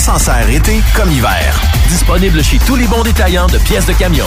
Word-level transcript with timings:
s'en 0.00 0.18
sert 0.18 0.48
été 0.48 0.82
comme 0.94 1.10
hiver. 1.10 1.60
Disponible 1.88 2.42
chez 2.42 2.58
tous 2.58 2.74
les 2.74 2.86
bons 2.86 3.02
détaillants 3.02 3.48
de 3.48 3.58
pièces 3.58 3.86
de 3.86 3.92
camion. 3.92 4.26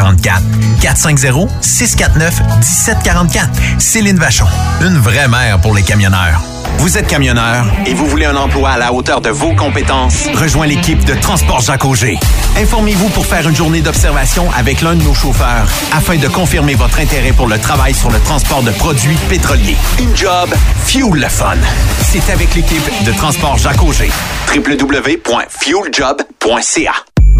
1744. 0.01 0.41
450 0.81 1.49
649 1.61 2.41
1744. 2.59 3.49
Céline 3.79 4.17
Vachon. 4.17 4.47
Une 4.81 4.97
vraie 4.97 5.27
mère 5.27 5.59
pour 5.59 5.75
les 5.75 5.83
camionneurs. 5.83 6.41
Vous 6.77 6.97
êtes 6.97 7.07
camionneur 7.07 7.65
et 7.85 7.93
vous 7.93 8.07
voulez 8.07 8.25
un 8.25 8.35
emploi 8.35 8.71
à 8.71 8.77
la 8.77 8.91
hauteur 8.91 9.21
de 9.21 9.29
vos 9.29 9.53
compétences? 9.53 10.27
Rejoins 10.33 10.65
l'équipe 10.65 11.05
de 11.05 11.13
Transport 11.13 11.59
Jacques 11.59 11.85
Auger. 11.85 12.17
Informez-vous 12.57 13.09
pour 13.09 13.23
faire 13.25 13.47
une 13.47 13.55
journée 13.55 13.81
d'observation 13.81 14.49
avec 14.57 14.81
l'un 14.81 14.95
de 14.95 15.03
nos 15.03 15.13
chauffeurs 15.13 15.67
afin 15.93 16.17
de 16.17 16.27
confirmer 16.27 16.73
votre 16.73 16.99
intérêt 16.99 17.33
pour 17.33 17.47
le 17.47 17.59
travail 17.59 17.93
sur 17.93 18.09
le 18.09 18.19
transport 18.21 18.63
de 18.63 18.71
produits 18.71 19.17
pétroliers. 19.29 19.77
Une 19.99 20.17
job, 20.17 20.49
fuel 20.85 21.13
le 21.13 21.29
fun. 21.29 21.57
C'est 22.01 22.31
avec 22.31 22.55
l'équipe 22.55 23.03
de 23.05 23.11
Transport 23.11 23.59
Jacques 23.59 23.83
Auger. 23.83 24.09
www.fueljob.ca 24.55 26.93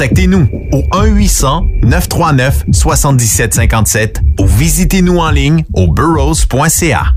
Contactez-nous 0.00 0.48
au 0.72 0.80
1-800-939-7757 1.84 4.40
ou 4.40 4.46
visitez-nous 4.46 5.18
en 5.18 5.30
ligne 5.30 5.66
au 5.74 5.92
burrows.ca. 5.92 7.16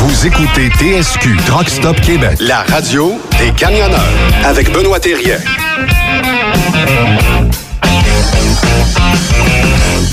Vous 0.00 0.26
écoutez 0.26 0.70
TSQ 0.78 1.36
Truck 1.46 1.68
Stop 1.68 2.00
Québec, 2.00 2.38
la 2.40 2.62
radio 2.62 3.20
des 3.38 3.50
camionneurs 3.52 4.00
avec 4.44 4.72
Benoît 4.72 4.98
Thérien. 4.98 5.36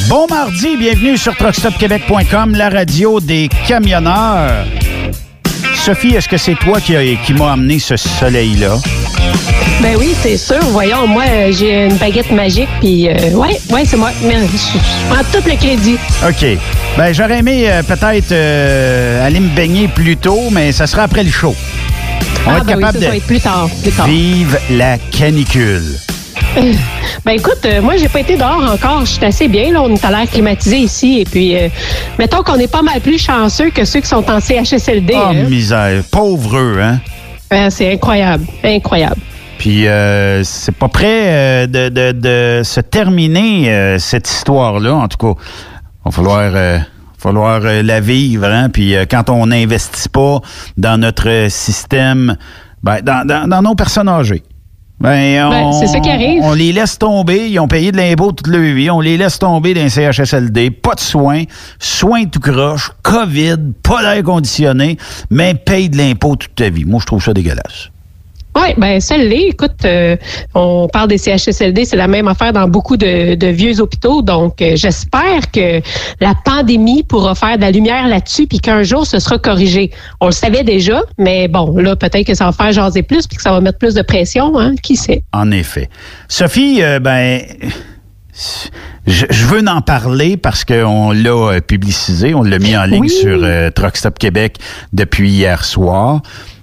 Bon 0.09 0.27
mardi, 0.29 0.75
bienvenue 0.77 1.17
sur 1.17 1.35
truckstopquebec.com, 1.35 2.53
la 2.55 2.69
radio 2.69 3.19
des 3.19 3.49
camionneurs. 3.67 4.65
Sophie, 5.75 6.15
est-ce 6.15 6.27
que 6.27 6.37
c'est 6.37 6.55
toi 6.55 6.79
qui, 6.81 6.95
a- 6.95 7.15
qui 7.25 7.33
m'as 7.33 7.53
amené 7.53 7.79
ce 7.79 7.95
soleil-là? 7.97 8.75
Ben 9.81 9.95
oui, 9.97 10.13
c'est 10.21 10.37
sûr. 10.37 10.59
Voyons, 10.71 11.07
moi, 11.07 11.23
euh, 11.27 11.51
j'ai 11.51 11.85
une 11.85 11.97
baguette 11.97 12.31
magique, 12.31 12.69
puis 12.79 13.09
euh, 13.09 13.13
ouais, 13.33 13.59
ouais, 13.69 13.85
c'est 13.85 13.97
moi. 13.97 14.11
Mais 14.23 14.35
je, 14.47 15.09
prends 15.09 15.23
tout 15.31 15.47
le 15.47 15.55
crédit. 15.55 15.97
OK. 16.27 16.57
Ben, 16.97 17.13
j'aurais 17.13 17.39
aimé 17.39 17.69
euh, 17.69 17.83
peut-être 17.83 18.31
euh, 18.31 19.25
aller 19.25 19.39
me 19.39 19.55
baigner 19.55 19.87
plus 19.87 20.17
tôt, 20.17 20.49
mais 20.51 20.71
ça 20.71 20.87
sera 20.87 21.03
après 21.03 21.23
le 21.23 21.31
show. 21.31 21.55
On 22.45 22.49
va 22.49 22.55
ah, 22.55 22.59
être 22.59 22.65
ben 22.65 22.75
oui, 22.75 22.81
capable 22.81 22.99
ça, 22.99 23.03
ça 23.03 23.07
va 23.07 23.11
de 23.11 23.17
être 23.17 23.27
plus 23.27 23.39
tard, 23.39 23.69
plus 23.81 23.91
tard. 23.91 24.07
vivre 24.07 24.57
la 24.71 24.97
canicule. 24.97 25.97
Ben 27.25 27.33
écoute, 27.33 27.65
euh, 27.65 27.81
moi, 27.81 27.97
j'ai 27.97 28.07
pas 28.07 28.21
été 28.21 28.35
dehors 28.35 28.63
encore. 28.71 29.01
Je 29.01 29.11
suis 29.11 29.25
assez 29.25 29.47
bien, 29.47 29.71
là. 29.71 29.81
On 29.81 29.93
est 29.93 30.05
à 30.05 30.11
l'air 30.11 30.29
climatisé 30.29 30.77
ici. 30.77 31.19
Et 31.19 31.25
puis, 31.25 31.55
euh, 31.55 31.67
mettons 32.17 32.43
qu'on 32.43 32.57
est 32.57 32.71
pas 32.71 32.81
mal 32.81 33.01
plus 33.01 33.17
chanceux 33.17 33.69
que 33.69 33.85
ceux 33.85 33.99
qui 33.99 34.07
sont 34.07 34.29
en 34.29 34.39
CHSLD. 34.39 35.13
Oh, 35.15 35.27
hein. 35.29 35.49
misère. 35.49 36.03
Pauvre 36.09 36.57
eux, 36.57 36.79
hein? 36.81 36.99
Euh, 37.53 37.67
c'est 37.69 37.91
incroyable. 37.91 38.45
Incroyable. 38.63 39.21
Puis 39.57 39.87
euh, 39.87 40.43
c'est 40.43 40.75
pas 40.75 40.87
prêt 40.87 41.05
euh, 41.25 41.67
de, 41.67 41.89
de- 41.89 42.11
de 42.11 42.61
se 42.63 42.79
terminer 42.79 43.71
euh, 43.71 43.99
cette 43.99 44.29
histoire-là. 44.29 44.93
En 44.95 45.07
tout 45.07 45.17
cas, 45.33 45.39
va 46.05 46.11
falloir, 46.11 46.51
euh, 46.55 46.79
falloir 47.17 47.61
euh, 47.65 47.81
la 47.81 47.99
vivre. 47.99 48.45
Hein? 48.45 48.69
Puis 48.69 48.95
euh, 48.95 49.05
quand 49.09 49.29
on 49.29 49.47
n'investit 49.47 50.09
pas 50.09 50.39
dans 50.77 50.99
notre 50.99 51.47
système, 51.49 52.35
ben, 52.83 52.99
dans, 53.01 53.25
dans- 53.27 53.47
dans 53.49 53.61
nos 53.61 53.75
personnes 53.75 54.09
âgées. 54.09 54.43
Ben, 54.99 55.45
on, 55.45 55.49
Ben, 55.49 55.71
c'est 55.73 55.87
ça 55.87 55.99
qui 55.99 56.09
arrive. 56.09 56.41
On 56.43 56.53
les 56.53 56.73
laisse 56.73 56.97
tomber. 56.97 57.49
Ils 57.49 57.59
ont 57.59 57.67
payé 57.67 57.91
de 57.91 57.97
l'impôt 57.97 58.31
toute 58.31 58.47
leur 58.47 58.61
vie. 58.61 58.89
On 58.89 58.99
les 58.99 59.15
laisse 59.15 59.37
tomber 59.37 59.75
dans 59.75 59.81
les 59.83 59.89
CHSLD. 59.89 60.71
Pas 60.71 60.95
de 60.95 60.99
soins. 60.99 61.43
Soins 61.77 62.25
tout 62.25 62.39
croche. 62.39 62.91
COVID. 63.03 63.57
Pas 63.83 64.01
d'air 64.01 64.23
conditionné. 64.23 64.97
Mais 65.29 65.53
paye 65.53 65.89
de 65.89 65.97
l'impôt 65.97 66.35
toute 66.35 66.55
ta 66.55 66.69
vie. 66.69 66.83
Moi, 66.83 66.99
je 66.99 67.05
trouve 67.05 67.23
ça 67.23 67.31
dégueulasse. 67.33 67.89
Oui, 68.57 68.73
ben 68.77 68.99
celle-là, 68.99 69.35
écoute, 69.49 69.85
euh, 69.85 70.17
on 70.55 70.87
parle 70.91 71.09
des 71.09 71.17
CHSLD, 71.19 71.85
c'est 71.85 71.95
la 71.95 72.07
même 72.07 72.27
affaire 72.27 72.53
dans 72.53 72.67
beaucoup 72.67 72.97
de, 72.97 73.35
de 73.35 73.47
vieux 73.47 73.79
hôpitaux. 73.79 74.23
Donc, 74.23 74.61
euh, 74.61 74.71
j'espère 74.75 75.51
que 75.51 75.79
la 76.19 76.33
pandémie 76.43 77.03
pourra 77.03 77.35
faire 77.35 77.57
de 77.57 77.61
la 77.61 77.69
lumière 77.71 78.07
là-dessus, 78.07 78.47
puis 78.47 78.59
qu'un 78.59 78.81
jour, 78.81 79.05
ce 79.05 79.19
sera 79.19 79.37
corrigé. 79.37 79.91
On 80.21 80.27
le 80.27 80.31
savait 80.31 80.63
déjà, 80.63 81.01
mais 81.19 81.47
bon, 81.47 81.77
là, 81.77 81.95
peut-être 81.95 82.25
que 82.25 82.33
ça 82.33 82.45
va 82.45 82.51
faire 82.51 82.71
jaser 82.71 83.03
plus, 83.03 83.27
puis 83.27 83.37
que 83.37 83.43
ça 83.43 83.51
va 83.51 83.61
mettre 83.61 83.77
plus 83.77 83.93
de 83.93 84.01
pression, 84.01 84.57
hein, 84.57 84.73
qui 84.81 84.95
sait? 84.95 85.23
En 85.33 85.51
effet. 85.51 85.89
Sophie, 86.27 86.81
euh, 86.81 86.99
ben, 86.99 87.41
je, 89.05 89.25
je 89.29 89.45
veux 89.45 89.61
en 89.67 89.81
parler 89.81 90.37
parce 90.37 90.65
qu'on 90.65 91.11
l'a 91.11 91.29
euh, 91.29 91.59
publicisé, 91.61 92.33
on 92.33 92.43
l'a 92.43 92.59
mis 92.59 92.75
en 92.75 92.85
ligne 92.85 93.01
Oui. 93.01 93.09
sur 93.09 93.39
euh, 93.43 93.69
Truck 93.71 93.97
Stop 93.97 94.19
Québec 94.19 94.57
depuis 94.93 95.29
hier 95.29 95.63
soir. 95.63 96.21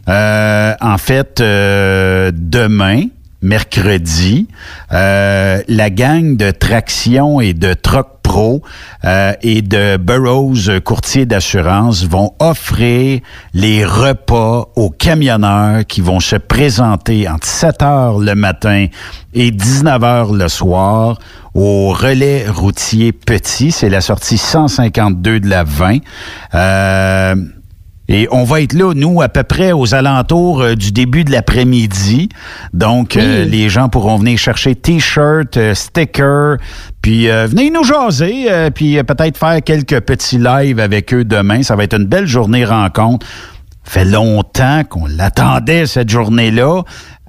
Euh, 0.09 0.75
en 0.81 0.99
fait, 0.99 1.41
euh, 1.41 2.31
demain, 2.35 3.05
mercredi, 3.43 4.49
euh, 4.93 5.63
la 5.69 5.91
gang 5.91 6.37
de 6.37 6.51
Traction 6.51 7.41
et 7.41 7.55
de 7.55 7.75
Truck 7.75 8.09
Pro 8.23 8.63
et 9.43 9.63
de 9.63 9.97
Burroughs 9.99 10.81
Courtier 10.83 11.25
d'assurance 11.27 12.05
vont 12.05 12.33
offrir 12.41 13.21
les 13.53 13.85
repas 13.85 14.71
aux 14.75 14.91
camionneurs 14.91 15.85
qui 15.87 16.01
vont 16.01 16.21
se 16.21 16.37
présenter 16.37 17.29
entre 17.29 17.47
7 17.47 17.83
heures 17.83 18.19
le 18.19 18.35
matin 18.35 18.87
et 19.35 19.51
19 19.51 20.03
heures 20.03 20.33
le 20.33 20.49
soir 20.49 21.19
au 21.55 21.91
relais 21.91 22.49
routier 22.49 23.13
petit. 23.13 23.71
C'est 23.71 23.91
la 23.91 24.01
sortie 24.01 24.39
152 24.39 25.41
de 25.41 25.49
la 25.49 25.65
20. 25.65 25.99
Et 28.09 28.29
on 28.31 28.45
va 28.45 28.61
être 28.61 28.75
là, 28.75 28.93
nous, 28.95 29.23
à 29.23 29.29
peu 29.31 29.43
près 29.45 29.73
aux 29.73 29.95
alentours 29.95 30.61
euh, 30.61 30.75
du 30.75 30.93
début 30.93 31.25
de 31.25 31.33
l'après-midi. 31.33 32.29
Donc, 32.75 33.17
euh, 33.17 33.45
les 33.45 33.71
gens 33.71 33.89
pourront 33.89 34.17
venir 34.17 34.39
chercher 34.39 34.75
T-shirts, 34.75 35.57
euh, 35.57 35.75
stickers, 35.75 36.59
puis 37.01 37.31
euh, 37.31 37.47
venez 37.47 37.71
nous 37.71 37.83
jaser, 37.85 38.51
euh, 38.51 38.69
puis 38.71 38.99
euh, 38.99 39.05
peut-être 39.05 39.39
faire 39.39 39.63
quelques 39.63 40.01
petits 40.01 40.39
lives 40.39 40.81
avec 40.81 41.15
eux 41.15 41.25
demain. 41.25 41.63
Ça 41.63 41.77
va 41.77 41.85
être 41.85 41.95
une 41.97 42.05
belle 42.07 42.27
journée 42.27 42.67
rencontre. 42.67 43.27
fait 43.85 44.05
longtemps 44.05 44.83
qu'on 44.89 45.07
l'attendait, 45.07 45.87
cette 45.87 46.11
journée-là 46.11 46.83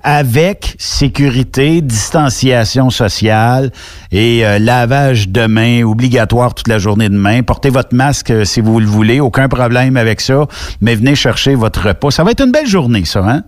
avec 0.06 0.76
sécurité, 0.78 1.82
distanciation 1.82 2.92
sociale 2.92 3.72
et 4.12 4.46
euh, 4.46 4.60
lavage 4.60 5.30
de 5.30 5.48
mains 5.48 5.84
obligatoire 5.84 6.54
toute 6.54 6.68
la 6.68 6.78
journée 6.78 7.10
de 7.10 7.18
main. 7.18 7.42
Portez 7.42 7.72
votre 7.72 7.94
masque 7.96 8.30
euh, 8.30 8.46
si 8.46 8.62
vous 8.62 8.80
le 8.80 8.86
voulez, 8.86 9.20
aucun 9.20 9.50
problème 9.50 9.98
avec 9.98 10.22
ça, 10.22 10.46
mais 10.80 10.94
venez 10.94 11.16
chercher 11.16 11.56
votre 11.56 11.88
repas. 11.88 12.12
Ça 12.12 12.24
va 12.24 12.32
être 12.32 12.46
une 12.46 12.52
belle 12.52 12.68
journée, 12.68 13.04
ça, 13.04 13.28
hein? 13.28 13.42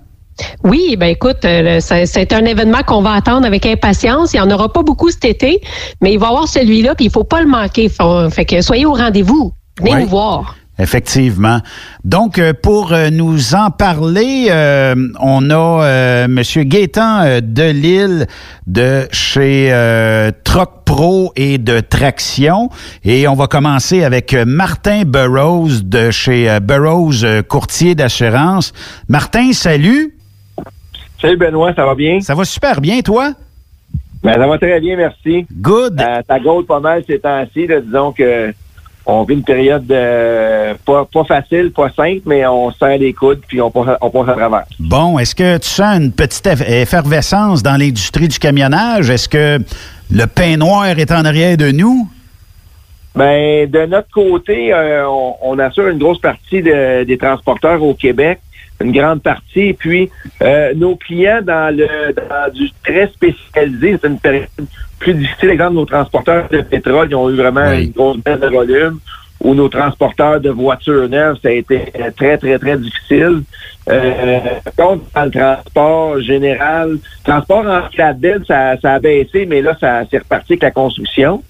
Oui, 0.63 0.95
ben 0.99 1.07
écoute, 1.07 1.45
euh, 1.45 1.79
c'est 1.79 2.33
un 2.33 2.45
événement 2.45 2.81
qu'on 2.85 3.01
va 3.01 3.13
attendre 3.13 3.45
avec 3.45 3.65
impatience. 3.65 4.33
Il 4.33 4.37
n'y 4.37 4.41
en 4.41 4.51
aura 4.51 4.73
pas 4.73 4.81
beaucoup 4.81 5.09
cet 5.11 5.25
été, 5.25 5.61
mais 6.01 6.13
il 6.13 6.19
va 6.19 6.27
y 6.27 6.29
avoir 6.29 6.47
celui-là, 6.47 6.95
puis 6.95 7.05
il 7.05 7.11
faut 7.11 7.23
pas 7.23 7.41
le 7.41 7.47
manquer. 7.47 7.89
Fait 8.31 8.45
que 8.45 8.61
soyez 8.61 8.85
au 8.85 8.93
rendez-vous. 8.93 9.51
Venez 9.79 10.01
nous 10.01 10.07
voir. 10.07 10.55
Effectivement. 10.79 11.59
Donc, 12.03 12.37
euh, 12.37 12.53
pour 12.53 12.93
euh, 12.93 13.09
nous 13.09 13.55
en 13.55 13.71
parler, 13.71 14.47
euh, 14.51 14.93
on 15.19 15.49
a 15.49 15.83
euh, 15.83 16.27
Monsieur 16.27 16.63
Gaétan 16.63 17.21
euh, 17.21 17.41
Delille 17.41 18.27
de 18.67 19.07
chez 19.11 19.69
euh, 19.71 20.31
Troc 20.43 20.83
Pro 20.85 21.33
et 21.35 21.57
de 21.57 21.79
Traction. 21.79 22.69
Et 23.03 23.27
on 23.27 23.33
va 23.33 23.47
commencer 23.47 24.03
avec 24.03 24.33
Martin 24.33 25.01
Burroughs 25.03 25.81
de 25.83 26.11
chez 26.11 26.47
euh, 26.47 26.59
Burroughs 26.59 27.25
Courtier 27.47 27.95
d'assurance. 27.95 28.71
Martin, 29.09 29.53
salut. 29.53 30.15
Salut 31.19 31.37
Benoît, 31.37 31.73
ça 31.73 31.85
va 31.85 31.95
bien? 31.95 32.21
Ça 32.21 32.35
va 32.35 32.45
super 32.45 32.81
bien, 32.81 33.01
toi? 33.01 33.33
Ben, 34.23 34.33
ça 34.33 34.47
va 34.47 34.57
très 34.59 34.79
bien, 34.79 34.95
merci. 34.95 35.47
Good. 35.51 35.99
Ça 36.27 36.39
gaude 36.39 36.67
pas 36.67 36.79
mal 36.79 37.03
ces 37.07 37.17
temps-ci. 37.17 37.67
Disons 37.83 38.11
que 38.11 38.53
on 39.09 39.23
vit 39.23 39.35
une 39.35 39.43
période 39.43 39.89
euh, 39.89 40.73
pas, 40.85 41.05
pas 41.05 41.23
facile, 41.23 41.71
pas 41.71 41.89
simple, 41.89 42.23
mais 42.25 42.45
on 42.45 42.71
serre 42.71 42.97
les 42.97 43.13
coudes 43.13 43.41
puis 43.47 43.61
on 43.61 43.71
passe, 43.71 43.97
on 44.01 44.09
passe 44.09 44.29
à 44.29 44.33
travers. 44.33 44.65
Bon, 44.79 45.17
est-ce 45.17 45.33
que 45.33 45.57
tu 45.57 45.69
sens 45.69 45.97
une 45.97 46.11
petite 46.11 46.45
eff- 46.45 46.69
effervescence 46.69 47.63
dans 47.63 47.77
l'industrie 47.77 48.27
du 48.27 48.37
camionnage? 48.37 49.09
Est-ce 49.09 49.29
que 49.29 49.59
le 50.11 50.25
pain 50.27 50.57
noir 50.57 50.87
est 50.87 51.11
en 51.11 51.23
arrière 51.23 51.55
de 51.55 51.71
nous? 51.71 52.09
Ben, 53.15 53.69
de 53.71 53.85
notre 53.85 54.11
côté, 54.11 54.73
euh, 54.73 55.07
on, 55.41 55.57
assure 55.57 55.87
une 55.87 55.97
grosse 55.97 56.19
partie 56.19 56.61
des 56.61 57.17
transporteurs 57.19 57.81
au 57.81 57.93
Québec, 57.95 58.39
une 58.81 58.91
grande 58.91 59.21
partie. 59.21 59.73
Puis, 59.73 60.09
euh, 60.41 60.73
nos 60.75 60.95
clients 60.95 61.41
dans 61.41 61.75
le 61.75 62.13
dans 62.13 62.53
du 62.53 62.69
très 62.83 63.07
spécialisé, 63.07 63.97
c'est 64.01 64.07
une 64.07 64.19
période 64.19 64.47
plus 64.99 65.13
difficile. 65.13 65.49
Exemple, 65.49 65.75
nos 65.75 65.85
transporteurs 65.85 66.47
de 66.49 66.61
pétrole, 66.61 67.07
ils 67.09 67.15
ont 67.15 67.29
eu 67.29 67.35
vraiment 67.35 67.71
une 67.71 67.91
grosse 67.91 68.17
baisse 68.17 68.39
de 68.39 68.47
volume. 68.47 68.99
Ou 69.39 69.53
nos 69.53 69.69
transporteurs 69.69 70.41
de 70.41 70.49
voitures 70.49 71.07
neuves, 71.07 71.37
ça 71.43 71.49
a 71.49 71.51
été 71.51 71.93
très, 72.15 72.39
très, 72.39 72.57
très 72.57 72.75
difficile. 72.75 73.43
Euh, 73.87 74.39
contre, 74.75 75.03
dans 75.13 75.25
le 75.25 75.31
transport 75.31 76.19
général, 76.21 76.97
transport 77.23 77.65
en 77.67 77.87
flatbed, 77.91 78.45
ça, 78.47 78.77
ça 78.81 78.95
a 78.95 78.99
baissé, 78.99 79.45
mais 79.45 79.61
là, 79.61 79.77
ça 79.79 80.03
s'est 80.09 80.17
reparti 80.17 80.53
avec 80.53 80.63
la 80.63 80.71
construction. 80.71 81.43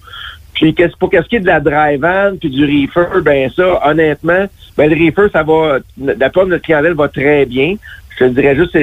Puis 0.58 0.74
pour 0.98 1.08
qu'est-ce 1.08 1.28
qui 1.28 1.36
est 1.36 1.40
de 1.40 1.46
la 1.46 1.60
drive 1.60 2.00
van 2.00 2.36
puis 2.38 2.50
du 2.50 2.64
reefer, 2.64 3.20
ben 3.22 3.48
ça, 3.54 3.80
honnêtement, 3.88 4.46
ben 4.76 4.90
le 4.90 4.96
reefer, 4.96 5.30
ça 5.32 5.44
va, 5.44 5.78
d'après 5.96 6.46
notre 6.46 6.64
clientèle 6.64 6.94
va 6.94 7.08
très 7.08 7.46
bien. 7.46 7.76
Je 8.10 8.24
te 8.24 8.30
dirais 8.30 8.56
juste, 8.56 8.76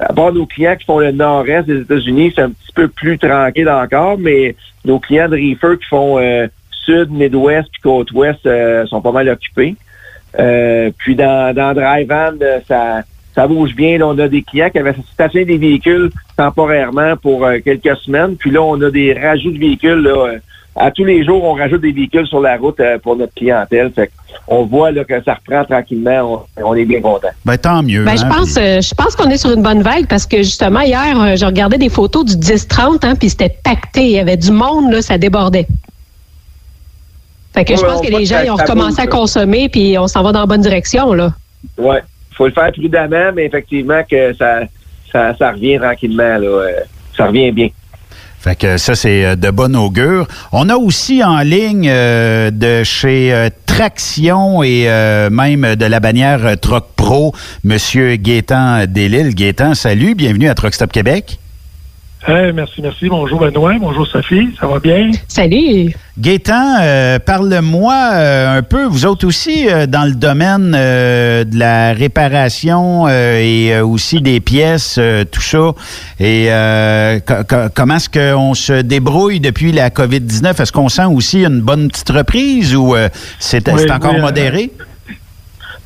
à 0.00 0.12
part 0.12 0.32
nos 0.32 0.46
clients 0.46 0.74
qui 0.74 0.84
font 0.84 0.98
le 0.98 1.12
nord-est 1.12 1.66
des 1.66 1.82
États-Unis, 1.82 2.32
c'est 2.34 2.42
un 2.42 2.50
petit 2.50 2.72
peu 2.74 2.88
plus 2.88 3.18
tranquille 3.18 3.68
encore, 3.68 4.18
mais 4.18 4.56
nos 4.84 4.98
clients 4.98 5.28
de 5.28 5.36
reefer 5.36 5.78
qui 5.78 5.86
font 5.88 6.18
euh, 6.18 6.48
sud, 6.84 7.10
Midwest 7.12 7.68
puis 7.70 7.82
côte-ouest 7.82 8.44
euh, 8.46 8.84
sont 8.86 9.00
pas 9.00 9.12
mal 9.12 9.28
occupés. 9.28 9.76
Euh, 10.38 10.90
puis 10.98 11.14
dans, 11.14 11.54
dans 11.54 11.72
Drive 11.72 12.08
Van, 12.08 12.32
ça, 12.66 13.02
ça 13.32 13.46
bouge 13.46 13.76
bien. 13.76 14.00
On 14.02 14.18
a 14.18 14.26
des 14.26 14.42
clients 14.42 14.70
qui 14.70 14.80
avaient 14.80 14.94
stationné 15.12 15.44
des 15.44 15.58
véhicules 15.58 16.10
temporairement 16.36 17.16
pour 17.16 17.48
quelques 17.64 17.96
semaines. 17.98 18.36
Puis 18.36 18.50
là, 18.50 18.60
on 18.62 18.80
a 18.82 18.90
des 18.90 19.14
rajouts 19.14 19.52
de 19.52 19.58
véhicules 19.58 20.02
là, 20.02 20.38
à 20.76 20.90
tous 20.90 21.04
les 21.04 21.24
jours, 21.24 21.42
on 21.42 21.54
rajoute 21.54 21.80
des 21.80 21.92
véhicules 21.92 22.26
sur 22.26 22.40
la 22.40 22.56
route 22.58 22.78
euh, 22.80 22.98
pour 22.98 23.16
notre 23.16 23.32
clientèle. 23.34 23.90
Fait 23.94 24.10
on 24.46 24.64
voit 24.64 24.90
là, 24.90 25.04
que 25.04 25.22
ça 25.24 25.34
reprend 25.34 25.64
tranquillement. 25.64 26.46
On, 26.62 26.74
est 26.74 26.84
bien 26.84 27.00
content. 27.00 27.28
Ben, 27.44 27.56
tant 27.56 27.82
mieux. 27.82 28.04
Ben, 28.04 28.16
je 28.16 28.24
hein, 28.24 28.28
pense, 28.28 28.56
euh, 28.58 28.80
je 28.80 28.94
pense 28.94 29.16
qu'on 29.16 29.30
est 29.30 29.38
sur 29.38 29.52
une 29.52 29.62
bonne 29.62 29.82
vague 29.82 30.06
parce 30.06 30.26
que 30.26 30.38
justement, 30.38 30.80
hier, 30.80 31.18
euh, 31.18 31.36
je 31.36 31.46
regardais 31.46 31.78
des 31.78 31.88
photos 31.88 32.24
du 32.24 32.36
10-30, 32.36 33.06
hein, 33.06 33.14
puis 33.16 33.30
c'était 33.30 33.56
pacté. 33.64 34.02
Il 34.02 34.10
y 34.10 34.18
avait 34.18 34.36
du 34.36 34.50
monde, 34.50 34.92
là, 34.92 35.00
ça 35.00 35.16
débordait. 35.16 35.66
Fait 37.54 37.64
que 37.64 37.74
je 37.74 37.80
pense 37.80 38.02
que 38.02 38.10
les 38.10 38.26
gens 38.26 38.42
ont 38.50 38.56
recommencé 38.56 39.00
à 39.00 39.06
consommer, 39.06 39.70
puis 39.70 39.96
on 39.98 40.06
s'en 40.08 40.22
va 40.22 40.32
dans 40.32 40.40
la 40.40 40.46
bonne 40.46 40.60
direction. 40.60 41.14
là. 41.14 41.32
Oui. 41.78 41.96
Il 42.32 42.36
faut 42.36 42.46
le 42.46 42.52
faire 42.52 42.70
prudemment, 42.70 43.32
mais 43.34 43.46
effectivement 43.46 44.02
que 44.08 44.34
ça, 44.34 44.60
ça, 45.10 45.34
ça 45.38 45.52
revient 45.52 45.78
tranquillement. 45.78 46.36
Là. 46.36 46.68
Ça 47.16 47.28
revient 47.28 47.50
bien. 47.50 47.70
Fait 48.46 48.54
que 48.54 48.76
ça, 48.76 48.94
c'est 48.94 49.24
euh, 49.24 49.34
de 49.34 49.50
bon 49.50 49.74
augure. 49.74 50.28
On 50.52 50.68
a 50.68 50.76
aussi 50.76 51.24
en 51.24 51.40
ligne 51.40 51.88
euh, 51.90 52.52
de 52.52 52.84
chez 52.84 53.34
euh, 53.34 53.48
Traction 53.66 54.62
et 54.62 54.84
même 55.32 55.74
de 55.74 55.84
la 55.84 55.98
bannière 55.98 56.54
Troc 56.60 56.86
Pro, 56.94 57.34
Monsieur 57.64 58.14
Gaétan 58.14 58.84
Delille. 58.86 59.34
Gaétan, 59.34 59.74
salut, 59.74 60.14
bienvenue 60.14 60.48
à 60.48 60.54
Truck 60.54 60.74
Stop 60.74 60.92
Québec 60.92 61.40
merci, 62.28 62.82
merci. 62.82 63.08
Bonjour 63.08 63.40
Benoît, 63.40 63.74
bonjour 63.78 64.06
Sophie, 64.06 64.48
ça 64.58 64.66
va 64.66 64.78
bien? 64.80 65.10
Salut. 65.28 65.94
Gaétan, 66.18 66.78
euh, 66.80 67.18
parle-moi 67.18 67.94
euh, 68.14 68.58
un 68.58 68.62
peu, 68.62 68.84
vous 68.84 69.04
autres 69.04 69.26
aussi, 69.26 69.68
euh, 69.68 69.86
dans 69.86 70.04
le 70.04 70.14
domaine 70.14 70.72
de 70.72 71.58
la 71.58 71.92
réparation 71.92 73.08
et 73.08 73.78
aussi 73.80 74.20
des 74.20 74.40
pièces, 74.40 74.98
tout 75.30 75.42
ça. 75.42 75.72
Et 76.18 76.48
comment 77.74 77.96
est-ce 77.96 78.08
qu'on 78.08 78.54
se 78.54 78.80
débrouille 78.80 79.40
depuis 79.40 79.72
la 79.72 79.90
COVID-19? 79.90 80.62
Est-ce 80.62 80.72
qu'on 80.72 80.88
sent 80.88 81.04
aussi 81.04 81.44
une 81.44 81.60
bonne 81.60 81.88
petite 81.88 82.10
reprise 82.10 82.74
ou 82.74 82.94
c'est 83.38 83.68
encore 83.68 84.18
modéré? 84.18 84.72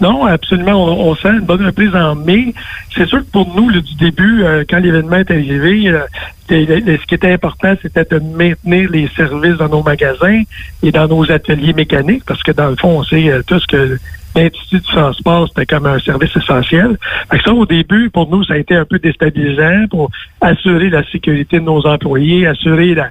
Non, 0.01 0.25
absolument. 0.25 0.85
On, 0.85 1.15
sent 1.15 1.29
une 1.29 1.41
bonne 1.41 1.65
reprise 1.65 1.95
en 1.95 2.15
mai. 2.15 2.55
C'est 2.95 3.07
sûr 3.07 3.19
que 3.19 3.31
pour 3.31 3.55
nous, 3.55 3.71
du 3.71 3.95
début, 3.97 4.45
euh, 4.45 4.65
quand 4.69 4.79
l'événement 4.79 5.17
est 5.17 5.31
arrivé, 5.31 5.89
euh, 5.89 6.01
ce 6.49 7.07
qui 7.07 7.15
était 7.15 7.33
important, 7.33 7.75
c'était 7.83 8.07
de 8.11 8.19
maintenir 8.19 8.91
les 8.91 9.09
services 9.09 9.57
dans 9.59 9.69
nos 9.69 9.83
magasins 9.83 10.43
et 10.83 10.91
dans 10.91 11.07
nos 11.07 11.31
ateliers 11.31 11.75
mécaniques, 11.75 12.25
parce 12.27 12.43
que 12.43 12.53
dans 12.53 12.71
le 12.71 12.77
fond, 12.77 13.01
on 13.01 13.05
sait 13.05 13.31
euh, 13.31 13.43
tous 13.47 13.65
que 13.67 13.99
l'Institut 14.35 14.77
du 14.77 14.83
transport, 14.83 15.49
c'était 15.49 15.67
comme 15.67 15.87
un 15.87 15.99
service 15.99 16.35
essentiel. 16.37 16.97
Fait 17.31 17.41
ça, 17.45 17.53
au 17.53 17.67
début, 17.67 18.11
pour 18.11 18.31
nous, 18.31 18.45
ça 18.45 18.55
a 18.55 18.59
été 18.59 18.75
un 18.77 18.85
peu 18.85 18.99
déstabilisant 18.99 19.87
pour 19.91 20.11
assurer 20.41 20.89
la 20.91 21.05
sécurité 21.11 21.59
de 21.59 21.65
nos 21.65 21.87
employés, 21.87 22.47
assurer 22.47 22.95
la, 22.95 23.11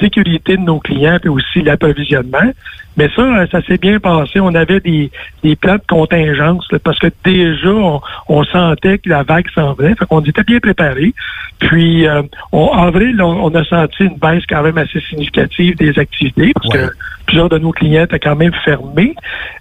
sécurité 0.00 0.56
de 0.56 0.62
nos 0.62 0.80
clients, 0.80 1.18
puis 1.20 1.28
aussi 1.28 1.62
l'approvisionnement. 1.62 2.50
Mais 2.96 3.08
ça, 3.16 3.46
ça 3.50 3.62
s'est 3.62 3.78
bien 3.78 3.98
passé. 3.98 4.40
On 4.40 4.54
avait 4.54 4.80
des, 4.80 5.10
des 5.42 5.56
plans 5.56 5.76
de 5.76 5.82
contingence 5.88 6.66
parce 6.82 6.98
que 6.98 7.08
déjà, 7.24 8.00
on, 8.28 8.44
sentait 8.44 8.98
que 8.98 9.08
la 9.08 9.22
vague 9.22 9.46
s'en 9.54 9.72
venait. 9.74 9.94
Fait 9.94 10.06
qu'on 10.06 10.20
était 10.20 10.44
bien 10.44 10.60
préparés. 10.60 11.14
Puis, 11.58 12.06
euh, 12.06 12.22
en 12.52 12.86
avril, 12.86 13.20
on, 13.22 13.54
a 13.54 13.64
senti 13.64 14.04
une 14.04 14.16
baisse 14.16 14.44
quand 14.48 14.62
même 14.62 14.78
assez 14.78 15.00
significative 15.00 15.76
des 15.76 15.98
activités 15.98 16.52
parce 16.54 16.68
que 16.68 16.92
plusieurs 17.26 17.48
de 17.48 17.58
nos 17.58 17.72
clients 17.72 18.04
étaient 18.04 18.18
quand 18.18 18.36
même 18.36 18.54
fermés. 18.64 19.14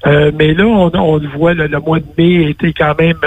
Euh, 0.05 0.31
mais 0.37 0.53
là, 0.53 0.65
on, 0.65 0.91
on 0.93 1.17
le 1.17 1.27
voit, 1.27 1.53
le, 1.53 1.67
mois 1.79 1.99
de 1.99 2.05
mai 2.17 2.49
était 2.49 2.73
quand 2.73 2.95
même 2.99 3.19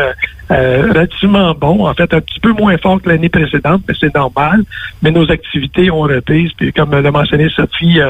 euh, 0.50 0.54
euh, 0.54 0.88
relativement 0.88 1.54
bon. 1.54 1.86
En 1.86 1.94
fait, 1.94 2.12
un 2.14 2.20
petit 2.20 2.40
peu 2.40 2.52
moins 2.52 2.76
fort 2.78 3.00
que 3.00 3.08
l'année 3.08 3.28
précédente, 3.28 3.82
mais 3.88 3.94
c'est 3.98 4.14
normal. 4.14 4.62
Mais 5.02 5.10
nos 5.10 5.30
activités 5.30 5.90
ont 5.90 6.02
repris. 6.02 6.52
Puis 6.56 6.72
comme 6.72 6.92
l'a 6.92 7.10
mentionné 7.10 7.48
Sophie, 7.50 8.00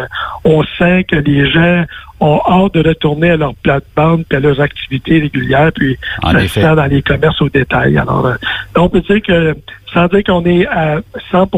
on 0.44 0.62
sent 0.78 1.04
que 1.04 1.16
les 1.16 1.50
gens 1.50 1.84
ont 2.20 2.40
hâte 2.48 2.74
de 2.74 2.88
retourner 2.88 3.30
à 3.30 3.36
leur 3.36 3.54
plate-bande 3.56 4.24
et 4.30 4.36
à 4.36 4.40
leurs 4.40 4.60
activités 4.60 5.20
régulières, 5.20 5.70
puis 5.74 5.98
ça 6.22 6.48
se 6.48 6.74
dans 6.74 6.86
les 6.86 7.02
commerces 7.02 7.40
au 7.42 7.48
détail. 7.48 7.98
Alors, 7.98 8.32
on 8.74 8.88
peut 8.88 9.02
dire 9.02 9.20
que, 9.22 9.54
sans 9.92 10.06
dire 10.06 10.24
qu'on 10.24 10.44
est 10.44 10.66
à 10.66 11.00
100 11.30 11.48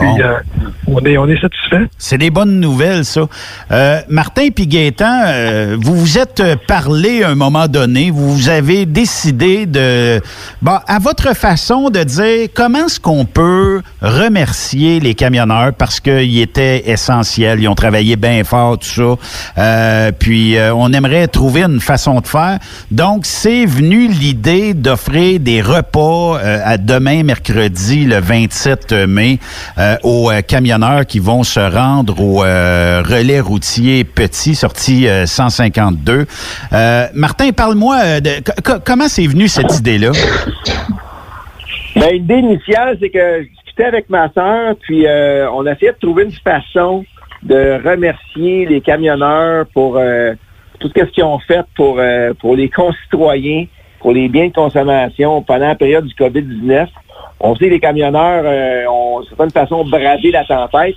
euh, 0.00 0.38
on 0.86 1.04
est, 1.04 1.18
on 1.18 1.28
est 1.28 1.40
satisfait. 1.40 1.88
C'est 1.98 2.18
des 2.18 2.30
bonnes 2.30 2.60
nouvelles, 2.60 3.04
ça. 3.04 3.22
Euh, 3.70 4.00
Martin 4.08 4.48
puis 4.54 4.66
Gaétan, 4.66 5.22
euh, 5.26 5.76
vous 5.80 5.94
vous 5.94 6.18
êtes 6.18 6.42
parlé 6.66 7.22
à 7.22 7.30
un 7.30 7.34
moment 7.34 7.68
donné, 7.68 8.10
vous 8.10 8.48
avez 8.48 8.86
décidé 8.86 9.66
de, 9.66 10.20
bon, 10.60 10.78
à 10.86 10.98
votre 10.98 11.34
façon 11.36 11.90
de 11.90 12.02
dire 12.02 12.48
comment 12.54 12.86
est-ce 12.86 13.00
qu'on 13.00 13.24
peut 13.24 13.82
remercier 14.00 15.00
les 15.00 15.14
camionneurs 15.14 15.72
parce 15.74 16.00
qu'ils 16.00 16.40
étaient 16.40 16.90
essentiels, 16.90 17.60
ils 17.60 17.68
ont 17.68 17.74
travaillé 17.74 18.16
bien 18.16 18.44
fort, 18.44 18.78
tout 18.78 19.18
ça. 19.56 20.12
puis 20.18 20.56
on 20.74 20.92
aimerait 20.92 21.28
trouver 21.28 21.62
une 21.62 21.80
façon 21.80 22.20
de 22.20 22.26
faire. 22.26 22.58
Donc, 22.90 23.26
c'est 23.26 23.66
venu 23.66 24.08
l'idée 24.08 24.74
d'offrir 24.74 25.40
des 25.40 25.60
repas 25.60 26.38
à 26.38 26.78
demain, 26.78 27.22
mercredi, 27.22 28.04
le 28.04 28.20
27 28.20 28.92
mai. 28.92 29.38
Euh, 29.82 29.96
aux 30.04 30.30
euh, 30.30 30.42
camionneurs 30.42 31.06
qui 31.06 31.18
vont 31.18 31.42
se 31.42 31.58
rendre 31.58 32.20
au 32.20 32.44
euh, 32.44 33.02
relais 33.04 33.40
routier 33.40 34.04
petit, 34.04 34.54
sorti 34.54 35.06
152. 35.26 36.26
Martin, 37.14 37.50
parle-moi 37.50 38.20
de 38.20 38.30
comment 38.84 39.08
c'est 39.08 39.26
venu 39.26 39.48
cette 39.48 39.78
idée-là? 39.78 40.12
Ben, 41.96 42.10
l'idée 42.12 42.36
initiale, 42.36 42.96
c'est 43.00 43.10
que 43.10 43.42
je 43.42 43.48
discutais 43.48 43.84
avec 43.84 44.08
ma 44.08 44.30
soeur, 44.32 44.76
puis 44.82 45.04
on 45.52 45.66
a 45.66 45.72
essayé 45.72 45.92
de 45.92 45.98
trouver 45.98 46.24
une 46.24 46.32
façon 46.32 47.04
de 47.42 47.80
remercier 47.84 48.66
les 48.66 48.80
camionneurs 48.80 49.66
pour 49.74 49.98
tout 50.78 50.90
ce 50.94 51.02
qu'ils 51.04 51.24
ont 51.24 51.40
fait 51.40 51.64
pour, 51.74 52.00
pour 52.40 52.56
les 52.56 52.68
concitoyens, 52.68 53.66
pour 54.00 54.12
les 54.12 54.28
biens 54.28 54.48
de 54.48 54.52
consommation 54.52 55.42
pendant 55.42 55.68
la 55.68 55.74
période 55.74 56.06
du 56.06 56.14
COVID-19 56.14 56.86
on 57.42 57.56
sait 57.56 57.66
que 57.66 57.70
les 57.70 57.80
camionneurs 57.80 58.44
euh, 58.46 58.86
ont 58.88 59.22
certaine 59.24 59.50
façon 59.50 59.84
bravé 59.84 60.30
la 60.30 60.44
tempête. 60.44 60.94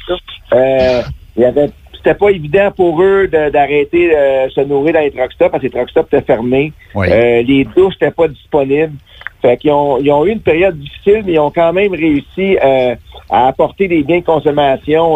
Euh, 0.53 1.01
il 1.35 1.41
y 1.41 1.45
avait 1.45 1.71
c'était 1.95 2.13
pas 2.13 2.29
évident 2.29 2.69
pour 2.77 3.01
eux 3.01 3.27
d'arrêter 3.27 4.09
de, 4.09 4.13
euh, 4.13 4.49
se 4.49 4.61
nourrir 4.61 4.93
dans 4.93 4.99
les 4.99 5.09
truck 5.09 5.33
stops 5.33 5.49
parce 5.49 5.61
que 5.61 5.67
les 5.67 5.71
truck 5.71 5.89
stops 5.89 6.07
étaient 6.13 6.21
fermés. 6.21 6.71
Euh, 6.95 7.41
les 7.41 7.65
douches 7.75 7.95
n'étaient 7.99 8.11
pas 8.11 8.27
disponibles. 8.27 8.93
Fait 9.41 9.57
qu'ils 9.57 9.71
ont, 9.71 9.97
ils 9.97 10.11
ont 10.11 10.23
eu 10.23 10.29
une 10.29 10.39
période 10.39 10.77
difficile, 10.77 11.23
mais 11.25 11.33
ils 11.33 11.39
ont 11.39 11.49
quand 11.49 11.73
même 11.73 11.93
réussi 11.93 12.59
à 12.59 13.47
apporter 13.47 13.87
des 13.87 14.03
biens 14.03 14.19
de 14.19 14.25
consommation 14.25 15.15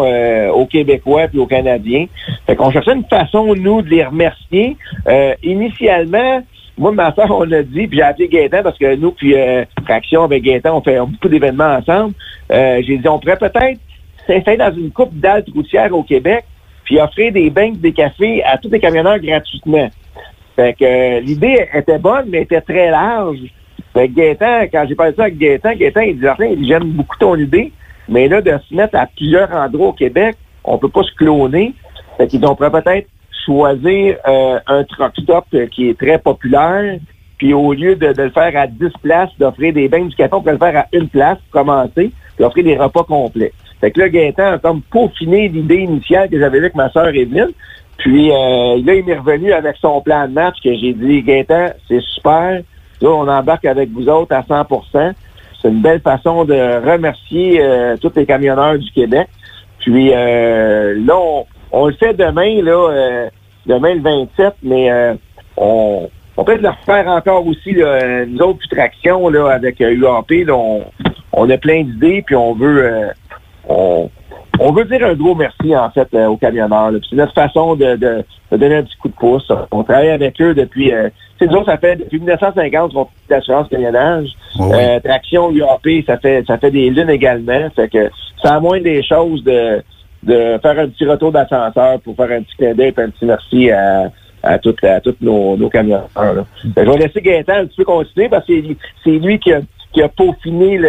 aux 0.51 0.65
Québécois 0.65 1.25
et 1.31 1.37
aux 1.37 1.45
Canadiens. 1.45 2.07
Fait 2.47 2.55
qu'on 2.55 2.71
cherchait 2.71 2.93
une 2.93 3.05
façon, 3.05 3.53
nous, 3.53 3.83
de 3.83 3.89
les 3.89 4.03
remercier. 4.03 4.75
initialement, 5.43 6.41
moi, 6.79 6.93
ma 6.93 7.13
soeur, 7.13 7.29
on 7.29 7.43
l'a 7.43 7.61
dit, 7.61 7.87
puis 7.87 7.97
j'ai 7.97 8.03
appelé 8.03 8.29
Gaëtan 8.29 8.63
parce 8.63 8.77
que 8.77 8.95
nous, 8.95 9.11
puis 9.11 9.35
euh, 9.35 9.65
Traction 9.85 10.23
avec 10.23 10.43
Gaëtan, 10.43 10.77
on 10.77 10.81
fait 10.81 10.97
beaucoup 10.97 11.27
d'événements 11.27 11.75
ensemble. 11.75 12.13
Euh, 12.51 12.81
j'ai 12.87 12.97
dit, 12.97 13.07
on 13.07 13.19
pourrait 13.19 13.37
peut-être 13.37 13.79
s'installer 14.25 14.57
dans 14.57 14.73
une 14.73 14.89
coupe 14.89 15.13
d'altes 15.13 15.49
routières 15.53 15.93
au 15.93 16.03
Québec, 16.03 16.45
puis 16.85 17.01
offrir 17.01 17.33
des 17.33 17.49
bains, 17.49 17.73
des 17.75 17.91
cafés 17.91 18.41
à 18.45 18.57
tous 18.57 18.69
les 18.69 18.79
camionneurs 18.79 19.19
gratuitement. 19.19 19.89
Fait 20.55 20.73
que 20.73 20.85
euh, 20.85 21.19
l'idée 21.19 21.67
était 21.73 21.99
bonne, 21.99 22.29
mais 22.29 22.43
était 22.43 22.61
très 22.61 22.91
large. 22.91 23.39
Fait 23.93 24.07
que 24.07 24.13
Gaëtan, 24.13 24.67
quand 24.71 24.85
j'ai 24.87 24.95
parlé 24.95 25.11
de 25.11 25.17
ça 25.17 25.23
avec 25.23 25.37
Gaëtan, 25.37 25.73
Gaëtan, 25.75 26.01
il 26.01 26.19
dit, 26.19 26.67
j'aime 26.67 26.91
beaucoup 26.91 27.17
ton 27.19 27.35
idée, 27.35 27.73
Mais 28.07 28.29
là, 28.29 28.41
de 28.41 28.57
se 28.69 28.73
mettre 28.73 28.95
à 28.95 29.05
plusieurs 29.05 29.51
endroits 29.51 29.89
au 29.89 29.93
Québec, 29.93 30.37
on 30.63 30.77
peut 30.77 30.87
pas 30.87 31.03
se 31.03 31.13
cloner. 31.15 31.73
Fait 32.15 32.27
qu'ils 32.27 32.45
ont 32.45 32.55
peut-être 32.55 33.07
choisir 33.49 34.17
euh, 34.27 34.59
un 34.67 34.83
truck 34.83 35.13
stop 35.23 35.45
euh, 35.55 35.65
qui 35.65 35.89
est 35.89 35.97
très 35.97 36.19
populaire, 36.19 36.99
puis 37.39 37.53
au 37.53 37.73
lieu 37.73 37.95
de, 37.95 38.13
de 38.13 38.23
le 38.23 38.29
faire 38.29 38.55
à 38.55 38.67
10 38.67 38.89
places, 39.01 39.29
d'offrir 39.39 39.73
des 39.73 39.87
bains 39.87 40.05
du 40.05 40.15
café, 40.15 40.33
on 40.33 40.41
peut 40.43 40.51
le 40.51 40.57
faire 40.59 40.77
à 40.77 40.85
une 40.93 41.07
place 41.07 41.39
pour 41.39 41.61
commencer, 41.61 42.11
puis 42.35 42.45
offrir 42.45 42.63
des 42.63 42.77
repas 42.77 43.03
complets. 43.03 43.53
Fait 43.81 43.89
que 43.89 44.01
là, 44.01 44.09
Gaëtan 44.09 44.53
a 44.53 44.57
comme 44.59 44.81
peaufiné 44.81 45.47
l'idée 45.47 45.81
initiale 45.81 46.29
que 46.29 46.39
j'avais 46.39 46.59
avec 46.59 46.75
ma 46.75 46.91
sœur 46.91 47.07
Evelyne. 47.07 47.51
Puis 47.97 48.29
euh, 48.29 48.81
là, 48.85 48.93
il 48.93 49.05
m'est 49.05 49.17
revenu 49.17 49.51
avec 49.51 49.77
son 49.77 50.01
plan 50.01 50.27
de 50.27 50.33
match 50.33 50.57
que 50.63 50.73
j'ai 50.75 50.93
dit, 50.93 51.23
Gaëtan, 51.23 51.69
c'est 51.87 52.01
super. 52.01 52.61
Là, 53.01 53.09
on 53.09 53.27
embarque 53.27 53.65
avec 53.65 53.89
vous 53.89 54.09
autres 54.09 54.35
à 54.35 54.41
100% 54.41 55.13
C'est 55.61 55.69
une 55.69 55.81
belle 55.81 56.01
façon 56.01 56.45
de 56.45 56.53
remercier 56.85 57.61
euh, 57.61 57.95
tous 57.97 58.11
les 58.15 58.25
camionneurs 58.25 58.77
du 58.77 58.91
Québec. 58.91 59.27
Puis 59.79 60.11
euh, 60.13 60.95
là, 61.05 61.17
on, 61.17 61.45
on, 61.71 61.87
le 61.87 61.93
fait 61.93 62.13
demain, 62.13 62.61
là, 62.61 62.89
euh, 62.91 63.29
demain 63.69 63.93
le 63.95 64.01
27, 64.01 64.55
mais 64.63 64.91
euh, 64.91 65.13
on, 65.55 66.09
on 66.35 66.43
peut 66.43 66.57
le 66.57 66.69
refaire 66.69 67.07
encore 67.07 67.45
aussi, 67.47 67.73
là, 67.73 68.25
nous 68.25 68.39
autres, 68.39 68.59
traction 68.69 69.29
là, 69.29 69.49
avec 69.51 69.79
UAP. 69.79 70.31
Là, 70.45 70.55
on, 70.55 70.85
on 71.31 71.49
a 71.49 71.57
plein 71.57 71.83
d'idées, 71.83 72.23
puis 72.25 72.35
on 72.35 72.53
veut 72.53 73.11
on, 73.69 74.09
on 74.59 74.71
veut 74.73 74.85
dire 74.85 75.05
un 75.05 75.13
gros 75.13 75.35
merci, 75.35 75.75
en 75.75 75.89
fait, 75.91 76.13
aux 76.13 76.37
camionneurs. 76.37 76.91
C'est 77.09 77.15
notre 77.15 77.33
façon 77.33 77.75
de, 77.75 77.95
de, 77.95 78.23
de, 78.51 78.57
donner 78.57 78.75
un 78.77 78.83
petit 78.83 78.97
coup 78.97 79.07
de 79.07 79.13
pouce. 79.13 79.49
On 79.71 79.83
travaille 79.83 80.09
avec 80.09 80.39
eux 80.41 80.53
depuis... 80.53 80.91
Euh, 80.91 81.09
nous 81.41 81.55
autres, 81.55 81.67
ça 81.67 81.77
fait 81.77 81.95
depuis 81.95 82.19
1950 82.19 82.93
qu'on 82.93 83.05
fait 83.05 83.35
l'assurance 83.35 83.69
camionnage. 83.69 84.27
Oh 84.59 84.63
oui. 84.65 84.77
euh, 84.77 84.99
traction 84.99 85.51
UAP, 85.51 86.03
ça 86.05 86.17
fait 86.17 86.43
ça 86.45 86.57
fait 86.57 86.71
des 86.71 86.89
lunes 86.89 87.09
également. 87.09 87.69
Fait 87.73 87.87
que 87.87 88.09
ça 88.43 88.55
a 88.55 88.59
moins 88.59 88.81
des 88.81 89.01
choses 89.01 89.41
de, 89.45 89.81
de 90.23 90.57
faire 90.61 90.79
un 90.79 90.87
petit 90.89 91.05
retour 91.05 91.31
d'ascenseur 91.31 91.99
pour 92.01 92.15
faire 92.15 92.31
un 92.31 92.41
petit 92.41 92.55
clin 92.57 92.73
d'œil 92.73 92.93
et 92.97 93.01
un 93.01 93.09
petit 93.09 93.25
merci 93.25 93.71
à, 93.71 94.11
à 94.43 94.57
tous 94.59 94.75
à 94.83 94.99
toutes 94.99 95.21
nos, 95.21 95.55
nos 95.57 95.69
camionneurs. 95.69 96.09
Là. 96.15 96.45
Je 96.63 96.69
vais 96.69 96.97
laisser 96.97 97.21
Gaëtan 97.21 97.53
un 97.53 97.65
petit 97.65 97.77
peu 97.77 97.85
continuer 97.85 98.29
parce 98.29 98.45
que 98.45 98.53
c'est 99.03 99.11
lui 99.11 99.39
qui 99.39 99.53
a, 99.53 99.61
qui 99.93 100.01
a 100.01 100.09
peaufiné 100.09 100.79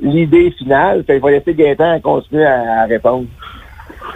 l'idée 0.00 0.50
finale. 0.52 1.04
Fait 1.04 1.18
je 1.18 1.24
vais 1.24 1.32
laisser 1.32 1.54
Gaëtan 1.54 2.00
continuer 2.00 2.44
à, 2.44 2.82
à 2.82 2.86
répondre. 2.86 3.26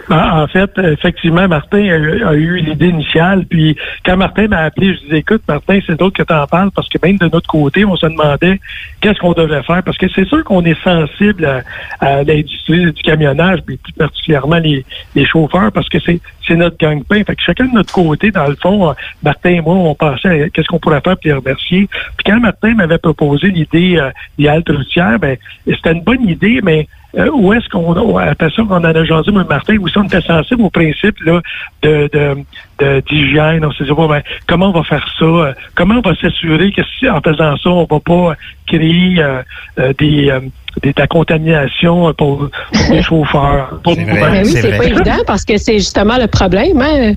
En 0.09 0.43
en 0.43 0.47
fait, 0.47 0.71
effectivement, 0.77 1.47
Martin 1.47 1.79
a, 1.79 2.33
eu 2.33 2.57
l'idée 2.57 2.87
initiale. 2.87 3.45
Puis 3.45 3.77
quand 4.05 4.17
Martin 4.17 4.47
m'a 4.47 4.59
appelé, 4.59 4.95
je 4.95 4.99
disais 5.01 5.19
écoute, 5.19 5.41
Martin, 5.47 5.79
c'est 5.85 5.97
d'autres 5.97 6.17
que 6.17 6.23
tu 6.23 6.33
en 6.33 6.45
parles 6.47 6.71
parce 6.71 6.89
que 6.89 6.97
même 7.01 7.17
de 7.17 7.29
notre 7.29 7.47
côté, 7.47 7.85
on 7.85 7.95
se 7.95 8.05
demandait 8.05 8.59
qu'est-ce 9.01 9.19
qu'on 9.19 9.33
devrait 9.33 9.63
faire. 9.63 9.83
Parce 9.83 9.97
que 9.97 10.07
c'est 10.13 10.25
sûr 10.25 10.43
qu'on 10.43 10.63
est 10.65 10.81
sensible 10.83 11.45
à, 11.45 11.61
à 12.05 12.23
l'industrie 12.23 12.91
du 12.91 13.01
camionnage, 13.01 13.59
puis 13.65 13.77
plus 13.77 13.93
particulièrement 13.93 14.57
les, 14.57 14.85
les 15.15 15.25
chauffeurs, 15.25 15.71
parce 15.71 15.89
que 15.89 15.99
c'est 15.99 16.19
c'est 16.47 16.55
notre 16.55 16.77
gang-pain. 16.77 17.23
Fait 17.23 17.35
que 17.35 17.41
chacun 17.41 17.65
de 17.65 17.73
notre 17.73 17.93
côté, 17.93 18.31
dans 18.31 18.47
le 18.47 18.55
fond, 18.55 18.93
Martin 19.21 19.49
et 19.49 19.61
moi, 19.61 19.75
on 19.75 19.95
pensait 19.95 20.43
à 20.43 20.49
qu'est-ce 20.49 20.67
qu'on 20.67 20.79
pourrait 20.79 21.01
faire 21.01 21.15
pour 21.15 21.25
les 21.25 21.33
remercier. 21.33 21.87
Puis 22.17 22.25
quand 22.25 22.39
Martin 22.39 22.75
m'avait 22.75 22.97
proposé 22.97 23.47
l'idée 23.49 23.97
euh, 23.97 24.09
des 24.37 24.47
haltes 24.47 24.69
routières, 24.69 25.19
ben, 25.19 25.37
c'était 25.65 25.93
une 25.93 26.03
bonne 26.03 26.27
idée, 26.27 26.59
mais 26.61 26.87
euh, 27.17 27.29
où 27.33 27.53
est-ce 27.53 27.67
qu'on 27.69 27.95
on- 27.95 28.17
après 28.17 28.49
ça 28.49 28.63
qu'on 28.63 28.75
en 28.75 28.83
a 28.83 29.03
jasé, 29.05 29.31
moi, 29.31 29.43
Martin, 29.47 29.75
où 29.77 29.87
on 29.95 30.03
était 30.03 30.21
sensible 30.21 30.61
au 30.63 30.69
principe 30.69 31.19
là, 31.25 31.41
de, 31.83 32.09
de, 32.11 32.37
de- 32.79 33.03
d'hygiène. 33.07 33.63
On 33.65 33.71
s'est 33.71 33.83
dit, 33.83 33.91
bon, 33.91 34.07
ben, 34.07 34.21
comment 34.47 34.69
on 34.69 34.71
va 34.71 34.83
faire 34.83 35.05
ça? 35.19 35.25
Euh, 35.25 35.53
Comment 35.75 35.95
on 36.03 36.09
va 36.09 36.15
s'assurer 36.15 36.71
que 36.71 36.81
si, 36.99 37.09
en 37.09 37.21
faisant 37.21 37.55
ça, 37.57 37.69
on 37.69 37.85
va 37.89 37.99
pas 37.99 38.35
créer 38.67 39.15
euh, 39.19 39.41
euh, 39.79 39.93
des, 39.99 40.29
euh, 40.31 40.39
des, 40.81 40.93
de 40.93 40.99
la 40.99 41.07
contamination 41.07 42.13
pour, 42.13 42.49
pour 42.49 42.49
les 42.91 43.01
chauffeurs? 43.09 43.79
Pour 43.83 43.93
C'est 43.93 44.01
nous-mêmes. 44.01 44.17
vrai. 44.19 44.31
Ben 44.31 44.43
oui, 44.45 44.51
c'est 44.51 44.61
c'est 44.61 44.77
pas 44.77 44.85
évident 44.85 45.17
parce 45.27 45.45
que 45.45 45.57
c'est 45.57 45.75
justement 45.77 46.17
le 46.17 46.27
problème. 46.27 46.81
Hein? 46.81 47.13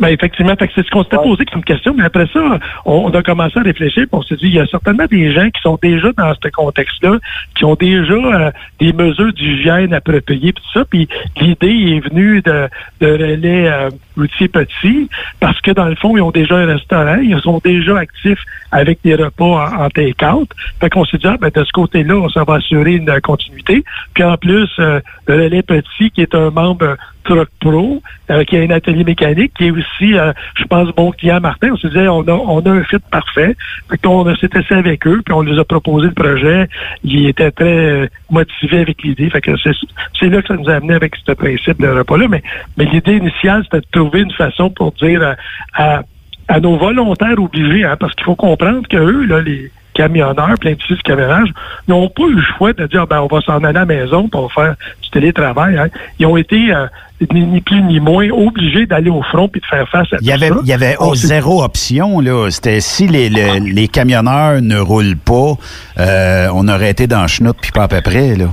Ben 0.00 0.08
effectivement, 0.08 0.54
fait 0.56 0.66
que 0.66 0.72
c'est 0.74 0.84
ce 0.84 0.90
qu'on 0.90 1.04
s'était 1.04 1.16
posé 1.16 1.44
comme 1.44 1.62
question, 1.62 1.94
mais 1.96 2.04
après 2.04 2.26
ça, 2.32 2.40
on, 2.84 3.06
on 3.06 3.10
a 3.10 3.22
commencé 3.22 3.58
à 3.58 3.62
réfléchir, 3.62 4.02
puis 4.02 4.18
on 4.18 4.22
s'est 4.22 4.36
dit, 4.36 4.46
il 4.46 4.54
y 4.54 4.60
a 4.60 4.66
certainement 4.66 5.06
des 5.06 5.32
gens 5.32 5.48
qui 5.48 5.60
sont 5.62 5.78
déjà 5.80 6.10
dans 6.12 6.32
ce 6.34 6.48
contexte-là, 6.48 7.18
qui 7.54 7.64
ont 7.64 7.76
déjà 7.76 8.14
euh, 8.14 8.50
des 8.80 8.92
mesures 8.92 9.32
d'hygiène 9.32 9.94
appropriées, 9.94 10.52
puis 10.52 10.62
tout 10.62 10.78
ça, 10.78 10.84
puis 10.84 11.08
l'idée 11.40 11.94
est 11.96 12.00
venue 12.00 12.42
de, 12.42 12.68
de 13.00 13.12
relais 13.12 13.68
euh, 13.68 13.90
routiers 14.16 14.48
petits, 14.48 15.08
parce 15.40 15.60
que 15.60 15.70
dans 15.70 15.86
le 15.86 15.94
fond, 15.94 16.16
ils 16.16 16.22
ont 16.22 16.32
déjà 16.32 16.56
un 16.56 16.66
restaurant, 16.66 17.18
ils 17.22 17.40
sont 17.40 17.60
déjà 17.62 17.98
actifs 17.98 18.42
avec 18.72 18.98
des 19.04 19.14
repas 19.14 19.44
en, 19.44 19.84
en 19.84 19.88
take-out, 19.90 20.50
fait 20.80 20.90
qu'on 20.90 21.04
s'est 21.04 21.18
dit, 21.18 21.26
ah, 21.28 21.36
ben, 21.40 21.50
de 21.54 21.64
ce 21.64 21.72
côté-là, 21.72 22.16
on 22.16 22.28
s'en 22.28 22.42
va 22.42 22.54
assurer 22.56 22.94
une 22.94 23.20
continuité, 23.20 23.84
puis 24.14 24.24
en 24.24 24.36
plus, 24.36 24.68
euh, 24.80 25.00
le 25.28 25.34
relais 25.34 25.62
petit, 25.62 26.10
qui 26.10 26.22
est 26.22 26.34
un 26.34 26.50
membre 26.50 26.96
Truck 27.26 27.48
Pro, 27.60 28.02
euh, 28.30 28.44
qui 28.44 28.56
a 28.56 28.60
un 28.60 28.70
atelier 28.70 29.04
mécanique, 29.04 29.52
qui 29.56 29.66
est 29.66 29.70
aussi, 29.70 30.14
euh, 30.14 30.32
je 30.54 30.64
pense, 30.64 30.88
bon 30.94 31.10
client 31.10 31.40
Martin. 31.40 31.70
On 31.72 31.76
se 31.76 31.88
disait, 31.88 32.08
on 32.08 32.22
a, 32.22 32.32
on 32.32 32.60
a 32.60 32.70
un 32.70 32.84
fit 32.84 32.96
parfait. 33.10 33.56
Fait 33.90 33.98
qu'on 33.98 34.24
s'est 34.36 34.48
essayé 34.54 34.78
avec 34.78 35.06
eux, 35.06 35.20
puis 35.24 35.34
on 35.34 35.42
les 35.42 35.58
a 35.58 35.64
proposé 35.64 36.08
le 36.08 36.14
projet. 36.14 36.68
Ils 37.04 37.28
étaient 37.28 37.50
très 37.50 37.64
euh, 37.64 38.06
motivés 38.30 38.80
avec 38.80 39.02
l'idée. 39.02 39.28
Fait 39.28 39.40
que 39.40 39.52
c'est, 39.58 40.28
là 40.28 40.40
que 40.40 40.48
ça 40.48 40.54
nous 40.54 40.68
a 40.70 40.74
amené 40.74 40.94
avec 40.94 41.14
ce 41.26 41.32
principe 41.32 41.80
de 41.80 41.88
repas-là. 41.88 42.28
Mais, 42.28 42.42
mais 42.76 42.84
l'idée 42.86 43.16
initiale, 43.16 43.62
c'était 43.64 43.80
de 43.80 43.86
trouver 43.92 44.20
une 44.20 44.32
façon 44.32 44.70
pour 44.70 44.92
dire 44.92 45.20
euh, 45.22 45.34
à, 45.74 46.02
à 46.48 46.60
nos 46.60 46.76
volontaires 46.76 47.38
obligés, 47.38 47.84
hein, 47.84 47.96
parce 47.98 48.14
qu'il 48.14 48.24
faut 48.24 48.36
comprendre 48.36 48.86
que 48.88 48.96
eux, 48.96 49.24
là, 49.26 49.40
les 49.40 49.70
camionneurs, 49.96 50.54
plein 50.60 50.72
de 50.72 50.76
du 50.76 51.02
camionnage, 51.02 51.48
n'ont 51.88 52.08
pas 52.08 52.24
eu 52.24 52.34
le 52.34 52.42
choix 52.56 52.72
de 52.72 52.86
dire 52.86 53.06
ben 53.06 53.20
on 53.20 53.26
va 53.34 53.40
s'en 53.40 53.56
aller 53.58 53.68
à 53.68 53.72
la 53.72 53.86
maison 53.86 54.28
pour 54.28 54.52
faire 54.52 54.74
du 55.02 55.10
télétravail. 55.10 55.78
hein. 55.78 55.88
Ils 56.18 56.26
ont 56.26 56.36
été 56.36 56.72
euh, 56.72 56.86
ni, 57.32 57.40
ni 57.46 57.60
plus 57.60 57.82
ni 57.82 57.98
moins 57.98 58.28
obligés 58.30 58.84
d'aller 58.86 59.10
au 59.10 59.22
front 59.22 59.48
puis 59.48 59.60
de 59.60 59.66
faire 59.66 59.88
face 59.88 60.12
à 60.12 60.16
Il 60.20 60.26
y 60.26 60.30
tout 60.30 60.34
avait, 60.34 60.48
ça. 60.48 60.56
il 60.62 60.68
y 60.68 60.72
avait 60.72 60.96
oh, 61.00 61.14
zéro 61.14 61.62
option. 61.64 62.20
là. 62.20 62.50
C'était 62.50 62.80
si 62.80 63.06
les, 63.08 63.28
le- 63.30 63.58
les 63.72 63.88
camionneurs 63.88 64.60
ne 64.60 64.78
roulent 64.78 65.16
pas, 65.16 65.52
euh, 65.98 66.48
on 66.54 66.68
aurait 66.68 66.90
été 66.90 67.06
dans 67.06 67.22
le 67.22 67.28
chenoute 67.28 67.56
puis 67.60 67.72
pas 67.72 67.84
à 67.84 67.88
peu 67.88 68.00
près. 68.02 68.34
Là. 68.36 68.46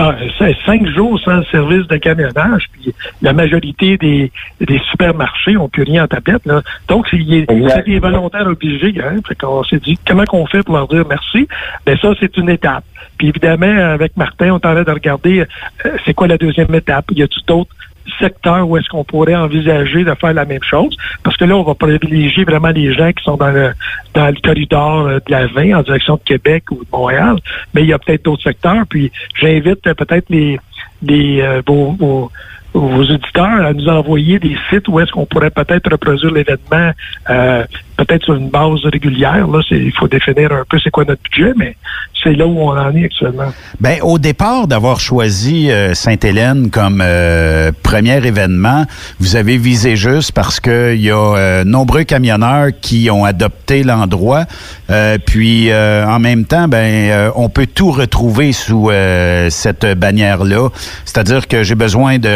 Ah, 0.00 0.14
c'est 0.38 0.56
cinq 0.64 0.86
jours 0.86 1.18
sans 1.18 1.42
service 1.50 1.88
de 1.88 1.96
camionnage, 1.96 2.66
puis 2.70 2.94
la 3.20 3.32
majorité 3.32 3.96
des, 3.96 4.30
des 4.60 4.78
supermarchés 4.92 5.56
ont 5.56 5.68
plus 5.68 5.82
rien 5.82 6.04
en 6.04 6.06
tablette. 6.06 6.46
Là. 6.46 6.62
Donc, 6.86 7.08
c'est 7.10 7.18
des 7.18 7.98
volontaires 7.98 8.46
obligés. 8.46 8.94
Hein. 9.02 9.16
Fait 9.26 9.34
qu'on 9.34 9.64
s'est 9.64 9.80
dit, 9.80 9.98
comment 10.06 10.24
qu'on 10.24 10.46
fait 10.46 10.62
pour 10.62 10.76
leur 10.76 10.86
dire 10.86 11.04
merci? 11.08 11.48
Ben 11.84 11.98
ça, 11.98 12.12
c'est 12.20 12.36
une 12.36 12.48
étape. 12.48 12.84
Puis 13.18 13.30
évidemment, 13.30 13.66
avec 13.66 14.16
Martin, 14.16 14.52
on 14.52 14.60
t'en 14.60 14.72
de 14.74 14.88
regarder 14.88 15.40
euh, 15.84 15.96
c'est 16.04 16.14
quoi 16.14 16.28
la 16.28 16.38
deuxième 16.38 16.72
étape? 16.72 17.06
Y 17.10 17.24
a-t-il 17.24 17.44
d'autres 17.46 17.74
secteurs 18.18 18.68
où 18.68 18.76
est-ce 18.76 18.88
qu'on 18.88 19.04
pourrait 19.04 19.34
envisager 19.34 20.04
de 20.04 20.14
faire 20.14 20.32
la 20.34 20.44
même 20.44 20.62
chose? 20.62 20.96
Parce 21.22 21.36
que 21.36 21.44
là, 21.44 21.56
on 21.56 21.62
va 21.62 21.74
privilégier 21.74 22.44
vraiment 22.44 22.68
les 22.68 22.92
gens 22.94 23.12
qui 23.12 23.22
sont 23.24 23.36
dans 23.36 23.50
le 23.50 23.72
dans 24.14 24.26
le 24.28 24.36
corridor 24.42 25.06
euh, 25.06 25.18
de 25.26 25.30
la 25.30 25.46
20 25.46 25.78
en 25.78 25.82
direction 25.82 26.14
de 26.16 26.20
Québec 26.24 26.64
ou 26.70 26.76
de 26.84 26.88
Montréal. 26.92 27.36
Mais 27.74 27.82
il 27.82 27.88
y 27.88 27.92
a 27.92 27.98
peut-être 27.98 28.24
d'autres 28.24 28.42
secteurs. 28.42 28.84
Puis 28.88 29.10
j'invite 29.40 29.86
euh, 29.86 29.94
peut-être 29.94 30.26
les, 30.30 30.58
les 31.02 31.40
euh, 31.40 31.62
vos, 31.66 31.92
vos- 31.92 32.30
vos 32.86 33.02
auditeurs 33.02 33.66
à 33.66 33.72
nous 33.72 33.88
envoyer 33.88 34.38
des 34.38 34.56
sites 34.70 34.88
où 34.88 35.00
est-ce 35.00 35.10
qu'on 35.12 35.26
pourrait 35.26 35.50
peut-être 35.50 35.90
reproduire 35.90 36.32
l'événement 36.32 36.92
euh, 37.30 37.64
peut-être 37.98 38.24
sur 38.24 38.34
une 38.34 38.48
base 38.48 38.84
régulière. 38.84 39.46
Là, 39.48 39.60
il 39.70 39.92
faut 39.92 40.08
définir 40.08 40.52
un 40.52 40.64
peu 40.68 40.78
c'est 40.82 40.90
quoi 40.90 41.04
notre 41.04 41.22
budget, 41.22 41.52
mais 41.56 41.76
c'est 42.22 42.32
là 42.32 42.46
où 42.46 42.58
on 42.58 42.70
en 42.70 42.94
est 42.94 43.04
actuellement. 43.04 43.52
Ben, 43.80 43.98
au 44.02 44.18
départ 44.18 44.66
d'avoir 44.66 45.00
choisi 45.00 45.70
euh, 45.70 45.94
Sainte-Hélène 45.94 46.70
comme 46.70 47.02
euh, 47.04 47.72
premier 47.82 48.24
événement, 48.24 48.86
vous 49.18 49.36
avez 49.36 49.58
visé 49.58 49.96
juste 49.96 50.32
parce 50.32 50.60
qu'il 50.60 51.00
y 51.00 51.10
a 51.10 51.16
euh, 51.16 51.64
nombreux 51.64 52.04
camionneurs 52.04 52.68
qui 52.80 53.10
ont 53.10 53.24
adopté 53.24 53.82
l'endroit. 53.82 54.44
Puis, 55.26 55.70
en 55.72 56.18
même 56.18 56.46
temps, 56.46 56.66
ben, 56.66 57.30
on 57.36 57.50
peut 57.50 57.66
tout 57.66 57.90
retrouver 57.90 58.52
sous 58.52 58.90
cette 59.50 59.84
bannière-là. 59.84 60.70
C'est-à-dire 61.04 61.46
que 61.46 61.62
j'ai 61.62 61.74
besoin 61.74 62.18
de 62.18 62.28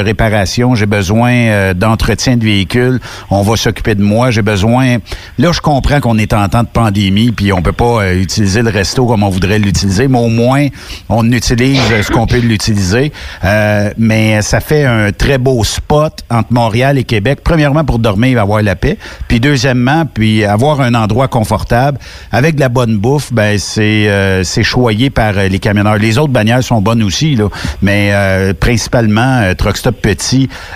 j'ai 0.74 0.86
besoin 0.86 1.32
euh, 1.32 1.74
d'entretien 1.74 2.36
de 2.36 2.44
véhicules, 2.44 3.00
on 3.30 3.42
va 3.42 3.56
s'occuper 3.56 3.94
de 3.94 4.02
moi, 4.02 4.30
j'ai 4.30 4.42
besoin... 4.42 4.98
Là, 5.38 5.52
je 5.52 5.60
comprends 5.60 6.00
qu'on 6.00 6.18
est 6.18 6.32
en 6.32 6.48
temps 6.48 6.62
de 6.62 6.68
pandémie, 6.68 7.32
puis 7.32 7.52
on 7.52 7.62
peut 7.62 7.72
pas 7.72 8.02
euh, 8.02 8.20
utiliser 8.20 8.62
le 8.62 8.70
resto 8.70 9.06
comme 9.06 9.22
on 9.22 9.28
voudrait 9.28 9.58
l'utiliser, 9.58 10.08
mais 10.08 10.18
au 10.18 10.28
moins, 10.28 10.68
on 11.08 11.30
utilise 11.32 11.80
euh, 11.90 12.02
ce 12.02 12.10
qu'on 12.10 12.26
peut 12.26 12.38
l'utiliser. 12.38 13.12
Mais 13.98 14.40
ça 14.42 14.60
fait 14.60 14.84
un 14.84 15.12
très 15.12 15.38
beau 15.38 15.64
spot 15.64 16.20
entre 16.30 16.52
Montréal 16.52 16.98
et 16.98 17.04
Québec. 17.04 17.40
Premièrement, 17.44 17.84
pour 17.84 17.98
dormir 17.98 18.38
et 18.38 18.40
avoir 18.40 18.62
la 18.62 18.76
paix. 18.76 18.98
Puis 19.28 19.40
deuxièmement, 19.40 20.04
puis 20.06 20.44
avoir 20.44 20.80
un 20.80 20.94
endroit 20.94 21.28
confortable 21.28 21.98
avec 22.30 22.54
de 22.56 22.60
la 22.60 22.68
bonne 22.68 22.96
bouffe, 22.96 23.32
ben 23.32 23.58
c'est 23.58 24.42
c'est 24.44 24.62
choyé 24.62 25.10
par 25.10 25.34
les 25.34 25.58
camionneurs. 25.58 25.98
Les 25.98 26.18
autres 26.18 26.32
bannières 26.32 26.62
sont 26.62 26.80
bonnes 26.80 27.02
aussi, 27.02 27.36
là, 27.36 27.48
mais 27.82 28.12
principalement 28.60 29.42
euh, 29.42 29.54
Truck 29.54 29.76
Stop 29.76 30.00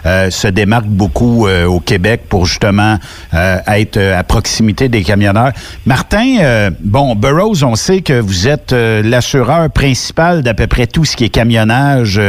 euh, 0.05 0.31
se 0.31 0.49
démarque 0.49 0.87
beaucoup 0.87 1.46
euh, 1.46 1.66
au 1.66 1.81
Québec 1.81 2.22
pour 2.29 2.46
justement 2.46 2.99
euh, 3.35 3.59
être 3.66 3.99
à 3.99 4.22
proximité 4.25 4.88
des 4.88 5.03
camionneurs. 5.03 5.53
Martin, 5.85 6.70
bon, 6.81 7.14
Burroughs, 7.14 7.62
on 7.62 7.75
sait 7.75 8.01
que 8.01 8.18
vous 8.18 8.49
êtes 8.49 8.72
l'assureur 8.72 9.70
principal 9.70 10.42
d'à 10.42 10.55
peu 10.55 10.66
près 10.66 10.87
tout 10.87 11.05
ce 11.05 11.16
qui 11.16 11.25
est 11.25 11.29
camionnage 11.29 12.20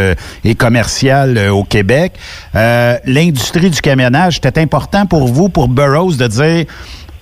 et 0.43 0.55
commercial 0.55 1.37
au 1.49 1.63
Québec. 1.63 2.13
L'industrie 2.53 3.69
du 3.69 3.81
camionnage, 3.81 4.35
c'était 4.35 4.61
important 4.61 5.05
pour 5.05 5.27
vous, 5.27 5.49
pour 5.49 5.67
Burroughs, 5.67 6.17
de 6.17 6.27
dire 6.27 6.65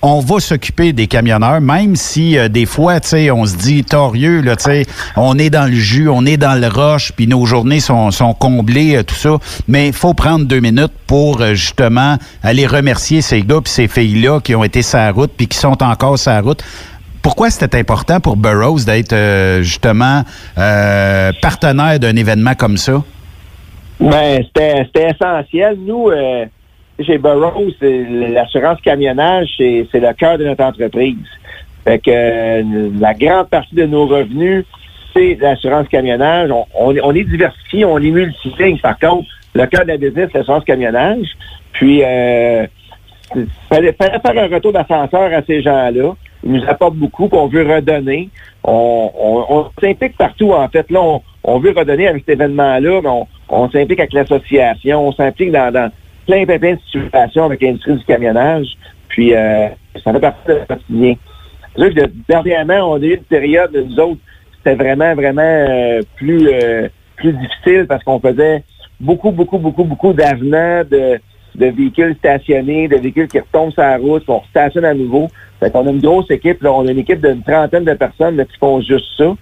on 0.06 0.20
va 0.20 0.38
s'occuper 0.38 0.92
des 0.92 1.08
camionneurs, 1.08 1.60
même 1.60 1.96
si 1.96 2.38
euh, 2.38 2.48
des 2.48 2.64
fois, 2.64 3.00
tu 3.00 3.08
sais, 3.08 3.30
on 3.32 3.44
se 3.44 3.56
dit 3.56 3.82
torieux, 3.82 4.40
là, 4.40 4.54
tu 4.54 4.64
sais, 4.64 4.86
on 5.16 5.36
est 5.36 5.50
dans 5.50 5.68
le 5.68 5.74
jus, 5.74 6.08
on 6.08 6.24
est 6.24 6.36
dans 6.36 6.54
le 6.54 6.68
roche, 6.68 7.10
puis 7.10 7.26
nos 7.26 7.44
journées 7.44 7.80
sont, 7.80 8.12
sont 8.12 8.32
comblées, 8.32 8.96
euh, 8.96 9.02
tout 9.02 9.16
ça. 9.16 9.36
Mais 9.66 9.88
il 9.88 9.92
faut 9.92 10.14
prendre 10.14 10.44
deux 10.44 10.60
minutes 10.60 10.92
pour 11.08 11.40
euh, 11.40 11.54
justement 11.54 12.18
aller 12.44 12.68
remercier 12.68 13.20
ces 13.20 13.42
gars 13.42 13.60
puis 13.60 13.72
ces 13.72 13.88
filles-là 13.88 14.38
qui 14.40 14.54
ont 14.54 14.62
été 14.62 14.80
sur 14.82 15.12
route 15.12 15.32
puis 15.36 15.48
qui 15.48 15.58
sont 15.58 15.82
encore 15.82 16.20
sur 16.20 16.40
route. 16.44 16.62
Pourquoi 17.20 17.50
c'était 17.50 17.76
important 17.76 18.20
pour 18.20 18.36
Burroughs 18.36 18.84
d'être 18.86 19.12
justement 19.62 20.22
partenaire 20.54 21.98
d'un 21.98 22.14
événement 22.14 22.54
comme 22.54 22.76
ça? 22.76 23.02
Ben, 23.98 24.44
c'était 24.44 25.10
essentiel. 25.10 25.76
Nous, 25.84 26.08
chez 27.04 27.18
Burroughs, 27.18 27.74
l'assurance 27.80 28.80
camionnage, 28.80 29.48
c'est 29.58 29.88
le 29.94 30.12
cœur 30.14 30.38
de 30.38 30.44
notre 30.44 30.64
entreprise. 30.64 31.16
Fait 31.84 31.98
que 31.98 32.10
euh, 32.10 32.90
la 32.98 33.14
grande 33.14 33.48
partie 33.48 33.74
de 33.74 33.86
nos 33.86 34.06
revenus, 34.06 34.64
c'est 35.14 35.36
l'assurance 35.40 35.88
camionnage. 35.88 36.50
On, 36.74 37.14
est 37.14 37.24
diversifié, 37.24 37.84
on 37.84 37.98
est 37.98 38.10
multiligne. 38.10 38.78
Par 38.78 38.98
contre, 38.98 39.28
le 39.54 39.66
cœur 39.66 39.82
de 39.82 39.88
la 39.88 39.96
business, 39.96 40.28
c'est 40.32 40.38
l'assurance 40.38 40.64
camionnage. 40.64 41.26
Puis, 41.72 42.02
euh, 42.02 42.66
fallait, 43.68 43.92
fallait 43.92 44.18
faire 44.18 44.44
un 44.44 44.54
retour 44.54 44.72
d'ascenseur 44.72 45.32
à 45.32 45.42
ces 45.46 45.62
gens-là. 45.62 46.14
Ils 46.44 46.52
nous 46.52 46.64
apportent 46.68 46.96
beaucoup, 46.96 47.28
qu'on 47.28 47.46
veut 47.46 47.62
redonner. 47.62 48.30
On, 48.64 49.66
s'implique 49.80 50.16
partout, 50.16 50.52
en 50.52 50.68
fait. 50.68 50.90
Là, 50.90 51.00
on, 51.44 51.58
veut 51.58 51.72
redonner 51.76 52.08
avec 52.08 52.24
cet 52.26 52.40
événement-là, 52.40 53.00
mais 53.02 53.26
on, 53.48 53.70
s'implique 53.70 54.00
avec 54.00 54.12
l'association, 54.12 55.06
on 55.06 55.12
s'implique 55.12 55.52
dans 55.52 55.90
plein, 56.26 56.44
plein, 56.44 56.58
plein 56.58 56.74
de 56.74 56.80
situations 56.90 57.44
avec 57.44 57.62
l'industrie 57.62 57.96
du 57.96 58.04
camionnage. 58.04 58.66
Puis, 59.08 59.34
euh, 59.34 59.68
ça 60.04 60.12
fait 60.12 60.20
partie 60.20 60.48
de 60.48 60.52
notre 60.52 60.66
quotidien. 60.66 61.14
C'est 61.78 61.94
que 61.94 62.10
dernièrement, 62.28 62.92
on 62.92 62.94
a 62.96 63.04
eu 63.04 63.14
une 63.14 63.22
période, 63.22 63.70
nous 63.72 64.00
autres, 64.00 64.20
c'était 64.56 64.74
vraiment, 64.74 65.14
vraiment 65.14 65.42
euh, 65.42 66.02
plus, 66.16 66.48
euh, 66.48 66.88
plus 67.16 67.32
difficile 67.32 67.86
parce 67.88 68.02
qu'on 68.02 68.20
faisait 68.20 68.62
beaucoup, 68.98 69.30
beaucoup, 69.30 69.58
beaucoup, 69.58 69.84
beaucoup 69.84 70.12
d'avenants 70.12 70.82
de, 70.90 71.18
de 71.54 71.66
véhicules 71.66 72.14
stationnés, 72.16 72.88
de 72.88 72.96
véhicules 72.96 73.28
qui 73.28 73.38
retombent 73.38 73.72
sur 73.72 73.82
la 73.82 73.98
route, 73.98 74.24
qu'on 74.24 74.42
stationne 74.50 74.84
à 74.84 74.94
nouveau. 74.94 75.28
Fait 75.60 75.70
qu'on 75.70 75.86
a 75.86 75.90
une 75.90 76.00
grosse 76.00 76.30
équipe, 76.30 76.62
là, 76.62 76.72
on 76.72 76.86
a 76.86 76.90
une 76.90 76.98
équipe 76.98 77.24
d'une 77.24 77.42
trentaine 77.42 77.84
de 77.84 77.94
personnes 77.94 78.36
qui 78.36 78.58
font 78.58 78.80
juste 78.80 79.06
ça. 79.16 79.34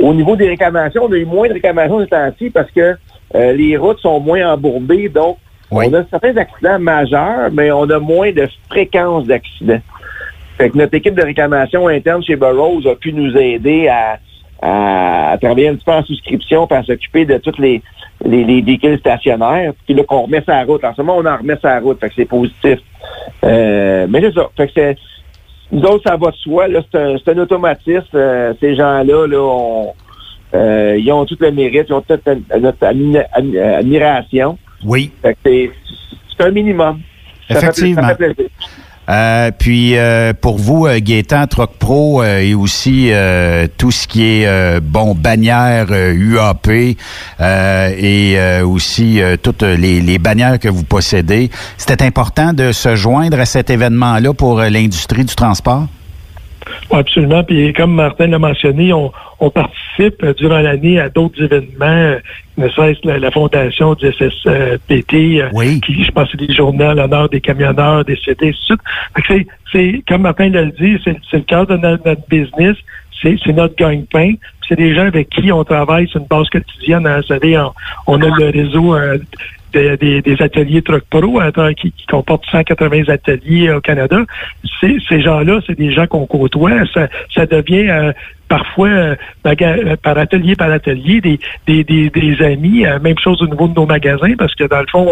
au 0.00 0.14
niveau 0.14 0.36
des 0.36 0.48
réclamations, 0.48 1.04
on 1.04 1.12
a 1.12 1.16
eu 1.16 1.24
moins 1.24 1.48
de 1.48 1.54
réclamations 1.54 2.00
de 2.00 2.06
temps-ci 2.06 2.50
parce 2.50 2.70
que 2.70 2.96
euh, 3.34 3.52
les 3.52 3.76
routes 3.76 4.00
sont 4.00 4.20
moins 4.20 4.52
embourbées, 4.52 5.08
donc 5.08 5.38
on 5.70 5.92
a 5.92 6.04
certains 6.08 6.36
accidents 6.36 6.78
majeurs, 6.78 7.50
mais 7.52 7.70
on 7.72 7.88
a 7.90 7.98
moins 7.98 8.32
de 8.32 8.48
fréquence 8.68 9.26
d'accidents. 9.26 9.80
Fait 10.56 10.70
que 10.70 10.78
notre 10.78 10.94
équipe 10.94 11.14
de 11.14 11.22
réclamation 11.22 11.88
interne 11.88 12.22
chez 12.22 12.36
Burroughs 12.36 12.86
a 12.86 12.94
pu 12.94 13.12
nous 13.12 13.36
aider 13.36 13.88
à, 13.88 14.18
travailler 15.40 15.68
un 15.68 15.74
petit 15.74 15.84
peu 15.84 15.92
en 15.92 16.04
souscription 16.04 16.66
pour 16.66 16.84
s'occuper 16.84 17.26
de 17.26 17.36
tous 17.38 17.58
les, 17.58 17.82
les, 18.24 18.62
véhicules 18.62 18.98
stationnaires, 18.98 19.72
puis 19.84 19.94
là 19.94 20.04
qu'on 20.04 20.22
remet 20.22 20.42
sa 20.46 20.62
route. 20.62 20.84
En 20.84 20.94
ce 20.94 21.02
moment, 21.02 21.18
on 21.18 21.26
en 21.26 21.36
remet 21.36 21.56
sa 21.60 21.80
route, 21.80 22.00
fait 22.00 22.08
que 22.08 22.14
c'est 22.16 22.24
positif. 22.24 22.78
Euh, 23.44 24.06
mais 24.08 24.20
c'est 24.20 24.32
ça. 24.32 24.48
Fait 24.56 24.68
que 24.68 24.72
c'est, 24.74 24.96
nous 25.72 25.82
autres, 25.82 26.04
ça 26.06 26.16
va 26.16 26.30
de 26.30 26.36
soi. 26.36 26.66
c'est, 26.92 27.28
un, 27.28 27.38
automatisme. 27.38 28.06
Euh, 28.14 28.54
ces 28.60 28.76
gens-là, 28.76 29.26
là, 29.26 29.40
on, 29.40 29.92
euh, 30.54 30.96
ils 30.98 31.10
ont 31.10 31.24
tout 31.24 31.36
le 31.40 31.50
mérite, 31.50 31.86
ils 31.88 31.92
ont 31.92 32.02
toute 32.02 32.26
notre 32.60 32.86
admiration. 32.86 34.58
Oui. 34.84 35.10
C'est 35.22 35.70
un 36.40 36.50
minimum. 36.50 37.00
Effectivement. 37.48 38.08
Euh, 39.06 39.50
puis 39.58 39.98
euh, 39.98 40.32
pour 40.32 40.56
vous, 40.56 40.86
Gaétan, 40.88 41.46
Troc 41.46 41.72
Pro 41.78 42.24
et 42.24 42.54
aussi 42.54 43.10
tout 43.76 43.90
ce 43.90 44.06
qui 44.06 44.24
est 44.24 44.80
bon 44.80 45.14
bannière 45.14 45.88
UAP 45.90 46.68
et 47.40 48.38
aussi 48.62 49.20
toutes 49.42 49.62
les, 49.62 50.00
les, 50.00 50.18
bannières 50.18 50.58
que 50.58 50.68
vous 50.68 50.84
possédez, 50.84 51.50
c'était 51.76 52.04
important 52.04 52.52
de 52.52 52.72
se 52.72 52.94
joindre 52.94 53.40
à 53.40 53.44
cet 53.44 53.70
événement-là 53.70 54.32
pour 54.32 54.60
l'industrie 54.60 55.24
du 55.24 55.34
transport? 55.34 55.86
Absolument. 56.90 57.44
Puis 57.44 57.72
comme 57.72 57.94
Martin 57.94 58.28
l'a 58.28 58.38
mentionné, 58.38 58.92
on, 58.92 59.12
participe 59.50 60.22
euh, 60.22 60.32
durant 60.34 60.60
l'année 60.60 60.98
à 60.98 61.08
d'autres 61.08 61.42
événements, 61.42 61.84
euh, 61.84 62.18
ne 62.56 62.68
serait-ce 62.68 63.06
la, 63.06 63.18
la 63.18 63.30
fondation 63.30 63.94
du 63.94 64.06
SSPT, 64.06 65.14
euh, 65.14 65.50
qui, 65.84 66.04
je 66.04 66.10
pense, 66.10 66.28
c'est 66.30 66.38
des 66.38 66.54
journaux 66.54 66.84
à 66.84 66.94
l'honneur 66.94 67.28
des 67.28 67.40
camionneurs, 67.40 68.04
des 68.04 68.16
CT, 68.16 68.54
c'est, 69.26 69.46
c'est, 69.72 70.02
comme 70.08 70.22
Martin 70.22 70.48
l'a 70.48 70.64
dit, 70.66 70.98
c'est, 71.04 71.18
le 71.32 71.40
cœur 71.40 71.66
de 71.66 71.76
notre, 71.76 72.16
business, 72.28 72.76
c'est, 73.22 73.36
notre 73.48 73.76
gagne-pain. 73.76 74.34
C'est 74.66 74.76
des 74.76 74.94
gens 74.94 75.06
avec 75.06 75.28
qui 75.28 75.52
on 75.52 75.62
travaille 75.62 76.08
sur 76.08 76.20
une 76.20 76.26
base 76.26 76.48
quotidienne. 76.48 77.06
Hein. 77.06 77.18
Vous 77.18 77.26
savez, 77.26 77.62
on, 78.06 78.22
a 78.22 78.38
le 78.38 78.50
réseau 78.50 78.96
des, 79.74 80.22
des, 80.22 80.42
ateliers 80.42 80.82
Truck 80.82 81.04
Pro 81.10 81.40
qui, 81.76 81.92
qui 81.92 82.06
comportent 82.06 82.46
180 82.50 83.08
ateliers 83.08 83.70
au 83.70 83.80
Canada. 83.80 84.22
Ces 84.80 85.22
gens-là, 85.22 85.60
c'est 85.66 85.78
des 85.78 85.92
gens 85.92 86.06
qu'on 86.06 86.26
côtoie. 86.26 86.84
Ça, 86.92 87.08
ça 87.34 87.46
devient 87.46 87.88
euh, 87.88 88.12
parfois 88.48 88.88
euh, 88.88 89.14
euh, 89.46 89.96
par 90.02 90.18
atelier 90.18 90.54
par 90.54 90.70
atelier 90.70 91.20
des, 91.20 91.38
des, 91.66 91.84
des, 91.84 92.10
des 92.10 92.42
amis. 92.42 92.86
Euh, 92.86 92.98
même 93.00 93.18
chose 93.18 93.42
au 93.42 93.46
niveau 93.46 93.68
de 93.68 93.74
nos 93.74 93.86
magasins, 93.86 94.34
parce 94.38 94.54
que 94.54 94.64
dans 94.64 94.80
le 94.80 94.86
fond, 94.86 95.10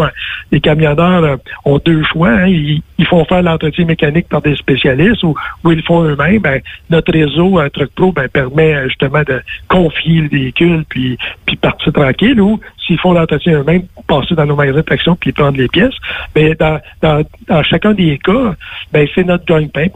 les 0.51 0.61
camionneurs 0.61 1.38
ont 1.64 1.79
deux 1.85 2.03
choix. 2.05 2.31
Hein. 2.31 2.48
Ils, 2.48 2.83
font 3.07 3.25
faire 3.25 3.42
l'entretien 3.42 3.85
mécanique 3.85 4.29
par 4.29 4.40
des 4.40 4.55
spécialistes 4.55 5.22
ou, 5.25 5.35
ou 5.64 5.72
ils 5.72 5.79
le 5.79 5.83
font 5.83 6.05
eux-mêmes. 6.05 6.38
Ben, 6.38 6.61
notre 6.88 7.12
réseau 7.12 7.61
Truck 7.70 7.90
Pro 7.94 8.12
ben, 8.12 8.29
permet 8.29 8.88
justement 8.88 9.22
de 9.27 9.42
confier 9.68 10.20
le 10.22 10.29
véhicule 10.29 10.85
puis, 10.88 11.18
puis 11.44 11.57
partir 11.57 11.92
tranquille 11.92 12.40
ou 12.40 12.61
s'ils 12.87 12.99
font 12.99 13.12
l'entretien 13.12 13.61
eux-mêmes, 13.61 13.85
passer 14.07 14.35
dans 14.35 14.47
nos 14.47 14.57
magasins 14.57 14.79
de 14.79 14.83
traction 14.83 15.16
puis 15.16 15.33
prendre 15.33 15.57
les 15.57 15.68
pièces. 15.68 15.95
Mais 16.35 16.55
dans, 16.55 16.81
dans, 17.01 17.23
dans 17.49 17.62
chacun 17.62 17.92
des 17.92 18.18
cas, 18.18 18.55
ben, 18.92 19.07
c'est 19.14 19.25
notre 19.25 19.45
gagne-pain. 19.45 19.87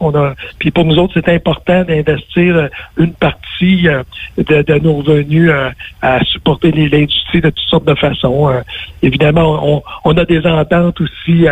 Puis 0.59 0.71
pour 0.71 0.85
nous 0.85 0.97
autres, 0.97 1.13
c'est 1.15 1.33
important 1.33 1.83
d'investir 1.83 2.69
une 2.97 3.13
partie 3.13 3.87
euh, 3.87 4.03
de, 4.37 4.79
nos 4.79 4.97
revenus 4.97 5.49
euh, 5.49 5.69
à 6.01 6.23
supporter 6.25 6.71
l'industrie 6.71 7.41
de 7.41 7.49
toutes 7.49 7.69
sortes 7.69 7.87
de 7.87 7.95
façons. 7.95 8.49
Euh, 8.49 8.61
évidemment, 9.01 9.83
on, 10.05 10.17
a 10.17 10.25
des 10.25 10.45
ententes 10.45 11.01
aussi 11.01 11.45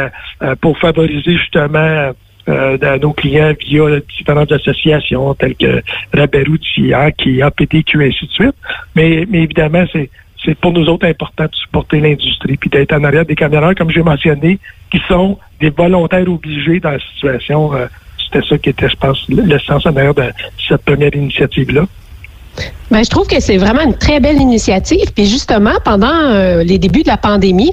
pour 0.61 0.77
favoriser 0.79 1.37
justement 1.37 2.11
nos 2.47 3.13
clients 3.13 3.53
via 3.59 3.99
différentes 4.17 4.51
associations 4.51 5.33
telles 5.35 5.55
que 5.55 5.81
Raberou, 6.13 6.57
TIA, 6.57 7.11
qui 7.11 7.41
APTQ, 7.41 8.03
et 8.03 8.07
ainsi 8.07 8.27
de 8.27 8.31
suite. 8.31 8.55
Mais, 8.95 9.25
mais 9.29 9.43
évidemment, 9.43 9.83
c'est 9.91 10.09
c'est 10.45 10.55
pour 10.55 10.71
nous 10.71 10.87
autres 10.87 11.07
important 11.07 11.45
de 11.45 11.55
supporter 11.55 11.99
l'industrie 11.99 12.55
puis 12.57 12.69
d'être 12.69 12.93
en 12.93 13.03
arrière 13.03 13.25
des 13.25 13.35
camionneurs, 13.35 13.75
comme 13.75 13.89
j'ai 13.89 14.03
mentionné, 14.03 14.59
qui 14.91 15.01
sont 15.07 15.37
des 15.59 15.71
volontaires 15.71 16.29
obligés 16.29 16.79
dans 16.79 16.91
la 16.91 16.99
situation 16.99 17.71
c'était 18.25 18.47
ça 18.47 18.57
qui 18.57 18.69
était, 18.69 18.89
je 18.89 18.95
pense, 18.95 19.25
l'essence 19.29 19.85
en 19.85 19.91
de 19.91 20.23
cette 20.67 20.83
première 20.83 21.15
initiative-là. 21.15 21.85
Ben, 22.91 23.03
je 23.03 23.09
trouve 23.09 23.25
que 23.25 23.39
c'est 23.39 23.57
vraiment 23.57 23.81
une 23.81 23.97
très 23.97 24.19
belle 24.19 24.39
initiative. 24.39 25.11
Puis 25.13 25.25
justement, 25.25 25.73
pendant 25.83 26.07
euh, 26.13 26.63
les 26.63 26.77
débuts 26.77 27.01
de 27.01 27.07
la 27.07 27.17
pandémie, 27.17 27.71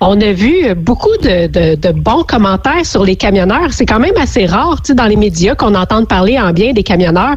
on 0.00 0.18
a 0.20 0.32
vu 0.32 0.74
beaucoup 0.74 1.14
de, 1.22 1.46
de, 1.76 1.92
bons 1.92 2.22
commentaires 2.22 2.84
sur 2.84 3.04
les 3.04 3.14
camionneurs. 3.14 3.72
C'est 3.72 3.84
quand 3.84 4.00
même 4.00 4.16
assez 4.16 4.46
rare, 4.46 4.80
tu 4.82 4.88
sais, 4.88 4.94
dans 4.94 5.04
les 5.04 5.16
médias 5.16 5.54
qu'on 5.54 5.74
entende 5.74 6.08
parler 6.08 6.38
en 6.38 6.52
bien 6.52 6.72
des 6.72 6.82
camionneurs. 6.82 7.36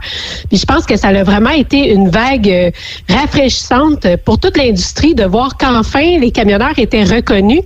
Puis 0.50 0.58
je 0.58 0.66
pense 0.66 0.86
que 0.86 0.96
ça 0.96 1.10
a 1.10 1.24
vraiment 1.24 1.50
été 1.50 1.92
une 1.92 2.10
vague 2.10 2.50
euh, 2.50 2.72
rafraîchissante 3.10 4.08
pour 4.24 4.40
toute 4.40 4.58
l'industrie 4.58 5.14
de 5.14 5.26
voir 5.26 5.58
qu'enfin 5.58 6.18
les 6.20 6.32
camionneurs 6.32 6.78
étaient 6.80 7.04
reconnus. 7.04 7.62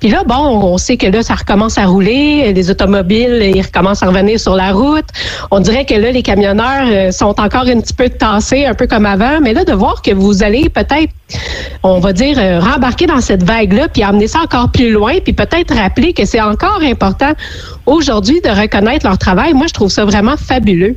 Puis 0.00 0.10
là, 0.10 0.22
bon, 0.26 0.36
on 0.36 0.78
sait 0.78 0.96
que 0.96 1.06
là, 1.06 1.22
ça 1.22 1.34
recommence 1.34 1.78
à 1.78 1.86
rouler, 1.86 2.52
les 2.52 2.70
automobiles, 2.70 3.52
ils 3.54 3.62
recommencent 3.62 4.02
à 4.02 4.06
revenir 4.06 4.38
sur 4.38 4.54
la 4.54 4.72
route. 4.72 5.06
On 5.50 5.60
dirait 5.60 5.86
que 5.86 5.94
là, 5.94 6.12
les 6.12 6.22
camionneurs 6.22 6.86
euh, 6.86 7.10
sont 7.10 7.40
encore 7.40 7.66
un 7.66 7.80
petit 7.80 7.94
peu 7.94 8.08
tassés, 8.08 8.66
un 8.68 8.74
peu 8.74 8.86
comme 8.86 9.06
avant, 9.06 9.40
mais 9.40 9.52
là, 9.52 9.64
de 9.64 9.72
voir 9.72 10.02
que 10.02 10.12
vous 10.12 10.42
allez 10.42 10.68
peut-être, 10.68 11.12
on 11.82 11.98
va 12.00 12.12
dire, 12.12 12.38
euh, 12.38 12.60
rembarquer 12.60 13.06
dans 13.06 13.20
cette 13.20 13.42
vague-là, 13.42 13.88
puis 13.88 14.02
amener 14.02 14.28
ça 14.28 14.40
encore 14.40 14.70
plus 14.70 14.90
loin, 14.90 15.14
puis 15.22 15.32
peut-être 15.32 15.74
rappeler 15.74 16.12
que 16.12 16.24
c'est 16.24 16.40
encore 16.40 16.80
important 16.82 17.32
aujourd'hui 17.86 18.40
de 18.40 18.50
reconnaître 18.50 19.06
leur 19.06 19.18
travail. 19.18 19.54
Moi, 19.54 19.66
je 19.66 19.74
trouve 19.74 19.90
ça 19.90 20.04
vraiment 20.04 20.36
fabuleux. 20.36 20.96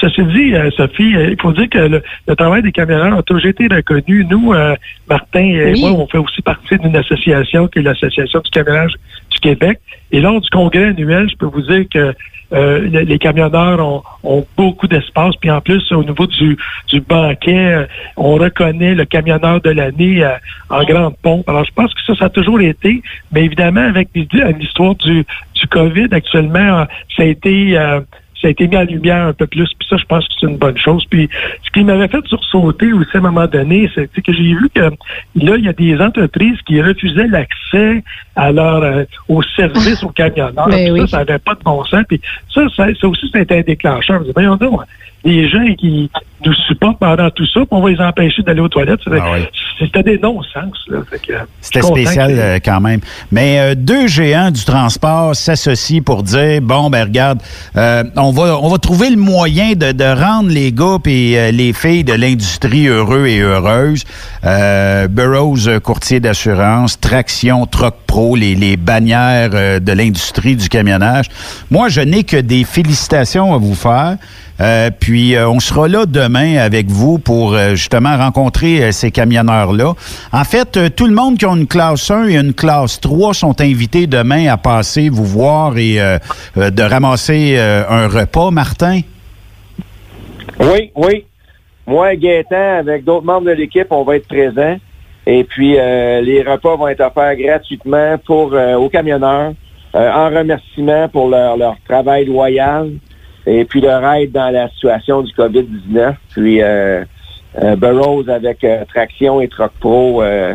Ceci 0.00 0.22
dit, 0.24 0.54
euh, 0.54 0.70
Sophie, 0.72 1.14
euh, 1.16 1.30
il 1.30 1.40
faut 1.40 1.52
dire 1.52 1.68
que 1.70 1.78
le, 1.78 2.02
le 2.26 2.36
travail 2.36 2.62
des 2.62 2.72
camionneurs 2.72 3.16
a 3.18 3.22
toujours 3.22 3.46
été 3.46 3.68
reconnu. 3.72 4.24
Nous, 4.28 4.52
euh, 4.52 4.74
Martin 5.08 5.40
et 5.40 5.72
Oui. 5.72 5.80
moi, 5.80 5.90
on 5.92 6.06
fait 6.08 6.18
aussi 6.18 6.42
partie 6.42 6.76
d'une 6.78 6.96
association 6.96 7.68
qui 7.68 7.78
est 7.78 7.82
l'Association 7.82 8.40
du 8.40 8.50
camionnage 8.50 8.92
du 9.30 9.38
Québec. 9.38 9.78
Et 10.10 10.20
lors 10.20 10.40
du 10.40 10.50
congrès 10.50 10.86
annuel, 10.86 11.28
je 11.30 11.36
peux 11.36 11.46
vous 11.46 11.62
dire 11.62 11.84
que 11.92 12.12
euh, 12.52 13.04
les, 13.04 13.18
camionneurs 13.18 13.80
ont, 13.80 14.02
ont 14.22 14.46
beaucoup 14.56 14.86
d'espace. 14.86 15.34
Puis 15.40 15.50
en 15.50 15.60
plus, 15.60 15.90
au 15.92 16.04
niveau 16.04 16.26
du, 16.26 16.56
du 16.88 17.00
banquet, 17.00 17.86
on 18.16 18.34
reconnaît 18.34 18.94
le 18.94 19.04
camionneur 19.04 19.60
de 19.60 19.70
l'année 19.70 20.22
euh, 20.24 20.34
en 20.70 20.84
grande 20.84 21.16
pompe. 21.22 21.48
Alors, 21.48 21.64
je 21.64 21.72
pense 21.74 21.92
que 21.94 22.00
ça, 22.06 22.14
ça 22.16 22.24
a 22.26 22.28
toujours 22.30 22.60
été. 22.60 23.02
Mais 23.32 23.44
évidemment, 23.44 23.80
avec 23.80 24.08
l'histoire 24.14 24.94
du, 24.96 25.24
du 25.54 25.66
COVID 25.70 26.08
actuellement, 26.10 26.84
ça 27.16 27.22
a 27.22 27.26
été... 27.26 27.78
ça 28.44 28.48
a 28.48 28.50
été 28.50 28.68
mis 28.68 28.76
en 28.76 28.82
lumière 28.82 29.26
un 29.28 29.32
peu 29.32 29.46
plus, 29.46 29.70
puis 29.78 29.88
ça, 29.88 29.96
je 29.96 30.04
pense 30.04 30.28
que 30.28 30.34
c'est 30.38 30.46
une 30.46 30.58
bonne 30.58 30.76
chose. 30.76 31.02
Puis, 31.08 31.30
ce 31.64 31.70
qui 31.70 31.82
m'avait 31.82 32.08
fait 32.08 32.22
sursauter 32.26 32.92
aussi 32.92 33.08
à 33.14 33.18
un 33.18 33.22
moment 33.22 33.46
donné, 33.46 33.90
c'est 33.94 34.06
que 34.06 34.32
j'ai 34.34 34.54
vu 34.54 34.68
que 34.74 34.80
là, 34.80 35.56
il 35.56 35.64
y 35.64 35.68
a 35.68 35.72
des 35.72 35.98
entreprises 35.98 36.60
qui 36.66 36.82
refusaient 36.82 37.26
l'accès 37.26 38.04
à 38.36 38.52
leur 38.52 38.82
euh, 38.82 39.04
au 39.28 39.42
service 39.42 40.02
aux 40.04 40.08
camionneurs. 40.10 40.68
Ben 40.68 40.76
Puis 40.76 40.90
oui. 40.90 41.00
Ça, 41.00 41.06
ça 41.06 41.18
n'avait 41.24 41.38
pas 41.38 41.54
de 41.54 41.62
bon 41.64 41.82
sens. 41.84 42.04
Puis 42.06 42.20
ça, 42.52 42.66
ça, 42.76 42.86
ça 43.00 43.08
aussi, 43.08 43.30
c'était 43.32 43.58
un 43.58 43.62
déclencheur. 43.62 44.16
Je 44.16 44.20
me 44.20 44.24
dis, 44.26 44.32
voyons 44.34 44.56
donc, 44.56 44.82
les 45.24 45.48
gens 45.48 45.64
qui 45.78 46.10
nous 46.44 46.52
supportent 46.68 46.98
pendant 46.98 47.30
tout 47.30 47.46
ça, 47.46 47.60
puis 47.60 47.68
on 47.70 47.80
va 47.80 47.88
les 47.90 48.00
empêcher 48.00 48.42
d'aller 48.42 48.60
aux 48.60 48.68
toilettes. 48.68 49.00
C'était 49.02 49.18
Ah 49.22 49.30
oui. 49.32 49.46
c'était 49.78 50.02
des 50.02 50.18
non-sens. 50.18 50.74
que, 50.86 51.32
C'était 51.62 51.80
spécial 51.80 52.32
que- 52.34 52.38
euh, 52.38 52.58
quand 52.62 52.80
même. 52.82 53.00
Mais 53.32 53.58
euh, 53.58 53.74
deux 53.74 54.06
géants 54.06 54.50
du 54.50 54.62
transport 54.64 55.34
s'associent 55.34 56.02
pour 56.02 56.22
dire 56.22 56.60
bon 56.60 56.90
ben 56.90 57.04
regarde, 57.04 57.40
euh, 57.76 58.04
on 58.16 58.30
va 58.32 58.58
on 58.60 58.68
va 58.68 58.76
trouver 58.78 59.08
le 59.08 59.16
moyen 59.16 59.72
de, 59.72 59.92
de 59.92 60.04
rendre 60.22 60.50
les 60.50 60.70
gars 60.72 60.98
et 61.06 61.38
euh, 61.38 61.50
les 61.50 61.72
filles 61.72 62.04
de 62.04 62.12
l'industrie 62.12 62.86
heureux 62.88 63.26
et 63.26 63.40
heureuses. 63.40 64.04
Euh, 64.44 65.08
Burroughs 65.08 65.66
euh, 65.68 65.80
courtier 65.80 66.20
d'assurance, 66.20 67.00
Traction, 67.00 67.64
Troc 67.64 67.94
Pro, 68.06 68.36
les, 68.36 68.54
les 68.54 68.76
bannières 68.76 69.50
euh, 69.54 69.80
de 69.80 69.92
l'industrie 69.92 70.56
du 70.56 70.68
camionnage. 70.68 71.26
Moi, 71.70 71.88
je 71.88 72.02
n'ai 72.02 72.24
que 72.24 72.36
des 72.36 72.64
félicitations 72.64 73.54
à 73.54 73.56
vous 73.56 73.74
faire. 73.74 74.16
Euh, 74.60 74.90
puis 74.98 75.34
euh, 75.34 75.48
on 75.48 75.58
sera 75.58 75.88
là 75.88 76.06
demain 76.06 76.58
avec 76.58 76.86
vous 76.86 77.18
pour 77.18 77.54
euh, 77.54 77.70
justement 77.70 78.16
rencontrer 78.16 78.84
euh, 78.84 78.92
ces 78.92 79.10
camionneurs-là. 79.10 79.94
En 80.32 80.44
fait, 80.44 80.76
euh, 80.76 80.88
tout 80.94 81.06
le 81.06 81.14
monde 81.14 81.38
qui 81.38 81.44
a 81.44 81.50
une 81.50 81.66
classe 81.66 82.10
1 82.10 82.28
et 82.28 82.36
une 82.36 82.54
classe 82.54 83.00
3 83.00 83.34
sont 83.34 83.60
invités 83.60 84.06
demain 84.06 84.46
à 84.46 84.56
passer 84.56 85.08
vous 85.08 85.24
voir 85.24 85.76
et 85.76 86.00
euh, 86.00 86.18
de 86.56 86.82
ramasser 86.82 87.58
un 87.58 88.06
repas, 88.08 88.50
Martin? 88.50 89.00
Oui, 90.60 90.92
oui. 90.94 91.24
Moi, 91.86 92.14
Gaétan, 92.16 92.78
avec 92.78 93.04
d'autres 93.04 93.26
membres 93.26 93.46
de 93.46 93.52
l'équipe, 93.52 93.88
on 93.90 94.04
va 94.04 94.16
être 94.16 94.28
présents. 94.28 94.76
Et 95.26 95.44
puis, 95.44 95.72
les 95.72 96.44
repas 96.46 96.76
vont 96.76 96.88
être 96.88 97.00
offerts 97.00 97.36
gratuitement 97.36 98.16
pour 98.24 98.52
aux 98.52 98.88
camionneurs, 98.88 99.52
en 99.94 100.28
remerciement 100.28 101.08
pour 101.08 101.28
leur, 101.28 101.56
leur 101.56 101.76
travail 101.86 102.26
loyal 102.26 102.90
et 103.46 103.64
puis 103.64 103.80
leur 103.80 104.04
aide 104.12 104.32
dans 104.32 104.50
la 104.50 104.68
situation 104.70 105.22
du 105.22 105.32
COVID-19. 105.32 106.14
Puis, 106.34 106.62
euh, 106.62 107.04
euh, 107.62 107.76
Burroughs 107.76 108.28
avec 108.28 108.64
euh, 108.64 108.84
Traction 108.92 109.40
et 109.40 109.48
Troc 109.48 109.70
Pro, 109.78 110.22
euh, 110.22 110.54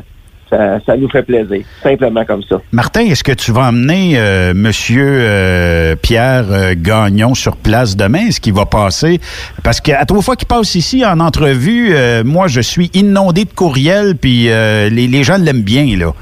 ça, 0.49 0.79
ça 0.85 0.97
nous 0.97 1.07
fait 1.09 1.23
plaisir. 1.23 1.63
Simplement 1.81 2.25
comme 2.25 2.43
ça. 2.43 2.59
Martin, 2.71 3.01
est-ce 3.01 3.23
que 3.23 3.31
tu 3.31 3.51
vas 3.51 3.69
emmener 3.69 4.17
Monsieur 4.55 5.95
Pierre 6.01 6.75
Gagnon 6.75 7.35
sur 7.35 7.55
place 7.55 7.95
demain? 7.95 8.29
Est-ce 8.29 8.41
qu'il 8.41 8.53
va 8.53 8.65
passer? 8.65 9.19
Parce 9.63 9.79
qu'à 9.79 10.03
trois 10.05 10.23
fois 10.23 10.35
qu'il 10.35 10.47
passe 10.47 10.73
ici 10.73 11.05
en 11.05 11.19
entrevue, 11.19 11.93
moi, 12.25 12.47
je 12.47 12.61
suis 12.61 12.89
inondé 12.95 13.45
de 13.45 13.53
courriels, 13.53 14.15
puis 14.19 14.45
les, 14.45 14.89
les 14.89 15.23
gens 15.23 15.37
l'aiment 15.37 15.61
bien, 15.61 15.95
là. 15.95 16.13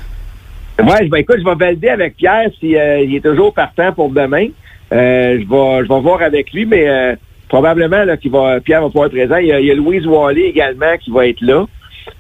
Je 0.78 1.10
vais, 1.10 1.22
écoute, 1.22 1.38
je 1.40 1.46
vais 1.46 1.56
valider 1.56 1.88
avec 1.88 2.18
Pierre 2.18 2.50
s'il 2.60 2.76
est 2.76 3.24
toujours 3.24 3.54
partant 3.54 3.94
pour 3.94 4.10
demain. 4.10 4.48
Euh, 4.94 5.40
je 5.42 5.50
vais 5.50 5.86
je 5.86 5.94
vais 5.94 6.02
voir 6.02 6.22
avec 6.22 6.52
lui, 6.54 6.66
mais 6.66 6.88
euh, 6.88 7.16
probablement 7.50 8.04
là, 8.04 8.18
qu'il 8.18 8.32
va 8.32 8.60
Pierre 8.60 8.82
va 8.82 8.88
pouvoir 8.88 9.08
être 9.08 9.14
présent. 9.14 9.38
Il 9.38 9.48
y, 9.48 9.52
a, 9.52 9.60
il 9.60 9.66
y 9.66 9.72
a 9.72 9.76
Louise 9.76 10.06
Wally 10.06 10.42
également 10.42 10.98
qui 11.00 11.12
va 11.12 11.28
être 11.28 11.42
là. 11.42 11.66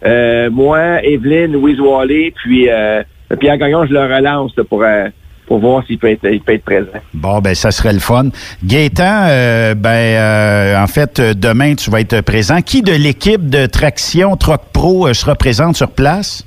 Euh, 0.06 0.49
moi, 0.49 1.03
Evelyne, 1.03 1.53
Louise 1.53 1.80
Wally, 1.80 2.32
puis 2.32 2.69
euh, 2.69 3.03
Pierre 3.39 3.58
Gagnon, 3.58 3.86
je 3.86 3.93
le 3.93 4.01
relance 4.01 4.51
là, 4.58 4.63
pour, 4.63 4.84
euh, 4.84 5.08
pour 5.47 5.60
voir 5.60 5.86
s'il 5.86 5.97
peut 5.97 6.10
être, 6.10 6.25
il 6.30 6.41
peut 6.41 6.53
être 6.53 6.65
présent. 6.65 6.99
Bon, 7.13 7.39
ben 7.39 7.56
ça 7.56 7.71
serait 7.71 7.93
le 7.93 7.99
fun. 7.99 8.30
Gaétan, 8.63 9.27
ben 9.75 10.77
en 10.84 10.88
fait, 10.88 11.21
demain, 11.21 11.75
tu 11.75 11.89
vas 11.89 12.01
être 12.01 12.21
présent. 12.21 12.62
Qui 12.62 12.82
de 12.82 12.93
l'équipe 12.93 13.49
de 13.49 13.65
Traction 13.65 14.36
Troc 14.36 14.62
Pro 14.73 15.08
euh, 15.08 15.13
sera 15.13 15.36
présente 15.36 15.75
sur 15.77 15.89
place? 15.89 16.46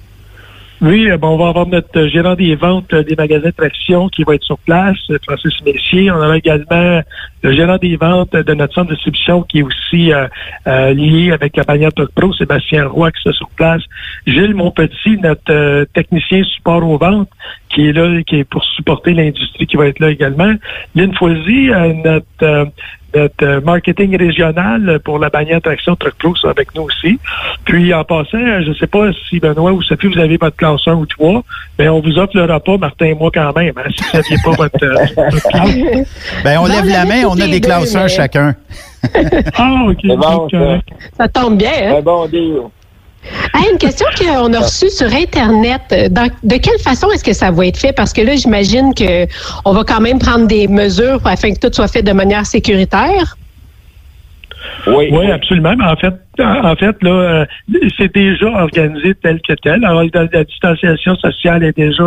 Oui, 0.83 1.11
euh, 1.11 1.19
bon, 1.19 1.35
on 1.35 1.37
va 1.37 1.49
avoir 1.49 1.67
notre 1.67 1.99
euh, 1.99 2.09
gérant 2.09 2.35
des 2.35 2.55
ventes 2.57 2.95
euh, 2.95 3.03
des 3.03 3.15
magasins 3.15 3.53
traction 3.53 4.09
qui 4.09 4.25
va 4.25 4.35
être 4.35 4.45
sur 4.45 4.57
place, 4.59 4.97
Francis 5.27 5.53
Messier. 5.63 6.11
On 6.11 6.17
aura 6.17 6.39
également 6.39 7.03
le 7.43 7.53
gérant 7.53 7.77
des 7.77 7.97
ventes 7.97 8.33
de 8.33 8.55
notre 8.55 8.75
centre 8.75 8.91
de 8.91 8.95
distribution 8.95 9.43
qui 9.43 9.61
est 9.61 9.63
aussi 9.63 10.13
euh, 10.13 10.27
euh, 10.67 10.93
lié 10.93 11.33
avec 11.33 11.57
la 11.57 11.65
bannière 11.65 11.93
Talk 11.93 12.11
Pro, 12.15 12.33
Sébastien 12.35 12.87
Roy 12.87 13.11
qui 13.13 13.29
est 13.29 13.33
sur 13.33 13.49
place. 13.51 13.83
Gilles 14.27 14.55
Monpetit, 14.55 15.19
notre 15.23 15.51
euh, 15.51 15.85
technicien 15.95 16.43
support 16.45 16.87
aux 16.87 16.99
ventes, 16.99 17.31
qui 17.71 17.89
est 17.89 17.93
là, 17.93 18.23
qui 18.27 18.41
est 18.41 18.45
pour 18.45 18.65
supporter 18.65 19.15
l'industrie, 19.15 19.67
qui 19.67 19.77
va 19.77 19.87
être 19.87 20.01
là 20.01 20.11
également. 20.11 20.53
Lynn 20.95 21.15
Foisy, 21.15 21.71
euh, 21.71 21.93
notre 22.05 22.27
euh, 22.43 22.65
notre 23.15 23.45
euh, 23.45 23.61
marketing 23.61 24.17
régional 24.17 25.01
pour 25.05 25.19
la 25.19 25.29
bannière 25.31 25.61
Traction 25.61 25.97
Truck 25.97 26.15
Pro, 26.15 26.35
c'est 26.37 26.49
avec 26.49 26.75
nous 26.75 26.83
aussi. 26.83 27.19
Puis, 27.65 27.93
en 27.93 28.05
passant, 28.05 28.39
je 28.63 28.69
ne 28.69 28.75
sais 28.75 28.87
pas 28.87 29.11
si 29.29 29.41
Benoît 29.41 29.73
ou 29.73 29.83
Sophie, 29.83 30.07
vous 30.07 30.19
avez 30.19 30.37
votre 30.37 30.57
classe 30.57 30.87
1 30.87 30.95
ou 30.95 31.07
3, 31.07 31.43
mais 31.79 31.89
on 31.89 32.01
vous 32.01 32.19
offre 32.19 32.37
le 32.37 32.45
repas, 32.53 32.79
Martin 32.79 33.07
et 33.07 33.15
moi, 33.15 33.31
quand 33.33 33.55
même, 33.57 33.73
hein, 33.77 33.89
si 33.91 34.03
vous 34.03 34.17
n'aviez 34.17 34.37
pas 34.45 34.51
votre, 34.51 34.85
euh, 34.85 35.07
votre 35.17 35.49
classe. 35.49 36.43
Ben, 36.45 36.59
on 36.59 36.69
Non, 36.69 36.75
lève 36.75 36.87
la 36.87 37.05
main, 37.05 37.25
on 37.31 37.41
a 37.41 37.47
des 37.47 37.61
classeurs 37.61 38.03
mais- 38.05 38.09
chacun. 38.09 38.55
Ah, 39.57 39.85
OK. 39.89 39.97
Bon, 40.05 40.49
Ça 41.17 41.29
tombe 41.29 41.57
bien, 41.57 41.71
hein? 41.85 41.95
Un 41.99 42.03
bon 42.03 42.27
deal. 42.27 42.59
Hey, 43.55 43.71
une 43.73 43.79
question 43.79 44.07
qu'on 44.19 44.53
a 44.55 44.61
reçue 44.61 44.89
sur 44.91 45.13
Internet. 45.13 45.83
Dans- 46.11 46.31
de 46.43 46.57
quelle 46.57 46.79
façon 46.79 47.11
est-ce 47.11 47.25
que 47.25 47.33
ça 47.35 47.51
va 47.51 47.67
être 47.67 47.77
fait? 47.79 47.93
Parce 47.93 48.13
que 48.13 48.23
là, 48.23 48.35
j'imagine 48.37 48.95
que 48.95 49.27
on 49.65 49.73
va 49.73 49.85
quand 49.85 50.01
même 50.01 50.19
prendre 50.19 50.47
des 50.47 50.69
mesures 50.69 51.21
afin 51.25 51.53
que 51.53 51.59
tout 51.59 51.73
soit 51.73 51.89
fait 51.89 52.03
de 52.03 52.13
manière 52.13 52.47
sécuritaire. 52.47 53.37
Oui, 54.87 55.09
Oui, 55.11 55.31
absolument. 55.31 55.75
Mais 55.77 55.85
en 55.87 55.97
fait, 55.97 56.15
en 56.43 56.77
fait, 56.77 56.97
là, 57.03 57.11
euh, 57.11 57.47
c'est 57.99 58.13
déjà 58.15 58.47
organisé 58.47 59.15
tel 59.23 59.41
que 59.47 59.55
tel. 59.63 59.85
Alors, 59.85 60.03
la, 60.15 60.25
la 60.33 60.45
distanciation 60.45 61.17
sociale 61.17 61.65
est 61.65 61.77
déjà 61.77 62.05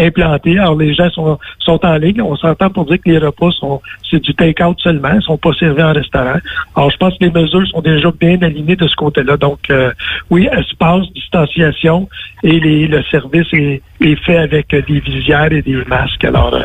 implantée. 0.00 0.58
Alors, 0.58 0.76
les 0.76 0.94
gens 0.94 1.10
sont, 1.10 1.38
sont 1.58 1.84
en 1.84 1.96
ligne. 1.96 2.22
On 2.22 2.36
s'entend 2.36 2.70
pour 2.70 2.86
dire 2.86 2.98
que 3.04 3.10
les 3.10 3.18
repas 3.18 3.50
sont, 3.52 3.80
c'est 4.10 4.20
du 4.20 4.34
take-out 4.34 4.78
seulement, 4.80 5.12
ils 5.14 5.22
sont 5.22 5.36
pas 5.38 5.52
servis 5.58 5.82
en 5.82 5.92
restaurant. 5.92 6.38
Alors, 6.74 6.90
je 6.90 6.96
pense 6.96 7.16
que 7.18 7.24
les 7.24 7.30
mesures 7.30 7.66
sont 7.68 7.80
déjà 7.80 8.10
bien 8.18 8.40
alignées 8.42 8.76
de 8.76 8.88
ce 8.88 8.96
côté-là. 8.96 9.36
Donc, 9.36 9.60
euh, 9.70 9.92
oui, 10.30 10.48
espace, 10.52 11.06
distanciation 11.14 12.08
et 12.42 12.58
les, 12.58 12.86
le 12.86 13.02
service 13.04 13.46
est, 13.52 13.82
est 14.00 14.16
fait 14.24 14.38
avec 14.38 14.68
des 14.70 15.00
visières 15.00 15.52
et 15.52 15.62
des 15.62 15.84
masques. 15.86 16.24
Alors, 16.24 16.54
euh, 16.54 16.62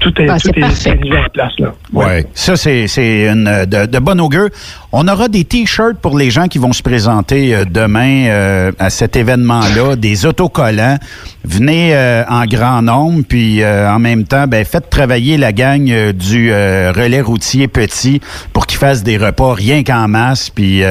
tout 0.00 0.20
est, 0.20 0.28
Ah, 0.28 0.38
tout 0.38 0.50
est, 0.50 1.02
mis 1.02 1.12
en 1.16 1.24
place 1.32 1.52
là. 1.58 1.72
Ouais. 1.92 2.24
Ça, 2.34 2.56
c'est 2.56 2.86
c'est 2.88 3.28
une 3.28 3.46
euh, 3.46 3.64
de, 3.64 3.86
de 3.86 3.98
bonne 3.98 4.20
augure. 4.20 4.48
On 4.96 5.08
aura 5.08 5.26
des 5.26 5.42
T-shirts 5.42 5.98
pour 6.00 6.16
les 6.16 6.30
gens 6.30 6.46
qui 6.46 6.58
vont 6.58 6.72
se 6.72 6.80
présenter 6.80 7.52
euh, 7.52 7.64
demain 7.68 8.26
euh, 8.26 8.70
à 8.78 8.90
cet 8.90 9.16
événement-là, 9.16 9.96
des 9.96 10.24
autocollants. 10.24 10.98
Venez 11.42 11.96
euh, 11.96 12.22
en 12.28 12.44
grand 12.46 12.80
nombre, 12.80 13.24
puis 13.28 13.66
en 13.66 13.98
même 13.98 14.22
temps, 14.22 14.46
ben, 14.46 14.64
faites 14.64 14.88
travailler 14.90 15.36
la 15.36 15.52
gang 15.52 15.84
du 16.12 16.50
relais 16.52 17.20
routier 17.20 17.66
petit 17.66 18.20
pour 18.52 18.66
qu'ils 18.66 18.78
fassent 18.78 19.02
des 19.02 19.18
repas 19.18 19.52
rien 19.52 19.82
qu'en 19.82 20.06
masse, 20.08 20.48
puis 20.48 20.82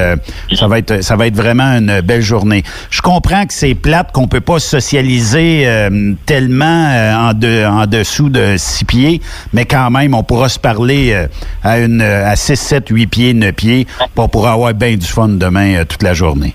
ça 0.54 0.68
va 0.68 0.78
être 0.78 1.02
ça 1.02 1.16
va 1.16 1.26
être 1.26 1.34
vraiment 1.34 1.64
une 1.78 2.00
belle 2.02 2.22
journée. 2.22 2.62
Je 2.90 3.00
comprends 3.00 3.46
que 3.46 3.52
c'est 3.52 3.74
plate 3.74 4.12
qu'on 4.12 4.28
peut 4.28 4.40
pas 4.40 4.60
socialiser 4.60 5.66
tellement 6.26 7.28
en, 7.30 7.32
de- 7.34 7.66
en 7.66 7.86
dessous 7.86 8.28
de 8.28 8.54
six 8.58 8.84
pieds, 8.84 9.20
mais 9.52 9.64
quand 9.64 9.90
même, 9.90 10.14
on 10.14 10.22
pourra 10.22 10.48
se 10.48 10.58
parler 10.60 11.26
à 11.64 11.78
une 11.80 12.00
à 12.00 12.36
6, 12.36 12.54
7, 12.56 12.88
8 12.90 13.06
pieds, 13.08 13.34
9 13.34 13.52
pieds, 13.52 13.86
pour 14.14 14.30
pourra 14.30 14.52
avoir 14.52 14.74
bien 14.74 14.96
du 14.96 15.06
fun 15.06 15.28
demain 15.28 15.76
euh, 15.76 15.84
toute 15.84 16.02
la 16.02 16.14
journée. 16.14 16.54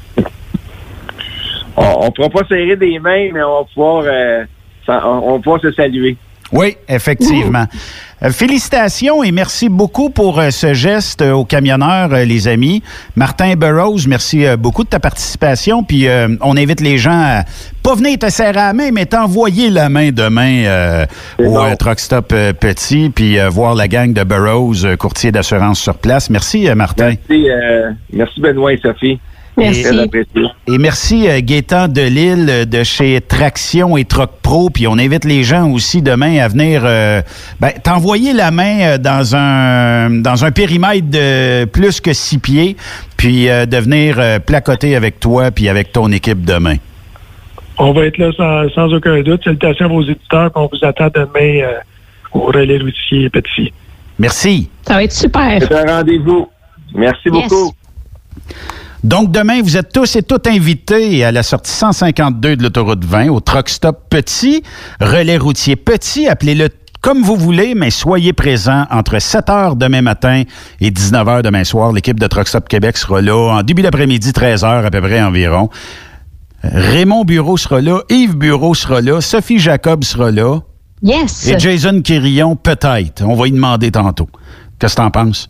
On 1.76 2.06
ne 2.06 2.10
pourra 2.10 2.30
pas 2.30 2.48
serrer 2.48 2.76
des 2.76 3.00
mains, 3.00 3.30
mais 3.34 3.42
on 3.42 3.60
va 3.60 3.66
pouvoir, 3.74 4.04
euh, 4.06 4.44
on, 4.88 4.94
on 4.94 5.32
va 5.34 5.40
pouvoir 5.40 5.62
se 5.62 5.72
saluer. 5.72 6.18
Oui, 6.52 6.78
effectivement. 6.88 7.66
Euh, 8.22 8.32
félicitations 8.32 9.24
et 9.24 9.32
merci 9.32 9.70
beaucoup 9.70 10.10
pour 10.10 10.40
euh, 10.40 10.50
ce 10.50 10.74
geste 10.74 11.22
euh, 11.22 11.32
aux 11.32 11.46
camionneurs, 11.46 12.10
les 12.10 12.50
amis. 12.50 12.84
Martin 13.16 13.56
Burroughs, 13.56 14.08
merci 14.08 14.44
beaucoup 14.58 14.84
de 14.84 14.90
ta 14.90 15.00
participation. 15.00 15.84
Puis 15.84 16.08
euh, 16.08 16.28
on 16.42 16.58
invite 16.58 16.82
les 16.82 16.98
gens 16.98 17.12
à 17.14 17.44
pas 17.82 17.96
venir 17.96 18.20
te 18.20 18.30
serrer 18.30 18.52
la 18.52 18.74
main, 18.74 18.90
mais 18.92 19.06
t'envoyer 19.06 19.70
la 19.70 19.88
main 19.88 20.12
demain 20.12 20.66
euh, 20.66 21.06
au 21.40 21.76
Truck 21.78 22.00
Stop 22.00 22.34
Petit, 22.60 23.10
puis 23.10 23.40
euh, 23.40 23.48
voir 23.48 23.74
la 23.74 23.88
gang 23.88 24.12
de 24.12 24.24
Burroughs, 24.24 24.98
courtier 24.98 25.32
d'assurance 25.32 25.80
sur 25.80 25.96
place. 25.96 26.30
Merci, 26.30 26.68
Martin. 26.76 27.14
Merci, 27.30 27.48
merci 28.12 28.42
Benoît 28.42 28.74
et 28.74 28.80
Sophie. 28.80 29.18
Merci. 29.60 30.00
Apprécié. 30.00 30.44
Et 30.68 30.78
merci 30.78 31.28
euh, 31.30 31.40
Gaétan 31.44 31.88
Delille 31.88 32.46
euh, 32.50 32.66
de 32.66 32.84
chez 32.84 33.20
Traction 33.22 33.98
et 33.98 34.06
Troc 34.06 34.32
Pro. 34.42 34.70
Puis 34.70 34.88
on 34.88 34.94
invite 34.94 35.26
les 35.26 35.44
gens 35.44 35.70
aussi 35.70 36.02
demain 36.02 36.40
à 36.40 36.48
venir 36.48 36.82
euh, 36.86 37.22
ben, 37.60 37.72
t'envoyer 37.84 38.34
la 38.34 38.52
main 38.52 38.98
dans 38.98 39.36
un 39.36 40.10
dans 40.10 40.46
un 40.46 40.52
périmètre 40.52 41.10
de 41.10 41.66
plus 41.66 42.02
que 42.02 42.14
six 42.14 42.38
pieds, 42.40 42.76
puis 43.18 43.50
euh, 43.50 43.66
de 43.66 43.78
venir 43.78 44.16
euh, 44.20 44.40
placoter 44.40 44.96
avec 44.96 45.20
toi 45.20 45.52
puis 45.52 45.70
avec 45.70 45.92
ton 45.92 46.12
équipe 46.12 46.44
demain. 46.46 46.76
On 47.78 47.94
va 47.94 48.06
être 48.08 48.18
là 48.18 48.30
sans, 48.36 48.70
sans 48.74 48.94
aucun 48.94 49.22
doute. 49.22 49.44
Salutations 49.44 49.86
à 49.86 49.88
vos 49.88 50.04
éditeurs. 50.04 50.52
On 50.56 50.70
vous 50.72 50.86
attend 50.86 51.08
demain 51.14 51.62
euh, 51.64 51.74
au 52.34 52.42
relais 52.42 52.78
routier 52.78 53.30
Petit. 53.30 53.72
Merci. 54.18 54.70
Ça 54.86 54.96
va 54.96 55.04
être 55.04 55.14
super. 55.14 55.60
C'est 55.62 55.74
un 55.90 55.98
rendez-vous. 55.98 56.50
Merci 56.94 57.22
Yes. 57.26 57.32
beaucoup. 57.34 57.72
Donc 59.04 59.32
demain, 59.32 59.62
vous 59.62 59.78
êtes 59.78 59.94
tous 59.94 60.16
et 60.18 60.24
toutes 60.24 60.48
invités 60.48 61.24
à 61.24 61.32
la 61.32 61.42
sortie 61.44 61.72
152 61.72 62.58
de 62.58 62.64
l'autoroute 62.64 63.06
20 63.06 63.30
au 63.30 63.40
Truck 63.40 63.70
Stop 63.70 64.10
Petit, 64.10 64.62
relais 65.00 65.38
routier 65.38 65.76
Petit, 65.78 66.28
appelez-le 66.28 66.70
comme 67.02 67.22
vous 67.24 67.38
voulez, 67.38 67.76
mais 67.76 67.92
soyez 67.92 68.34
présents 68.34 68.86
entre 68.92 69.20
7 69.20 69.50
heures 69.50 69.76
demain 69.78 70.02
matin 70.02 70.44
et 70.82 70.92
19 70.92 71.28
heures 71.30 71.42
demain 71.44 71.64
soir. 71.64 71.94
L'équipe 71.94 72.20
de 72.20 72.28
Truck 72.28 72.50
Stop 72.50 72.68
Québec 72.68 72.98
sera 72.98 73.22
là 73.22 73.54
en 73.58 73.64
début 73.64 73.84
d'après-midi, 73.84 74.34
13 74.34 74.66
heures 74.66 74.86
à 74.86 74.92
peu 74.92 75.00
près 75.00 75.22
environ. 75.22 75.70
Raymond 76.62 77.24
Bureau 77.24 77.56
sera 77.56 77.80
là, 77.80 78.02
Yves 78.10 78.36
Bureau 78.36 78.74
sera 78.76 79.00
là, 79.00 79.22
Sophie 79.22 79.60
Jacob 79.60 80.04
sera 80.04 80.30
là 80.30 80.60
Yes. 81.02 81.48
et 81.48 81.58
Jason 81.58 82.02
Quirillon 82.02 82.58
peut-être. 82.58 83.24
On 83.24 83.36
va 83.36 83.48
y 83.48 83.52
demander 83.54 83.92
tantôt. 83.92 84.28
Qu'est-ce 84.78 84.96
que 84.98 85.02
t'en 85.02 85.10
penses? 85.12 85.50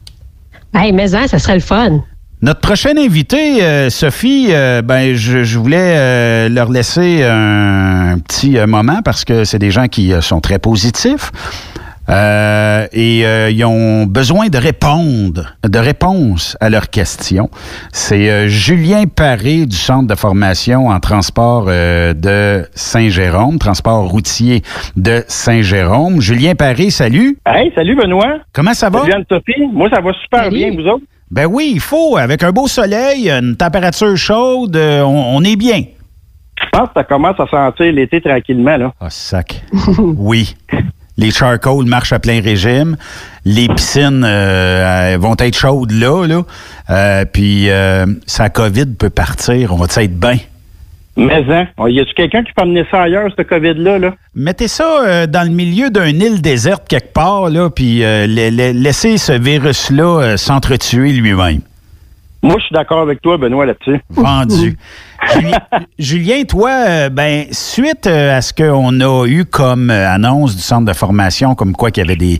Hey, 0.75 0.91
mais 0.91 1.15
hein, 1.15 1.25
ça 1.27 1.39
serait 1.39 1.55
le 1.55 1.61
fun. 1.61 2.03
Notre 2.41 2.61
prochaine 2.61 2.97
invitée, 2.97 3.61
euh, 3.63 3.89
Sophie, 3.89 4.47
euh, 4.51 4.81
ben 4.81 5.13
je, 5.13 5.43
je 5.43 5.59
voulais 5.59 5.77
euh, 5.97 6.47
leur 6.49 6.71
laisser 6.71 7.21
un, 7.23 8.17
petit 8.19 8.57
euh, 8.57 8.65
moment 8.65 9.01
parce 9.03 9.25
que 9.25 9.43
c'est 9.43 9.59
des 9.59 9.71
gens 9.71 9.87
qui 9.87 10.13
euh, 10.13 10.21
sont 10.21 10.39
très 10.39 10.57
positifs. 10.57 11.31
Euh, 12.07 12.87
et 12.93 13.25
euh, 13.25 13.51
ils 13.51 13.63
ont 13.65 14.05
besoin 14.05 14.47
de 14.47 14.57
répondre, 14.57 15.53
de 15.67 15.77
réponses 15.79 16.55
à 16.61 16.69
leurs 16.69 16.89
questions. 16.89 17.49
C'est 17.91 18.29
euh, 18.31 18.47
Julien 18.47 19.03
Paré 19.05 19.65
du 19.65 19.75
Centre 19.75 20.07
de 20.07 20.15
formation 20.15 20.87
en 20.87 20.99
transport 21.01 21.65
euh, 21.67 22.13
de 22.13 22.65
Saint-Jérôme, 22.73 23.59
transport 23.59 24.09
routier 24.09 24.63
de 24.95 25.23
Saint-Jérôme. 25.27 26.21
Julien 26.21 26.55
Paré, 26.55 26.89
salut. 26.89 27.37
Hey, 27.45 27.71
salut 27.75 27.95
Benoît. 27.97 28.37
Comment 28.53 28.73
ça 28.73 28.89
va? 28.89 29.01
Salut 29.01 29.13
Anne-Sophie. 29.13 29.67
Moi, 29.73 29.89
ça 29.93 29.99
va 30.01 30.11
super 30.23 30.45
Salut. 30.45 30.55
bien, 30.55 30.71
vous 30.73 30.87
autres? 30.87 31.03
Ben 31.31 31.45
oui, 31.45 31.71
il 31.75 31.79
faut. 31.79 32.17
Avec 32.17 32.43
un 32.43 32.51
beau 32.51 32.67
soleil, 32.67 33.29
une 33.29 33.55
température 33.55 34.15
chaude, 34.17 34.75
euh, 34.75 35.01
on, 35.01 35.37
on 35.37 35.43
est 35.43 35.55
bien. 35.55 35.83
Je 36.61 36.69
pense 36.71 36.87
que 36.89 36.93
ça 36.95 37.03
commence 37.03 37.39
à 37.39 37.47
sentir 37.47 37.91
l'été 37.93 38.21
tranquillement, 38.21 38.77
là. 38.77 38.93
Ah, 38.99 39.09
sac. 39.09 39.63
oui. 39.97 40.55
Les 41.17 41.31
charcoals 41.31 41.85
marchent 41.85 42.13
à 42.13 42.19
plein 42.19 42.41
régime. 42.41 42.95
Les 43.43 43.67
piscines 43.67 44.23
euh, 44.25 45.17
vont 45.19 45.35
être 45.37 45.57
chaudes 45.57 45.91
là, 45.91 46.25
là. 46.25 46.43
Euh, 46.89 47.25
puis, 47.25 47.69
euh, 47.69 48.05
sa 48.25 48.49
COVID 48.49 48.85
peut 48.97 49.09
partir. 49.09 49.73
On 49.73 49.77
va 49.77 49.87
être 49.97 50.19
bien? 50.19 50.37
Mais, 51.19 51.43
hein, 51.53 51.67
y 51.89 51.99
a-tu 51.99 52.13
quelqu'un 52.13 52.43
qui 52.43 52.53
peut 52.53 52.61
amener 52.61 52.85
ça 52.89 53.01
ailleurs, 53.03 53.29
ce 53.37 53.41
COVID-là, 53.43 53.99
là? 53.99 54.15
Mettez 54.35 54.67
ça 54.69 55.01
euh, 55.05 55.27
dans 55.27 55.43
le 55.43 55.53
milieu 55.53 55.89
d'une 55.89 56.21
île 56.21 56.41
déserte 56.41 56.87
quelque 56.87 57.11
part, 57.13 57.49
là, 57.49 57.69
puis 57.69 58.03
euh, 58.03 58.25
la- 58.25 58.49
la- 58.49 58.71
laissez 58.73 59.17
ce 59.17 59.33
virus-là 59.33 60.21
euh, 60.21 60.37
s'entretuer 60.37 61.11
lui-même. 61.11 61.59
Moi, 62.41 62.55
je 62.59 62.63
suis 62.67 62.73
d'accord 62.73 63.01
avec 63.01 63.21
toi, 63.21 63.37
Benoît, 63.37 63.65
là-dessus. 63.65 63.99
Vendu. 64.09 64.77
Julien, 65.33 65.57
Julien, 65.99 66.43
toi, 66.43 67.09
ben, 67.09 67.47
suite 67.51 68.07
à 68.07 68.39
ce 68.41 68.53
qu'on 68.53 69.01
a 69.01 69.25
eu 69.27 69.43
comme 69.43 69.89
annonce 69.89 70.55
du 70.55 70.61
centre 70.61 70.85
de 70.85 70.93
formation, 70.93 71.53
comme 71.53 71.73
quoi 71.73 71.91
qu'il 71.91 72.01
y 72.05 72.07
avait 72.07 72.15
des 72.15 72.39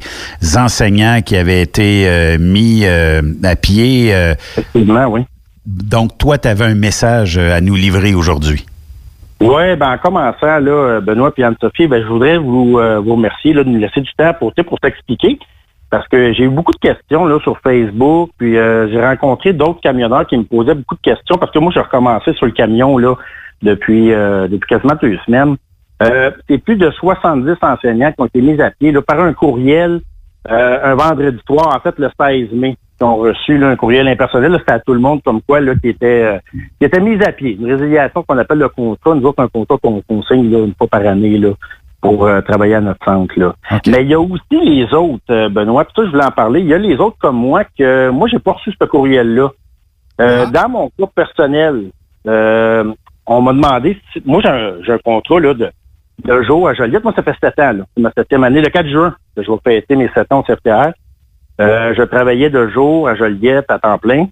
enseignants 0.58 1.20
qui 1.22 1.36
avaient 1.36 1.62
été 1.64 2.38
mis 2.40 2.86
à 2.86 3.56
pied, 3.58 4.14
Effectivement, 4.58 5.08
oui. 5.08 5.26
Donc 5.70 6.18
toi, 6.18 6.38
tu 6.38 6.48
avais 6.48 6.66
un 6.66 6.76
message 6.76 7.38
euh, 7.38 7.56
à 7.56 7.62
nous 7.62 7.76
livrer 7.76 8.16
aujourd'hui. 8.16 8.66
Oui, 9.40 9.76
ben 9.78 9.94
en 9.94 9.98
commençant, 9.98 10.60
là, 10.60 11.00
Benoît 11.00 11.32
et 11.38 11.44
Anne-Sophie, 11.44 11.88
ben, 11.88 12.02
je 12.02 12.08
voudrais 12.08 12.38
vous, 12.38 12.78
euh, 12.78 13.00
vous 13.00 13.16
remercier 13.16 13.54
de 13.54 13.64
nous 13.64 13.80
laisser 13.80 14.02
du 14.02 14.12
temps 14.18 14.34
pour, 14.34 14.52
pour 14.54 14.80
t'expliquer. 14.80 15.40
Parce 15.92 16.08
que 16.08 16.34
j'ai 16.34 16.44
eu 16.44 16.50
beaucoup 16.50 16.74
de 16.74 16.80
questions 16.80 17.26
là, 17.26 17.40
sur 17.42 17.60
Facebook, 17.60 18.32
puis 18.38 18.58
euh, 18.58 18.90
j'ai 18.90 19.02
rencontré 19.02 19.54
d'autres 19.54 19.80
camionneurs 19.82 20.28
qui 20.28 20.38
me 20.38 20.44
posaient 20.44 20.76
beaucoup 20.76 20.96
de 20.96 21.02
questions 21.02 21.36
parce 21.38 21.52
que 21.52 21.60
moi, 21.60 21.72
j'ai 21.74 21.80
recommencé 21.80 22.34
sur 22.34 22.46
le 22.46 22.52
camion 22.52 22.98
là 22.98 23.16
depuis, 23.62 24.10
depuis 24.10 24.68
quasiment 24.68 24.94
deux 25.02 25.18
semaines. 25.26 25.56
C'est 26.48 26.60
plus 26.60 26.76
de 26.76 26.92
70 26.92 27.56
enseignants 27.62 28.12
qui 28.12 28.22
ont 28.22 28.26
été 28.26 28.42
mis 28.42 28.62
à 28.62 28.72
pied 28.72 28.94
par 29.02 29.20
un 29.20 29.34
courriel 29.34 30.02
un 30.48 30.96
vendredi 30.96 31.40
soir, 31.46 31.76
en 31.76 31.80
fait 31.80 31.98
le 31.98 32.10
16 32.20 32.52
mai, 32.54 32.78
qui 33.00 33.04
ont 33.06 33.16
reçu 33.16 33.58
là, 33.58 33.70
un 33.70 33.76
courriel 33.76 34.08
impersonnel. 34.08 34.56
C'était 34.60 34.74
à 34.74 34.80
tout 34.80 34.94
le 34.94 35.00
monde 35.00 35.22
comme 35.24 35.42
quoi 35.42 35.62
là, 35.62 35.74
qui 35.76 35.90
était 35.90 36.24
euh, 36.24 36.38
qui 36.80 36.86
était 36.86 37.00
mis 37.00 37.22
à 37.24 37.32
pied. 37.32 37.58
Une 37.60 37.72
résiliation 37.72 38.24
qu'on 38.24 38.38
appelle 38.38 38.60
le 38.60 38.70
contrat. 38.70 39.16
Nous 39.16 39.26
autres, 39.26 39.42
un 39.42 39.48
contrat 39.48 39.78
qu'on 39.82 40.02
qu'on 40.02 40.22
signe 40.24 40.52
là, 40.52 40.60
une 40.60 40.74
fois 40.76 40.88
par 40.88 41.06
année 41.06 41.38
là, 41.38 41.52
pour 42.02 42.26
euh, 42.26 42.42
travailler 42.42 42.76
à 42.76 42.82
notre 42.82 43.04
centre. 43.06 43.34
Là. 43.40 43.56
Mais 43.88 44.04
il 44.04 44.10
y 44.10 44.14
a 44.14 44.20
aussi 44.20 44.42
les 44.52 44.94
autres, 44.94 45.24
euh, 45.32 45.50
Benoît, 45.50 45.86
puis 45.86 45.94
ça, 45.96 46.06
je 46.06 46.12
voulais 46.12 46.26
en 46.26 46.32
parler. 46.32 46.60
Il 46.60 46.68
y 46.68 46.74
a 46.74 46.78
les 46.78 46.98
autres 46.98 47.18
comme 47.20 47.38
moi 47.38 47.64
que 47.78 48.10
moi, 48.10 48.28
j'ai 48.28 48.40
pas 48.40 48.54
reçu 48.54 48.72
ce 48.80 48.86
courriel-là. 48.86 49.50
Euh, 50.22 50.46
Dans 50.48 50.70
mon 50.70 50.90
cas 50.90 51.08
personnel, 51.16 51.92
euh, 52.28 52.94
on 53.26 53.42
m'a 53.42 53.54
demandé 53.54 53.98
si, 54.12 54.22
moi 54.26 54.42
j'ai 54.44 54.50
un, 54.50 54.74
j'ai 54.84 54.92
un 54.92 54.98
contrat 54.98 55.40
là, 55.40 55.54
de, 55.54 55.72
de 56.26 56.42
jour 56.44 56.68
à 56.68 56.74
Joliette. 56.74 57.04
Moi, 57.04 57.14
ça 57.16 57.24
fait 57.24 57.36
sept 57.42 57.58
ans, 57.60 57.72
là. 57.72 57.84
C'est 57.96 58.04
ma 58.04 58.12
septième 58.12 58.44
année, 58.44 58.62
le 58.62 58.70
4 58.70 58.88
juin, 58.88 59.16
que 59.36 59.44
je 59.44 59.50
vais 59.50 59.58
fêter 59.64 59.96
mes 59.96 60.10
sept 60.10 60.30
ans 60.34 60.40
au 60.40 60.44
CFTR. 60.44 60.92
Euh, 61.60 61.94
je 61.98 62.04
travaillais 62.04 62.50
de 62.50 62.68
jour 62.70 63.08
à 63.08 63.16
Joliette 63.16 63.66
à 63.70 63.80
temps 63.80 63.98
plein. 63.98 64.28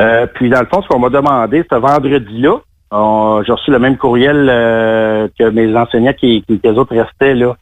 Euh, 0.00 0.26
puis 0.34 0.48
dans 0.50 0.60
le 0.60 0.66
fond, 0.66 0.82
ce 0.82 0.88
qu'on 0.88 0.98
m'a 0.98 1.08
demandé, 1.08 1.64
ce 1.70 1.76
vendredi-là, 1.76 2.56
j'ai 3.44 3.52
reçu 3.52 3.70
le 3.70 3.78
même 3.78 3.96
courriel 3.96 4.48
euh, 4.50 5.28
que 5.38 5.48
mes 5.50 5.76
enseignants 5.76 6.12
qui, 6.14 6.42
qui, 6.48 6.58
qui 6.58 6.68
eux 6.68 6.74
autres 6.78 6.96
restaient 6.96 7.34
là 7.34 7.56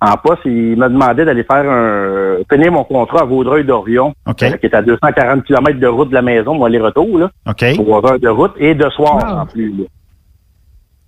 en 0.00 0.14
poste. 0.16 0.42
Ils 0.44 0.76
me 0.76 0.88
demandaient 0.88 1.24
d'aller 1.24 1.44
faire 1.44 1.64
un 1.70 2.36
finir 2.52 2.72
mon 2.72 2.82
contrat 2.84 3.20
à 3.22 3.24
Vaudreuil-Dorion, 3.24 4.12
OK. 4.28 4.42
euh, 4.42 4.50
qui 4.56 4.66
est 4.66 4.74
à 4.74 4.82
240 4.82 5.44
km 5.44 5.78
de 5.78 5.86
route 5.86 6.08
de 6.10 6.14
la 6.14 6.22
maison, 6.22 6.54
moi, 6.54 6.68
aller-retour, 6.68 7.18
là, 7.18 7.30
OK? 7.48 7.64
trois 7.74 8.10
heures 8.10 8.18
de 8.18 8.28
route, 8.28 8.52
et 8.58 8.74
de 8.74 8.88
soir 8.90 9.14
Wow. 9.16 9.40
en 9.42 9.46
plus. 9.46 9.70
Là. 9.70 9.84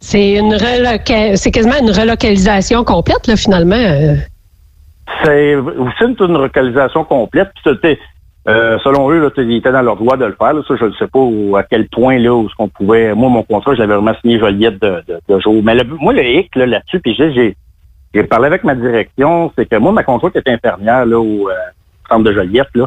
C'est 0.00 0.34
une 0.34 0.54
reloca- 0.54 1.34
c'est 1.36 1.50
quasiment 1.50 1.76
une 1.80 1.90
relocalisation 1.90 2.84
complète, 2.84 3.26
là, 3.26 3.36
finalement. 3.36 3.74
C'est 5.22 5.54
aussi 5.56 6.02
une, 6.04 6.16
une 6.18 6.38
localisation 6.38 7.04
complète. 7.04 7.50
Puis 7.82 7.98
euh, 8.48 8.78
selon 8.84 9.10
eux, 9.10 9.20
là, 9.20 9.30
ils 9.38 9.56
étaient 9.56 9.72
dans 9.72 9.82
leur 9.82 9.96
droit 9.96 10.16
de 10.16 10.26
le 10.26 10.34
faire. 10.38 10.52
là. 10.52 10.60
Ça, 10.68 10.74
je 10.78 10.84
ne 10.84 10.92
sais 10.92 11.06
pas 11.06 11.18
où- 11.18 11.56
à 11.56 11.62
quel 11.62 11.88
point 11.88 12.18
là 12.18 12.34
où 12.34 12.48
ce 12.48 12.54
qu'on 12.56 12.68
pouvait. 12.68 13.14
Moi, 13.14 13.30
mon 13.30 13.42
contrat, 13.42 13.74
je 13.74 13.80
l'avais 13.80 13.94
vraiment 13.94 14.14
signé 14.20 14.38
Joliette 14.38 14.80
de, 14.82 15.02
de, 15.08 15.18
de 15.28 15.40
jour. 15.40 15.62
Mais 15.62 15.74
le- 15.74 15.84
moi, 15.98 16.12
le 16.12 16.22
hic 16.24 16.54
là, 16.56 16.66
là-dessus, 16.66 17.00
puis 17.00 17.14
j'ai, 17.14 17.32
j'ai, 17.32 17.56
j'ai 18.14 18.22
parlé 18.24 18.46
avec 18.46 18.62
ma 18.64 18.74
direction, 18.74 19.50
c'est 19.56 19.66
que 19.66 19.76
moi, 19.76 19.92
ma 19.92 20.02
contrainte 20.02 20.36
était 20.36 20.50
infirmière 20.50 21.06
là, 21.06 21.18
au 21.18 21.48
euh, 21.48 21.54
centre 22.10 22.24
de 22.24 22.32
Joliette, 22.34 22.68
là, 22.74 22.86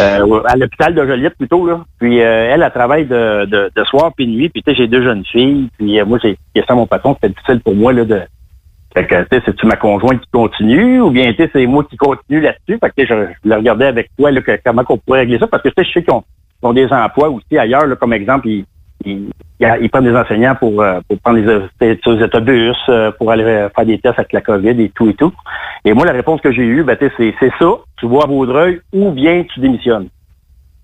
euh, 0.00 0.40
à 0.46 0.56
l'hôpital 0.56 0.94
de 0.94 1.06
Joliette 1.06 1.36
plutôt. 1.36 1.66
Là. 1.66 1.80
Puis 2.00 2.22
euh, 2.22 2.50
elle, 2.54 2.62
elle 2.62 2.70
travaille 2.72 3.04
de, 3.04 3.44
de, 3.44 3.70
de 3.76 3.84
soir 3.84 4.12
puis 4.16 4.26
de 4.26 4.32
nuit. 4.32 4.48
Puis 4.48 4.62
j'ai 4.66 4.86
deux 4.88 5.02
jeunes 5.02 5.24
filles. 5.26 5.68
Puis 5.76 6.00
euh, 6.00 6.06
moi, 6.06 6.18
j'ai 6.22 6.38
ça 6.56 6.72
à 6.72 6.74
mon 6.74 6.86
patron, 6.86 7.14
c'était 7.20 7.34
difficile 7.34 7.60
pour 7.60 7.74
moi 7.74 7.92
là, 7.92 8.06
de 8.06 8.22
fait 8.96 9.06
que, 9.06 9.22
tu 9.24 9.42
c'est-tu 9.44 9.66
ma 9.66 9.76
conjointe 9.76 10.22
qui 10.22 10.30
continue 10.32 11.02
ou 11.02 11.10
bien, 11.10 11.30
tu 11.34 11.46
c'est 11.52 11.66
moi 11.66 11.84
qui 11.84 11.98
continue 11.98 12.40
là-dessus? 12.40 12.78
Fait 12.80 12.90
que, 12.96 13.06
je, 13.06 13.26
je 13.44 13.48
le 13.50 13.56
regardais 13.56 13.88
avec 13.88 14.08
toi, 14.16 14.30
là, 14.30 14.40
que- 14.40 14.58
comment 14.64 14.84
on 14.88 14.96
pourrait 14.96 15.20
régler 15.20 15.38
ça, 15.38 15.46
parce 15.46 15.62
que, 15.62 15.68
tu 15.68 15.74
sais, 15.76 15.84
je 15.86 15.92
sais 15.92 16.02
qu'ils 16.02 16.14
ont, 16.14 16.72
des 16.72 16.90
emplois 16.90 17.28
aussi 17.28 17.58
ailleurs, 17.58 17.86
là, 17.86 17.94
comme 17.96 18.14
exemple, 18.14 18.48
ils, 18.48 18.64
ils, 19.04 19.90
prennent 19.90 20.04
des 20.04 20.16
enseignants 20.16 20.54
pour, 20.54 20.80
euh, 20.80 21.00
prendre 21.22 21.68
sur 22.02 22.12
les 22.12 22.22
autobus, 22.22 22.74
euh, 22.88 23.10
pour 23.18 23.30
aller 23.30 23.44
euh, 23.44 23.68
faire 23.68 23.84
des 23.84 23.98
tests 23.98 24.18
avec 24.18 24.32
la 24.32 24.40
COVID 24.40 24.80
et 24.80 24.90
tout 24.94 25.10
et 25.10 25.14
tout. 25.14 25.32
Et 25.84 25.92
moi, 25.92 26.06
la 26.06 26.12
réponse 26.12 26.40
que 26.40 26.50
j'ai 26.50 26.64
eue, 26.64 26.82
ben, 26.82 26.96
tu 26.96 27.06
sais, 27.18 27.34
c'est, 27.38 27.52
ça, 27.58 27.70
tu 27.98 28.06
vois 28.06 28.24
à 28.24 28.26
Vaudreuil, 28.26 28.80
ou 28.94 29.10
bien 29.10 29.44
tu 29.52 29.60
démissionnes. 29.60 30.08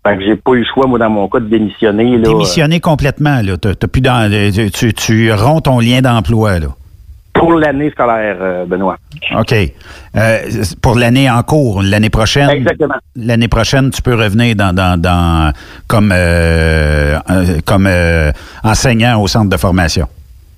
Fait 0.07 0.19
que 0.19 0.23
j'ai 0.23 0.37
pas 0.37 0.53
eu 0.53 0.59
le 0.59 0.67
choix, 0.67 0.87
moi, 0.87 0.99
dans 0.99 1.09
mon 1.09 1.29
cas, 1.29 1.41
de 1.41 1.47
démissionner. 1.47 2.19
Démissionner 2.19 2.79
complètement, 2.79 3.41
là. 3.43 3.57
T'as 3.57 3.75
plus 3.89 4.03
tu, 4.75 4.93
tu 4.93 5.33
romps 5.33 5.63
ton 5.63 5.81
lien 5.81 6.03
d'emploi, 6.03 6.59
là. 6.59 6.67
Pour 7.43 7.55
l'année 7.55 7.91
scolaire, 7.91 8.37
euh, 8.41 8.65
Benoît. 8.67 8.97
OK. 9.37 9.53
Euh, 9.53 10.39
pour 10.81 10.97
l'année 10.97 11.29
en 11.29 11.43
cours, 11.43 11.83
l'année 11.83 12.09
prochaine. 12.09 12.49
Exactement. 12.51 12.95
L'année 13.17 13.49
prochaine, 13.49 13.91
tu 13.91 14.01
peux 14.01 14.15
revenir 14.15 14.55
dans, 14.55 14.73
dans, 14.73 15.01
dans 15.01 15.53
comme 15.89 16.13
euh, 16.15 17.19
comme 17.67 17.89
euh, 17.89 18.31
enseignant 18.63 19.21
au 19.21 19.27
centre 19.27 19.51
de 19.51 19.57
formation. 19.57 20.07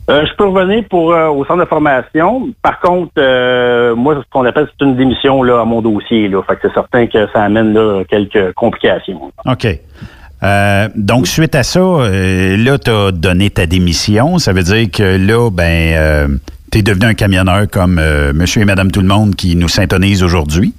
Je 0.06 0.36
peux 0.36 0.46
revenir 0.46 0.84
pour 0.90 1.06
au 1.06 1.46
centre 1.46 1.60
de 1.60 1.68
formation. 1.68 2.48
Par 2.60 2.78
contre, 2.80 3.94
moi, 3.94 4.16
ce 4.16 4.30
qu'on 4.30 4.44
appelle, 4.44 4.68
c'est 4.78 4.84
une 4.84 4.96
démission 4.96 5.42
là, 5.42 5.62
à 5.62 5.64
mon 5.64 5.80
dossier. 5.80 6.28
Là. 6.28 6.42
Fait 6.42 6.56
que 6.56 6.68
c'est 6.68 6.74
certain 6.74 7.06
que 7.06 7.26
ça 7.32 7.44
amène 7.44 7.72
là, 7.72 8.02
quelques 8.10 8.52
complications. 8.52 9.32
OK. 9.46 9.66
Euh, 10.44 10.88
donc, 10.94 11.26
suite 11.26 11.54
à 11.54 11.62
ça, 11.62 11.80
euh, 11.80 12.56
là, 12.58 12.78
tu 12.78 12.90
as 12.90 13.12
donné 13.12 13.48
ta 13.48 13.66
démission. 13.66 14.38
Ça 14.38 14.52
veut 14.52 14.62
dire 14.62 14.90
que 14.90 15.16
là, 15.16 15.48
ben, 15.50 16.38
tu 16.74 16.80
es 16.80 16.82
devenu 16.82 17.06
un 17.06 17.14
camionneur 17.14 17.68
comme 17.70 17.98
euh, 18.00 18.32
monsieur 18.32 18.62
et 18.62 18.64
madame 18.64 18.90
tout 18.90 19.00
le 19.00 19.06
monde 19.06 19.36
qui 19.36 19.54
nous 19.54 19.68
syntonisent 19.68 20.24
aujourd'hui? 20.24 20.74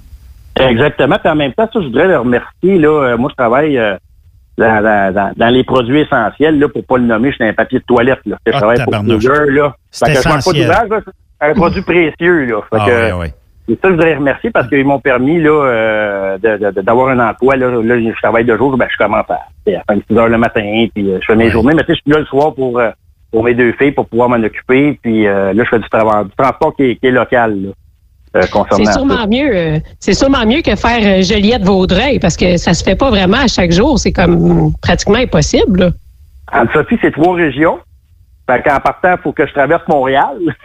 Exactement. 0.60 1.16
Puis 1.18 1.30
en 1.30 1.34
même 1.36 1.52
temps, 1.54 1.64
ça, 1.72 1.80
je 1.80 1.86
voudrais 1.86 2.06
le 2.08 2.18
remercier. 2.18 2.78
Là, 2.78 2.88
Euh, 3.12 3.16
moi, 3.16 3.30
je 3.30 3.36
travaille 3.36 3.78
euh, 3.78 3.96
dans, 4.58 4.82
dans- 4.82 5.14
dans- 5.14 5.32
dans 5.36 5.48
les 5.48 5.64
produits 5.64 6.00
essentiels, 6.00 6.58
là, 6.58 6.68
pour 6.68 6.84
pas 6.84 6.98
le 6.98 7.04
nommer, 7.04 7.30
je 7.30 7.36
suis 7.36 7.44
un 7.44 7.52
papier 7.54 7.78
de 7.78 7.84
toilette. 7.84 8.20
Là. 8.26 8.36
Je 8.46 8.52
Ah, 8.54 8.58
travaille 8.58 8.84
pour. 8.84 8.92
Kruger, 8.92 9.50
là. 9.52 9.74
C'est 9.90 10.06
Fait 10.06 10.12
que 10.12 10.18
je 10.18 10.24
pas 10.24 10.52
d'ouvrage, 10.52 11.02
c'est 11.40 11.46
un 11.50 11.54
produit 11.54 11.82
précieux. 11.82 12.44
Là. 12.44 12.60
Fait 12.70 12.76
Ah, 12.78 12.86
que, 12.86 12.90
ouais, 12.90 13.12
ouais. 13.12 13.34
Et 13.68 13.72
ça, 13.82 13.88
je 13.88 13.94
voudrais 13.94 14.14
remercier 14.16 14.50
parce 14.50 14.68
qu'ils 14.68 14.84
m'ont 14.84 15.00
permis 15.00 15.40
là, 15.40 15.50
euh, 15.50 16.38
d'avoir 16.82 17.08
un 17.08 17.18
emploi. 17.30 17.56
Là, 17.56 17.70
là, 17.82 17.98
je 18.00 18.20
travaille 18.22 18.44
de 18.44 18.56
jour, 18.56 18.76
ben, 18.76 18.86
je 18.92 18.96
commence 19.02 19.26
à, 19.30 19.40
à 19.88 19.94
6 19.94 20.16
heures 20.18 20.28
le 20.28 20.38
matin, 20.38 20.86
puis 20.94 21.10
je 21.20 21.26
fais 21.26 21.36
mes 21.36 21.50
journées. 21.50 21.72
Mais 21.74 21.82
tu 21.84 21.88
sais, 21.92 21.94
je 21.96 22.00
suis 22.02 22.12
là 22.12 22.18
le 22.20 22.26
soir 22.26 22.54
pour, 22.54 22.78
pour 23.32 23.44
mes 23.44 23.54
deux 23.54 23.72
filles, 23.72 23.92
pour 23.92 24.06
pouvoir 24.06 24.28
m'en 24.28 24.36
occuper. 24.44 24.98
Puis 25.02 25.26
euh, 25.26 25.52
là, 25.52 25.64
je 25.64 25.68
fais 25.68 25.78
du, 25.78 25.88
travail, 25.88 26.24
du 26.24 26.30
transport 26.36 26.74
qui 26.76 26.82
est, 26.84 26.96
qui 26.96 27.06
est 27.06 27.10
local 27.10 27.56
là, 27.62 27.70
euh, 28.36 28.46
concernant 28.52 28.76
C'est 28.78 28.84
ça. 28.84 28.92
sûrement 28.92 29.26
mieux. 29.26 29.54
euh, 29.56 29.78
c'est 30.00 30.14
sûrement 30.14 30.46
mieux 30.46 30.62
que 30.62 30.74
faire 30.76 31.00
euh, 31.02 31.22
Joliette 31.22 31.62
Vaudreuil 31.64 32.18
parce 32.18 32.36
que 32.36 32.56
ça 32.56 32.74
se 32.74 32.82
fait 32.84 32.96
pas 32.96 33.10
vraiment 33.10 33.38
à 33.38 33.46
chaque 33.48 33.72
jour. 33.72 33.98
C'est 33.98 34.12
comme 34.12 34.72
pratiquement 34.82 35.18
impossible. 35.18 35.80
là. 35.80 35.90
Anne-Sophie, 36.52 36.98
c'est 37.02 37.10
trois 37.12 37.34
régions. 37.34 37.78
Fait 38.48 38.62
qu'en 38.62 38.78
partant, 38.78 39.16
il 39.18 39.22
faut 39.22 39.32
que 39.32 39.46
je 39.46 39.52
traverse 39.52 39.82
Montréal. 39.88 40.36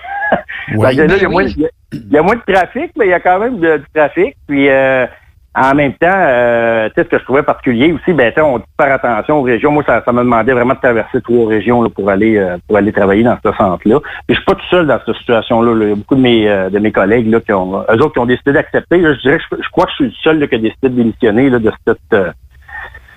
Oui. 0.76 0.88
Fait 0.88 0.96
que 0.96 1.02
là, 1.02 1.16
il 1.18 1.22
y, 1.22 1.26
a 1.26 1.28
Ben 1.28 1.32
moins, 1.32 1.44
il 1.44 1.60
y 1.60 1.66
a- 1.66 1.70
il 1.92 2.10
y 2.14 2.18
a 2.18 2.22
moins 2.22 2.36
de 2.36 2.54
trafic, 2.54 2.92
mais 2.98 3.08
il 3.08 3.10
y 3.10 3.14
a 3.14 3.20
quand 3.20 3.38
même 3.40 3.60
de- 3.60 3.78
du 3.80 3.84
trafic. 3.94 4.34
Puis 4.48 4.70
euh, 4.70 5.06
en 5.54 5.76
même 5.76 5.94
temps, 5.94 6.08
euh, 6.10 6.90
tu 6.96 7.02
ce 7.04 7.08
que 7.08 7.20
je 7.20 7.24
trouvais 7.24 7.44
particulier 7.44 7.92
aussi, 7.92 8.14
ben, 8.14 8.32
on 8.38 8.60
dit 8.60 8.64
faire 8.80 8.94
attention 8.94 9.40
aux 9.40 9.42
régions. 9.42 9.72
Moi, 9.72 9.84
ça, 9.86 10.02
ça 10.06 10.14
me 10.14 10.20
demandait 10.20 10.54
vraiment 10.54 10.76
de 10.76 10.80
traverser 10.80 11.22
trois 11.22 11.50
régions 11.50 11.82
là, 11.82 11.90
pour 11.90 12.10
aller 12.10 12.38
euh, 12.38 12.58
pour 12.68 12.78
aller 12.78 12.94
travailler 12.94 13.24
dans 13.24 13.38
ce 13.44 13.52
centre-là. 13.52 14.00
Puis 14.28 14.30
je 14.30 14.36
suis 14.36 14.46
pas 14.46 14.56
tout 14.56 14.68
seul 14.70 14.88
dans 14.88 15.00
cette 15.06 15.16
situation-là. 15.18 15.74
là. 15.76 15.86
Il 15.86 15.90
y 15.90 15.92
a 15.92 15.96
beaucoup 15.96 16.16
de 16.16 16.22
mes 16.22 16.50
euh, 16.50 16.70
de 16.70 16.80
mes 16.80 16.92
collègues 16.92 17.28
là, 17.28 17.42
qui 17.42 17.52
ont 17.52 17.82
eux 17.82 18.02
autres 18.02 18.14
qui 18.14 18.20
ont 18.20 18.26
décidé 18.26 18.54
d'accepter. 18.54 19.02
Je 19.02 19.22
dirais 19.22 19.40
je, 19.40 19.58
je 19.62 19.70
crois 19.72 19.86
que 19.86 19.92
je 19.92 19.96
suis 19.96 20.06
le 20.06 20.12
seul 20.24 20.40
là, 20.40 20.48
qui 20.48 20.56
a 20.56 20.60
décidé 20.60 20.90
de 20.90 20.96
démissionner 20.96 21.50
là, 21.50 21.60
de 21.60 21.72
cette 21.86 22.00
euh, 22.14 22.32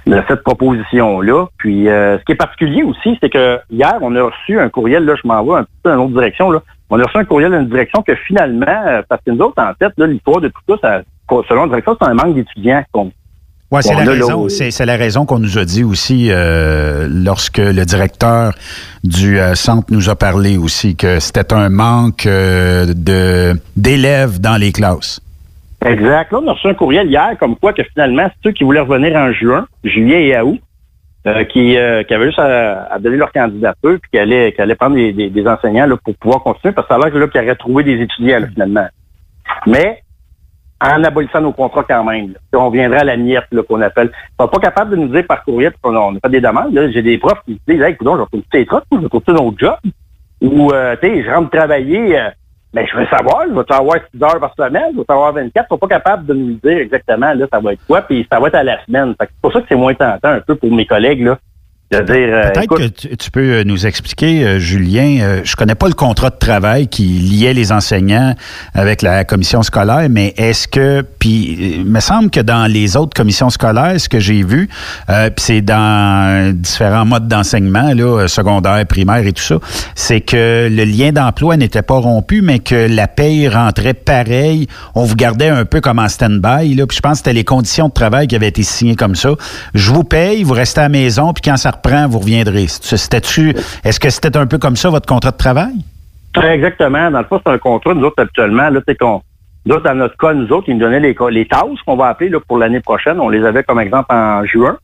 de 0.07 0.23
cette 0.29 0.43
proposition-là. 0.43 1.47
Puis, 1.59 1.89
euh, 1.89 2.19
ce 2.19 2.25
qui 2.25 2.33
est 2.33 2.37
particulier 2.37 2.83
aussi, 2.83 3.17
c'est 3.21 3.31
que 3.31 3.59
hier, 3.71 3.97
on 4.01 4.15
a 4.17 4.23
reçu 4.23 4.59
un 4.59 4.69
courriel, 4.69 5.05
là, 5.05 5.15
je 5.21 5.27
m'en 5.27 5.43
vais 5.45 5.61
un 5.61 5.67
peu 5.83 5.91
dans 5.91 5.95
une 5.95 6.01
autre 6.01 6.15
direction, 6.15 6.51
là. 6.51 6.63
On 6.91 7.01
a 7.01 7.05
reçu 7.05 7.17
un 7.17 7.25
courriel 7.25 7.51
dans 7.51 7.61
une 7.61 7.69
direction 7.69 8.03
que 8.03 8.15
finalement, 8.15 8.67
euh, 8.87 9.03
parce 9.09 9.23
que 9.25 9.31
nous 9.31 9.41
autres, 9.41 9.61
en 9.63 9.73
fait, 9.79 9.93
l'histoire 10.05 10.41
de 10.41 10.49
tout 10.49 10.61
ça, 10.69 10.77
ça 10.83 11.03
selon 11.49 11.63
la 11.63 11.69
direction, 11.69 11.97
c'est 12.01 12.09
un 12.09 12.15
manque 12.15 12.35
d'étudiants. 12.35 12.83
qu'on- 12.93 13.13
Ouais, 13.71 13.83
c'est 13.83 13.95
la 13.95 14.05
raison. 14.05 14.49
c'est 14.49 14.87
la 14.87 14.97
raison 14.97 15.27
qu'on 15.27 15.41
nous 15.41 15.59
a 15.59 15.65
dit 15.65 15.83
aussi 15.83 16.29
euh, 16.31 17.09
lorsque 17.11 17.59
le 17.59 17.85
directeur 17.85 18.53
du 19.03 19.41
euh, 19.41 19.55
centre 19.57 19.89
nous 19.91 20.09
a 20.11 20.15
parlé 20.15 20.57
aussi 20.59 20.95
que 20.95 21.19
c'était 21.19 21.53
un 21.53 21.71
manque 21.71 22.27
euh, 22.27 22.87
de 22.95 23.59
d'élèves 23.77 24.39
dans 24.41 24.57
les 24.61 24.71
classes. 24.71 25.21
Exact. 25.85 26.31
Là, 26.31 26.39
on 26.43 26.49
a 26.49 26.53
reçu 26.53 26.69
un 26.69 26.75
courriel 26.75 27.09
hier 27.09 27.37
comme 27.41 27.57
quoi 27.57 27.73
que 27.73 27.83
finalement, 27.83 28.31
ceux 28.45 28.53
qui 28.53 28.63
voulaient 28.65 28.81
revenir 28.81 29.17
en 29.17 29.33
juin, 29.33 29.67
juillet 29.83 30.29
et 30.29 30.41
août, 30.41 30.61
euh, 31.27 31.43
qui, 31.45 31.77
euh, 31.77 32.05
qui 32.05 32.15
avaient 32.15 32.27
juste 32.27 32.39
à, 32.39 32.85
à 32.93 32.99
donner 33.01 33.17
leur 33.17 33.33
candidature 33.33 33.99
puis 34.01 34.11
qui 34.13 34.19
allaient, 34.19 34.53
qui 34.53 34.61
allaient 34.61 34.77
prendre 34.77 34.95
des, 34.95 35.13
des- 35.13 35.31
des 35.31 35.47
enseignants 35.49 35.87
là, 35.87 35.97
pour 36.05 36.15
pouvoir 36.17 36.43
continuer, 36.45 36.73
parce 36.75 36.87
que 36.87 36.95
ça 36.95 37.01
a 37.01 37.03
l'air 37.05 37.13
que 37.13 37.19
là, 37.19 37.27
qu'ils 37.29 37.41
auraient 37.41 37.57
trouvé 37.57 37.83
des 37.83 38.01
étudiants 38.01 38.39
là, 38.41 38.47
finalement. 38.53 38.87
Mais 39.67 40.03
en 40.85 41.05
abolissant 41.05 41.41
nos 41.41 41.53
contrats 41.53 41.85
quand 41.89 42.05
même. 42.05 42.35
là. 42.53 42.59
On 42.61 42.71
viendrait 42.71 43.01
à 43.01 43.05
la 43.05 43.17
miette 43.17 43.45
qu'on 43.69 43.81
appelle. 43.81 44.11
Ils 44.13 44.43
sont 44.43 44.49
pas 44.49 44.59
capables 44.59 44.91
de 44.91 44.97
nous 44.97 45.09
dire 45.09 45.25
par 45.27 45.45
courriel, 45.45 45.73
parce 45.73 45.95
qu'on 45.95 46.01
on 46.01 46.17
a 46.17 46.21
fait 46.21 46.31
des 46.31 46.41
demandes. 46.41 46.79
J'ai 46.93 47.03
des 47.03 47.19
profs 47.19 47.43
qui 47.47 47.61
disent 47.67 47.81
Hey, 47.81 47.93
écoute, 47.93 48.07
je 48.07 48.23
continuer 48.23 48.45
tes 48.51 48.67
trucs, 48.67 48.85
je 48.93 48.99
vais 48.99 49.09
continuer 49.09 49.41
notre 49.43 49.59
job. 49.59 49.77
Ou 50.43 50.71
euh, 50.73 50.97
tu 51.01 51.09
sais, 51.09 51.23
je 51.25 51.31
rentre 51.31 51.51
travailler. 51.51 52.19
euh, 52.19 52.29
mais 52.75 52.87
je 52.89 52.97
veux 52.97 53.07
savoir, 53.07 53.45
je 53.49 53.55
vais 53.55 53.73
avoir 53.73 53.99
6 54.13 54.23
heures 54.23 54.41
par 54.41 54.53
semaine, 54.57 54.91
je 54.93 54.99
vais 54.99 55.05
avoir 55.09 55.33
24. 55.33 55.65
Ils 55.65 55.69
sont 55.69 55.79
pas 55.79 55.87
capables 55.87 56.27
de 56.27 56.35
nous 56.35 56.55
dire 56.55 56.79
exactement, 56.79 57.33
là, 57.33 57.47
ça 57.51 57.61
va 57.61 57.73
être 57.73 57.87
quoi, 57.87 58.03
puis 58.03 58.27
ça 58.31 58.41
va 58.41 58.49
être 58.49 58.57
à 58.57 58.65
la 58.65 58.85
semaine. 58.85 59.15
C'est 59.21 59.31
pour 59.41 59.53
ça 59.53 59.61
que 59.61 59.67
c'est 59.69 59.77
moins 59.77 59.95
tentant 59.95 60.31
un 60.31 60.41
peu 60.41 60.57
pour 60.57 60.73
mes 60.73 60.85
collègues, 60.85 61.23
là, 61.23 61.39
euh, 61.93 62.01
Peut-être 62.01 62.63
écoute, 62.63 62.79
que 62.79 63.09
tu, 63.09 63.17
tu 63.17 63.31
peux 63.31 63.41
euh, 63.41 63.65
nous 63.65 63.87
expliquer, 63.87 64.45
euh, 64.45 64.59
Julien. 64.59 65.19
euh, 65.21 65.41
je 65.45 65.55
connais 65.55 65.75
pas 65.75 65.87
le 65.87 65.95
contrat 65.95 66.31
de 66.31 66.39
travail 66.39 66.89
qui 66.89 67.05
liait 67.05 67.53
les 67.53 67.73
enseignants 67.73 68.35
avec 68.73 69.03
la 69.03 69.25
commission 69.25 69.63
scolaire, 69.63 70.09
mais 70.11 70.35
est-ce 70.37 70.67
que, 70.67 71.03
puis 71.19 71.57
euh, 71.61 71.77
il 71.81 71.85
me 71.85 72.01
semble 72.01 72.31
que 72.31 72.41
dans 72.41 72.67
les 72.67 72.97
autres 72.97 73.15
commissions 73.15 73.51
scolaires, 73.51 74.01
ce 74.01 74.09
que 74.09 74.19
j'ai 74.19 74.43
vu, 74.43 74.69
euh, 75.11 75.29
puis 75.31 75.45
c'est 75.45 75.61
dans 75.61 76.53
différents 76.57 77.05
modes 77.05 77.29
d'enseignement, 77.29 77.93
là, 77.93 78.23
euh, 78.23 78.29
secondaire, 78.29 78.85
primaire 78.87 79.25
et 79.27 79.33
tout 79.33 79.43
ça, 79.43 79.57
c'est 79.95 80.23
que 80.23 80.69
le 80.71 80.85
lien 80.85 81.13
d'emploi 81.13 81.57
n'était 81.59 81.83
pas 81.83 81.99
rompu, 81.99 82.41
mais 82.43 82.61
que 82.61 82.89
la 82.91 83.09
paye 83.09 83.47
rentrait 83.47 83.95
pareil. 83.95 84.67
On 84.95 85.05
vous 85.05 85.17
gardait 85.17 85.49
un 85.51 85.67
peu 85.67 85.81
comme 85.81 85.99
en 85.99 86.09
stand-by, 86.09 86.75
là. 86.75 86.87
Puis 86.87 86.97
je 86.97 87.01
pense 87.03 87.13
que 87.13 87.17
c'était 87.19 87.35
les 87.35 87.45
conditions 87.45 87.89
de 87.89 87.93
travail 87.93 88.27
qui 88.27 88.37
avaient 88.37 88.49
été 88.49 88.63
signées 88.63 88.97
comme 88.97 89.15
ça. 89.15 89.31
Je 89.75 89.93
vous 89.93 90.03
paye, 90.03 90.43
vous 90.43 90.55
restez 90.55 90.81
à 90.81 90.85
la 90.85 90.89
maison, 90.89 91.33
puis 91.33 91.43
quand 91.43 91.57
ça 91.59 91.73
reprend, 91.75 92.09
vous 92.09 92.19
reviendrez. 92.21 92.67
C'était-tu, 92.69 93.55
est-ce 93.85 94.01
que 94.01 94.11
c'était 94.11 94.37
un 94.37 94.47
peu 94.47 94.59
comme 94.59 94.77
ça 94.77 94.91
votre 94.91 95.07
contrat 95.07 95.31
de 95.31 95.37
travail? 95.37 95.75
Exactement. 96.43 97.11
Dans 97.11 97.19
le 97.21 97.25
fond, 97.25 97.41
c'est 97.45 97.53
un 97.53 97.59
contrat, 97.59 97.95
nous 97.95 98.05
autres, 98.05 98.21
habituellement, 98.23 98.69
là, 98.69 98.81
c'est 98.87 98.97
qu'on. 98.99 99.21
Nous 99.67 99.75
autres, 99.77 99.85
dans 99.85 99.95
notre 99.95 100.17
cas, 100.17 100.35
nous 100.35 100.51
autres, 100.53 100.69
ils 100.69 100.75
nous 100.75 100.81
donnaient 100.81 101.01
les, 101.01 101.17
les 101.31 101.47
tâches 101.47 101.79
qu'on 101.87 101.97
va 101.97 102.09
appeler 102.09 102.29
là, 102.31 102.39
pour 102.47 102.59
l'année 102.59 102.81
prochaine. 102.81 103.19
On 103.21 103.29
les 103.29 103.45
avait 103.45 103.63
comme 103.63 103.81
exemple 103.81 104.13
en 104.15 104.45
juin. 104.45 104.77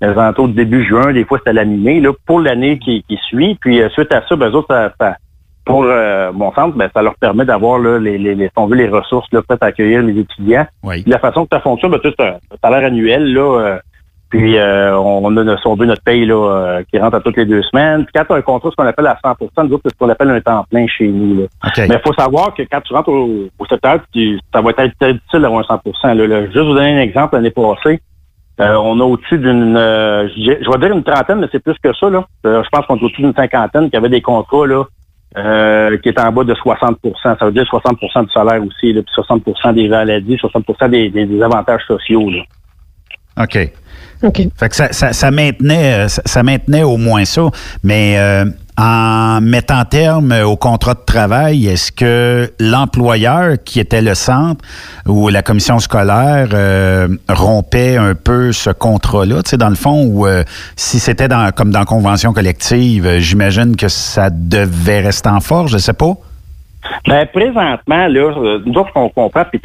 Les 0.00 0.08
alentours 0.08 0.48
du 0.48 0.54
début 0.54 0.84
juin, 0.86 1.12
des 1.12 1.24
fois 1.24 1.38
c'était 1.38 1.52
la 1.54 1.64
mi-mai, 1.64 2.00
là, 2.00 2.10
pour 2.26 2.40
l'année 2.40 2.78
qui, 2.78 3.04
qui 3.08 3.16
suit. 3.28 3.56
Puis 3.60 3.80
euh, 3.80 3.88
suite 3.90 4.12
à 4.14 4.22
ça, 4.28 4.36
ben, 4.36 4.48
eux 4.50 4.54
autres, 4.54 4.68
ça, 4.72 4.92
ça- 5.00 5.16
pour 5.64 5.82
euh, 5.84 6.30
mon 6.32 6.52
centre, 6.54 6.76
ben, 6.76 6.88
ça 6.94 7.02
leur 7.02 7.14
permet 7.16 7.44
d'avoir 7.44 7.78
là, 7.78 7.98
les, 7.98 8.16
les, 8.16 8.34
les, 8.34 8.46
si 8.46 8.52
on 8.56 8.66
veut, 8.66 8.76
les 8.76 8.88
ressources 8.88 9.26
là, 9.32 9.42
prêtes 9.42 9.62
à 9.62 9.66
accueillir 9.66 10.02
les 10.02 10.18
étudiants. 10.20 10.66
Oui. 10.82 11.02
La 11.06 11.18
façon 11.18 11.42
que 11.44 11.48
ça 11.56 11.60
fonctionne, 11.60 11.90
ben, 11.90 12.00
sais, 12.02 12.12
c'est 12.18 12.24
un 12.24 12.36
salaire 12.62 12.86
annuel, 12.86 13.32
là. 13.34 13.40
euh, 13.60 13.78
puis 14.30 14.58
euh, 14.58 14.96
on 14.98 15.24
a 15.36 15.42
notre, 15.44 15.60
si 15.60 15.66
on 15.66 15.74
veut, 15.74 15.86
notre 15.86 16.02
paye 16.02 16.26
là, 16.26 16.34
euh, 16.34 16.82
qui 16.90 16.98
rentre 16.98 17.16
à 17.16 17.20
toutes 17.20 17.36
les 17.38 17.46
deux 17.46 17.62
semaines. 17.62 18.04
Puis 18.04 18.12
quand 18.14 18.24
tu 18.26 18.32
as 18.32 18.36
un 18.36 18.42
contrat, 18.42 18.70
ce 18.70 18.76
qu'on 18.76 18.86
appelle 18.86 19.06
à 19.06 19.18
100 19.24 19.36
nous 19.64 19.72
autres, 19.72 19.82
c'est 19.86 19.92
ce 19.94 19.98
qu'on 19.98 20.08
appelle 20.10 20.30
un 20.30 20.40
temps 20.40 20.64
plein 20.70 20.86
chez 20.86 21.08
nous. 21.08 21.40
Là. 21.40 21.46
OK. 21.66 21.78
Mais 21.88 21.94
il 21.96 22.00
faut 22.04 22.12
savoir 22.12 22.52
que 22.54 22.62
quand 22.70 22.80
tu 22.82 22.92
rentres 22.92 23.08
au, 23.08 23.48
au 23.58 23.66
secteur, 23.66 24.00
tu- 24.12 24.38
ça 24.52 24.60
va 24.60 24.70
être 24.70 24.92
très 25.00 25.14
difficile 25.14 25.40
d'avoir 25.40 25.60
un 25.60 25.78
100 26.02 26.14
là, 26.14 26.26
là. 26.26 26.44
Juste 26.46 26.58
vous 26.58 26.74
donner 26.74 26.98
un 26.98 27.00
exemple, 27.00 27.36
l'année 27.36 27.50
passée, 27.50 28.00
euh, 28.60 28.74
on 28.76 29.00
a 29.00 29.04
au-dessus 29.04 29.38
d'une, 29.38 29.76
euh, 29.76 30.28
je 30.36 30.52
je 30.62 30.70
vais 30.70 30.78
dire 30.86 30.94
une 30.96 31.04
trentaine, 31.04 31.38
mais 31.40 31.46
c'est 31.52 31.62
plus 31.62 31.76
que 31.82 31.92
ça. 31.94 32.10
Là. 32.10 32.24
Euh, 32.44 32.62
je 32.64 32.68
pense 32.70 32.84
qu'on 32.86 32.96
est 32.96 33.02
au-dessus 33.04 33.22
d'une 33.22 33.34
cinquantaine 33.34 33.88
qui 33.88 33.96
avait 33.96 34.08
des 34.08 34.20
contrats 34.20 34.66
là, 34.66 34.84
euh, 35.36 35.96
qui 35.98 36.08
étaient 36.08 36.20
en 36.20 36.32
bas 36.32 36.42
de 36.44 36.54
60% 36.54 36.94
Ça 37.22 37.36
veut 37.46 37.52
dire 37.52 37.64
60% 37.64 38.24
du 38.24 38.30
salaire 38.32 38.62
aussi, 38.64 38.92
là, 38.92 39.02
puis 39.02 39.12
60 39.14 39.74
des 39.74 39.88
maladies, 39.88 40.36
60 40.38 40.90
des, 40.90 41.08
des, 41.08 41.24
des 41.26 41.42
avantages 41.42 41.82
sociaux. 41.86 42.28
Là. 42.30 42.42
OK. 43.44 43.70
OK. 44.22 44.42
Fait 44.56 44.68
que 44.68 44.76
ça, 44.76 44.92
ça, 44.92 45.12
ça 45.12 45.30
maintenait, 45.30 46.08
ça, 46.08 46.22
ça 46.24 46.42
maintenait 46.42 46.82
au 46.82 46.96
moins 46.96 47.24
ça. 47.24 47.48
Mais 47.84 48.16
euh, 48.18 48.44
en 48.78 49.40
mettant 49.40 49.84
terme 49.84 50.32
au 50.44 50.56
contrat 50.56 50.94
de 50.94 51.04
travail, 51.04 51.66
est-ce 51.66 51.90
que 51.90 52.52
l'employeur, 52.60 53.56
qui 53.64 53.80
était 53.80 54.02
le 54.02 54.14
centre 54.14 54.64
ou 55.06 55.28
la 55.28 55.42
commission 55.42 55.80
scolaire, 55.80 56.48
euh, 56.52 57.08
rompait 57.28 57.96
un 57.96 58.14
peu 58.14 58.52
ce 58.52 58.70
contrat-là, 58.70 59.42
tu 59.42 59.50
sais, 59.50 59.56
dans 59.56 59.68
le 59.68 59.74
fond, 59.74 60.04
ou 60.04 60.26
euh, 60.26 60.44
si 60.76 61.00
c'était 61.00 61.26
dans, 61.26 61.50
comme 61.50 61.72
dans 61.72 61.84
convention 61.84 62.32
collective, 62.32 63.04
euh, 63.04 63.18
j'imagine 63.18 63.74
que 63.74 63.88
ça 63.88 64.30
devait 64.30 65.00
rester 65.00 65.28
en 65.28 65.40
force, 65.40 65.72
je 65.72 65.78
sais 65.78 65.92
pas. 65.92 66.14
Ben, 67.06 67.26
présentement, 67.26 68.06
là, 68.06 68.32
euh, 68.36 68.60
nous 68.64 68.74
autres, 68.74 68.90
on 68.94 69.08
comprend, 69.08 69.44
puis 69.44 69.60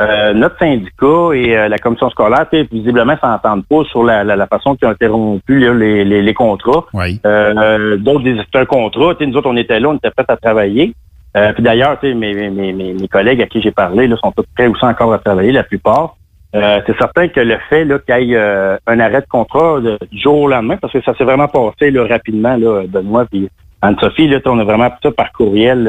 euh, 0.00 0.32
notre 0.32 0.58
syndicat 0.58 1.30
et 1.34 1.56
euh, 1.56 1.68
la 1.68 1.78
commission 1.78 2.08
scolaire, 2.10 2.46
tu 2.50 2.60
sais, 2.60 2.68
visiblement, 2.70 3.16
s'entendent 3.20 3.66
pas 3.66 3.82
sur 3.90 4.04
la, 4.04 4.22
la, 4.22 4.36
la 4.36 4.46
façon 4.46 4.76
qu'ils 4.76 4.86
ont 4.86 4.92
interrompu 4.92 5.58
là, 5.58 5.74
les, 5.74 6.04
les, 6.04 6.22
les 6.22 6.34
contrats. 6.34 6.84
Oui. 6.94 7.20
Euh, 7.26 7.96
D'autres 7.96 8.22
disaient 8.22 8.42
c'était 8.44 8.60
un 8.60 8.64
contrat. 8.64 9.14
Tu 9.14 9.24
sais, 9.24 9.30
nous 9.30 9.36
autres, 9.36 9.50
on 9.50 9.56
était 9.56 9.80
là, 9.80 9.88
on 9.88 9.96
était 9.96 10.10
prêts 10.10 10.24
à 10.28 10.36
travailler. 10.36 10.94
Euh, 11.36 11.52
puis 11.52 11.62
d'ailleurs, 11.62 11.98
tu 12.00 12.08
sais, 12.08 12.14
mes, 12.14 12.32
mes, 12.32 12.72
mes, 12.72 12.94
mes 12.94 13.08
collègues 13.08 13.42
à 13.42 13.46
qui 13.46 13.60
j'ai 13.60 13.72
parlé 13.72 14.06
là, 14.06 14.16
sont 14.16 14.32
tous 14.32 14.44
prêts 14.54 14.68
aussi 14.68 14.84
encore 14.84 15.12
à 15.12 15.18
travailler, 15.18 15.52
la 15.52 15.64
plupart. 15.64 16.16
Euh, 16.54 16.80
c'est 16.86 16.96
certain 16.96 17.28
que 17.28 17.40
le 17.40 17.58
fait 17.68 17.84
là, 17.84 17.98
qu'il 17.98 18.28
y 18.28 18.32
ait 18.32 18.36
euh, 18.36 18.76
un 18.86 19.00
arrêt 19.00 19.20
de 19.20 19.26
contrat 19.26 19.80
du 19.80 20.18
jour 20.18 20.42
au 20.42 20.48
lendemain, 20.48 20.76
parce 20.76 20.92
que 20.92 21.02
ça 21.02 21.14
s'est 21.14 21.24
vraiment 21.24 21.48
passé 21.48 21.90
là, 21.90 22.06
rapidement, 22.06 22.56
là, 22.56 22.84
Benoît 22.88 23.26
puis 23.26 23.50
Anne-Sophie, 23.82 24.28
là, 24.28 24.38
on 24.46 24.58
a 24.58 24.64
vraiment 24.64 24.90
pris 24.90 25.00
ça 25.02 25.10
par 25.10 25.32
courriel. 25.32 25.84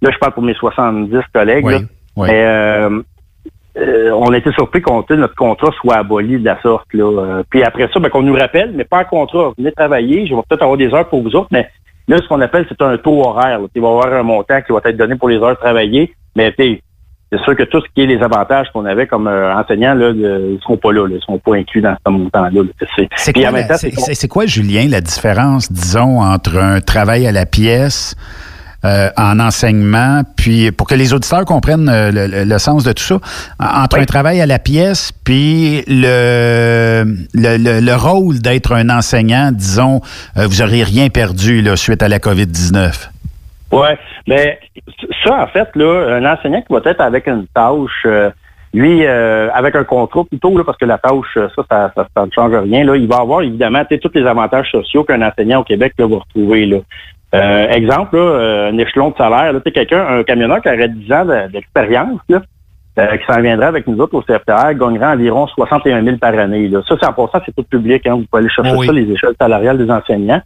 là. 0.00 0.10
je 0.10 0.18
parle 0.18 0.32
pour 0.32 0.42
mes 0.42 0.54
70 0.54 1.18
collègues, 1.32 1.66
oui. 1.66 1.86
mais 2.16 2.88
euh, 3.78 4.10
on 4.12 4.32
a 4.32 4.38
été 4.38 4.50
surpris 4.52 4.82
sais, 5.08 5.16
notre 5.16 5.34
contrat 5.34 5.70
soit 5.80 5.96
aboli 5.96 6.38
de 6.38 6.44
la 6.44 6.60
sorte. 6.62 6.92
Là. 6.92 7.04
Euh, 7.04 7.42
puis 7.48 7.62
après 7.62 7.88
ça, 7.92 8.00
ben, 8.00 8.08
qu'on 8.08 8.22
nous 8.22 8.34
rappelle, 8.34 8.72
mais 8.74 8.84
pas 8.84 9.00
un 9.00 9.04
contrat. 9.04 9.52
Venez 9.56 9.72
travailler, 9.72 10.26
je 10.26 10.34
vais 10.34 10.42
peut-être 10.48 10.62
avoir 10.62 10.76
des 10.76 10.92
heures 10.92 11.08
pour 11.08 11.22
vous 11.22 11.34
autres, 11.36 11.48
mais 11.50 11.68
là, 12.08 12.18
ce 12.18 12.26
qu'on 12.28 12.40
appelle, 12.40 12.66
c'est 12.68 12.82
un 12.82 12.96
taux 12.98 13.20
horaire. 13.20 13.60
là. 13.60 13.66
Il 13.74 13.82
va 13.82 13.88
y 13.88 13.90
avoir 13.90 14.12
un 14.12 14.22
montant 14.22 14.60
qui 14.62 14.72
va 14.72 14.80
être 14.84 14.96
donné 14.96 15.16
pour 15.16 15.28
les 15.28 15.38
heures 15.38 15.58
travaillées, 15.58 16.12
mais 16.34 16.52
c'est 16.56 16.80
sûr 17.44 17.54
que 17.54 17.62
tout 17.64 17.80
ce 17.80 17.86
qui 17.94 18.02
est 18.02 18.06
les 18.06 18.22
avantages 18.22 18.68
qu'on 18.72 18.84
avait 18.84 19.06
comme 19.06 19.28
euh, 19.28 19.54
enseignants, 19.54 19.94
là, 19.94 20.10
ils 20.10 20.58
seront 20.62 20.78
pas 20.78 20.92
là, 20.92 21.06
là, 21.06 21.14
ils 21.16 21.22
seront 21.22 21.38
pas 21.38 21.56
inclus 21.56 21.82
dans 21.82 21.94
ce 22.04 22.10
montant-là. 22.10 22.62
quoi, 23.94 24.14
c'est 24.14 24.28
quoi, 24.28 24.46
Julien, 24.46 24.88
la 24.88 25.00
différence, 25.00 25.70
disons, 25.70 26.20
entre 26.20 26.56
un 26.56 26.80
travail 26.80 27.26
à 27.26 27.32
la 27.32 27.46
pièce 27.46 28.16
euh, 28.84 29.08
en 29.16 29.40
enseignement, 29.40 30.22
puis 30.36 30.70
pour 30.70 30.86
que 30.86 30.94
les 30.94 31.12
auditeurs 31.12 31.44
comprennent 31.44 31.88
euh, 31.88 32.44
le, 32.44 32.58
sens 32.58 32.84
de 32.84 32.92
tout 32.92 33.02
ça, 33.02 33.18
en- 33.58 33.82
entre 33.82 33.96
Oui. 33.96 34.02
un 34.02 34.06
travail 34.06 34.40
à 34.40 34.46
la 34.46 34.58
pièce, 34.60 35.10
puis 35.24 35.82
le, 35.88 37.04
le, 37.34 37.56
le- 37.56 37.80
le 37.84 37.94
rôle 37.96 38.38
d'être 38.38 38.72
un 38.72 38.88
enseignant, 38.90 39.50
disons, 39.52 40.00
euh, 40.36 40.46
vous 40.46 40.62
auriez 40.62 40.84
rien 40.84 41.08
perdu 41.08 41.60
là, 41.60 41.74
suite 41.76 42.02
à 42.02 42.08
la 42.08 42.18
COVID-19. 42.20 43.10
Ouais, 43.72 43.98
mais 44.26 44.58
ça, 45.24 45.42
en 45.42 45.46
fait, 45.48 45.68
là, 45.74 46.16
un 46.16 46.24
enseignant 46.32 46.62
qui 46.62 46.72
va 46.72 46.80
être 46.84 47.00
avec 47.00 47.26
une 47.26 47.46
tâche, 47.54 48.06
lui, 48.72 49.06
avec 49.06 49.74
un 49.76 49.84
contrat 49.84 50.24
plutôt, 50.24 50.56
là, 50.56 50.62
parce 50.64 50.78
que 50.78 50.84
la 50.86 50.98
tâche, 50.98 51.34
ça, 51.34 51.48
ça, 51.68 51.92
ça, 51.94 52.06
ça 52.16 52.24
ne 52.26 52.30
change 52.30 52.54
rien, 52.54 52.84
là, 52.84 52.96
il 52.96 53.06
va 53.08 53.16
avoir 53.16 53.42
évidemment 53.42 53.82
tous 53.84 54.10
les 54.14 54.24
avantages 54.26 54.70
sociaux 54.70 55.04
qu'un 55.04 55.20
enseignant 55.20 55.60
au 55.60 55.64
Québec 55.64 55.92
là, 55.98 56.06
va 56.06 56.16
retrouver. 56.16 56.64
Là. 56.66 56.78
Euh, 57.34 57.68
exemple, 57.70 58.16
là, 58.16 58.22
euh, 58.22 58.70
un 58.72 58.78
échelon 58.78 59.10
de 59.10 59.16
salaire, 59.16 59.52
là, 59.52 59.60
quelqu'un, 59.72 60.06
un 60.18 60.22
camionneur 60.22 60.62
qui 60.62 60.68
aurait 60.68 60.88
10 60.88 61.12
ans 61.12 61.24
de- 61.26 61.52
d'expérience, 61.52 62.20
là, 62.28 62.40
euh, 62.98 63.16
qui 63.18 63.32
s'en 63.32 63.40
viendrait 63.42 63.66
avec 63.66 63.86
nous 63.86 63.98
autres 64.00 64.14
au 64.14 64.22
CFTR, 64.22 64.74
gagnerait 64.74 65.12
environ 65.12 65.46
61 65.46 66.02
000 66.02 66.16
par 66.16 66.36
année. 66.38 66.68
Là. 66.68 66.80
Ça, 66.88 66.96
c'est 67.00 67.06
en 67.06 67.12
passant, 67.12 67.42
c'est 67.44 67.54
tout 67.54 67.64
public. 67.64 68.06
Hein, 68.06 68.14
vous 68.14 68.24
pouvez 68.30 68.40
aller 68.44 68.50
chercher 68.50 68.72
Oui. 68.76 68.86
ça, 68.86 68.92
les 68.92 69.10
échelles 69.12 69.34
salariales 69.40 69.78
des 69.78 69.90
enseignants. 69.90 70.40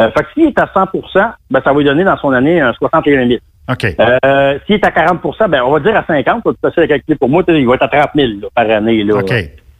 Euh, 0.00 0.10
fait 0.16 0.22
que 0.22 0.28
s'il 0.34 0.44
est 0.46 0.58
à 0.58 0.66
100% 0.72 1.32
ben, 1.50 1.60
ça 1.62 1.72
va 1.72 1.78
lui 1.78 1.84
donner 1.84 2.04
dans 2.04 2.16
son 2.16 2.30
année 2.30 2.60
un 2.60 2.72
61 2.72 3.26
000. 3.28 3.40
OK. 3.70 3.84
Euh, 4.00 4.58
s'il 4.64 4.76
est 4.76 4.84
à 4.86 4.90
40% 4.90 5.48
ben, 5.48 5.62
on 5.62 5.72
va 5.72 5.80
dire 5.80 5.94
à 5.94 6.04
50 6.06 6.42
c'est 6.46 6.60
facile 6.68 6.82
à 6.84 6.86
calculer 6.86 7.18
pour 7.18 7.28
moi, 7.28 7.42
il 7.48 7.66
va 7.66 7.74
être 7.74 7.82
à 7.82 7.88
30 7.88 8.08
000 8.14 8.28
là, 8.40 8.48
par 8.54 8.70
année 8.70 9.04
là, 9.04 9.16
OK. 9.16 9.30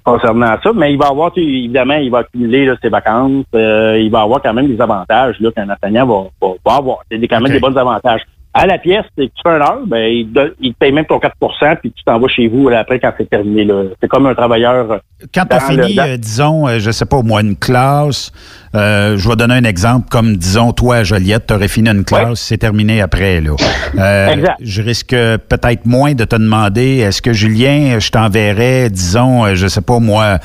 Concernant 0.05 0.57
ça. 0.63 0.73
Mais 0.75 0.93
il 0.93 0.99
va 0.99 1.09
avoir, 1.09 1.33
évidemment, 1.37 1.95
il 1.95 2.11
va 2.11 2.19
accumuler 2.19 2.67
là, 2.67 2.75
ses 2.83 2.89
vacances, 2.89 3.45
euh, 3.55 3.99
il 4.01 4.11
va 4.11 4.23
avoir 4.23 4.41
quand 4.43 4.55
même 4.55 4.67
des 4.69 4.81
avantages 4.81 5.37
là, 5.41 5.51
qu'un 5.53 5.69
enseignant 5.69 6.07
va, 6.07 6.23
va, 6.41 6.55
va 6.65 6.77
avoir. 6.77 6.99
C'est 7.11 7.19
des- 7.19 7.29
quand 7.29 7.41
même 7.41 7.53
des 7.53 7.61
bons 7.61 7.77
avantages. 7.77 8.23
À 8.53 8.67
la 8.67 8.79
pièce, 8.79 9.05
que 9.17 9.23
tu 9.23 9.31
fais 9.45 9.49
un 9.51 9.61
heure, 9.61 9.79
ben, 9.87 9.99
il, 10.13 10.27
te 10.29 10.35
donne- 10.35 10.51
il 10.61 10.73
te 10.73 10.79
paye 10.79 10.91
même 10.91 11.05
ton 11.05 11.19
4% 11.21 11.77
puis 11.81 11.93
tu 11.93 12.03
t'en 12.03 12.19
vas 12.19 12.27
chez 12.27 12.49
vous 12.49 12.69
là, 12.69 12.81
après 12.81 12.99
quand 12.99 13.13
c'est 13.17 13.31
terminé. 13.31 13.65
là. 13.65 13.85
C'est 14.03 14.09
comme 14.09 14.27
un 14.27 14.35
travailleur. 14.35 14.91
euh, 14.91 14.99
Quand 15.33 15.45
tu 15.49 15.55
as 15.57 15.61
fini, 15.61 15.95
le- 15.95 16.03
euh, 16.03 16.17
disons, 16.17 16.67
euh, 16.67 16.79
je 16.81 16.91
sais 16.91 17.05
pas, 17.05 17.23
moins 17.23 17.43
une 17.43 17.55
classe, 17.57 18.33
euh, 18.75 19.17
je 19.17 19.29
vais 19.29 19.37
donner 19.37 19.55
un 19.55 19.63
exemple, 19.65 20.09
comme, 20.11 20.37
disons, 20.37 20.73
toi, 20.73 21.05
Joliette, 21.05 21.47
tu 21.47 21.55
aurais 21.55 21.69
fini 21.69 21.91
une 21.91 22.05
classe, 22.05 22.25
Ouais. 22.29 22.35
c'est 22.35 22.59
terminé 22.59 23.01
après, 23.01 23.41
là. 23.41 23.53
Euh, 23.97 24.29
Exact. 24.33 24.57
Je 24.61 24.83
risque 24.83 25.11
peut-être 25.11 25.87
moins 25.87 26.15
de 26.15 26.25
te 26.25 26.35
demander, 26.35 26.99
est-ce 26.99 27.23
que, 27.23 27.33
Julien, 27.33 28.01
je 28.01 28.11
t'enverrais, 28.11 28.91
disons, 28.91 29.55
je 29.55 29.69
sais 29.69 29.81
pas, 29.81 30.01
moi, 30.01 30.39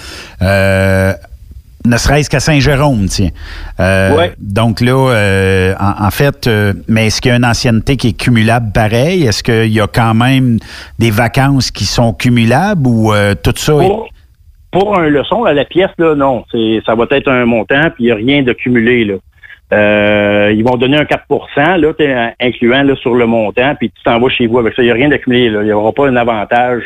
euh, 0.44 1.14
ne 1.86 1.98
serait-ce 1.98 2.30
qu'à 2.30 2.40
Saint-Jérôme, 2.40 3.06
tiens. 3.08 3.30
Euh, 3.80 4.16
Ouais. 4.18 4.32
Donc 4.40 4.82
là, 4.82 4.92
euh, 5.12 5.74
en, 5.80 6.06
en 6.08 6.12
fait, 6.12 6.48
euh, 6.48 6.74
mais 6.88 7.08
est-ce 7.08 7.22
qu'il 7.22 7.30
y 7.32 7.34
a 7.34 7.38
une 7.38 7.46
ancienneté 7.46 7.98
qui 7.98 8.10
est 8.10 8.18
cumulable 8.20 8.72
pareil? 8.74 9.26
Est-ce 9.26 9.44
qu'il 9.44 9.72
y 9.74 9.80
a 9.82 9.88
quand 9.88 10.14
même 10.14 10.58
des 11.00 11.12
vacances 11.12 11.72
qui 11.72 11.86
sont 11.86 12.14
cumulables 12.14 12.88
ou 12.88 13.14
euh, 13.14 13.34
tout 13.42 13.54
ça 13.56 13.74
est- 13.74 13.88
Pour, 13.88 14.10
pour 14.72 15.00
un 15.00 15.08
leçon, 15.08 15.44
à 15.46 15.54
la 15.54 15.66
pièce, 15.66 15.92
là, 15.98 16.16
non. 16.16 16.44
C'est, 16.52 16.82
ça 16.86 16.96
va 16.96 17.06
être 17.12 17.30
un 17.32 17.46
montant, 17.46 17.90
puis 17.96 18.04
il 18.04 18.06
n'y 18.08 18.12
a 18.12 18.16
rien 18.16 18.44
de 18.44 18.54
cumulé. 18.54 19.06
Là. 19.06 19.14
Euh, 19.74 20.54
ils 20.56 20.64
vont 20.64 20.78
donner 20.78 20.98
un 20.98 21.06
4 21.06 21.24
là, 21.78 22.32
incluant 22.40 22.84
là, 22.84 22.96
sur 22.98 23.16
le 23.16 23.26
montant, 23.26 23.74
puis 23.76 23.90
tu 23.90 24.04
t'en 24.04 24.20
vas 24.20 24.30
chez 24.30 24.48
vous 24.48 24.60
avec 24.60 24.74
ça. 24.76 24.82
Il 24.84 24.86
n'y 24.86 24.92
a 24.92 24.96
rien 24.96 25.10
d'accumulé. 25.10 25.50
Là. 25.50 25.62
Il 25.62 25.66
n'y 25.66 25.72
aura 25.72 25.92
pas 25.92 26.08
un 26.08 26.16
avantage 26.16 26.84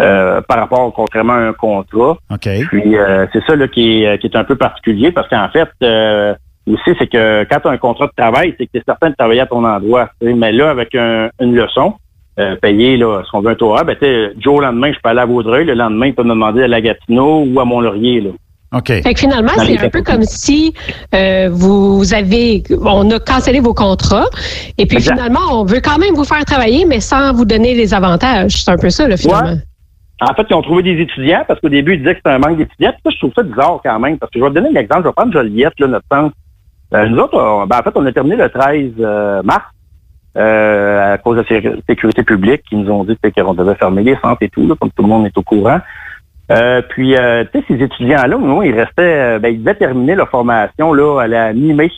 euh, 0.00 0.02
euh, 0.36 0.40
par 0.48 0.58
rapport, 0.58 0.92
contrairement 0.92 1.34
à 1.34 1.38
un 1.38 1.52
contrat. 1.52 2.16
OK. 2.30 2.48
Puis 2.68 2.96
euh, 2.96 3.26
c'est 3.32 3.42
ça 3.44 3.56
là, 3.56 3.66
qui, 3.68 4.04
est, 4.04 4.18
qui 4.18 4.26
est 4.26 4.36
un 4.36 4.44
peu 4.44 4.56
particulier 4.56 5.10
parce 5.12 5.28
qu'en 5.28 5.48
fait, 5.48 5.68
euh, 5.82 6.34
aussi, 6.66 6.90
c'est 6.98 7.06
que 7.06 7.44
quand 7.44 7.60
tu 7.60 7.68
as 7.68 7.70
un 7.70 7.76
contrat 7.78 8.06
de 8.06 8.12
travail, 8.16 8.54
c'est 8.58 8.66
que 8.66 8.72
tu 8.72 8.78
es 8.78 8.82
certain 8.84 9.10
de 9.10 9.14
travailler 9.14 9.40
à 9.40 9.46
ton 9.46 9.64
endroit. 9.64 10.10
Mais 10.20 10.52
là, 10.52 10.70
avec 10.70 10.94
un- 10.94 11.28
une 11.40 11.54
leçon, 11.54 11.94
euh, 12.38 12.56
payée, 12.56 12.96
là, 12.96 13.22
si 13.24 13.30
on 13.34 13.40
veut 13.40 13.50
un 13.58 13.64
horaire, 13.64 13.84
ben, 13.84 13.96
jour 14.42 14.56
au 14.56 14.60
lendemain, 14.60 14.92
je 14.92 14.98
peux 15.02 15.08
aller 15.08 15.20
à 15.20 15.26
Vaudreuil, 15.26 15.64
le 15.64 15.74
lendemain, 15.74 16.06
il 16.06 16.14
peut 16.14 16.24
me 16.24 16.30
demander 16.30 16.64
à 16.64 16.68
la 16.68 16.80
Gatineau 16.80 17.44
ou 17.46 17.60
à 17.60 17.64
Mont-Laurier. 17.64 18.32
Fait 19.02 19.14
que 19.14 19.20
finalement, 19.20 19.52
c'est 19.64 19.78
un 19.78 19.88
peu 19.90 20.02
comme 20.02 20.22
si 20.22 20.74
euh, 21.14 21.48
vous 21.52 22.12
avez, 22.12 22.62
on 22.80 23.08
a 23.10 23.18
cancellé 23.20 23.60
vos 23.60 23.74
contrats, 23.74 24.26
et 24.76 24.86
puis 24.86 24.96
Exact. 24.98 25.14
finalement, 25.14 25.40
on 25.52 25.64
veut 25.64 25.80
quand 25.80 25.98
même 25.98 26.14
vous 26.14 26.24
faire 26.24 26.44
travailler, 26.44 26.84
mais 26.84 27.00
sans 27.00 27.32
vous 27.32 27.44
donner 27.44 27.74
les 27.74 27.94
avantages. 27.94 28.64
C'est 28.64 28.70
un 28.70 28.76
peu 28.76 28.90
ça, 28.90 29.06
là, 29.06 29.16
finalement. 29.16 29.50
Ouais. 29.50 29.58
En 30.20 30.34
fait, 30.34 30.46
ils 30.50 30.54
ont 30.54 30.62
trouvé 30.62 30.82
des 30.82 31.00
étudiants 31.02 31.44
parce 31.46 31.60
qu'au 31.60 31.68
début, 31.68 31.92
ils 31.94 31.98
disaient 31.98 32.12
que 32.14 32.20
c'était 32.24 32.30
un 32.34 32.38
manque 32.38 32.56
d'étudiants. 32.56 32.90
Puis 32.92 33.02
ça, 33.04 33.10
je 33.10 33.18
trouve 33.18 33.32
ça 33.36 33.42
bizarre 33.42 33.80
quand 33.84 33.98
même 34.00 34.18
parce 34.18 34.32
que 34.32 34.38
je 34.38 34.44
vais 34.44 34.50
te 34.50 34.54
donner 34.54 34.70
un 34.70 34.80
exemple. 34.80 35.02
Je 35.02 35.08
vais 35.08 35.12
prendre 35.12 35.32
Joliette, 35.32 35.78
là, 35.78 35.86
notre 35.88 36.06
centre. 36.10 36.34
Euh, 36.94 37.06
nous 37.06 37.18
autres, 37.18 37.38
on- 37.38 37.66
ben, 37.66 37.78
en 37.78 37.82
fait, 37.82 37.90
on 37.94 38.06
a 38.06 38.12
terminé 38.12 38.36
le 38.36 38.48
13 38.48 38.92
euh, 38.98 39.42
mars 39.42 39.64
euh, 40.36 41.14
à 41.14 41.18
cause 41.18 41.36
de 41.36 41.42
la 41.42 41.48
sé- 41.48 41.82
sécurité 41.88 42.22
publique 42.22 42.62
qui 42.68 42.76
nous 42.76 42.90
ont 42.90 43.04
dit 43.04 43.16
qu'on 43.36 43.54
devait 43.54 43.74
fermer 43.74 44.02
les 44.02 44.16
centres 44.22 44.42
et 44.42 44.48
tout, 44.48 44.66
là, 44.66 44.74
comme 44.80 44.90
tout 44.90 45.02
le 45.02 45.08
monde 45.08 45.26
est 45.26 45.36
au 45.36 45.42
courant. 45.42 45.80
Euh, 46.50 46.80
puis, 46.88 47.16
euh, 47.16 47.44
tu 47.52 47.58
sais, 47.58 47.64
ces 47.68 47.82
étudiants-là, 47.82 48.36
nous, 48.38 48.62
ils 48.62 48.74
restaient, 48.74 49.02
euh, 49.36 49.38
ben, 49.38 49.52
ils 49.52 49.60
devaient 49.60 49.74
terminer 49.74 50.14
leur 50.14 50.28
formation 50.28 50.92
là 50.92 51.20
à 51.22 51.26
la 51.26 51.52
mi-mai. 51.52 51.90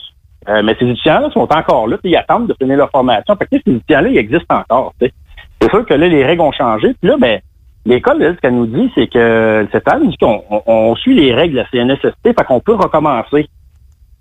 Euh, 0.47 0.63
mais 0.63 0.75
ces 0.79 0.85
étudiants-là 0.85 1.29
sont 1.31 1.47
encore 1.53 1.87
là, 1.87 1.97
tu 1.97 2.03
sais, 2.03 2.09
ils 2.09 2.15
attendent 2.15 2.47
de 2.47 2.55
finir 2.59 2.77
leur 2.77 2.89
formation. 2.89 3.35
Fait 3.35 3.45
que 3.45 3.61
ces 3.63 3.71
étudiants-là, 3.75 4.09
ils 4.09 4.17
existent 4.17 4.55
encore. 4.55 4.93
C'est 4.99 5.69
sûr 5.69 5.85
que 5.85 5.93
là, 5.93 6.07
les 6.07 6.25
règles 6.25 6.41
ont 6.41 6.51
changé. 6.51 6.95
Puis 6.99 7.09
là, 7.09 7.17
ben, 7.19 7.39
l'école, 7.85 8.19
ce 8.35 8.41
qu'elle 8.41 8.55
nous 8.55 8.65
dit, 8.65 8.91
c'est 8.95 9.07
que 9.07 9.67
cette 9.71 9.87
année, 9.87 10.09
on, 10.21 10.95
suit 10.95 11.13
les 11.13 11.33
règles 11.33 11.53
de 11.55 11.59
la 11.59 11.67
CNSST, 11.69 12.23
fait 12.23 12.43
qu'on 12.47 12.59
peut 12.59 12.73
recommencer. 12.75 13.47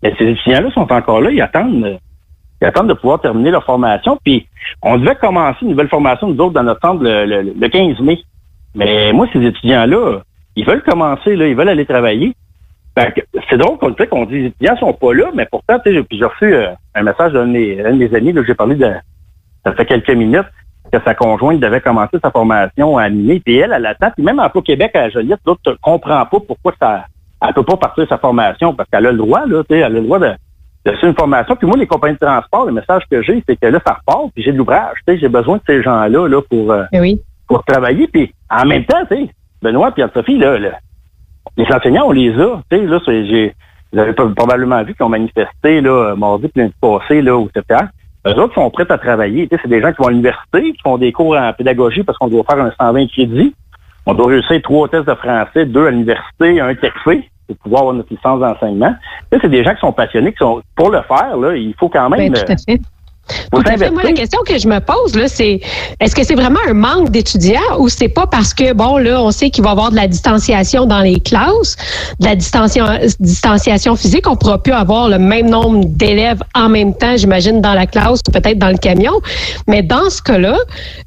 Mais 0.02 0.14
ces 0.18 0.26
étudiants-là 0.26 0.70
sont 0.72 0.92
encore 0.92 1.20
là, 1.22 1.30
ils 1.30 1.40
attendent, 1.40 1.98
ils 2.60 2.66
attendent 2.66 2.88
de 2.88 2.94
pouvoir 2.94 3.20
terminer 3.20 3.50
leur 3.50 3.64
formation. 3.64 4.18
Puis 4.22 4.46
on 4.82 4.98
devait 4.98 5.14
commencer 5.16 5.58
une 5.62 5.70
nouvelle 5.70 5.88
formation, 5.88 6.28
nous 6.28 6.38
autres, 6.40 6.54
dans 6.54 6.62
notre 6.64 6.80
centre 6.80 7.02
le- 7.02 7.24
le 7.42 7.68
15 7.68 7.98
mai. 8.00 8.18
Mais 8.78 9.12
moi, 9.12 9.26
ces 9.32 9.44
étudiants-là, 9.44 10.20
ils 10.56 10.64
veulent 10.64 10.82
commencer, 10.82 11.36
là, 11.36 11.46
ils 11.48 11.56
veulent 11.56 11.68
aller 11.68 11.84
travailler. 11.84 12.34
C'est 13.48 13.58
drôle 13.58 13.78
qu'on 13.78 13.92
qu'on 13.92 14.24
dit 14.24 14.34
les 14.34 14.46
étudiants 14.46 14.76
sont 14.78 14.92
pas 14.92 15.12
là, 15.14 15.26
mais 15.34 15.46
pourtant, 15.50 15.78
j'ai- 15.84 16.00
reçu 16.00 16.52
euh, 16.52 16.70
un 16.94 17.02
message 17.02 17.32
d'un 17.32 17.46
de 17.46 17.52
mes, 17.52 18.14
amis, 18.14 18.34
j'ai 18.46 18.54
parlé 18.54 18.74
de 18.74 18.90
ça 19.64 19.72
fait 19.72 19.84
quelques 19.84 20.10
minutes, 20.10 20.46
que 20.92 20.98
sa 21.04 21.14
conjointe 21.14 21.60
devait 21.60 21.80
commencer 21.80 22.18
sa 22.22 22.30
formation 22.30 22.96
à 22.96 23.08
minuit, 23.08 23.40
puis 23.40 23.58
elle, 23.58 23.72
elle 23.72 23.86
attend, 23.86 24.10
puis 24.16 24.24
même 24.24 24.40
Emploi 24.40 24.62
Québec 24.62 24.96
à 24.96 25.10
Joliette, 25.10 25.40
l'autre 25.46 25.60
ne 25.70 25.76
comprend 25.80 26.24
pas 26.24 26.38
pourquoi 26.40 26.72
ça 26.80 27.04
elle 27.46 27.54
peut 27.54 27.62
pas 27.62 27.76
partir 27.76 28.06
sa 28.08 28.18
formation, 28.18 28.74
parce 28.74 28.88
qu'elle 28.90 29.06
a 29.06 29.12
le 29.12 29.18
droit, 29.18 29.46
là, 29.46 29.62
elle 29.68 29.82
a 29.84 29.88
le 29.88 30.00
droit 30.00 30.18
de, 30.18 30.32
de 30.86 30.92
faire 30.92 31.08
une 31.08 31.14
formation. 31.14 31.54
Puis 31.54 31.68
moi, 31.68 31.76
les 31.76 31.86
compagnies 31.86 32.14
de 32.14 32.26
transport, 32.26 32.66
le 32.66 32.72
message 32.72 33.02
que 33.10 33.22
j'ai, 33.22 33.42
c'est 33.48 33.56
que 33.56 33.66
là, 33.66 33.78
ça 33.86 33.94
repart, 33.94 34.32
puis 34.34 34.42
j'ai 34.42 34.52
de 34.52 34.56
l'ouvrage, 34.58 34.96
j'ai 35.06 35.28
besoin 35.28 35.58
de 35.58 35.62
ces 35.66 35.82
gens-là, 35.82 36.26
là, 36.28 36.42
pour, 36.42 36.72
euh, 36.72 36.84
Eh 36.92 37.00
oui. 37.00 37.20
Pour 37.48 37.64
travailler. 37.64 38.06
Puis 38.06 38.32
en 38.50 38.66
même 38.66 38.84
temps, 38.84 39.04
tu 39.10 39.16
sais, 39.16 39.30
Benoît 39.62 39.92
et 39.96 40.02
Anne-Sophie, 40.02 40.38
là, 40.38 40.58
là, 40.58 40.78
les 41.56 41.66
enseignants, 41.72 42.06
on 42.06 42.12
les 42.12 42.30
a. 42.38 42.62
Tu 42.70 42.78
sais, 42.78 42.86
là, 42.86 43.00
j'ai, 43.06 43.54
vous 43.92 43.98
avez 43.98 44.12
probablement 44.12 44.82
vu 44.84 44.94
qu'ils 44.94 45.04
ont 45.04 45.08
manifesté 45.08 45.80
là, 45.80 46.14
mardi 46.14 46.48
puis 46.48 46.62
lundi 46.62 46.74
passé 46.80 47.22
là, 47.22 47.36
au 47.36 47.48
CPR. 47.48 47.86
Eux 48.26 48.38
autres 48.38 48.54
sont 48.54 48.70
prêts 48.70 48.90
à 48.90 48.98
travailler. 48.98 49.48
C'est 49.50 49.68
des 49.68 49.80
gens 49.80 49.92
qui 49.92 50.02
vont 50.02 50.08
à 50.08 50.10
l'université, 50.10 50.72
qui 50.72 50.80
font 50.82 50.98
des 50.98 51.12
cours 51.12 51.36
en 51.36 51.52
pédagogie 51.52 52.02
parce 52.02 52.18
qu'on 52.18 52.28
doit 52.28 52.44
faire 52.44 52.60
un 52.60 52.72
120 52.78 53.06
crédits. 53.08 53.54
On 54.06 54.14
doit 54.14 54.28
réussir 54.28 54.60
trois 54.62 54.88
tests 54.88 55.06
de 55.06 55.14
français, 55.14 55.66
deux 55.66 55.86
à 55.86 55.90
l'université, 55.90 56.60
un 56.60 56.74
TECFé 56.74 57.28
pour 57.46 57.56
pouvoir 57.56 57.82
avoir 57.82 57.94
notre 57.94 58.12
licence 58.12 58.40
d'enseignement. 58.40 58.94
C'est 59.30 59.48
des 59.48 59.64
gens 59.64 59.74
qui 59.74 59.80
sont 59.80 59.92
passionnés, 59.92 60.32
qui 60.32 60.38
sont 60.38 60.62
pour 60.76 60.90
le 60.90 61.00
faire, 61.02 61.36
là, 61.36 61.56
il 61.56 61.74
faut 61.78 61.88
quand 61.88 62.10
même. 62.10 62.32
Ben, 62.32 62.44
tout 62.44 62.52
à 62.52 62.56
fait. 62.56 62.80
Tout 63.52 63.62
à 63.64 63.76
fait. 63.76 63.90
Moi, 63.90 64.02
la 64.02 64.12
question 64.12 64.40
que 64.46 64.58
je 64.58 64.68
me 64.68 64.80
pose, 64.80 65.14
là, 65.14 65.28
c'est 65.28 65.60
est-ce 66.00 66.14
que 66.14 66.24
c'est 66.24 66.34
vraiment 66.34 66.60
un 66.68 66.74
manque 66.74 67.10
d'étudiants 67.10 67.60
ou 67.78 67.88
c'est 67.88 68.08
pas 68.08 68.26
parce 68.26 68.54
que, 68.54 68.72
bon, 68.72 68.98
là, 68.98 69.22
on 69.22 69.30
sait 69.30 69.50
qu'il 69.50 69.64
va 69.64 69.70
y 69.70 69.72
avoir 69.72 69.90
de 69.90 69.96
la 69.96 70.06
distanciation 70.06 70.86
dans 70.86 71.00
les 71.00 71.20
classes, 71.20 71.76
de 72.20 72.26
la 72.26 72.36
distanciation, 72.36 73.96
physique, 73.96 74.28
on 74.28 74.36
pourra 74.36 74.62
plus 74.62 74.72
avoir 74.72 75.08
le 75.08 75.18
même 75.18 75.48
nombre 75.48 75.84
d'élèves 75.84 76.42
en 76.54 76.68
même 76.68 76.94
temps, 76.94 77.16
j'imagine, 77.16 77.60
dans 77.60 77.74
la 77.74 77.86
classe 77.86 78.20
ou 78.26 78.30
peut-être 78.30 78.58
dans 78.58 78.70
le 78.70 78.78
camion. 78.78 79.12
Mais 79.66 79.82
dans 79.82 80.10
ce 80.10 80.22
cas-là, 80.22 80.56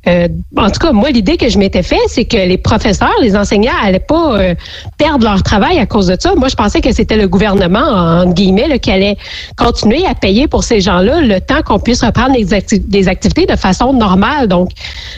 euh, 0.08 0.28
en 0.58 0.70
tout 0.70 0.80
cas, 0.80 0.92
moi, 0.92 1.10
l'idée 1.10 1.38
que 1.38 1.50
je 1.50 1.58
m'étais 1.58 1.84
fait, 1.84 2.00
c'est 2.08 2.26
que 2.26 2.38
les 2.38 2.58
professeurs, 2.58 3.14
les 3.22 3.36
enseignants 3.36 3.74
allaient 3.84 4.00
pas 4.00 4.36
euh, 4.40 4.56
perdre 4.98 5.26
leur 5.26 5.44
travail 5.44 5.80
à 5.80 5.86
cause 5.86 6.08
de 6.08 6.18
ça. 6.20 6.34
Moi, 6.36 6.48
je 6.48 6.56
pensais 6.56 6.82
que 6.82 6.92
c'était 6.92 7.18
le 7.18 7.28
gouvernement, 7.28 7.80
entre 7.80 8.34
guillemets, 8.34 8.68
là, 8.68 8.78
qui 8.78 8.92
allait 8.92 9.18
continuer 9.58 10.06
à 10.06 10.16
payer 10.16 10.48
pour 10.48 10.64
ces 10.64 10.82
gens-là 10.82 11.22
le 11.22 11.40
temps 11.40 11.62
qu'on 11.66 11.80
puisse 11.80 12.04
reprendre 12.12 12.36
des, 12.36 13.08
activités 13.08 13.46
de 13.46 13.56
façon 13.56 13.94
normale. 13.94 14.48
Donc, 14.48 14.70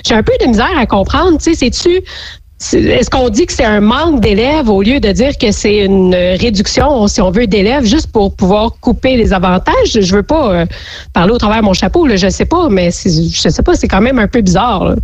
j'ai 0.06 0.16
un 0.16 0.24
peu 0.24 0.34
de 0.41 0.48
misère 0.48 0.78
à 0.78 0.86
comprendre. 0.86 1.38
Tu 1.38 1.54
sais, 1.54 1.56
c'est-tu 1.56 2.04
est-ce 2.72 3.10
qu'on 3.10 3.28
dit 3.30 3.46
que 3.46 3.52
c'est 3.52 3.66
un 3.66 3.82
manque 3.82 4.22
d'élèves 4.22 4.70
au 4.70 4.82
lieu 4.82 5.00
de 5.02 5.12
dire 5.12 5.38
que 5.38 5.52
c'est 5.52 5.84
une 5.84 6.16
réduction, 6.16 7.08
si 7.08 7.22
on 7.22 7.30
veut, 7.30 7.46
d'élèves 7.46 7.84
juste 7.84 8.12
pour 8.12 8.36
pouvoir 8.36 8.72
couper 8.80 9.18
les 9.18 9.34
avantages? 9.34 10.00
Je 10.00 10.16
veux 10.16 10.24
pas 10.24 10.54
euh, 10.54 10.66
parler 11.14 11.34
au 11.34 11.38
travers 11.38 11.60
de 11.60 11.66
mon 11.66 11.74
chapeau, 11.74 12.08
là, 12.08 12.16
je 12.16 12.30
sais 12.30 12.46
pas, 12.46 12.70
mais 12.70 12.86
je 12.86 13.50
sais 13.50 13.64
pas, 13.64 13.74
c'est 13.74 13.89
quand 13.89 14.02
même 14.02 14.18
un 14.18 14.28
peu 14.28 14.41
bizarre. 14.41 14.96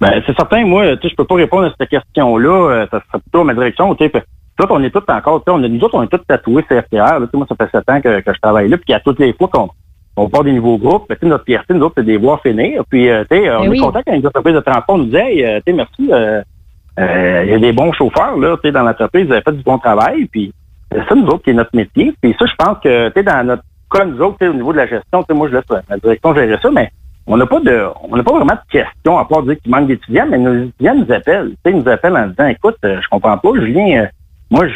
Ben, 0.00 0.22
c'est 0.26 0.34
certain, 0.34 0.64
moi, 0.64 0.96
tu 0.96 1.08
je 1.08 1.14
peux 1.14 1.24
pas 1.24 1.34
répondre 1.34 1.66
à 1.66 1.74
cette 1.78 1.88
question-là. 1.88 2.70
Euh, 2.70 2.86
ça 2.90 3.02
serait 3.06 3.20
plutôt 3.20 3.44
ma 3.44 3.54
direction. 3.54 3.94
Tu 3.94 4.08
sais, 4.08 4.22
on 4.70 4.82
est 4.82 4.90
tous 4.90 5.04
encore, 5.08 5.42
on 5.46 5.58
nous 5.58 5.80
autres, 5.80 5.94
on 5.94 6.02
est 6.02 6.08
tous 6.08 6.20
tatoués 6.26 6.62
CFTR. 6.62 7.20
Moi, 7.32 7.46
ça 7.48 7.54
fait 7.56 7.70
sept 7.70 7.90
ans 7.90 8.00
que, 8.00 8.22
je 8.26 8.40
travaille 8.40 8.68
là, 8.68 8.76
puis 8.78 8.94
à 8.94 9.00
toutes 9.00 9.18
les 9.18 9.32
fois 9.32 9.48
qu'on 9.48 9.68
on 10.16 10.28
part 10.28 10.44
des 10.44 10.52
nouveaux 10.52 10.78
groupes, 10.78 11.08
ben, 11.08 11.16
notre 11.28 11.44
fierté, 11.44 11.74
nous 11.74 11.82
autres, 11.82 11.96
c'est 11.98 12.02
de 12.02 12.08
les 12.08 12.16
voir 12.16 12.40
finir. 12.40 12.82
Puis, 12.88 13.08
euh, 13.08 13.24
tu 13.30 13.36
sais, 13.36 13.50
on 13.50 13.64
ben 13.64 13.74
est 13.74 13.78
content 13.78 14.00
quand 14.04 14.12
les 14.12 14.26
entreprises 14.26 14.54
de 14.54 14.60
transport 14.60 14.98
nous 14.98 15.04
disent, 15.04 15.14
hey, 15.14 15.44
euh, 15.44 15.60
tu 15.64 15.72
sais, 15.72 15.76
merci, 15.76 16.10
euh, 16.10 17.44
il 17.44 17.50
y 17.50 17.54
a 17.54 17.58
des 17.58 17.72
bons 17.72 17.92
chauffeurs, 17.92 18.36
là, 18.38 18.56
tu 18.56 18.68
sais, 18.68 18.72
dans 18.72 18.82
l'entreprise, 18.82 19.26
ils 19.28 19.32
avaient 19.32 19.42
fait 19.42 19.52
du 19.52 19.62
bon 19.62 19.78
travail. 19.78 20.26
Puis, 20.26 20.52
c'est 20.90 21.06
ça, 21.06 21.14
nous 21.14 21.26
autres, 21.26 21.42
qui 21.42 21.50
est 21.50 21.54
notre 21.54 21.76
métier. 21.76 22.14
Puis 22.20 22.34
ça, 22.38 22.46
je 22.46 22.54
pense 22.56 22.78
que, 22.82 23.08
tu 23.08 23.14
sais, 23.16 23.22
dans 23.22 23.44
notre 23.44 23.62
cas, 23.90 24.04
nous 24.06 24.20
autres, 24.20 24.46
au 24.46 24.54
niveau 24.54 24.72
de 24.72 24.78
la 24.78 24.86
gestion, 24.86 25.22
tu 25.22 25.26
sais, 25.28 25.34
moi, 25.34 25.48
je 25.48 25.56
laisse 25.56 25.82
la 25.88 25.98
direction 25.98 26.34
gérer 26.34 26.58
ça, 26.62 26.70
mais 26.70 26.90
on 27.26 27.36
n'a 27.36 27.46
pas 27.46 27.60
de, 27.60 27.86
on 28.08 28.16
n'a 28.16 28.22
pas 28.22 28.32
vraiment 28.32 28.54
de 28.54 28.70
questions 28.70 29.18
à 29.18 29.24
part 29.26 29.42
dire 29.42 29.56
qu'il 29.60 29.70
manque 29.70 29.88
d'étudiants, 29.88 30.26
mais 30.30 30.38
nos 30.38 30.64
étudiants 30.68 30.94
nous 30.94 31.12
appellent. 31.12 31.50
Tu 31.50 31.70
sais, 31.70 31.76
ils 31.76 31.82
nous 31.82 31.88
appellent 31.88 32.16
en 32.16 32.28
disant, 32.28 32.46
écoute, 32.46 32.78
je 32.82 33.08
comprends 33.10 33.36
pas, 33.36 33.50
Julien, 33.56 34.06
moi, 34.50 34.66
je, 34.66 34.74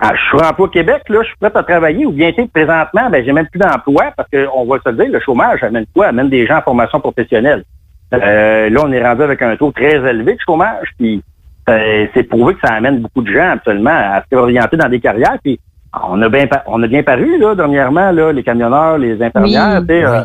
ah, 0.00 0.12
je 0.14 0.20
suis 0.22 0.46
emploi 0.46 0.68
Québec, 0.70 1.02
là, 1.08 1.22
je 1.22 1.28
suis 1.28 1.36
prêt 1.40 1.52
à 1.54 1.62
travailler, 1.62 2.04
ou 2.04 2.10
bien 2.10 2.32
tu 2.32 2.46
présentement, 2.48 3.10
ben 3.10 3.24
j'ai 3.24 3.32
même 3.32 3.46
plus 3.46 3.60
d'emploi 3.60 4.12
parce 4.16 4.28
qu'on 4.28 4.64
va 4.64 4.78
se 4.84 4.90
dire, 4.90 5.08
le 5.08 5.20
chômage 5.20 5.62
amène 5.62 5.86
quoi? 5.94 6.06
Amène 6.06 6.28
des 6.28 6.46
gens 6.46 6.58
en 6.58 6.62
formation 6.62 7.00
professionnelle. 7.00 7.64
Euh, 8.12 8.70
là, 8.70 8.80
on 8.84 8.92
est 8.92 9.02
rendu 9.02 9.22
avec 9.22 9.40
un 9.42 9.56
taux 9.56 9.70
très 9.70 9.96
élevé 9.96 10.34
de 10.34 10.40
chômage, 10.44 10.88
puis 10.98 11.22
euh, 11.68 12.06
c'est 12.12 12.24
prouvé 12.24 12.54
que 12.54 12.66
ça 12.66 12.74
amène 12.74 13.00
beaucoup 13.00 13.22
de 13.22 13.32
gens 13.32 13.50
absolument 13.52 13.90
à 13.90 14.22
se 14.28 14.36
orienter 14.36 14.76
dans 14.76 14.88
des 14.88 15.00
carrières. 15.00 15.38
Puis 15.42 15.60
on 16.08 16.20
a 16.22 16.28
bien 16.28 16.46
on 16.66 16.82
a 16.82 16.88
bien 16.88 17.04
paru 17.04 17.38
là 17.38 17.54
dernièrement 17.54 18.10
là 18.10 18.32
les 18.32 18.42
camionneurs, 18.42 18.98
les 18.98 19.22
infirmières. 19.22 19.82
Euh, 19.88 20.24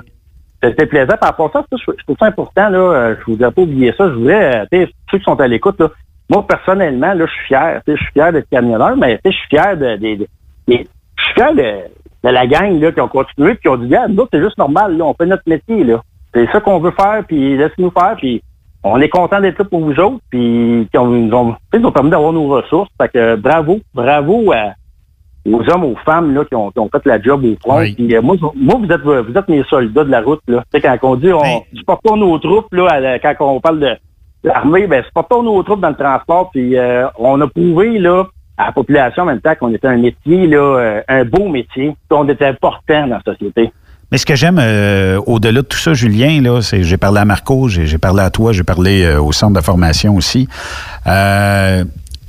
c'était 0.61 0.87
plaisant. 0.87 1.15
Par 1.19 1.29
rapport 1.29 1.55
à 1.55 1.61
ça, 1.61 1.65
je, 1.71 2.03
trouve 2.03 2.17
ça 2.19 2.25
important 2.25 2.69
là. 2.69 3.15
Je 3.19 3.31
voudrais 3.31 3.51
pas 3.51 3.61
oublier 3.61 3.93
ça. 3.97 4.09
Je 4.09 4.13
voudrais, 4.15 4.67
ceux 4.71 5.17
qui 5.17 5.23
sont 5.23 5.39
à 5.39 5.47
l'écoute 5.47 5.79
là, 5.79 5.89
moi, 6.29 6.45
personnellement, 6.47 7.13
là, 7.13 7.25
je 7.25 7.31
suis 7.31 7.45
fier. 7.47 7.81
Je 7.87 7.95
suis 7.95 8.11
fier 8.13 8.31
d'être 8.31 8.49
camionneur, 8.49 8.95
mais 8.95 9.19
je 9.25 9.31
suis 9.31 9.47
fier 9.49 9.75
de, 9.75 9.95
de, 9.97 10.15
de, 10.15 10.27
je 10.67 10.75
suis 10.75 11.33
fier 11.33 11.53
de, 11.53 12.29
la 12.29 12.47
gang 12.47 12.79
là, 12.79 12.91
qui 12.91 13.01
ont 13.01 13.07
continué 13.07 13.57
qui 13.57 13.67
ont 13.67 13.77
dit, 13.77 13.95
ah, 13.95 14.07
nous, 14.07 14.27
c'est 14.31 14.41
juste 14.41 14.57
normal, 14.57 14.97
là, 14.97 15.05
on 15.05 15.13
fait 15.13 15.25
notre 15.25 15.47
métier, 15.47 15.83
là. 15.83 16.01
C'est 16.33 16.49
ça 16.51 16.59
qu'on 16.59 16.79
veut 16.79 16.91
faire, 16.91 17.23
puis 17.27 17.57
laissez-nous 17.57 17.91
faire, 17.91 18.15
puis 18.17 18.43
on 18.83 19.01
est 19.01 19.09
content 19.09 19.41
d'être 19.41 19.57
là 19.57 19.65
pour 19.65 19.79
vous 19.79 19.99
autres, 19.99 20.19
puis 20.29 20.87
qui 20.91 20.97
nous 20.97 21.33
ont, 21.33 21.55
ont 21.73 21.91
permis 21.91 22.09
d'avoir 22.11 22.31
nos 22.31 22.47
ressources. 22.47 22.89
Fait 23.01 23.09
que 23.09 23.35
bravo, 23.35 23.79
bravo 23.93 24.53
aux 25.45 25.69
hommes, 25.69 25.85
aux 25.85 25.95
femmes 26.05 26.35
là, 26.35 26.45
qui, 26.45 26.55
ont, 26.55 26.69
qui 26.69 26.79
ont 26.79 26.89
fait 26.89 27.05
la 27.05 27.19
job 27.19 27.43
au 27.43 27.55
front. 27.59 27.81
Puis, 27.95 28.15
euh, 28.15 28.21
moi, 28.21 28.35
moi, 28.55 28.75
vous 28.79 28.91
êtes 28.91 29.01
vous 29.01 29.37
êtes 29.37 29.47
mes 29.47 29.63
soldats 29.63 30.03
de 30.03 30.11
la 30.11 30.21
route. 30.21 30.41
Là. 30.47 30.63
quand 30.71 30.97
on 31.03 31.15
dit 31.15 31.31
on 31.31 31.41
ben 31.41 31.59
supporte 31.73 32.03
pas 32.03 32.15
nos 32.15 32.37
troupes, 32.37 32.71
là, 32.73 33.17
quand 33.19 33.35
on 33.39 33.59
parle 33.59 33.79
de 33.79 33.97
l'armée, 34.43 34.87
ben, 34.87 35.03
pas 35.13 35.23
pas 35.23 35.41
nos 35.41 35.61
troupes 35.63 35.81
dans 35.81 35.89
le 35.89 35.95
transport, 35.95 36.49
puis 36.51 36.77
euh, 36.77 37.07
on 37.17 37.39
a 37.41 37.47
prouvé 37.47 37.99
là 37.99 38.25
à 38.57 38.67
la 38.67 38.71
population 38.71 39.23
en 39.23 39.27
même 39.27 39.41
temps 39.41 39.55
qu'on 39.59 39.73
était 39.73 39.87
un 39.87 39.97
métier, 39.97 40.47
là, 40.47 40.57
euh, 40.57 41.01
un 41.07 41.23
beau 41.23 41.47
métier, 41.47 41.95
qu'on 42.09 42.27
était 42.27 42.47
important 42.47 43.07
dans 43.07 43.19
la 43.25 43.33
société. 43.33 43.71
Mais 44.11 44.17
ce 44.17 44.25
que 44.25 44.35
j'aime 44.35 44.59
euh, 44.59 45.21
au-delà 45.27 45.61
de 45.61 45.67
tout 45.67 45.77
ça, 45.77 45.93
Julien, 45.93 46.41
là, 46.41 46.61
c'est 46.61 46.83
j'ai 46.83 46.97
parlé 46.97 47.19
à 47.19 47.25
Marco, 47.25 47.67
j'ai 47.67 47.97
parlé 47.99 48.21
à 48.21 48.31
toi, 48.31 48.51
j'ai 48.53 48.63
parlé 48.63 49.15
au 49.15 49.31
centre 49.31 49.53
de 49.53 49.63
formation 49.63 50.15
aussi 50.15 50.47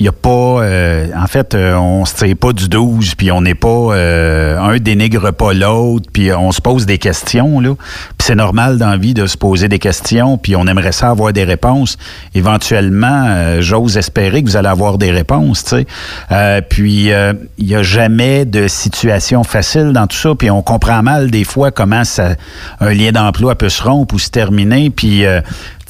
il 0.01 0.07
y 0.07 0.09
a 0.09 0.13
pas 0.13 0.63
euh, 0.63 1.09
en 1.15 1.27
fait 1.27 1.55
euh, 1.55 1.75
on 1.77 2.07
se 2.07 2.15
tire 2.15 2.35
pas 2.35 2.55
du 2.55 2.71
12 2.71 3.17
puis 3.17 3.31
on 3.31 3.43
n'est 3.43 3.55
pas 3.55 3.69
euh, 3.69 4.59
un 4.59 4.79
dénigre 4.79 5.31
pas 5.31 5.53
l'autre 5.53 6.09
puis 6.11 6.33
on 6.33 6.53
se 6.53 6.63
pose 6.63 6.87
des 6.87 6.97
questions 6.97 7.61
là. 7.61 7.75
Puis 8.17 8.27
c'est 8.27 8.35
normal 8.35 8.79
dans 8.79 8.89
la 8.89 8.97
vie 8.97 9.13
de 9.13 9.27
se 9.27 9.37
poser 9.37 9.69
des 9.69 9.79
questions 9.79 10.39
puis 10.39 10.57
on 10.57 10.67
aimerait 10.67 10.93
ça 10.93 11.11
avoir 11.11 11.35
des 11.35 11.45
réponses. 11.45 11.99
Éventuellement 12.35 13.61
j'ose 13.61 13.99
espérer 13.99 14.43
que 14.43 14.49
vous 14.49 14.57
allez 14.57 14.69
avoir 14.69 14.97
des 14.97 15.11
réponses 15.11 15.65
tu 15.65 15.85
sais. 16.31 16.63
Puis 16.71 17.11
il 17.11 17.69
y 17.69 17.75
a 17.75 17.83
jamais 17.83 18.47
de 18.47 18.69
situation 18.69 19.45
facile 19.45 19.93
dans 19.93 20.07
tout 20.07 20.17
ça 20.17 20.35
puis 20.35 20.51
on 20.51 20.63
comprend 20.63 21.03
mal 21.03 21.31
des 21.31 21.45
fois 21.45 21.73
comment 21.73 22.05
ça 22.05 22.37
un 22.81 22.95
lien 22.95 23.13
d'emploi 23.13 23.55
peut 23.55 23.69
se 23.69 23.83
rompre 23.83 24.15
ou 24.15 24.19
se 24.19 24.31
terminer 24.31 24.89
puis 24.89 25.27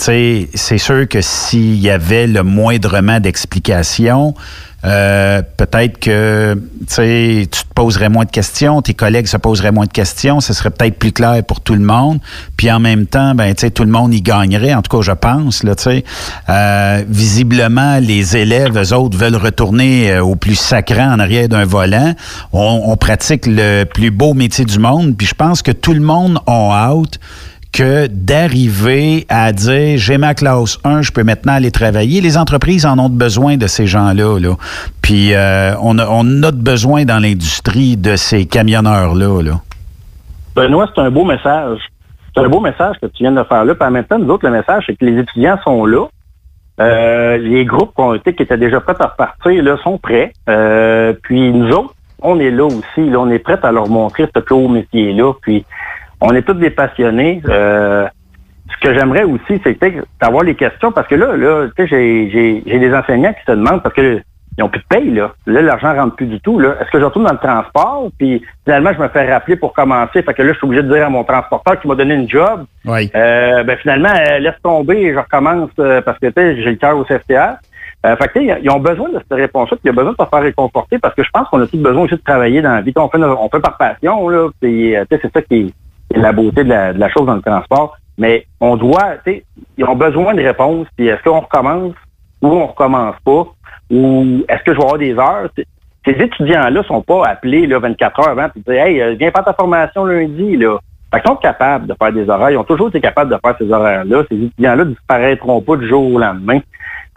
c'est 0.01 0.79
sûr 0.79 1.09
que 1.09 1.21
s'il 1.21 1.79
y 1.79 1.91
avait 1.91 2.27
le 2.27 2.43
moindrement 2.43 3.21
d'explications, 3.21 4.35
euh, 4.83 5.43
peut-être 5.59 5.99
que 5.99 6.55
tu 6.89 7.47
te 7.47 7.75
poserais 7.75 8.09
moins 8.09 8.25
de 8.25 8.31
questions, 8.31 8.81
tes 8.81 8.95
collègues 8.95 9.27
se 9.27 9.37
poseraient 9.37 9.73
moins 9.73 9.85
de 9.85 9.93
questions, 9.93 10.41
ce 10.41 10.55
serait 10.55 10.71
peut-être 10.71 10.99
plus 10.99 11.13
clair 11.13 11.45
pour 11.45 11.61
tout 11.61 11.75
le 11.75 11.81
monde. 11.81 12.19
Puis 12.57 12.71
en 12.73 12.81
même 12.81 13.07
temps, 13.07 13.35
ben 13.35 13.55
tout 13.55 13.85
le 13.85 13.91
monde 13.91 14.15
y 14.15 14.23
gagnerait. 14.23 14.73
En 14.73 14.81
tout 14.81 14.97
cas, 14.97 15.03
je 15.03 15.13
pense. 15.13 15.63
Là, 15.65 15.75
euh, 16.49 17.05
visiblement, 17.07 17.99
les 17.99 18.37
élèves, 18.37 18.79
eux 18.79 18.95
autres, 18.95 19.19
veulent 19.19 19.37
retourner 19.37 20.13
euh, 20.13 20.25
au 20.25 20.35
plus 20.35 20.55
sacré 20.55 21.03
en 21.03 21.19
arrière 21.19 21.49
d'un 21.49 21.67
volant. 21.67 22.15
On, 22.53 22.83
on, 22.87 22.97
pratique 22.97 23.47
le 23.47 23.85
plus 23.85 24.11
beau 24.11 24.33
métier 24.33 24.65
du 24.65 24.79
monde. 24.79 25.15
Puis 25.17 25.27
je 25.27 25.35
pense 25.35 25.63
que 25.63 25.73
tout 25.73 25.93
le 25.93 26.01
monde 26.01 26.39
a 26.47 26.91
out 26.95 27.19
que 27.73 28.07
d'arriver 28.09 29.27
à 29.29 29.53
dire 29.53 29.99
j'ai 29.99 30.19
ma 30.19 30.35
classe 30.35 30.79
1, 30.85 31.03
je 31.03 31.13
peux 31.13 31.25
maintenant 31.25 31.55
aller 31.55 31.71
travailler. 31.71 32.21
Les 32.21 32.37
entreprises 32.39 32.87
en 32.87 32.99
ont 32.99 33.09
besoin 33.09 33.57
de 33.57 33.67
ces 33.67 33.87
gens-là. 33.87 34.39
Là. 34.39 34.57
Puis 35.03 35.35
euh, 35.35 35.75
on, 35.83 35.99
a, 35.99 36.07
on 36.09 36.43
a 36.43 36.51
besoin 36.51 37.05
dans 37.05 37.19
l'industrie 37.19 37.97
de 37.97 38.17
ces 38.17 38.47
camionneurs-là. 38.47 39.43
Là. 39.43 39.61
Benoît, 40.55 40.89
c'est 40.95 41.01
un 41.01 41.11
beau 41.11 41.25
message. 41.25 41.79
C'est 42.35 42.41
un 42.41 42.49
beau 42.49 42.61
message 42.61 42.97
que 43.01 43.07
tu 43.07 43.23
viens 43.23 43.33
de 43.33 43.43
faire 43.45 43.65
là. 43.65 43.75
Puis 43.75 43.87
en 43.87 43.91
même 43.91 44.05
temps, 44.05 44.19
nous 44.19 44.31
autres, 44.31 44.47
le 44.47 44.53
message, 44.53 44.85
c'est 44.87 44.97
que 44.97 45.05
les 45.05 45.21
étudiants 45.21 45.59
sont 45.65 45.85
là. 45.85 46.07
Euh, 46.81 47.37
les 47.37 47.65
groupes 47.65 47.93
qui, 48.25 48.43
étaient 48.43 48.57
déjà 48.57 48.81
prêts 48.81 48.95
à 49.01 49.09
repartir 49.09 49.63
là, 49.63 49.77
sont 49.83 49.99
prêts. 49.99 50.33
Euh, 50.49 51.13
puis 51.23 51.53
nous 51.53 51.71
autres, 51.73 51.95
on 52.23 52.39
est 52.39 52.51
là 52.51 52.65
aussi. 52.65 53.11
On 53.17 53.31
est 53.31 53.39
prêts 53.39 53.59
à 53.63 53.73
leur 53.73 53.89
montrer 53.89 54.29
ce 54.35 54.41
plus 54.41 54.69
métier-là. 54.69 55.33
Puis 55.43 55.65
on 56.21 56.35
est 56.35 56.43
tous 56.43 56.55
des 56.55 56.71
passionnés. 56.71 57.43
Euh, 57.49 58.07
ce 58.71 58.87
que 58.87 58.95
j'aimerais 58.95 59.25
aussi, 59.25 59.61
c'est 59.65 59.79
d'avoir 60.21 60.45
les 60.45 60.55
questions, 60.55 60.93
parce 60.93 61.09
que 61.09 61.15
là, 61.15 61.37
là, 61.37 61.69
tu 61.77 61.89
sais, 61.89 62.31
j'ai 62.31 62.79
des 62.79 62.95
enseignants 62.95 63.33
qui 63.33 63.45
se 63.47 63.53
demandent, 63.53 63.83
parce 63.83 63.95
que 63.95 64.23
ils 64.59 64.65
ont 64.65 64.69
plus 64.69 64.81
de 64.81 64.85
paye, 64.89 65.11
là. 65.11 65.33
Là, 65.47 65.63
l'argent 65.63 65.95
rentre 65.95 66.17
plus 66.17 66.27
du 66.27 66.41
tout, 66.41 66.59
là. 66.59 66.77
Est-ce 66.81 66.91
que 66.91 66.99
je 66.99 67.05
retourne 67.05 67.25
dans 67.25 67.33
le 67.33 67.39
transport? 67.39 68.11
Puis, 68.19 68.43
finalement, 68.65 68.93
je 68.93 69.01
me 69.01 69.09
fais 69.09 69.33
rappeler 69.33 69.57
pour 69.57 69.73
commencer. 69.73 70.23
Fait 70.23 70.35
que 70.35 70.43
là, 70.43 70.53
je 70.53 70.59
suis 70.59 70.67
obligé 70.67 70.83
de 70.83 70.93
dire 70.93 71.07
à 71.07 71.09
mon 71.09 71.25
transporteur 71.25 71.81
qui 71.81 71.89
m'a 71.89 71.95
donné 71.95 72.15
une 72.15 72.29
job. 72.29 72.65
Oui. 72.85 73.11
Euh, 73.15 73.63
ben, 73.63 73.77
finalement, 73.79 74.11
euh, 74.11 74.39
laisse 74.39 74.61
tomber 74.63 74.99
et 74.99 75.15
je 75.15 75.19
recommence 75.19 75.71
parce 75.77 76.19
que, 76.19 76.27
tu 76.27 76.33
sais, 76.37 76.63
j'ai 76.63 76.71
le 76.71 76.77
cœur 76.77 76.99
au 76.99 77.05
CFTA. 77.05 77.59
Euh, 78.05 78.17
fait 78.17 78.29
que, 78.29 78.63
ils 78.63 78.71
ont 78.71 78.81
besoin 78.81 79.11
de 79.11 79.19
cette 79.19 79.39
réponse-là, 79.39 79.77
puis 79.77 79.91
ils 79.91 79.91
ont 79.91 79.95
besoin 79.95 80.13
de 80.13 80.25
se 80.25 80.29
faire 80.29 80.43
réconforter 80.43 80.99
parce 80.99 81.15
que 81.15 81.23
je 81.23 81.31
pense 81.31 81.49
qu'on 81.49 81.61
a 81.61 81.67
tous 81.67 81.79
besoin 81.79 82.05
aussi 82.05 82.15
de 82.17 82.23
travailler 82.23 82.61
dans 82.61 82.75
la 82.75 82.81
vie. 82.81 82.93
On 82.97 83.09
fait, 83.09 83.19
on 83.23 83.49
fait 83.49 83.61
par 83.61 83.77
passion, 83.77 84.29
là. 84.29 84.49
Puis, 84.61 84.95
c'est 85.11 85.33
ça 85.33 85.43
qui 85.43 85.55
est 85.55 85.75
la 86.15 86.33
beauté 86.33 86.65
de 86.65 86.69
la, 86.71 87.09
chose 87.11 87.27
dans 87.27 87.35
le 87.35 87.43
transport. 87.43 87.97
Mais 88.19 88.47
on 88.61 88.77
doit, 88.77 89.17
tu 89.25 89.33
sais, 89.33 89.45
ils 89.79 89.85
ont 89.85 89.97
besoin 89.97 90.35
de 90.35 90.43
réponses. 90.43 90.87
Puis 90.97 91.09
est-ce 91.09 91.23
qu'on 91.23 91.41
recommence 91.41 91.95
ou 92.43 92.49
on 92.49 92.67
recommence 92.67 93.17
pas? 93.25 93.47
Ou 93.91 94.45
est-ce 94.49 94.63
que 94.63 94.73
je 94.73 94.77
vais 94.77 94.85
avoir 94.85 94.99
des 94.99 95.15
heures? 95.15 95.49
Ces 96.05 96.13
étudiants-là 96.13 96.83
sont 96.85 97.03
pas 97.03 97.27
appelés 97.27 97.67
là, 97.67 97.79
24 97.79 98.21
heures 98.21 98.29
avant 98.29 98.47
et 98.55 98.61
dire 98.61 98.83
Hey, 98.83 99.01
euh, 99.01 99.15
viens 99.19 99.31
faire 99.31 99.45
ta 99.45 99.53
formation 99.53 100.05
lundi. 100.05 100.57
Là. 100.57 100.79
Fait 101.13 101.21
qu'ils 101.21 101.31
sont 101.31 101.37
capables 101.37 101.87
de 101.87 101.95
faire 102.01 102.13
des 102.13 102.29
horaires. 102.29 102.51
Ils 102.51 102.57
ont 102.57 102.65
toujours 102.65 102.89
été 102.89 103.01
capables 103.01 103.31
de 103.31 103.39
faire 103.45 103.57
ces 103.59 103.71
horaires-là. 103.71 104.23
Ces 104.31 104.37
étudiants-là 104.37 104.85
disparaîtront 104.85 105.61
pas 105.61 105.77
du 105.77 105.89
jour 105.89 106.15
au 106.15 106.19
lendemain. 106.19 106.61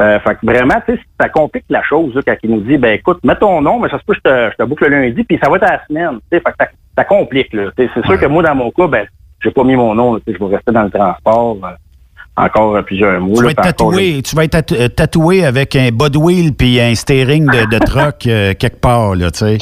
Euh, 0.02 0.20
fait 0.20 0.36
que 0.36 0.46
vraiment, 0.46 0.76
tu 0.88 0.96
sais, 0.96 1.02
ça 1.20 1.30
complique 1.30 1.66
la 1.70 1.84
chose 1.84 2.16
là, 2.16 2.22
quand 2.26 2.36
il 2.42 2.50
nous 2.50 2.62
dit 2.62 2.78
ben 2.78 2.94
écoute, 2.94 3.20
mets 3.24 3.36
ton 3.36 3.62
nom, 3.62 3.80
mais 3.80 3.90
ça 3.90 4.00
se 4.00 4.04
peut 4.04 4.16
je 4.16 4.22
te, 4.22 4.52
je 4.52 4.56
te 4.58 4.64
boucle 4.64 4.90
le 4.90 5.02
lundi, 5.02 5.24
puis 5.24 5.40
ça 5.42 5.50
va 5.50 5.58
être 5.58 5.64
à 5.64 5.74
la 5.74 5.86
semaine. 5.86 6.20
Fait 6.32 6.42
que 6.42 6.66
ça 6.98 7.04
complique. 7.04 7.54
Là. 7.54 7.72
C'est 7.78 7.90
sûr 8.06 8.20
que 8.20 8.26
moi, 8.26 8.44
dans 8.44 8.56
mon 8.56 8.72
cas, 8.72 8.88
ben, 8.88 9.08
j'ai 9.44 9.52
pas 9.52 9.64
mis 9.64 9.76
mon 9.76 9.96
nom. 9.96 10.20
Je 10.26 10.32
vais 10.32 10.56
rester 10.56 10.72
dans 10.72 10.84
le 10.84 10.92
transport 10.92 11.58
euh, 11.64 11.70
encore 12.36 12.84
plusieurs 12.84 13.20
mois. 13.20 13.38
Tu 13.38 13.44
vas 13.44 13.52
être 13.52 13.62
tatoué, 13.62 14.22
tu 14.22 14.36
vas 14.36 14.44
être 14.44 14.72
euh, 14.74 14.88
tatoué 14.88 15.46
avec 15.46 15.76
un 15.76 15.90
body 15.92 16.18
wheel 16.18 16.54
puis 16.54 16.80
un 16.80 16.96
steering 16.96 17.46
de, 17.46 17.70
de 17.70 17.80
truck 17.86 18.26
euh, 18.28 18.54
quelque 18.54 18.80
part, 18.80 19.16
là, 19.16 19.32
tu 19.32 19.40
sais. 19.40 19.58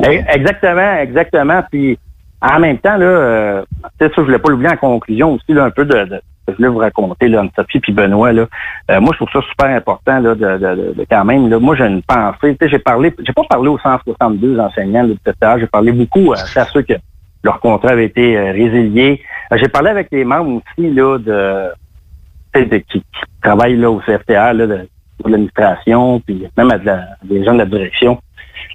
Exactement, 0.00 0.94
exactement. 1.00 1.62
Puis 1.70 1.98
en 2.40 2.60
même 2.60 2.78
temps, 2.78 2.96
là, 2.96 3.06
euh, 3.06 3.62
ça, 3.98 4.08
je 4.16 4.20
voulais 4.20 4.38
pas 4.38 4.50
l'oublier 4.50 4.70
en 4.70 4.76
conclusion 4.76 5.34
aussi, 5.34 5.52
là, 5.52 5.64
un 5.64 5.70
peu 5.70 5.84
de, 5.84 6.04
de 6.04 6.20
je 6.52 6.56
voulais 6.56 6.68
vous 6.68 6.78
raconter, 6.78 7.28
là, 7.28 7.42
entre 7.42 7.54
Sophie 7.56 7.80
puis 7.80 7.92
Benoît, 7.92 8.32
là. 8.32 8.46
moi, 9.00 9.10
je 9.12 9.24
trouve 9.24 9.42
ça 9.42 9.46
super 9.48 9.66
important, 9.74 10.18
là, 10.20 10.34
de, 10.34 10.58
de, 10.58 10.94
de 10.94 11.06
quand 11.10 11.24
même, 11.24 11.48
là. 11.48 11.58
Moi, 11.58 11.76
j'ai 11.76 11.86
une 11.86 12.02
pensée, 12.02 12.56
tu 12.56 12.64
sais, 12.66 12.68
j'ai 12.68 12.78
parlé, 12.78 13.14
j'ai 13.24 13.32
pas 13.32 13.42
parlé 13.48 13.68
aux 13.68 13.78
162 13.78 14.58
enseignants, 14.58 15.08
etc. 15.08 15.54
J'ai 15.60 15.66
parlé 15.66 15.92
beaucoup 15.92 16.32
à 16.32 16.36
ceux 16.36 16.82
qui, 16.82 16.94
leur 17.44 17.60
contrat 17.60 17.90
avait 17.90 18.06
été 18.06 18.36
euh, 18.36 18.52
résilié. 18.52 19.22
Euh, 19.52 19.56
J'ai 19.60 19.68
parlé 19.68 19.90
avec 19.90 20.08
les 20.10 20.24
membres 20.24 20.60
aussi 20.60 20.90
là, 20.90 21.18
de, 21.18 22.60
de- 22.60 22.76
qui, 22.78 23.00
qui 23.00 23.04
travaillent 23.42 23.76
là, 23.76 23.90
au 23.90 24.00
CFTR, 24.00 24.54
là, 24.54 24.66
de, 24.66 24.66
de 24.66 25.30
l'administration, 25.30 26.20
puis 26.20 26.46
même 26.56 26.70
à 26.70 26.78
de 26.78 26.90
des 27.24 27.44
gens 27.44 27.52
de 27.54 27.58
la 27.58 27.66
direction. 27.66 28.20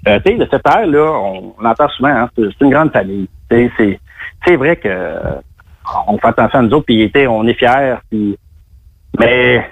Euh, 0.08 0.18
tu 0.24 0.32
sais, 0.32 0.38
le 0.38 0.46
CFTR, 0.46 0.86
là, 0.86 1.12
on, 1.12 1.54
on 1.60 1.64
entend 1.64 1.88
souvent, 1.90 2.08
hein, 2.08 2.30
c'est 2.36 2.60
une 2.62 2.70
grande 2.70 2.92
famille. 2.92 3.28
C'est 3.50 4.56
vrai 4.56 4.76
que 4.76 4.88
euh, 4.88 5.20
on 6.06 6.18
fait 6.18 6.28
attention 6.28 6.58
à 6.60 6.62
nous 6.62 6.70
autres, 6.72 6.86
puis 6.86 7.10
on 7.28 7.46
est 7.46 7.54
fiers, 7.54 7.96
puis 8.10 8.38
mais 9.18 9.70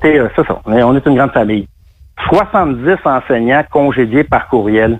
tu 0.00 0.08
sais, 0.08 0.30
c'est 0.34 0.46
ça, 0.46 0.60
on 0.64 0.72
est, 0.72 0.82
on 0.82 0.94
est 0.96 1.06
une 1.06 1.16
grande 1.16 1.32
famille. 1.32 1.68
70 2.28 2.96
enseignants 3.04 3.64
congédiés 3.70 4.24
par 4.24 4.48
courriel. 4.48 4.98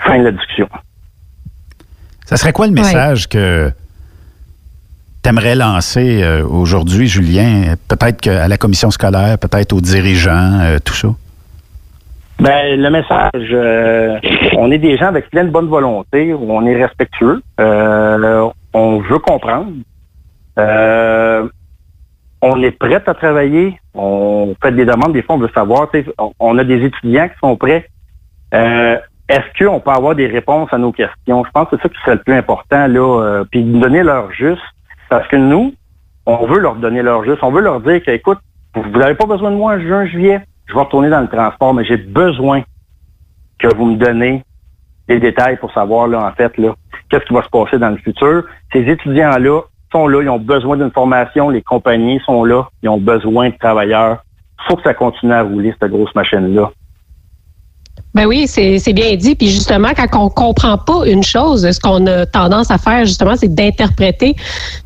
Fin 0.00 0.18
de 0.18 0.24
la 0.24 0.32
discussion. 0.32 0.68
Ça 2.24 2.36
serait 2.36 2.52
quoi 2.52 2.66
le 2.66 2.72
message 2.72 3.28
que 3.28 3.70
tu 5.22 5.28
aimerais 5.28 5.54
lancer 5.54 6.22
euh, 6.22 6.44
aujourd'hui, 6.44 7.06
Julien? 7.06 7.74
Peut-être 7.88 8.20
que 8.20 8.30
à 8.30 8.48
la 8.48 8.56
commission 8.56 8.90
scolaire, 8.90 9.38
peut-être 9.38 9.72
aux 9.72 9.80
dirigeants, 9.80 10.60
euh, 10.60 10.78
tout 10.82 10.94
ça? 10.94 11.08
Ben, 12.42 12.76
le 12.76 12.90
message, 12.90 13.50
euh, 13.52 14.18
on 14.56 14.72
est 14.72 14.78
des 14.78 14.96
gens 14.96 15.06
avec 15.06 15.30
plein 15.30 15.44
de 15.44 15.50
bonne 15.50 15.68
volonté, 15.68 16.34
on 16.34 16.66
est 16.66 16.74
respectueux, 16.74 17.40
euh, 17.60 18.50
on 18.72 18.98
veut 18.98 19.20
comprendre, 19.20 19.70
euh, 20.58 21.48
on 22.40 22.60
est 22.64 22.72
prêt 22.72 23.00
à 23.06 23.14
travailler, 23.14 23.78
on 23.94 24.56
fait 24.60 24.72
des 24.72 24.84
demandes, 24.84 25.12
des 25.12 25.22
fois 25.22 25.36
on 25.36 25.38
veut 25.38 25.50
savoir, 25.54 25.88
on, 26.40 26.58
a 26.58 26.64
des 26.64 26.84
étudiants 26.84 27.28
qui 27.28 27.38
sont 27.40 27.54
prêts. 27.54 27.88
Est-ce 28.50 29.64
qu'on 29.64 29.78
peut 29.78 29.92
avoir 29.92 30.16
des 30.16 30.26
réponses 30.26 30.72
à 30.72 30.78
nos 30.78 30.90
questions? 30.90 31.44
Je 31.44 31.50
pense 31.52 31.68
que 31.68 31.76
c'est 31.76 31.82
ça 31.82 31.88
qui 31.90 32.00
serait 32.00 32.16
le 32.16 32.22
plus 32.22 32.34
important, 32.34 32.88
là, 32.88 33.44
puis 33.52 33.62
nous 33.62 33.78
donner 33.78 34.02
leur 34.02 34.32
juste, 34.32 34.62
parce 35.08 35.28
que 35.28 35.36
nous, 35.36 35.74
on 36.26 36.44
veut 36.46 36.58
leur 36.58 36.74
donner 36.74 37.02
leur 37.02 37.22
juste, 37.22 37.38
on 37.42 37.52
veut 37.52 37.62
leur 37.62 37.80
dire 37.82 38.02
que, 38.02 38.10
écoute, 38.10 38.38
vous 38.74 38.98
n'avez 38.98 39.14
pas 39.14 39.26
besoin 39.26 39.52
de 39.52 39.56
moi 39.56 39.74
en 39.74 39.80
juin, 39.80 40.06
juillet, 40.06 40.40
je 40.72 40.76
vais 40.78 40.84
retourner 40.84 41.10
dans 41.10 41.20
le 41.20 41.28
transport, 41.28 41.74
mais 41.74 41.84
j'ai 41.84 41.98
besoin 41.98 42.62
que 43.58 43.74
vous 43.76 43.84
me 43.84 43.96
donnez 43.96 44.42
des 45.06 45.20
détails 45.20 45.58
pour 45.58 45.70
savoir, 45.72 46.08
là, 46.08 46.24
en 46.24 46.32
fait, 46.32 46.56
là, 46.56 46.74
qu'est-ce 47.10 47.26
qui 47.26 47.34
va 47.34 47.42
se 47.42 47.50
passer 47.50 47.78
dans 47.78 47.90
le 47.90 47.98
futur. 47.98 48.44
Ces 48.72 48.80
étudiants-là 48.80 49.60
sont 49.92 50.08
là, 50.08 50.22
ils 50.22 50.30
ont 50.30 50.38
besoin 50.38 50.78
d'une 50.78 50.90
formation, 50.90 51.50
les 51.50 51.60
compagnies 51.60 52.20
sont 52.24 52.44
là, 52.44 52.68
ils 52.82 52.88
ont 52.88 52.98
besoin 52.98 53.50
de 53.50 53.54
travailleurs. 53.56 54.24
Il 54.60 54.68
faut 54.68 54.76
que 54.76 54.82
ça 54.82 54.94
continue 54.94 55.34
à 55.34 55.42
rouler, 55.42 55.74
cette 55.78 55.90
grosse 55.90 56.14
machine-là. 56.14 56.70
Ben 58.14 58.26
oui, 58.26 58.46
c'est 58.46 58.92
bien 58.92 59.16
dit. 59.16 59.34
Puis 59.34 59.48
justement, 59.48 59.88
quand 59.96 60.26
on 60.26 60.28
comprend 60.28 60.76
pas 60.76 61.06
une 61.06 61.22
chose, 61.22 61.70
ce 61.70 61.80
qu'on 61.80 62.06
a 62.06 62.26
tendance 62.26 62.70
à 62.70 62.76
faire, 62.76 63.06
justement, 63.06 63.36
c'est 63.36 63.52
d'interpréter. 63.54 64.34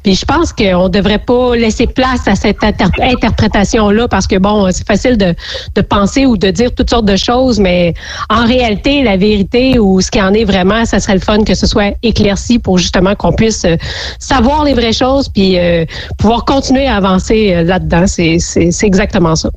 Puis 0.04 0.14
je 0.14 0.24
pense 0.24 0.52
qu'on 0.52 0.88
devrait 0.88 1.18
pas 1.18 1.56
laisser 1.56 1.88
place 1.88 2.28
à 2.28 2.36
cette 2.36 2.62
inter- 2.62 2.84
interprétation-là 3.00 4.06
parce 4.06 4.28
que, 4.28 4.36
bon, 4.36 4.70
c'est 4.70 4.86
facile 4.86 5.18
de, 5.18 5.34
de 5.74 5.80
penser 5.80 6.24
ou 6.24 6.36
de 6.36 6.50
dire 6.50 6.72
toutes 6.72 6.90
sortes 6.90 7.06
de 7.06 7.16
choses, 7.16 7.58
mais 7.58 7.94
en 8.30 8.46
réalité, 8.46 9.02
la 9.02 9.16
vérité 9.16 9.80
ou 9.80 10.00
ce 10.00 10.10
qui 10.10 10.22
en 10.22 10.32
est 10.32 10.44
vraiment, 10.44 10.84
ça 10.84 11.00
serait 11.00 11.14
le 11.14 11.20
fun 11.20 11.42
que 11.42 11.54
ce 11.54 11.66
soit 11.66 11.96
éclairci 12.04 12.60
pour 12.60 12.78
justement 12.78 13.16
qu'on 13.16 13.32
puisse 13.32 13.64
euh, 13.64 13.76
savoir 14.20 14.62
les 14.62 14.74
vraies 14.74 14.92
choses 14.92 15.28
puis 15.28 15.58
euh, 15.58 15.84
pouvoir 16.18 16.44
continuer 16.44 16.86
à 16.86 16.94
avancer 16.94 17.54
euh, 17.54 17.62
là-dedans. 17.64 18.06
C'est 18.06 18.38
exactement 18.82 19.34
ça. 19.34 19.50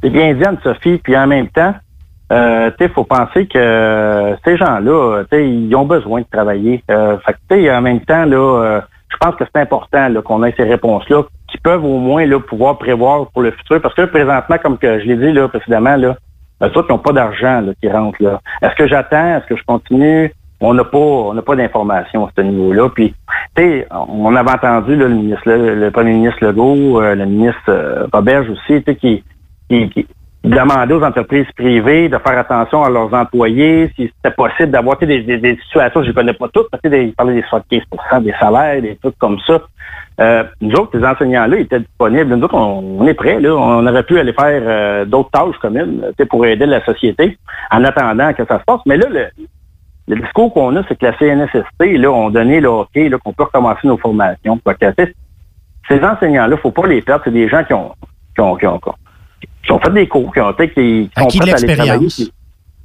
C'est 0.00 0.10
bien 0.10 0.32
dit, 0.34 0.44
Anne-Sophie, 0.44 0.98
puis 0.98 1.16
en 1.16 1.26
même 1.26 1.48
temps, 1.48 1.74
euh, 2.32 2.70
sais, 2.78 2.88
faut 2.88 3.04
penser 3.04 3.46
que 3.46 3.58
euh, 3.58 4.34
ces 4.44 4.56
gens-là, 4.56 5.24
ils 5.32 5.74
ont 5.76 5.84
besoin 5.84 6.22
de 6.22 6.26
travailler. 6.32 6.82
Euh, 6.90 7.18
fait 7.18 7.70
en 7.70 7.82
même 7.82 8.00
temps, 8.00 8.24
là, 8.24 8.36
euh, 8.36 8.80
je 9.10 9.16
pense 9.18 9.36
que 9.36 9.44
c'est 9.44 9.60
important 9.60 10.08
qu'on 10.24 10.42
ait 10.42 10.54
ces 10.56 10.64
réponses-là 10.64 11.24
qui 11.48 11.58
peuvent 11.58 11.84
au 11.84 11.98
moins 11.98 12.24
là, 12.24 12.40
pouvoir 12.40 12.78
prévoir 12.78 13.26
pour 13.30 13.42
le 13.42 13.50
futur. 13.50 13.80
Parce 13.82 13.94
que 13.94 14.06
présentement, 14.06 14.56
comme 14.62 14.78
que 14.78 15.00
je 15.00 15.04
l'ai 15.04 15.16
dit 15.16 15.32
là, 15.32 15.48
précédemment, 15.48 15.96
là, 15.96 16.16
eux 16.62 16.66
autres, 16.66 16.86
ils 16.88 16.92
n'ont 16.92 16.98
pas 16.98 17.12
d'argent 17.12 17.62
qui 17.80 17.90
rentre. 17.90 18.22
Là. 18.22 18.40
Est-ce 18.62 18.74
que 18.76 18.86
j'attends? 18.86 19.36
Est-ce 19.36 19.46
que 19.46 19.56
je 19.56 19.64
continue? 19.64 20.32
On 20.60 20.72
n'a 20.72 20.84
pas, 20.84 20.96
on 20.96 21.34
n'a 21.34 21.42
pas 21.42 21.56
d'informations 21.56 22.24
à 22.24 22.30
ce 22.34 22.40
niveau-là. 22.40 22.88
Puis, 22.88 23.14
tu 23.56 23.84
on 23.90 24.34
avait 24.34 24.52
entendu 24.52 24.96
là, 24.96 25.08
le 25.08 25.14
ministre, 25.14 25.42
le, 25.46 25.90
premier 25.90 26.12
ministre 26.12 26.38
Legault, 26.40 27.02
euh, 27.02 27.14
le 27.14 27.26
ministre 27.26 27.68
euh, 27.68 28.06
Roberge 28.12 28.48
aussi, 28.48 28.82
qui, 28.82 29.24
qui, 29.68 29.90
qui 29.90 30.06
demandait 30.44 30.94
aux 30.94 31.02
entreprises 31.02 31.46
privées 31.56 32.08
de 32.08 32.18
faire 32.18 32.38
attention 32.38 32.82
à 32.82 32.90
leurs 32.90 33.12
employés, 33.14 33.92
si 33.96 34.10
c'était 34.16 34.34
possible 34.34 34.70
d'avoir 34.70 34.98
des, 34.98 35.22
des, 35.22 35.38
des 35.38 35.56
situations, 35.64 36.02
je 36.02 36.08
ne 36.08 36.12
connais 36.12 36.32
pas 36.32 36.48
toutes, 36.48 36.68
parce 36.70 36.82
il 36.84 37.12
parlait 37.14 37.34
des 37.34 37.42
75% 37.42 38.22
des 38.22 38.34
salaires, 38.40 38.82
des 38.82 38.96
trucs 38.96 39.18
comme 39.18 39.38
ça. 39.46 39.60
Euh, 40.20 40.44
nous 40.60 40.74
autres, 40.76 40.98
ces 40.98 41.04
enseignants-là 41.04 41.58
étaient 41.58 41.80
disponibles. 41.80 42.34
Nous 42.34 42.44
autres, 42.44 42.54
on, 42.54 42.98
on 43.00 43.06
est 43.06 43.14
prêts. 43.14 43.40
Là. 43.40 43.54
On 43.54 43.86
aurait 43.86 44.02
pu 44.02 44.18
aller 44.18 44.32
faire 44.32 44.62
euh, 44.64 45.04
d'autres 45.04 45.30
tâches 45.30 45.56
communes 45.60 46.02
pour 46.28 46.44
aider 46.44 46.66
la 46.66 46.84
société 46.84 47.38
en 47.70 47.82
attendant 47.84 48.32
que 48.34 48.44
ça 48.44 48.58
se 48.58 48.64
passe. 48.64 48.80
Mais 48.84 48.96
là, 48.96 49.06
le, 49.08 49.26
le 50.08 50.20
discours 50.20 50.52
qu'on 50.52 50.76
a, 50.76 50.82
c'est 50.88 50.98
que 50.98 51.06
la 51.06 51.16
CNSST, 51.16 51.98
là, 51.98 52.10
ont 52.10 52.30
donné 52.30 52.60
le 52.60 52.68
OK, 52.68 52.94
là, 52.94 53.16
qu'on 53.18 53.32
peut 53.32 53.44
recommencer 53.44 53.86
nos 53.86 53.96
formations. 53.96 54.60
Ces 55.88 56.04
enseignants-là, 56.04 56.56
faut 56.58 56.70
pas 56.70 56.86
les 56.86 57.00
perdre. 57.00 57.22
C'est 57.24 57.32
des 57.32 57.48
gens 57.48 57.64
qui 57.64 57.72
ont, 57.72 57.92
qui 58.34 58.40
ont, 58.40 58.56
qui 58.56 58.66
ont, 58.66 58.78
qui 58.78 58.88
ont 58.88 58.94
fait 59.66 59.92
des 59.92 60.08
cours, 60.08 60.32
qui 60.32 60.40
ont 60.40 60.50
été, 60.50 60.68
qui, 60.68 60.74
qui 60.74 61.10
Acquis 61.16 61.38
sont 61.38 61.44
de 61.44 61.50
prêts 61.50 61.52
à 61.52 61.56
aller 61.56 61.76
travailler. 61.76 62.00
l'expérience. 62.00 62.30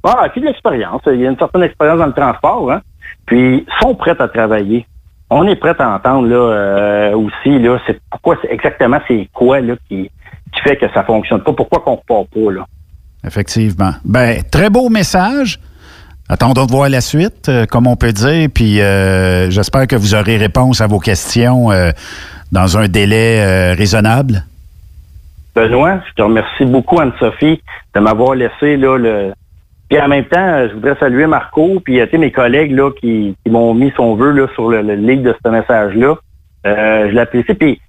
Ah, 0.04 0.22
acquis 0.24 0.40
de 0.40 0.46
l'expérience. 0.46 1.02
Il 1.06 1.20
y 1.20 1.26
a 1.26 1.30
une 1.30 1.38
certaine 1.38 1.62
expérience 1.62 1.98
dans 1.98 2.06
le 2.06 2.12
transport, 2.12 2.70
hein. 2.70 2.80
Puis, 3.26 3.66
sont 3.80 3.94
prêts 3.94 4.16
à 4.18 4.28
travailler. 4.28 4.86
On 5.30 5.46
est 5.46 5.56
prêts 5.56 5.74
à 5.78 5.90
entendre, 5.90 6.28
là, 6.28 6.36
euh, 6.36 7.16
aussi, 7.16 7.58
là, 7.58 7.78
c'est 7.86 8.00
pourquoi, 8.10 8.36
c'est 8.40 8.52
exactement, 8.52 8.98
c'est 9.06 9.28
quoi, 9.32 9.60
là, 9.60 9.74
qui, 9.88 10.10
qui 10.54 10.60
fait 10.62 10.76
que 10.76 10.86
ça 10.94 11.04
fonctionne 11.04 11.42
pas. 11.42 11.52
Pourquoi 11.52 11.80
qu'on 11.80 11.96
repart 11.96 12.28
pas, 12.28 12.52
là. 12.52 12.66
Effectivement. 13.26 13.92
Ben, 14.04 14.42
très 14.50 14.70
beau 14.70 14.88
message. 14.88 15.58
Attendons 16.30 16.66
de 16.66 16.70
voir 16.70 16.88
la 16.88 17.00
suite, 17.00 17.48
euh, 17.48 17.64
comme 17.66 17.86
on 17.86 17.96
peut 17.96 18.12
dire. 18.12 18.48
Puis 18.52 18.80
euh, 18.80 19.50
j'espère 19.50 19.86
que 19.86 19.96
vous 19.96 20.14
aurez 20.14 20.36
réponse 20.36 20.80
à 20.80 20.86
vos 20.86 20.98
questions 20.98 21.72
euh, 21.72 21.90
dans 22.52 22.76
un 22.76 22.86
délai 22.86 23.40
euh, 23.40 23.74
raisonnable. 23.74 24.44
Benoît, 25.54 26.00
je 26.08 26.14
te 26.14 26.22
remercie 26.22 26.64
beaucoup, 26.64 27.00
Anne-Sophie, 27.00 27.62
de 27.94 28.00
m'avoir 28.00 28.34
laissé 28.34 28.76
là 28.76 28.96
le. 28.96 29.32
Puis 29.88 29.98
en 30.00 30.08
même 30.08 30.26
temps, 30.26 30.68
je 30.68 30.74
voudrais 30.74 30.96
saluer 31.00 31.26
Marco, 31.26 31.80
puis 31.80 31.98
euh, 31.98 32.04
tu 32.04 32.12
sais, 32.12 32.18
mes 32.18 32.30
collègues 32.30 32.72
là 32.72 32.90
qui, 33.00 33.34
qui 33.42 33.50
m'ont 33.50 33.72
mis 33.72 33.90
son 33.96 34.16
vœu 34.16 34.32
là 34.32 34.46
sur 34.54 34.68
le, 34.68 34.82
le 34.82 34.94
link 34.94 35.22
de 35.22 35.34
ce 35.42 35.50
message-là. 35.50 36.16
Euh, 36.66 37.08
je 37.08 37.14
l'apprécie. 37.14 37.54
Puis 37.54 37.80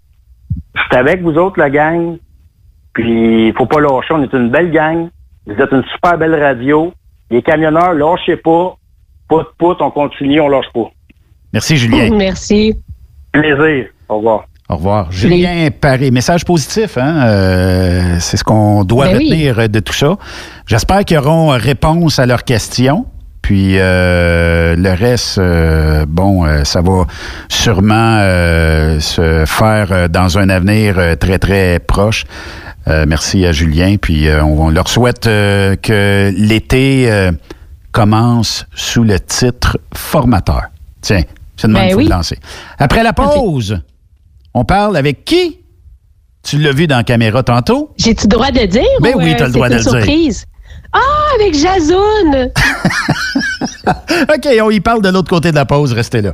je 0.76 0.82
suis 0.82 0.96
avec 0.96 1.22
vous 1.22 1.38
autres, 1.38 1.60
la 1.60 1.70
gang. 1.70 2.18
Puis 2.94 3.48
il 3.48 3.54
faut 3.54 3.66
pas 3.66 3.82
lâcher. 3.82 4.14
On 4.14 4.24
est 4.24 4.34
une 4.34 4.50
belle 4.50 4.72
gang. 4.72 5.10
Vous 5.46 5.62
êtes 5.62 5.72
une 5.72 5.84
super 5.94 6.18
belle 6.18 6.36
radio. 6.36 6.94
Les 7.30 7.42
camionneurs, 7.42 7.94
lâchez 7.94 8.38
pas. 8.38 8.78
Pas 9.28 9.44
de 9.44 9.50
poutre, 9.58 9.84
on 9.84 9.92
continue, 9.92 10.42
on 10.42 10.48
lâche 10.48 10.72
pas. 10.74 10.90
Merci, 11.54 11.78
Julien. 11.78 12.16
Merci. 12.16 12.76
Plaisir. 13.32 13.88
Au 14.08 14.18
revoir. 14.18 14.46
Au 14.70 14.76
revoir. 14.76 15.12
Julien 15.12 15.70
Paré, 15.72 16.12
message 16.12 16.46
positif, 16.46 16.98
hein? 17.00 17.24
Euh, 17.26 18.18
c'est 18.20 18.38
ce 18.38 18.44
qu'on 18.44 18.84
doit 18.84 19.08
Ben 19.08 19.18
oui. 19.18 19.30
retenir 19.30 19.68
de 19.70 19.80
tout 19.80 19.94
ça. 19.94 20.16
J'espère 20.68 21.04
qu'ils 21.06 21.18
auront 21.18 21.48
réponse 21.50 22.20
à 22.20 22.28
leurs 22.28 22.44
questions. 22.44 23.06
Puis 23.42 23.80
euh, 23.80 24.76
le 24.76 24.92
reste, 24.94 25.40
euh, 25.40 26.06
bon, 26.08 26.46
euh, 26.46 26.64
ça 26.66 26.82
va 26.82 27.08
sûrement 27.48 28.18
euh, 28.20 29.00
se 29.00 29.44
faire 29.48 29.88
euh, 29.92 30.08
dans 30.08 30.38
un 30.38 30.50
avenir 30.50 31.00
euh, 31.00 31.16
très, 31.16 31.40
très 31.40 31.80
proche. 31.80 32.26
Euh, 32.88 33.06
merci 33.08 33.48
à 33.48 33.52
Julien. 33.52 33.96
Puis 34.00 34.28
euh, 34.28 34.44
on, 34.44 34.68
on 34.68 34.70
leur 34.70 34.88
souhaite 34.88 35.26
euh, 35.26 35.76
que 35.78 36.32
l'été 36.38 37.12
euh, 37.12 37.32
commence 37.92 38.68
sous 38.76 39.04
le 39.04 39.20
titre 39.20 39.80
formateur. 39.96 40.66
Tiens, 41.02 41.24
c'est 41.58 41.68
de 41.70 41.74
Ben 41.74 41.82
qu'il 41.86 41.92
faut 41.94 41.98
oui. 41.98 42.04
le 42.04 42.10
lancer. 42.12 42.38
Après 42.78 43.02
la 43.02 43.14
pause, 43.14 43.82
on 44.54 44.66
parle 44.66 44.98
avec 44.98 45.26
qui? 45.26 45.60
Tu 46.44 46.58
l'as 46.58 46.72
vu 46.72 46.88
dans 46.88 46.98
la 46.98 47.04
caméra 47.04 47.44
tantôt? 47.44 47.92
J'ai-tu 47.98 48.24
le 48.24 48.30
droit 48.30 48.52
de 48.52 48.62
le 48.62 48.68
dire? 48.68 48.84
Ben 49.02 49.16
ou, 49.16 49.20
oui, 49.20 49.36
t'as 49.38 49.46
le 49.46 49.52
c'est 49.52 49.58
droit 49.58 49.70
de 49.70 49.76
le 49.76 49.82
dire. 49.82 49.92
surprise? 49.92 50.46
Ah, 50.94 51.00
avec 51.40 51.54
Jazoun! 51.54 52.52
OK, 53.88 54.48
on 54.64 54.70
y 54.72 54.80
parle 54.80 55.02
de 55.02 55.10
l'autre 55.10 55.30
côté 55.30 55.52
de 55.52 55.56
la 55.56 55.66
pause. 55.66 55.94
Restez 55.94 56.22
là. 56.22 56.34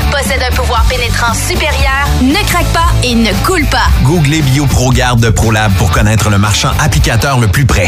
possède 0.21 0.41
un 0.43 0.55
pouvoir 0.55 0.83
pénétrant 0.87 1.33
supérieur, 1.33 2.07
ne 2.21 2.47
craque 2.47 2.71
pas 2.73 2.89
et 3.03 3.15
ne 3.15 3.31
coule 3.45 3.65
pas. 3.65 3.87
Googlez 4.03 4.41
BioProGuard 4.41 5.15
de 5.15 5.29
ProLab 5.29 5.73
pour 5.73 5.91
connaître 5.91 6.29
le 6.29 6.37
marchand 6.37 6.71
applicateur 6.79 7.39
le 7.39 7.47
plus 7.47 7.65
près. 7.65 7.87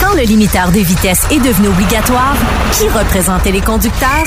Quand 0.00 0.14
le 0.14 0.22
limiteur 0.22 0.70
de 0.70 0.80
vitesse 0.80 1.26
est 1.30 1.40
devenu 1.40 1.68
obligatoire, 1.68 2.36
qui 2.72 2.88
représentait 2.88 3.52
les 3.52 3.60
conducteurs? 3.60 4.26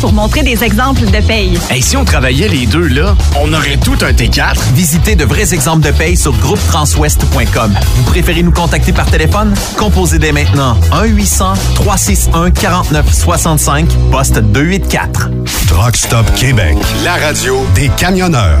pour 0.00 0.12
montrer 0.12 0.42
des 0.42 0.64
exemples 0.64 1.06
de 1.06 1.20
paye. 1.26 1.58
Hey, 1.70 1.82
si 1.82 1.96
on 1.96 2.04
travaillait 2.04 2.48
les 2.48 2.66
deux, 2.66 2.88
là, 2.88 3.14
on 3.40 3.52
aurait 3.52 3.76
tout 3.76 3.96
un 4.02 4.12
T4. 4.12 4.56
Visitez 4.74 5.14
de 5.16 5.24
vrais 5.24 5.52
exemples 5.54 5.84
de 5.86 5.90
paye 5.90 6.16
sur 6.16 6.32
groupetranswest.com. 6.38 7.74
Vous 7.96 8.02
préférez 8.04 8.42
nous 8.42 8.52
contacter 8.52 8.92
par 8.92 9.06
téléphone? 9.06 9.54
Composez 9.76 10.18
dès 10.18 10.32
maintenant 10.32 10.76
1-800-361-4965, 10.92 13.86
poste 14.10 14.38
284. 14.38 15.30
Truck 15.68 15.96
Stop 15.96 16.32
Québec, 16.34 16.76
la 17.04 17.14
radio 17.16 17.64
des 17.74 17.88
camionneurs. 17.88 18.60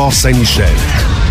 Saint-Michel. 0.09 1.30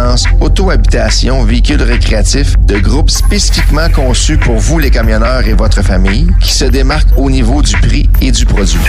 auto-habitation 0.39 1.43
véhicule 1.43 1.81
récréatif 1.81 2.55
de 2.59 2.79
groupe 2.79 3.09
spécifiquement 3.09 3.89
conçu 3.89 4.37
pour 4.37 4.57
vous 4.57 4.79
les 4.79 4.89
camionneurs 4.89 5.45
et 5.47 5.53
votre 5.53 5.81
famille 5.81 6.27
qui 6.39 6.53
se 6.53 6.65
démarque 6.65 7.09
au 7.17 7.29
niveau 7.29 7.61
du 7.61 7.75
prix 7.77 8.09
et 8.21 8.31
du 8.31 8.45
produit. 8.45 8.79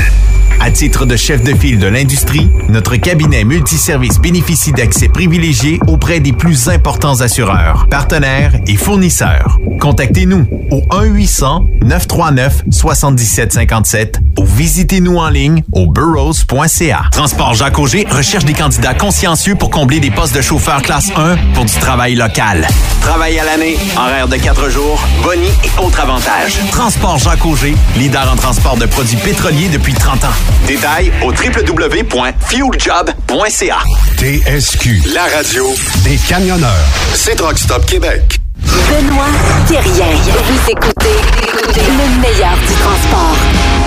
À 0.60 0.70
titre 0.70 1.06
de 1.06 1.16
chef 1.16 1.42
de 1.42 1.52
file 1.54 1.80
de 1.80 1.88
l'industrie, 1.88 2.48
notre 2.68 2.94
cabinet 2.94 3.42
multiservice 3.42 4.20
bénéficie 4.20 4.70
d'accès 4.70 5.08
privilégié 5.08 5.80
auprès 5.88 6.20
des 6.20 6.32
plus 6.32 6.68
importants 6.68 7.20
assureurs, 7.20 7.88
partenaires 7.90 8.52
et 8.68 8.76
fournisseurs. 8.76 9.58
Contactez-nous 9.80 10.46
au 10.70 10.82
1-800-939-7757 11.82 14.20
ou 14.38 14.44
visitez-nous 14.44 15.16
en 15.16 15.30
ligne 15.30 15.64
au 15.72 15.88
burrows.ca. 15.88 17.06
Transport 17.10 17.54
Jacques 17.54 17.80
Auger 17.80 18.06
recherche 18.08 18.44
des 18.44 18.54
candidats 18.54 18.94
consciencieux 18.94 19.56
pour 19.56 19.70
combler 19.70 19.98
des 19.98 20.12
postes 20.12 20.36
de 20.36 20.42
chauffeur 20.42 20.80
classe 20.82 21.01
1 21.10 21.36
pour 21.54 21.64
du 21.64 21.72
travail 21.74 22.14
local. 22.14 22.64
Travail 23.00 23.36
à 23.38 23.44
l'année, 23.44 23.78
horaire 23.96 24.28
de 24.28 24.36
4 24.36 24.68
jours, 24.68 25.00
boni 25.22 25.48
et 25.64 25.70
autres 25.80 26.00
avantages. 26.00 26.58
Transport 26.70 27.18
Jacques 27.18 27.44
Auger, 27.44 27.74
leader 27.96 28.30
en 28.30 28.36
transport 28.36 28.76
de 28.76 28.86
produits 28.86 29.16
pétroliers 29.16 29.68
depuis 29.68 29.94
30 29.94 30.22
ans. 30.24 30.32
Détails 30.66 31.10
au 31.22 31.32
www.fueljob.ca. 31.32 33.78
TSQ, 34.18 35.02
La 35.14 35.24
radio 35.36 35.66
des 36.04 36.16
camionneurs. 36.28 36.86
C'est 37.14 37.34
Truck 37.34 37.58
Stop 37.58 37.84
Québec. 37.86 38.38
Benoît 38.60 39.26
Thérien. 39.66 40.06
Vous 40.44 40.70
écoutez 40.70 41.16
le 41.76 42.20
meilleur 42.20 42.56
du 42.56 42.74
transport. 42.74 43.36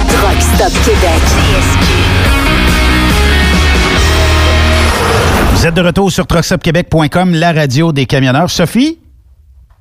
Truck 0.09 0.41
Stop 0.55 0.73
Québec. 0.83 1.21
Vous 5.65 5.69
êtes 5.69 5.77
de 5.77 5.81
retour 5.81 6.11
sur 6.11 6.27
truckstopquebec.com, 6.27 7.33
la 7.33 7.51
radio 7.51 7.91
des 7.91 8.05
camionneurs. 8.05 8.51
Sophie? 8.51 8.99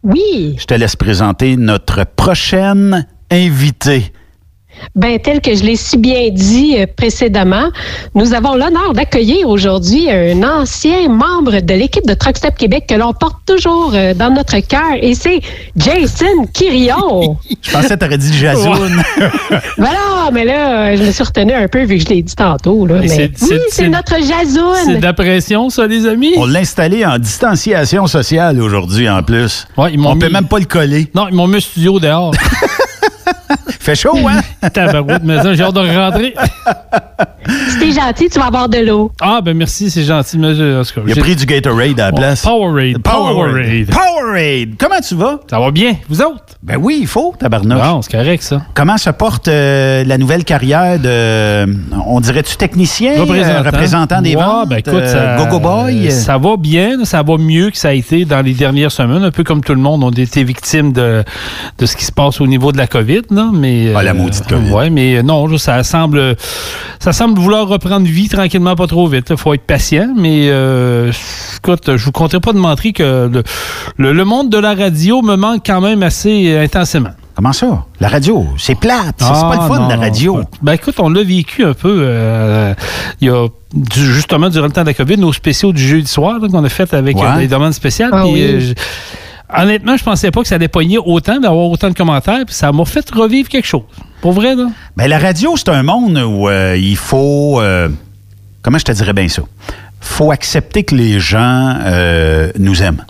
Oui. 0.03 0.57
Je 0.59 0.65
te 0.65 0.73
laisse 0.73 0.97
présenter 0.97 1.59
notre 1.59 2.07
prochaine 2.07 3.07
invitée. 3.31 4.11
Ben, 4.95 5.19
tel 5.19 5.41
que 5.41 5.55
je 5.55 5.63
l'ai 5.65 5.77
si 5.77 5.97
bien 5.97 6.29
dit 6.31 6.77
euh, 6.79 6.87
précédemment, 6.97 7.69
nous 8.15 8.35
avons 8.35 8.55
l'honneur 8.55 8.93
d'accueillir 8.95 9.49
aujourd'hui 9.49 10.11
un 10.11 10.43
ancien 10.43 11.09
membre 11.09 11.61
de 11.61 11.75
l'équipe 11.75 12.07
de 12.07 12.15
Truck 12.15 12.37
Stop 12.37 12.55
Québec 12.57 12.85
que 12.89 12.95
l'on 12.95 13.13
porte 13.13 13.39
toujours 13.47 13.93
euh, 13.95 14.15
dans 14.15 14.31
notre 14.31 14.59
cœur 14.61 14.81
et 15.01 15.15
c'est 15.15 15.41
Jason 15.77 16.47
Quirion. 16.53 17.37
Je 17.63 17.71
pensais 17.73 17.89
que 17.95 17.99
tu 18.01 18.05
aurais 18.05 18.19
dit 18.19 18.33
Jazoun. 18.37 19.03
voilà, 19.79 19.99
mais 20.33 20.45
là, 20.45 20.97
je 20.97 21.03
me 21.03 21.11
suis 21.11 21.25
retenu 21.25 21.53
un 21.53 21.69
peu 21.69 21.85
vu 21.85 21.97
que 21.99 22.03
je 22.05 22.09
l'ai 22.09 22.23
dit 22.23 22.35
tantôt. 22.35 22.87
Là, 22.87 22.95
Mais 22.97 23.01
mais 23.03 23.09
c'est- 23.09 23.23
oui, 23.25 23.33
c'est- 23.37 23.47
c'est 23.47 23.83
c'est- 23.85 23.89
notre 23.89 24.15
C'est 24.15 24.23
Jazoun. 24.29 24.99
de 24.99 25.03
la 25.03 25.13
pression, 25.13 25.71
ça, 25.71 25.87
les 25.87 26.07
amis? 26.07 26.33
On 26.37 26.47
l'a 26.47 26.61
installé 26.61 27.05
en 27.05 27.19
distanciation 27.19 28.07
sociale 28.07 28.61
aujourd'hui 28.61 29.09
en 29.09 29.23
plus. 29.23 29.67
ils 29.91 29.99
m'ont 29.99 30.11
On 30.13 30.19
peut 30.19 30.27
mis- 30.27 30.33
même 30.33 30.47
pas 30.49 30.59
le 30.59 30.65
coller. 30.67 31.09
Non, 31.15 31.27
ils 31.29 31.35
m'ont 31.35 31.47
mis 31.47 31.61
studio 31.61 31.99
dehors. 32.01 32.33
Fait 33.81 33.95
chaud, 33.95 34.17
hein? 34.29 34.41
Tabarouette, 34.73 35.23
mais 35.25 35.43
ça, 35.43 35.55
j'ai 35.55 35.63
hâte 35.63 35.75
de 35.75 35.81
rentrer. 35.81 36.35
Si 37.69 37.79
t'es 37.79 37.93
gentil, 37.93 38.29
tu 38.31 38.39
vas 38.39 38.47
avoir 38.47 38.69
de 38.69 38.79
l'eau. 38.79 39.13
Ah, 39.21 39.41
ben 39.43 39.57
merci, 39.57 39.91
c'est 39.91 40.03
gentil. 40.05 40.39
Mais 40.39 40.55
je, 40.55 40.81
en 40.81 40.85
tout 40.85 40.95
cas, 40.95 41.01
Il 41.07 41.19
a 41.19 41.23
pris 41.23 41.37
du 41.37 41.45
Gatorade 41.47 42.01
à 42.01 42.07
la 42.07 42.13
place. 42.13 42.43
Powerade. 42.43 42.99
Powerade. 43.03 43.91
Powerade. 43.91 44.71
Comment 44.79 45.01
tu 45.07 45.15
vas? 45.15 45.41
Ça 45.49 45.59
va 45.61 45.71
bien, 45.71 45.97
vous 46.09 46.23
autres? 46.23 46.45
Ben 46.63 46.79
oui, 46.81 46.99
il 47.03 47.07
faut, 47.07 47.35
tabarnouche. 47.39 47.79
Non, 47.79 48.01
c'est 48.03 48.13
correct, 48.13 48.43
ça. 48.43 48.63
Comment 48.75 48.97
se 48.97 49.11
porte 49.11 49.49
euh, 49.49 50.05
la 50.05 50.17
nouvelle 50.17 50.45
carrière 50.45 50.99
de, 50.99 51.67
on 52.07 52.21
dirait-tu 52.21 52.57
technicien, 52.57 53.13
euh, 53.19 53.63
représentant 53.63 54.23
des 54.23 54.35
Ouais, 54.35 54.43
ventes, 54.43 54.69
ben 54.71 54.77
écoute, 54.79 54.95
euh, 54.95 55.37
ça, 55.37 55.45
Go-Go 55.45 55.61
Boy? 55.61 56.11
Ça 56.11 56.39
va 56.39 56.57
bien, 56.57 57.05
ça 57.05 57.23
va 57.23 57.37
mieux 57.37 57.71
que 57.71 57.77
ça 57.77 57.89
a 57.89 57.93
été 57.93 58.25
dans 58.25 58.41
les 58.41 58.55
dernières 58.55 58.93
semaines. 58.93 59.23
Un 59.23 59.31
peu 59.31 59.45
comme 59.45 59.63
tout 59.63 59.75
le 59.75 59.81
monde, 59.81 60.03
on 60.03 60.11
a 60.11 60.19
été 60.21 60.43
victime 60.43 60.93
de, 60.93 61.23
de 61.79 61.87
ce 61.87 61.97
qui 61.97 62.05
se 62.05 62.13
passe 62.13 62.41
au 62.41 62.47
niveau 62.47 62.73
de 62.73 62.79
la 62.79 62.87
COVID. 62.87 63.23
Là, 63.31 63.44
mais, 63.53 63.93
Ah, 63.95 64.03
la 64.03 64.15
maudite 64.15 64.47
COVID. 64.47 64.71
Ouais, 64.71 64.91
mais 64.91 65.23
non, 65.23 65.47
là, 65.47 65.59
ça 65.59 65.83
semble, 65.83 66.37
ça 67.01 67.13
semble 67.13 67.39
vouloir 67.39 67.67
reprendre 67.69 68.07
vie 68.07 68.29
tranquillement, 68.29 68.75
pas 68.77 68.87
trop 68.87 69.07
vite. 69.07 69.27
Il 69.31 69.37
faut 69.37 69.55
être 69.55 69.63
patient, 69.67 70.09
mais 70.17 70.49
euh, 70.51 71.13
écoute, 71.59 71.97
je 71.97 72.05
vous 72.05 72.13
compterai 72.13 72.41
pas 72.41 72.53
de 72.53 72.59
mentir 72.59 72.93
que 72.93 73.29
le, 73.33 73.43
le- 73.97 74.13
le 74.13 74.25
monde 74.25 74.51
de 74.51 74.59
la 74.59 74.75
radio 74.75 75.23
me 75.23 75.37
manque 75.37 75.63
quand 75.67 75.81
même 75.81 76.03
assez 76.03 76.57
intensément. 76.57 77.11
Comment 77.37 77.53
ça? 77.53 77.85
La 77.99 78.09
radio, 78.09 78.47
c'est 78.59 78.77
plate. 78.79 79.17
C'est 79.19 79.25
Ah, 79.29 79.51
pas 79.51 79.63
le 79.65 79.69
fun, 79.69 79.81
non, 79.81 79.89
la 79.89 79.97
non, 79.97 80.03
radio. 80.03 80.35
écoute. 80.41 80.49
Ben 80.63 80.73
écoute, 80.75 80.95
on 81.01 81.09
l'a 81.09 81.25
vécu 81.25 81.65
un 81.65 81.75
peu. 81.75 81.97
euh, 82.03 82.75
Il 83.21 83.27
y 83.27 83.31
a 83.31 83.49
du- 83.75 84.15
justement 84.15 84.49
durant 84.51 84.67
le 84.67 84.73
temps 84.73 84.83
de 84.83 84.87
la 84.87 84.95
COVID, 84.95 85.17
nos 85.19 85.33
spéciaux 85.33 85.73
du 85.73 85.83
jeudi 85.85 86.07
soir 86.07 86.37
qu'on 86.49 86.63
a 86.63 86.69
fait 86.69 86.95
avec 86.95 87.17
Ouais. 87.17 87.25
euh, 87.27 87.39
des 87.39 87.49
demandes 87.49 87.73
spéciales. 87.73 88.11
Ah 88.13 88.25
oui. 88.29 88.75
Je- 89.57 89.63
honnêtement, 89.63 89.97
je 89.97 90.05
pensais 90.05 90.31
pas 90.31 90.43
que 90.43 90.49
ça 90.49 90.55
allait 90.57 90.69
pogner 90.69 90.99
autant, 90.99 91.39
d'avoir 91.41 91.67
autant 91.71 91.89
de 91.89 91.95
commentaires. 91.95 92.45
Puis 92.47 92.55
ça 92.55 92.73
m'a 92.73 92.85
fait 92.85 93.09
revivre 93.11 93.49
quelque 93.49 93.67
chose. 93.67 93.83
Pour 94.21 94.33
vrai, 94.33 94.55
là. 94.55 94.69
Ben, 94.97 95.07
la 95.09 95.19
radio, 95.19 95.57
c'est 95.57 95.69
un 95.69 95.83
monde 95.83 96.17
où 96.19 96.49
euh, 96.49 96.77
il 96.79 96.97
faut. 96.97 97.61
euh, 97.61 97.89
comment 98.63 98.79
je 98.79 98.85
te 98.85 98.93
dirais 98.93 99.13
bien 99.13 99.29
ça? 99.29 99.43
faut 100.01 100.31
accepter 100.31 100.83
que 100.85 100.95
les 100.95 101.19
gens 101.19 101.77
euh, 101.83 102.53
nous 102.59 102.83
aiment. 102.83 103.05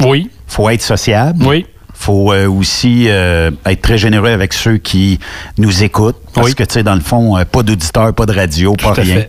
Oui. 0.00 0.30
faut 0.46 0.70
être 0.70 0.80
sociable. 0.80 1.44
Oui. 1.46 1.66
faut 1.92 2.32
aussi 2.34 3.06
être 3.06 3.82
très 3.82 3.98
généreux 3.98 4.30
avec 4.30 4.54
ceux 4.54 4.78
qui 4.78 5.20
nous 5.58 5.84
écoutent. 5.84 6.16
Parce 6.32 6.54
que, 6.54 6.64
tu 6.64 6.72
sais, 6.74 6.82
dans 6.82 6.94
le 6.94 7.00
fond, 7.02 7.36
pas 7.50 7.62
d'auditeur, 7.62 8.14
pas 8.14 8.24
de 8.26 8.32
radio, 8.32 8.72
pas 8.72 8.94
Tout 8.94 9.02
rien. 9.02 9.16
fait. 9.16 9.28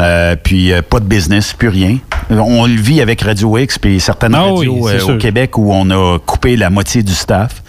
Euh, 0.00 0.36
puis 0.40 0.72
euh, 0.72 0.80
pas 0.82 1.00
de 1.00 1.06
business, 1.06 1.52
plus 1.52 1.68
rien. 1.68 1.98
On 2.30 2.66
le 2.66 2.74
vit 2.80 3.00
avec 3.00 3.22
Radio 3.22 3.56
X 3.58 3.78
puis 3.78 3.98
certaines 4.00 4.34
Ah 4.34 4.42
radios 4.52 4.88
euh, 4.88 5.00
au. 5.14 5.18
Québec 5.18 5.56
où 5.58 5.72
on 5.72 5.90
a 5.90 6.18
coupé 6.18 6.56
la 6.56 6.70
moitié 6.70 7.02
du 7.02 7.14
staff. 7.14 7.62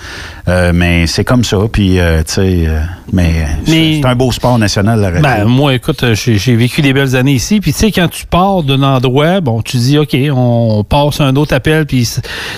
Euh, 0.48 0.72
mais 0.74 1.08
c'est 1.08 1.24
comme 1.24 1.44
ça. 1.44 1.58
Puis, 1.72 2.00
euh, 2.00 2.20
tu 2.24 2.34
sais, 2.34 2.64
euh, 2.68 2.80
mais, 3.14 3.32
c'est- 3.66 3.72
Mais- 3.72 4.00
c'est 4.02 4.08
un 4.08 4.16
beau 4.16 4.32
sport 4.32 4.58
national, 4.58 5.00
la 5.00 5.08
radio. 5.08 5.22
Ben, 5.22 5.46
moi, 5.46 5.76
écoute, 5.76 6.04
euh, 6.04 6.16
j'ai 6.16 6.56
vécu 6.56 6.82
des 6.82 6.92
belles 6.92 7.16
années 7.16 7.34
ici. 7.34 7.60
Puis, 7.60 7.72
tu 7.72 7.80
sais, 7.80 7.92
quand 7.92 8.08
tu 8.10 8.26
pars 8.26 8.64
d'un 8.64 8.82
endroit, 8.82 9.42
bon, 9.42 9.62
tu 9.62 9.78
dis, 9.78 9.98
OK, 10.00 10.16
on 10.36 10.84
passe 10.84 11.22
un 11.22 11.36
autre 11.36 11.54
appel, 11.54 11.86
puis 11.86 12.08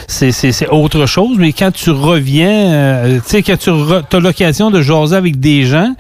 c'est- 0.08 0.68
autre 0.70 1.06
chose. 1.06 1.38
Mais 1.38 1.52
quand 1.54 1.72
tu 1.72 1.92
reviens, 1.92 2.50
euh, 2.74 3.16
tu 3.18 3.30
sais, 3.30 3.44
quand 3.44 3.58
tu 3.58 3.70
as 3.70 4.20
l'occasion 4.20 4.72
de 4.72 4.82
jaser 4.82 5.16
avec 5.16 5.40
des 5.40 5.64
gens, 5.64 5.94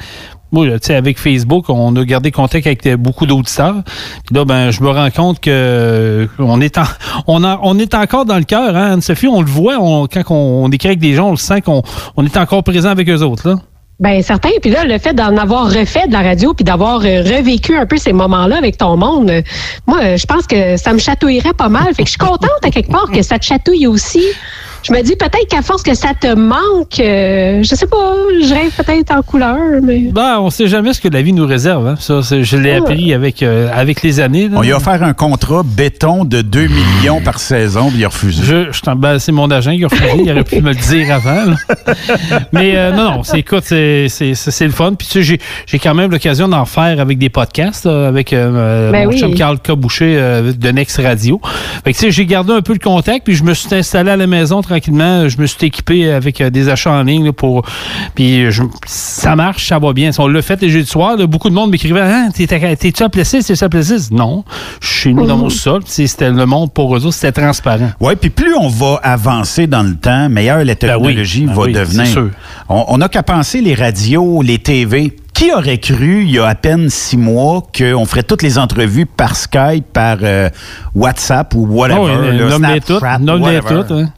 moi, 0.51 0.65
tu 0.65 0.79
sais, 0.81 0.95
avec 0.95 1.17
Facebook, 1.17 1.69
on 1.69 1.95
a 1.95 2.03
gardé 2.03 2.31
contact 2.31 2.67
avec 2.67 2.85
euh, 2.85 2.97
beaucoup 2.97 3.25
d'auditeurs. 3.25 3.83
Puis 4.25 4.35
là, 4.35 4.45
ben, 4.45 4.71
je 4.71 4.81
me 4.83 4.89
rends 4.89 5.09
compte 5.09 5.39
que 5.39 5.49
euh, 5.49 6.27
on 6.39 6.59
est 6.59 6.77
en- 6.77 6.83
on, 7.27 7.79
est 7.79 7.93
encore 7.93 8.25
dans 8.25 8.37
le 8.37 8.43
cœur, 8.43 8.75
hein, 8.75 8.93
Anne-Sophie. 8.93 9.27
On 9.27 9.41
le 9.41 9.47
voit 9.47 9.75
quand 10.11 10.23
on, 10.29 10.69
écrit 10.71 10.89
avec 10.89 10.99
des 10.99 11.13
gens, 11.13 11.27
on 11.27 11.31
le 11.31 11.37
sent 11.37 11.61
qu'on 11.61 11.83
on 12.17 12.25
est 12.25 12.37
encore 12.37 12.63
présent 12.63 12.89
avec 12.89 13.09
eux 13.09 13.21
autres, 13.21 13.49
là. 13.49 13.55
Ben 13.99 14.23
certain. 14.23 14.49
Puis 14.59 14.71
là, 14.71 14.83
le 14.83 14.97
fait 14.97 15.13
d'en 15.13 15.37
avoir 15.37 15.71
refait 15.71 16.07
de 16.07 16.11
la 16.11 16.23
radio 16.23 16.55
puis 16.55 16.63
d'avoir 16.63 17.01
euh, 17.01 17.21
revécu 17.21 17.77
un 17.77 17.85
peu 17.85 17.97
ces 17.97 18.13
moments-là 18.13 18.57
avec 18.57 18.77
ton 18.77 18.97
monde, 18.97 19.31
moi, 19.85 20.15
je 20.15 20.25
pense 20.25 20.47
que 20.47 20.75
ça 20.75 20.91
me 20.91 20.97
chatouillerait 20.97 21.53
pas 21.53 21.69
mal. 21.69 21.93
Fait 21.93 22.01
que 22.01 22.09
je 22.09 22.13
suis 22.13 22.17
contente 22.17 22.49
à 22.63 22.71
quelque 22.71 22.91
part 22.91 23.11
que 23.11 23.21
ça 23.21 23.37
te 23.37 23.45
chatouille 23.45 23.85
aussi. 23.85 24.25
Je 24.83 24.91
me 24.93 25.01
dis 25.03 25.15
peut-être 25.15 25.47
qu'à 25.47 25.61
force 25.61 25.83
que 25.83 25.93
ça 25.93 26.09
te 26.19 26.33
manque, 26.33 26.99
euh, 26.99 27.61
je 27.61 27.75
sais 27.75 27.85
pas, 27.85 28.15
je 28.41 28.51
rêve 28.53 28.71
peut-être 28.75 29.11
en 29.15 29.21
couleur, 29.21 29.57
mais. 29.83 30.09
Ben, 30.11 30.39
on 30.39 30.49
sait 30.49 30.67
jamais 30.67 30.93
ce 30.93 30.99
que 31.01 31.07
la 31.07 31.21
vie 31.21 31.33
nous 31.33 31.45
réserve. 31.45 31.87
Hein. 31.87 31.95
Ça, 31.99 32.21
je 32.21 32.57
l'ai 32.57 32.71
Ah. 32.73 32.77
appris 32.77 33.13
avec, 33.13 33.43
euh, 33.43 33.69
avec 33.73 34.01
les 34.01 34.19
années. 34.19 34.47
là. 34.49 34.57
On 34.57 34.61
lui 34.61 34.71
a 34.71 34.77
offert 34.77 35.03
un 35.03 35.13
contrat 35.13 35.61
béton 35.63 36.25
de 36.25 36.41
2 36.41 36.67
millions 36.67 37.21
par 37.21 37.37
saison, 37.39 37.89
puis 37.89 37.99
il 37.99 38.05
a 38.05 38.07
refusé. 38.07 38.41
Je, 38.43 38.71
je 38.71 38.81
t'en- 38.81 38.95
ben, 38.95 39.19
c'est 39.19 39.31
mon 39.31 39.51
agent 39.51 39.75
qui 39.75 39.83
a 39.83 39.87
refusé. 39.87 40.09
Il 40.25 40.31
aurait 40.31 40.43
pu 40.43 40.61
me 40.61 40.69
le 40.69 40.75
dire 40.75 41.13
avant. 41.13 41.45
là. 41.51 41.55
Mais 42.51 42.73
euh, 42.75 42.91
non, 42.91 43.11
non, 43.17 43.23
c'est, 43.23 43.39
écoute, 43.39 43.63
c'est, 43.65 44.07
le 44.09 44.69
fun. 44.71 44.93
Puis 44.97 45.07
tu 45.07 45.13
sais, 45.13 45.23
j'ai, 45.23 45.39
j'ai 45.67 45.77
quand 45.79 45.93
même 45.93 46.09
l'occasion 46.09 46.47
d'en 46.47 46.65
faire 46.65 46.99
avec 46.99 47.19
des 47.19 47.29
podcasts, 47.29 47.85
là, 47.85 48.07
avec 48.07 48.33
euh, 48.33 48.91
Ben 48.91 49.03
mon 49.05 49.11
oui. 49.11 49.19
chum 49.19 49.35
Carl 49.35 49.59
Caboucher 49.59 50.15
euh, 50.17 50.53
de 50.53 50.69
Next 50.71 50.97
Radio. 50.97 51.39
Fait 51.83 51.93
que 51.93 51.97
tu 51.97 52.05
sais, 52.05 52.11
j'ai 52.11 52.25
gardé 52.25 52.53
un 52.53 52.61
peu 52.61 52.73
le 52.73 52.79
contact, 52.79 53.25
puis 53.25 53.35
je 53.35 53.43
me 53.43 53.53
suis 53.53 53.73
installé 53.75 54.09
à 54.11 54.17
la 54.17 54.27
maison 54.27 54.61
tranquillement. 54.71 55.27
Je 55.29 55.37
me 55.39 55.45
suis 55.45 55.67
équipé 55.67 56.11
avec 56.11 56.41
euh, 56.41 56.49
des 56.49 56.69
achats 56.69 56.91
en 56.91 57.03
ligne 57.03 57.25
là, 57.25 57.33
pour. 57.33 57.63
Puis 58.15 58.51
je- 58.51 58.63
ça 58.85 59.35
marche, 59.35 59.67
ça 59.67 59.79
va 59.79 59.93
bien. 59.93 60.11
On 60.19 60.27
l'a 60.27 60.41
fait 60.41 60.61
les 60.61 60.69
jeudis 60.69 60.87
soirs. 60.89 61.17
là, 61.17 61.27
beaucoup 61.27 61.49
de 61.49 61.55
monde 61.55 61.71
m'écrivait 61.71 62.01
t'es, 62.33 62.47
t'es-tu 62.47 63.03
à 63.03 63.09
Plessis? 63.09 63.43
T'es-tu 63.43 63.63
à 63.63 63.69
Plessis? 63.69 64.09
Non. 64.11 64.43
Je 64.81 64.87
suis 64.87 64.99
chez 65.01 65.13
nous 65.13 65.25
dans 65.25 65.37
mon 65.37 65.49
sol. 65.49 65.81
C'était 65.85 66.29
le 66.31 66.45
monde 66.45 66.71
pour 66.73 66.95
eux 66.95 67.05
autres, 67.05 67.13
c'était 67.15 67.41
transparent. 67.41 67.91
Oui, 67.99 68.13
puis 68.19 68.29
plus 68.29 68.53
on 68.55 68.67
va 68.69 68.99
avancer 69.03 69.67
dans 69.67 69.83
le 69.83 69.95
temps, 69.95 70.29
meilleure 70.29 70.63
la 70.63 70.75
technologie 70.75 71.45
Ben 71.45 71.53
va 71.53 71.61
oui, 71.63 71.73
devenir. 71.73 72.05
sûr. 72.07 72.29
On 72.69 72.97
n'a 72.97 73.09
qu'à 73.09 73.23
penser 73.23 73.61
les 73.61 73.75
radios, 73.75 74.41
les 74.41 74.59
TV. 74.59 75.15
Qui 75.33 75.51
aurait 75.53 75.79
cru, 75.79 76.23
il 76.23 76.31
y 76.31 76.39
a 76.39 76.45
à 76.45 76.53
peine 76.55 76.89
six 76.89 77.17
mois, 77.17 77.63
qu'on 77.75 78.05
ferait 78.05 78.21
toutes 78.21 78.43
les 78.43 78.59
entrevues 78.59 79.07
par 79.07 79.35
Skype, 79.35 79.85
par 79.91 80.17
euh, 80.21 80.49
WhatsApp 80.93 81.55
ou 81.55 81.65
whatever, 81.65 82.11
Ah 82.13 82.33
nomme-les 82.33 82.79
toutes, 82.81 82.99
Snapchat, 82.99 83.19
nomme-les 83.19 83.55
whatever. 83.59 83.81
toutes, 83.81 83.91
hein. 83.91 84.09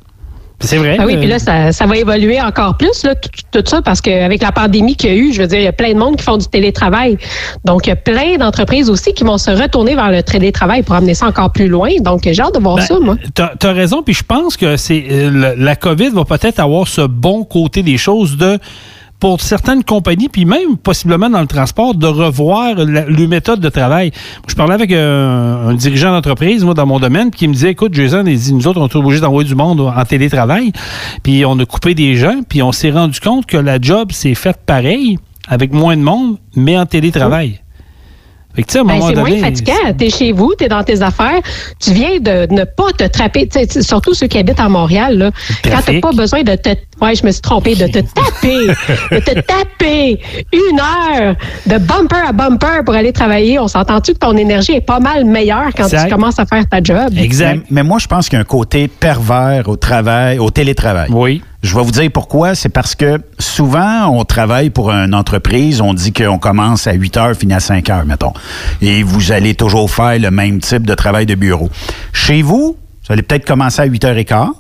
C'est 0.63 0.77
vrai. 0.77 0.97
Ah 0.99 1.05
oui, 1.05 1.15
euh, 1.15 1.19
puis 1.19 1.27
là, 1.27 1.39
ça, 1.39 1.71
ça 1.71 1.85
va 1.85 1.97
évoluer 1.97 2.41
encore 2.41 2.77
plus, 2.77 3.03
là, 3.03 3.15
tout, 3.15 3.29
tout 3.51 3.63
ça, 3.65 3.81
parce 3.81 4.01
qu'avec 4.01 4.41
la 4.41 4.51
pandémie 4.51 4.95
qu'il 4.95 5.09
y 5.09 5.13
a 5.13 5.15
eu, 5.17 5.33
je 5.33 5.41
veux 5.41 5.47
dire, 5.47 5.59
il 5.59 5.65
y 5.65 5.67
a 5.67 5.73
plein 5.73 5.93
de 5.93 5.99
monde 5.99 6.15
qui 6.15 6.23
font 6.23 6.37
du 6.37 6.47
télétravail. 6.47 7.17
Donc, 7.65 7.85
il 7.85 7.89
y 7.89 7.93
a 7.93 7.97
plein 7.97 8.37
d'entreprises 8.37 8.89
aussi 8.89 9.13
qui 9.13 9.23
vont 9.23 9.37
se 9.37 9.51
retourner 9.51 9.95
vers 9.95 10.09
le 10.09 10.23
télétravail 10.23 10.83
pour 10.83 10.95
amener 10.95 11.13
ça 11.13 11.27
encore 11.27 11.51
plus 11.51 11.67
loin. 11.67 11.89
Donc, 11.99 12.21
j'ai 12.23 12.41
hâte 12.41 12.55
de 12.55 12.59
voir 12.59 12.77
Ben, 12.77 12.85
ça, 12.85 12.99
moi. 12.99 13.17
T'as 13.33 13.51
as 13.61 13.73
raison, 13.73 14.03
puis 14.03 14.13
je 14.13 14.23
pense 14.23 14.57
que 14.57 14.77
c'est 14.77 15.03
euh, 15.11 15.53
la 15.57 15.75
COVID 15.75 16.09
va 16.09 16.25
peut-être 16.25 16.59
avoir 16.59 16.87
ce 16.87 17.01
bon 17.01 17.43
côté 17.43 17.83
des 17.83 17.97
choses 17.97 18.37
de 18.37 18.57
pour 19.23 19.39
certaines 19.39 19.85
compagnies, 19.85 20.27
puis 20.27 20.43
même 20.43 20.75
possiblement 20.75 21.29
dans 21.29 21.39
le 21.39 21.47
transport, 21.47 21.95
de 21.95 22.07
revoir 22.07 22.75
la, 22.75 23.05
le 23.05 23.25
méthode 23.25 23.61
de 23.61 23.69
travail. 23.69 24.11
Je 24.49 24.53
parlais 24.53 24.73
avec 24.73 24.91
un, 24.91 25.73
dirigeant 25.75 26.11
d'entreprise, 26.11 26.65
moi, 26.65 26.73
dans 26.73 26.85
mon 26.85 26.99
domaine, 26.99 27.31
qui 27.31 27.47
me 27.47 27.53
disait, 27.53 27.71
écoute, 27.71 27.93
Jason, 27.93 28.23
dit, 28.23 28.53
nous 28.53 28.67
autres, 28.67 28.81
on 28.81 28.87
est 28.89 28.95
obligés 28.97 29.21
d'envoyer 29.21 29.47
du 29.47 29.55
monde 29.55 29.79
en 29.79 30.03
télétravail, 30.03 30.73
puis 31.23 31.45
on 31.45 31.57
a 31.57 31.65
coupé 31.65 31.95
des 31.95 32.15
gens, 32.15 32.41
puis 32.49 32.61
on 32.61 32.73
s'est 32.73 32.91
rendu 32.91 33.21
compte 33.21 33.45
que 33.45 33.55
la 33.55 33.79
job 33.79 34.11
s'est 34.11 34.35
faite 34.35 34.59
pareil, 34.65 35.17
avec 35.47 35.71
moins 35.71 35.95
de 35.95 36.01
monde, 36.01 36.35
mais 36.57 36.77
en 36.77 36.85
télétravail. 36.85 37.62
Que, 38.61 38.67
tu 38.67 38.73
sais, 38.73 38.79
à 38.79 38.81
un 38.81 38.85
Ben, 38.85 39.01
c'est 39.01 39.13
donné, 39.13 39.29
moins 39.31 39.39
fatigant. 39.49 39.73
T'es 39.97 40.09
chez 40.11 40.31
vous, 40.31 40.53
t'es 40.55 40.67
dans 40.67 40.83
tes 40.83 41.01
affaires. 41.01 41.39
Tu 41.79 41.91
viens 41.91 42.19
de 42.19 42.47
ne 42.53 42.63
pas 42.65 42.91
te 42.95 43.03
tu- 43.65 43.81
surtout 43.83 44.13
ceux 44.13 44.27
qui 44.27 44.37
habitent 44.37 44.59
à 44.59 44.69
Montréal, 44.69 45.17
là. 45.17 45.31
Quand 45.63 45.79
t'as 45.85 45.99
pas 45.99 46.11
besoin 46.11 46.43
de 46.43 46.55
te. 46.55 46.69
Ouais, 47.01 47.15
je 47.15 47.25
me 47.25 47.31
suis 47.31 47.41
trompée, 47.41 47.73
de 47.75 47.87
te 47.87 47.99
taper. 48.13 48.67
de 49.11 49.19
te 49.19 49.39
taper 49.41 50.19
une 50.53 50.79
heure 50.79 51.35
de 51.65 51.77
bumper 51.79 52.27
à 52.27 52.31
bumper 52.31 52.83
pour 52.85 52.93
aller 52.93 53.11
travailler. 53.11 53.57
On 53.59 53.67
s'entend-tu 53.67 54.13
que 54.13 54.19
ton 54.19 54.37
énergie 54.37 54.73
est 54.73 54.81
pas 54.81 54.99
mal 54.99 55.25
meilleure 55.25 55.69
quand 55.75 55.85
Exact. 55.85 56.05
tu 56.05 56.13
commences 56.13 56.37
à 56.39 56.45
faire 56.45 56.67
ta 56.69 56.81
job? 56.83 57.09
Mais, 57.13 57.59
mais 57.69 57.83
moi, 57.83 57.97
je 57.99 58.07
pense 58.07 58.29
qu'il 58.29 58.37
y 58.37 58.39
a 58.39 58.41
un 58.41 58.45
côté 58.45 58.87
pervers 58.87 59.67
au 59.67 59.75
travail, 59.75 60.37
au 60.39 60.49
télétravail. 60.51 61.09
Oui. 61.11 61.41
Je 61.63 61.73
vais 61.75 61.81
vous 61.81 61.91
dire 61.91 62.11
pourquoi. 62.13 62.55
C'est 62.55 62.69
parce 62.69 62.93
que 62.93 63.21
souvent, 63.39 64.07
on 64.07 64.25
travaille 64.25 64.69
pour 64.69 64.91
une 64.91 65.15
entreprise, 65.15 65.79
on 65.79 65.93
dit 65.93 66.11
qu'on 66.11 66.37
commence 66.37 66.87
à 66.87 66.93
8 66.93 67.17
heures, 67.17 67.35
finit 67.35 67.53
à 67.53 67.61
5 67.61 67.89
heures, 67.89 68.05
mettons. 68.05 68.33
Et 68.81 69.01
vous 69.01 69.31
allez 69.31 69.55
toujours 69.55 69.89
faire 69.89 70.19
le 70.19 70.29
même 70.29 70.59
type 70.59 70.85
de 70.85 70.93
travail 70.93 71.25
de 71.25 71.35
bureau. 71.35 71.69
Chez 72.11 72.41
vous, 72.41 72.75
vous 73.05 73.13
allez 73.13 73.21
peut-être 73.21 73.45
commencer 73.45 73.81
à 73.81 73.85
8 73.85 74.03
heures 74.03 74.17
et 74.17 74.25
quart. 74.25 74.51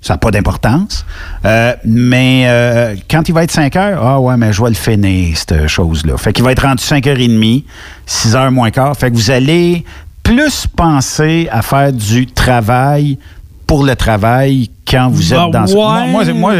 Ça 0.00 0.14
n'a 0.14 0.18
pas 0.18 0.30
d'importance. 0.30 1.04
Euh, 1.44 1.74
mais 1.84 2.44
euh, 2.46 2.94
quand 3.10 3.28
il 3.28 3.34
va 3.34 3.42
être 3.42 3.52
5 3.52 3.74
heures, 3.74 4.04
ah 4.04 4.20
ouais, 4.20 4.36
mais 4.36 4.52
je 4.52 4.62
vais 4.62 4.68
le 4.68 4.74
finir, 4.76 5.36
cette 5.36 5.66
chose-là. 5.66 6.16
Fait 6.16 6.32
qu'il 6.32 6.44
va 6.44 6.52
être 6.52 6.62
rendu 6.62 6.82
5 6.82 7.04
heures 7.08 7.18
et 7.18 7.28
demie, 7.28 7.64
6 8.06 8.36
heures 8.36 8.52
moins 8.52 8.70
quart. 8.70 8.96
Fait 8.96 9.10
que 9.10 9.16
vous 9.16 9.32
allez 9.32 9.84
plus 10.22 10.68
penser 10.68 11.48
à 11.50 11.62
faire 11.62 11.92
du 11.92 12.26
travail 12.26 13.18
pour 13.66 13.84
le 13.84 13.96
travail 13.96 14.70
quand 14.92 15.08
vous 15.08 15.32
êtes 15.32 15.38
Ben, 15.38 15.50
dans 15.50 15.66
ce... 15.66 15.74
ouais. 15.74 16.08
Moi, 16.10 16.24
moi, 16.34 16.52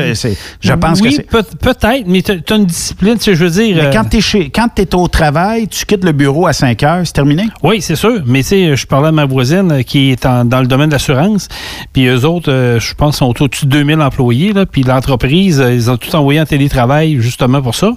je 0.60 0.72
pense 0.72 1.00
oui, 1.00 1.10
que 1.10 1.14
c'est... 1.16 1.22
peut- 1.28 1.42
peut-être, 1.60 2.04
mais 2.06 2.22
tu 2.22 2.32
as 2.32 2.56
une 2.56 2.64
discipline, 2.66 3.14
tu 3.16 3.24
sais, 3.24 3.34
je 3.34 3.44
veux 3.44 3.50
dire. 3.50 3.76
Mais 3.76 3.82
euh, 3.86 3.90
quand 3.92 4.04
tu 4.08 4.38
es, 4.38 4.48
quand 4.50 4.78
es 4.78 4.94
au 4.94 5.06
travail, 5.08 5.68
tu 5.68 5.84
quittes 5.84 6.04
le 6.04 6.12
bureau 6.12 6.46
à 6.46 6.52
5 6.52 6.82
heures, 6.82 7.00
c'est 7.04 7.12
terminé? 7.12 7.44
Oui, 7.62 7.80
c'est 7.82 7.96
sûr. 7.96 8.22
Mais 8.26 8.40
tu 8.42 8.48
sais, 8.48 8.76
je 8.76 8.86
parlais 8.86 9.08
à 9.08 9.12
ma 9.12 9.26
voisine 9.26 9.70
euh, 9.72 9.82
qui 9.82 10.10
est 10.10 10.24
en- 10.26 10.44
dans 10.44 10.60
le 10.60 10.66
domaine 10.66 10.88
de 10.88 10.94
l'assurance. 10.94 11.48
Puis 11.92 12.06
eux 12.06 12.24
autres, 12.24 12.50
euh, 12.50 12.80
je 12.80 12.94
pense, 12.94 13.18
sont 13.18 13.34
au-dessus 13.42 13.66
de 13.66 13.70
2000 13.70 14.00
employés. 14.00 14.52
Là, 14.52 14.64
puis 14.66 14.82
l'entreprise, 14.82 15.62
ils 15.70 15.90
ont 15.90 15.96
tout 15.96 16.14
envoyé 16.16 16.40
en 16.40 16.46
télétravail 16.46 17.18
justement 17.20 17.60
pour 17.60 17.74
ça. 17.74 17.90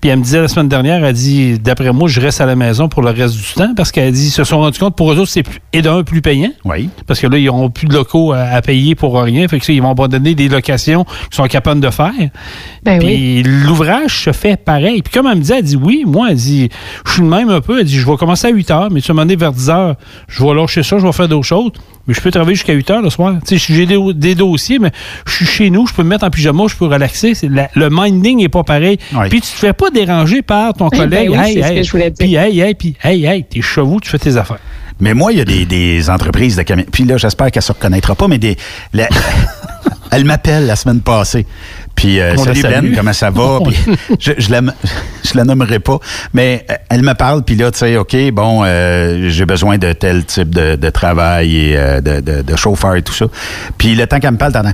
Puis 0.00 0.10
elle 0.10 0.18
me 0.18 0.24
disait 0.24 0.40
la 0.40 0.48
semaine 0.48 0.68
dernière, 0.68 1.04
elle 1.04 1.14
dit, 1.14 1.58
d'après 1.58 1.92
moi, 1.92 2.08
je 2.08 2.20
reste 2.20 2.40
à 2.40 2.46
la 2.46 2.56
maison 2.56 2.88
pour 2.88 3.02
le 3.02 3.10
reste 3.10 3.36
du 3.36 3.52
temps 3.54 3.72
parce 3.76 3.92
qu'elle 3.92 4.12
dit, 4.12 4.26
ils 4.26 4.30
se 4.30 4.44
sont 4.44 4.58
rendus 4.58 4.78
compte, 4.80 4.96
pour 4.96 5.12
eux 5.12 5.18
autres, 5.18 5.30
c'est 5.30 5.42
plus, 5.42 5.60
et 5.72 5.82
d'un 5.82 6.02
plus 6.02 6.22
payant. 6.22 6.50
Oui. 6.64 6.88
Parce 7.06 7.20
que 7.20 7.26
là, 7.26 7.38
ils 7.38 7.46
n'auront 7.46 7.70
plus 7.70 7.86
de 7.86 7.94
locaux 7.94 8.32
à, 8.32 8.38
à 8.40 8.62
payer 8.62 8.94
pour 8.94 9.20
rien. 9.20 9.46
Fait 9.48 9.59
que 9.60 9.66
ça, 9.66 9.72
ils 9.72 9.80
vont 9.82 9.90
abandonner 9.92 10.34
des 10.34 10.48
locations 10.48 11.04
qu'ils 11.04 11.36
sont 11.36 11.46
capables 11.46 11.80
de 11.80 11.90
faire. 11.90 12.10
Ben 12.82 12.98
Puis 12.98 13.42
l'ouvrage 13.44 14.24
se 14.24 14.32
fait 14.32 14.56
pareil. 14.56 15.02
Puis 15.02 15.12
comme 15.12 15.26
elle 15.26 15.38
me 15.38 15.42
dit, 15.42 15.52
elle 15.52 15.62
dit 15.62 15.76
oui, 15.76 16.04
moi, 16.06 16.28
elle 16.30 16.36
dit, 16.36 16.68
je 17.06 17.12
suis 17.12 17.22
de 17.22 17.26
même 17.28 17.50
un 17.50 17.60
peu. 17.60 17.78
Elle 17.80 17.84
dit, 17.86 17.98
je 17.98 18.06
vais 18.06 18.16
commencer 18.16 18.46
à 18.46 18.50
8 18.50 18.70
heures, 18.70 18.90
mais 18.90 19.00
tu 19.00 19.08
vas 19.08 19.14
m'emmener 19.14 19.36
vers 19.36 19.52
10 19.52 19.70
heures. 19.70 19.94
Je 20.28 20.42
vais 20.44 20.54
lâcher 20.54 20.82
ça, 20.82 20.98
je 20.98 21.06
vais 21.06 21.12
faire 21.12 21.28
d'autres 21.28 21.46
choses. 21.46 21.70
Mais 22.06 22.14
je 22.14 22.20
peux 22.20 22.30
travailler 22.30 22.54
jusqu'à 22.56 22.72
8 22.72 22.90
heures 22.90 23.02
le 23.02 23.10
soir. 23.10 23.34
Tu 23.46 23.58
sais, 23.58 23.72
j'ai 23.74 23.86
des, 23.86 23.98
des 24.14 24.34
dossiers, 24.34 24.78
mais 24.78 24.90
je 25.26 25.32
suis 25.36 25.46
chez 25.46 25.70
nous, 25.70 25.86
je 25.86 25.92
peux 25.94 26.02
me 26.02 26.08
mettre 26.08 26.24
en 26.24 26.30
pyjama, 26.30 26.64
je 26.68 26.74
peux 26.76 26.86
relaxer. 26.86 27.34
C'est 27.34 27.48
la- 27.48 27.68
le 27.74 27.88
minding 27.90 28.38
n'est 28.38 28.48
pas 28.48 28.64
pareil. 28.64 28.98
Puis 29.28 29.40
tu 29.42 29.52
te 29.52 29.58
fais 29.58 29.72
pas 29.72 29.90
déranger 29.90 30.42
par 30.42 30.72
ton 30.74 30.88
ben 30.92 30.98
collègue. 30.98 31.30
oui, 31.30 31.38
hey, 31.38 31.54
c'est 31.54 31.62
ce 31.62 31.68
hey, 31.72 31.76
que 31.76 31.82
je 31.86 31.90
voulais 31.92 32.10
dire. 32.10 32.16
Puis 32.26 32.34
hey, 32.34 32.60
hey, 32.60 32.74
puis 32.74 32.96
hey, 33.04 33.24
hey, 33.26 33.44
t'es 33.44 33.60
chevaux, 33.60 34.00
tu 34.00 34.08
fais 34.10 34.18
tes 34.18 34.36
affaires. 34.36 34.58
Mais 35.00 35.14
moi, 35.14 35.32
il 35.32 35.38
y 35.38 35.40
a 35.40 35.44
des, 35.44 35.64
des 35.64 36.10
entreprises 36.10 36.56
de 36.56 36.62
camions. 36.62 36.84
Puis 36.92 37.04
là, 37.04 37.16
j'espère 37.16 37.50
qu'elle 37.50 37.60
ne 37.60 37.64
se 37.66 37.72
reconnaîtra 37.72 38.14
pas, 38.14 38.28
mais 38.28 38.38
des. 38.38 38.56
la- 38.92 39.08
elle 40.12 40.24
m'appelle 40.24 40.66
la 40.66 40.76
semaine 40.76 41.00
passée. 41.00 41.46
Puis, 41.94 42.20
euh, 42.20 42.34
salut 42.36 42.62
Ben, 42.90 42.96
comment 42.96 43.12
ça 43.12 43.30
va? 43.30 43.58
Puis, 43.64 43.76
je, 44.18 44.32
je, 44.38 44.50
la, 44.50 44.60
je 45.24 45.36
la 45.36 45.44
nommerai 45.44 45.78
pas. 45.80 45.98
Mais 46.32 46.64
euh, 46.70 46.74
elle 46.88 47.02
me 47.02 47.12
parle, 47.14 47.42
puis 47.42 47.56
là, 47.56 47.70
tu 47.70 47.78
sais, 47.78 47.96
OK, 47.96 48.16
bon, 48.32 48.62
euh, 48.64 49.28
j'ai 49.28 49.44
besoin 49.44 49.76
de 49.78 49.92
tel 49.92 50.24
type 50.24 50.54
de, 50.54 50.76
de 50.76 50.90
travail 50.90 51.56
et 51.56 51.76
euh, 51.76 52.00
de, 52.00 52.20
de, 52.20 52.42
de 52.42 52.56
chauffeur 52.56 52.96
et 52.96 53.02
tout 53.02 53.12
ça. 53.12 53.26
Puis 53.78 53.94
le 53.94 54.06
temps 54.06 54.18
qu'elle 54.18 54.32
me 54.32 54.38
parle, 54.38 54.52
t'entends. 54.52 54.72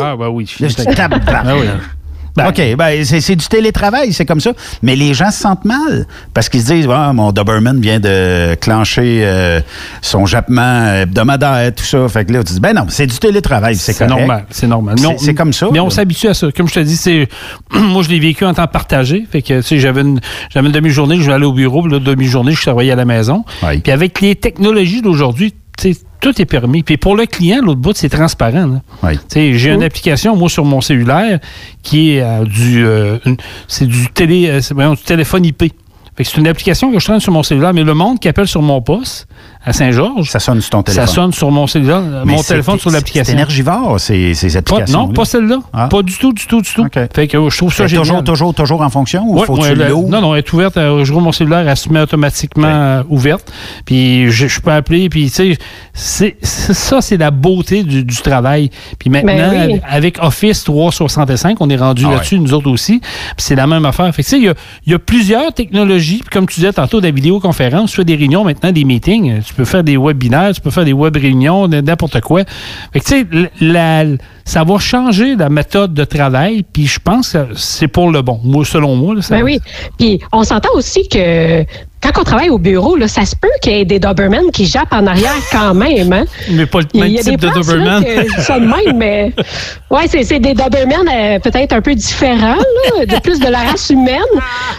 Ah, 0.00 0.14
ben 0.18 0.28
oui. 0.28 0.50
Là, 0.60 0.68
je 0.68 0.74
tabarnak. 0.74 1.22
Ah 1.28 1.54
oui. 1.56 1.66
OK, 2.38 2.76
ben, 2.76 3.04
c'est 3.04 3.20
c'est 3.20 3.36
du 3.36 3.46
télétravail, 3.46 4.12
c'est 4.12 4.26
comme 4.26 4.40
ça. 4.40 4.52
Mais 4.82 4.96
les 4.96 5.14
gens 5.14 5.30
se 5.30 5.40
sentent 5.40 5.64
mal 5.64 6.06
parce 6.34 6.48
qu'ils 6.48 6.62
se 6.62 6.72
disent 6.72 6.88
ah, 6.90 7.12
mon 7.12 7.32
Doberman 7.32 7.80
vient 7.80 8.00
de 8.00 8.54
clencher 8.56 9.20
euh, 9.24 9.60
son 10.02 10.26
jappement 10.26 10.92
hebdomadaire, 11.02 11.74
tout 11.74 11.84
ça. 11.84 12.08
Fait 12.08 12.24
que 12.24 12.32
là, 12.32 12.44
tu 12.44 12.52
dis 12.52 12.60
ben 12.60 12.74
non, 12.74 12.86
c'est 12.88 13.06
du 13.06 13.16
télétravail, 13.18 13.76
c'est 13.76 13.94
correct. 13.96 14.10
normal, 14.10 14.46
c'est 14.50 14.66
normal. 14.66 14.96
C'est 15.18 15.34
comme 15.34 15.52
ça. 15.52 15.68
Mais 15.72 15.80
on 15.80 15.90
s'habitue 15.90 16.28
à 16.28 16.34
ça. 16.34 16.48
Comme 16.52 16.68
je 16.68 16.74
te 16.74 16.80
dis, 16.80 16.96
c'est 16.96 17.28
moi 17.72 18.02
je 18.02 18.08
l'ai 18.08 18.20
vécu 18.20 18.44
en 18.44 18.54
temps 18.54 18.66
partagé. 18.66 19.26
Fait 19.30 19.42
que 19.42 19.60
tu 19.60 19.62
sais, 19.62 19.78
j'avais 19.78 20.02
une 20.02 20.20
j'avais 20.50 20.66
une 20.66 20.72
demi-journée, 20.72 21.16
je 21.16 21.26
vais 21.26 21.32
aller 21.32 21.46
au 21.46 21.52
bureau, 21.52 21.82
puis 21.82 21.90
l'autre 21.90 22.04
demi-journée, 22.04 22.52
je 22.52 22.62
travaillais 22.62 22.92
à 22.92 22.96
la 22.96 23.04
maison. 23.04 23.44
Puis 23.82 23.92
avec 23.92 24.20
les 24.20 24.34
technologies 24.34 25.02
d'aujourd'hui, 25.02 25.54
tout 26.20 26.40
est 26.40 26.46
permis. 26.46 26.82
Puis 26.82 26.96
pour 26.96 27.16
le 27.16 27.26
client, 27.26 27.60
l'autre 27.62 27.80
bout, 27.80 27.96
c'est 27.96 28.08
transparent. 28.08 28.80
sais, 29.28 29.54
J'ai 29.54 29.70
une 29.70 29.82
application, 29.82 30.36
moi, 30.36 30.48
sur 30.48 30.64
mon 30.64 30.80
cellulaire, 30.80 31.38
qui 31.82 32.12
est 32.12 32.22
euh, 32.22 32.44
du 32.44 32.84
euh, 32.84 33.18
c'est 33.68 33.86
du 33.86 34.08
télé 34.08 34.48
euh, 34.48 34.94
du 34.94 35.02
téléphone 35.02 35.44
IP. 35.44 35.72
C'est 36.18 36.38
une 36.38 36.48
application 36.48 36.90
que 36.90 36.98
je 36.98 37.04
traîne 37.04 37.20
sur 37.20 37.32
mon 37.32 37.42
cellulaire, 37.42 37.74
mais 37.74 37.84
le 37.84 37.92
monde 37.92 38.18
qui 38.18 38.28
appelle 38.28 38.48
sur 38.48 38.62
mon 38.62 38.80
poste 38.80 39.28
à 39.66 39.72
Saint-Georges? 39.72 40.30
Ça 40.30 40.38
sonne 40.38 40.60
sur 40.60 40.70
ton 40.70 40.82
téléphone. 40.82 41.06
Ça 41.06 41.12
sonne 41.12 41.32
sur 41.32 41.50
mon 41.50 41.66
cellulaire, 41.66 42.00
Mais 42.24 42.32
mon 42.32 42.38
c'est- 42.38 42.48
téléphone 42.54 42.78
sur 42.78 42.90
l'application. 42.90 43.24
C'est 43.24 43.32
énergivore, 43.32 43.98
ces, 44.00 44.32
ces 44.34 44.48
Pas- 44.52 44.58
applications. 44.58 45.06
non, 45.08 45.12
pas 45.12 45.24
celle-là. 45.24 45.58
Pas 45.90 46.02
du 46.02 46.16
tout, 46.16 46.32
du 46.32 46.46
tout, 46.46 46.62
du 46.62 46.72
tout. 46.72 46.86
Fait 47.12 47.26
que 47.28 47.50
je 47.50 47.56
trouve 47.56 47.72
ça 47.74 47.84
C'est 47.84 47.88
génial. 47.88 48.04
toujours, 48.06 48.24
toujours, 48.24 48.54
toujours 48.54 48.82
en 48.82 48.90
fonction 48.90 49.24
ou 49.26 49.40
Ouais, 49.40 49.46
faut 49.46 49.56
que 49.56 49.72
tu 49.72 50.10
non, 50.10 50.20
non, 50.20 50.34
elle 50.34 50.38
est 50.38 50.52
ouverte. 50.52 50.76
euh, 50.76 51.04
Je 51.04 51.12
roule 51.12 51.22
mon 51.24 51.32
cellulaire, 51.32 51.68
elle 51.68 51.76
se 51.76 51.88
met 51.90 52.00
automatiquement 52.00 52.66
euh, 52.68 53.02
ouverte. 53.08 53.52
Puis 53.84 54.30
je, 54.30 54.46
je 54.46 54.60
peux 54.60 54.70
appeler. 54.70 55.08
Puis 55.08 55.24
tu 55.26 55.30
sais, 55.30 55.58
c'est- 55.92 56.36
c'est- 56.42 56.72
ça, 56.72 57.00
c'est 57.00 57.16
la 57.16 57.30
beauté 57.30 57.82
du, 57.82 58.04
du 58.04 58.16
travail. 58.16 58.70
Puis 58.98 59.10
maintenant, 59.10 59.50
Ben 59.50 59.70
oui. 59.72 59.80
avec 59.88 60.18
Office 60.22 60.62
365, 60.64 61.56
on 61.60 61.68
est 61.70 61.76
rendu 61.76 62.04
Ah 62.06 62.12
là-dessus, 62.12 62.38
nous 62.38 62.54
autres 62.54 62.70
aussi. 62.70 63.00
Puis 63.00 63.10
c'est 63.38 63.54
la 63.56 63.66
même 63.66 63.84
affaire. 63.84 64.14
Fait 64.14 64.22
que 64.22 64.28
tu 64.28 64.30
sais, 64.36 64.38
il 64.38 64.44
y 64.44 64.48
a, 64.48 64.54
il 64.86 64.92
y 64.92 64.94
a 64.94 64.98
plusieurs 64.98 65.52
technologies. 65.52 66.18
Puis 66.20 66.30
comme 66.30 66.46
tu 66.46 66.56
disais 66.60 66.72
tantôt, 66.72 67.00
de 67.00 67.06
la 67.06 67.12
vidéoconférence, 67.12 67.90
tu 67.90 67.96
fais 67.96 68.04
des 68.04 68.14
réunions 68.16 68.44
maintenant, 68.44 68.70
des 68.72 68.84
meetings. 68.84 69.40
Tu 69.42 69.54
peux 69.56 69.64
faire 69.64 69.82
des 69.82 69.96
webinaires, 69.96 70.52
tu 70.54 70.60
peux 70.60 70.70
faire 70.70 70.84
des 70.84 70.92
web 70.92 71.16
réunions, 71.16 71.66
n'importe 71.68 72.20
quoi. 72.20 72.42
Fait 72.92 73.00
que 73.00 73.04
tu 73.04 73.26
sais, 73.60 74.18
ça 74.44 74.62
va 74.62 74.78
changer 74.78 75.34
la 75.34 75.48
méthode 75.48 75.94
de 75.94 76.04
travail. 76.04 76.64
Puis 76.72 76.86
je 76.86 77.00
pense 77.00 77.32
que 77.32 77.54
c'est 77.56 77.88
pour 77.88 78.10
le 78.10 78.22
bon. 78.22 78.40
Moi, 78.44 78.64
selon 78.64 78.94
moi, 78.94 79.14
là, 79.14 79.22
ça 79.22 79.36
Ben 79.36 79.42
oui. 79.42 79.58
Puis 79.98 80.20
on 80.32 80.44
s'entend 80.44 80.70
aussi 80.74 81.08
que 81.08 81.64
quand 82.12 82.20
on 82.20 82.24
travaille 82.24 82.50
au 82.50 82.58
bureau, 82.58 82.96
là, 82.96 83.08
ça 83.08 83.24
se 83.24 83.34
peut 83.34 83.48
qu'il 83.62 83.72
y 83.72 83.80
ait 83.80 83.84
des 83.84 83.98
Doberman 83.98 84.50
qui 84.52 84.66
jappent 84.66 84.92
en 84.92 85.06
arrière 85.06 85.34
quand 85.50 85.74
même. 85.74 86.12
Hein? 86.12 86.24
Mais 86.50 86.66
pas 86.66 86.80
le 86.80 86.86
Il 86.94 87.00
même 87.00 87.10
y 87.12 87.18
a 87.18 87.22
type 87.22 87.40
des 87.40 87.46
de 87.46 87.52
places, 87.52 87.66
Doberman. 87.66 88.04
Là, 88.04 88.24
que 88.24 88.40
ça 88.42 88.58
de 88.60 88.66
même, 88.66 88.96
mais 88.96 89.32
ouais, 89.90 90.06
c'est, 90.08 90.24
c'est 90.24 90.38
des 90.38 90.54
Doberman 90.54 91.08
euh, 91.12 91.38
peut-être 91.40 91.72
un 91.72 91.80
peu 91.80 91.94
différents, 91.94 92.56
là, 92.98 93.06
de 93.06 93.20
plus 93.20 93.40
de 93.40 93.48
la 93.48 93.58
race 93.58 93.90
humaine. 93.90 94.20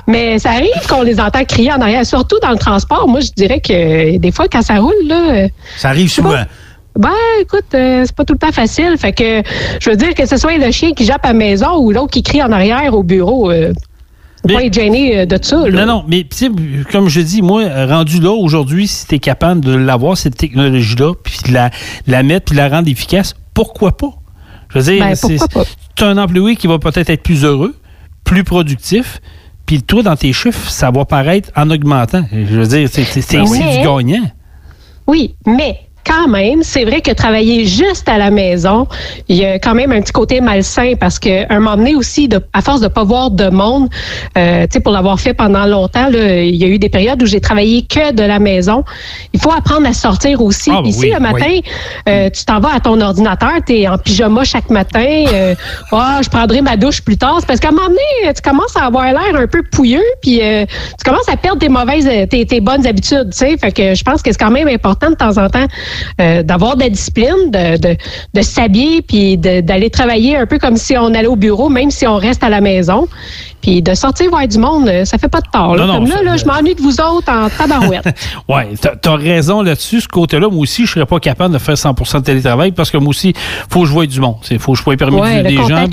Mais 0.07 0.39
ça 0.39 0.51
arrive 0.51 0.87
qu'on 0.89 1.01
les 1.03 1.19
entend 1.19 1.43
crier 1.43 1.71
en 1.73 1.81
arrière, 1.81 2.05
surtout 2.05 2.39
dans 2.41 2.51
le 2.51 2.57
transport. 2.57 3.07
Moi, 3.07 3.19
je 3.21 3.29
dirais 3.35 3.59
que 3.59 3.73
euh, 4.15 4.17
des 4.17 4.31
fois, 4.31 4.47
quand 4.51 4.61
ça 4.61 4.75
roule, 4.75 4.93
là. 5.05 5.29
euh, 5.31 5.47
Ça 5.77 5.89
arrive 5.89 6.09
souvent. 6.09 6.33
Ben, 6.97 7.11
écoute, 7.39 7.65
euh, 7.75 8.01
c'est 8.07 8.15
pas 8.15 8.25
tout 8.25 8.33
le 8.33 8.39
temps 8.39 8.51
facile. 8.51 8.95
Fait 8.97 9.13
que, 9.13 9.43
je 9.79 9.89
veux 9.89 9.95
dire 9.95 10.15
que 10.15 10.25
ce 10.25 10.35
soit 10.35 10.57
le 10.57 10.71
chien 10.71 10.93
qui 10.93 11.05
jappe 11.05 11.23
à 11.25 11.27
la 11.27 11.33
maison 11.35 11.75
ou 11.77 11.91
l'autre 11.91 12.09
qui 12.09 12.23
crie 12.23 12.41
en 12.41 12.51
arrière 12.51 12.91
au 12.95 13.03
bureau. 13.03 13.51
Euh, 13.51 13.71
faut 14.47 14.57
pas 14.57 14.63
être 14.63 14.73
gêné 14.73 15.19
euh, 15.19 15.25
de 15.25 15.39
ça. 15.41 15.67
là. 15.67 15.85
Non, 15.85 15.93
non, 15.93 16.05
mais 16.07 16.25
comme 16.91 17.09
je 17.09 17.21
dis, 17.21 17.41
moi, 17.41 17.63
rendu 17.85 18.19
là, 18.19 18.31
aujourd'hui, 18.31 18.87
si 18.87 19.07
tu 19.07 19.15
es 19.15 19.19
capable 19.19 19.61
de 19.61 19.75
l'avoir, 19.75 20.17
cette 20.17 20.37
technologie-là, 20.37 21.13
puis 21.23 21.37
de 21.47 21.53
la, 21.53 21.69
la 22.07 22.23
mettre, 22.23 22.45
puis 22.45 22.55
de 22.55 22.61
la 22.61 22.69
rendre 22.69 22.89
efficace, 22.89 23.35
pourquoi 23.53 23.95
pas? 23.97 24.13
Je 24.69 24.79
veux 24.79 24.91
dire, 24.91 25.03
Ben, 25.05 25.15
c'est 25.15 25.39
un 26.01 26.17
employé 26.17 26.55
qui 26.55 26.67
va 26.67 26.77
peut-être 26.79 27.09
être 27.09 27.23
plus 27.23 27.43
heureux, 27.43 27.75
plus 28.23 28.43
productif, 28.43 29.21
puis 29.65 29.83
toi, 29.83 30.03
dans 30.03 30.15
tes 30.15 30.33
chiffres, 30.33 30.69
ça 30.69 30.91
va 30.91 31.05
paraître 31.05 31.49
en 31.55 31.69
augmentant. 31.69 32.23
Je 32.31 32.55
veux 32.59 32.67
dire, 32.67 32.89
c'est 32.89 33.31
Ben 33.33 33.43
du 33.45 33.83
gagnant. 33.83 34.29
Oui, 35.07 35.35
mais 35.45 35.86
quand 36.07 36.27
même, 36.27 36.63
c'est 36.63 36.85
vrai 36.85 37.01
que 37.01 37.11
travailler 37.11 37.65
juste 37.65 38.07
à 38.07 38.17
la 38.17 38.31
maison, 38.31 38.87
il 39.27 39.35
y 39.35 39.45
a 39.45 39.59
quand 39.59 39.75
même 39.75 39.91
un 39.91 40.01
petit 40.01 40.13
côté 40.13 40.39
malsain 40.41 40.93
parce 40.99 41.19
que 41.19 41.51
un 41.51 41.59
moment 41.59 41.75
donné 41.77 41.95
aussi, 41.95 42.27
de, 42.27 42.39
à 42.53 42.61
force 42.61 42.79
de 42.81 42.87
pas 42.87 43.03
voir 43.03 43.31
de 43.31 43.49
monde, 43.49 43.89
euh, 44.37 44.63
tu 44.63 44.73
sais, 44.73 44.79
pour 44.79 44.93
l'avoir 44.93 45.19
fait 45.19 45.33
pendant 45.33 45.65
longtemps, 45.65 46.09
là, 46.09 46.41
il 46.41 46.55
y 46.55 46.63
a 46.63 46.67
eu 46.67 46.79
des 46.79 46.89
périodes 46.89 47.21
où 47.21 47.25
j'ai 47.25 47.41
travaillé 47.41 47.81
que 47.83 48.13
de 48.13 48.23
la 48.23 48.39
maison. 48.39 48.83
Il 49.33 49.39
faut 49.39 49.51
apprendre 49.51 49.87
à 49.87 49.93
sortir 49.93 50.41
aussi. 50.41 50.71
Ah, 50.73 50.81
Ici, 50.85 50.99
oui, 51.01 51.11
le 51.13 51.19
matin, 51.19 51.45
oui. 51.47 51.63
euh, 52.07 52.29
tu 52.29 52.45
t'en 52.45 52.59
vas 52.59 52.75
à 52.75 52.79
ton 52.79 52.99
ordinateur, 53.01 53.51
tu 53.65 53.79
es 53.79 53.87
en 53.87 53.97
pyjama 53.97 54.43
chaque 54.43 54.69
matin. 54.69 55.25
Euh, 55.33 55.55
Ah, 55.91 56.19
je 56.23 56.29
prendrai 56.29 56.61
ma 56.61 56.77
douche 56.77 57.01
plus 57.01 57.17
tard. 57.17 57.37
C'est 57.39 57.47
parce 57.47 57.59
qu'à 57.59 57.69
un 57.69 57.71
moment 57.71 57.87
donné, 57.87 58.33
tu 58.33 58.41
commences 58.41 58.75
à 58.75 58.85
avoir 58.85 59.05
l'air 59.05 59.35
un 59.35 59.47
peu 59.47 59.63
pouilleux, 59.63 60.03
puis 60.21 60.41
euh, 60.41 60.65
tu 60.65 61.09
commences 61.09 61.27
à 61.27 61.35
perdre 61.35 61.59
tes 61.59 61.69
mauvaises, 61.69 62.07
tes, 62.29 62.45
tes 62.45 62.59
bonnes 62.61 62.85
habitudes. 62.85 63.29
Tu 63.31 63.37
sais, 63.37 63.57
fait 63.57 63.71
que 63.71 63.95
je 63.95 64.03
pense 64.03 64.21
que 64.21 64.31
c'est 64.31 64.37
quand 64.37 64.51
même 64.51 64.67
important 64.67 65.09
de 65.09 65.15
temps 65.15 65.37
en 65.37 65.49
temps 65.49 65.65
euh, 66.21 66.43
d'avoir 66.43 66.75
de 66.75 66.83
la 66.83 66.89
discipline, 66.89 67.51
de, 67.51 67.77
de, 68.33 68.41
s'habiller, 68.41 69.01
puis 69.01 69.37
d'aller 69.37 69.89
travailler 69.89 70.37
un 70.37 70.45
peu 70.45 70.57
comme 70.57 70.77
si 70.77 70.97
on 70.97 71.13
allait 71.13 71.27
au 71.27 71.35
bureau, 71.35 71.69
même 71.69 71.91
si 71.91 72.05
on 72.07 72.17
reste 72.17 72.43
à 72.43 72.49
la 72.49 72.61
maison. 72.61 73.07
Puis 73.61 73.81
de 73.81 73.93
sortir 73.95 74.29
voir 74.29 74.47
du 74.47 74.57
monde, 74.59 74.87
euh, 74.87 75.03
ça 75.05 75.17
fait 75.17 75.27
pas 75.27 75.41
de 75.41 75.47
tort. 75.51 75.75
là. 75.75 75.85
Non, 75.85 75.93
non, 75.93 75.99
comme 75.99 76.09
là, 76.09 76.15
ça- 76.17 76.23
là, 76.23 76.37
je 76.37 76.45
m'ennuie 76.45 76.75
de 76.75 76.81
vous 76.81 77.01
autres 77.01 77.29
en 77.31 77.49
tabarouette. 77.49 78.07
Oui, 78.47 78.63
t'as 78.79 79.11
as 79.11 79.15
raison 79.15 79.61
là-dessus. 79.61 80.01
Ce 80.01 80.07
côté-là, 80.07 80.47
moi 80.49 80.59
aussi, 80.61 80.85
je 80.85 80.91
serais 80.93 81.05
pas 81.05 81.19
capable 81.19 81.53
de 81.53 81.59
faire 81.59 81.75
100% 81.75 82.19
de 82.19 82.23
télétravail 82.23 82.71
parce 82.71 82.89
que 82.91 82.97
moi 82.97 83.09
aussi, 83.09 83.33
faut 83.69 83.81
que 83.81 83.87
je 83.87 83.91
voie 83.91 84.05
du 84.05 84.19
monde. 84.21 84.35
Il 84.49 84.59
faut 84.59 84.71
que 84.71 84.77
je 84.77 84.83
sois 84.83 84.95
permis 84.95 85.19
Ouais, 85.19 85.43
des 85.43 85.55
gens 85.55 85.87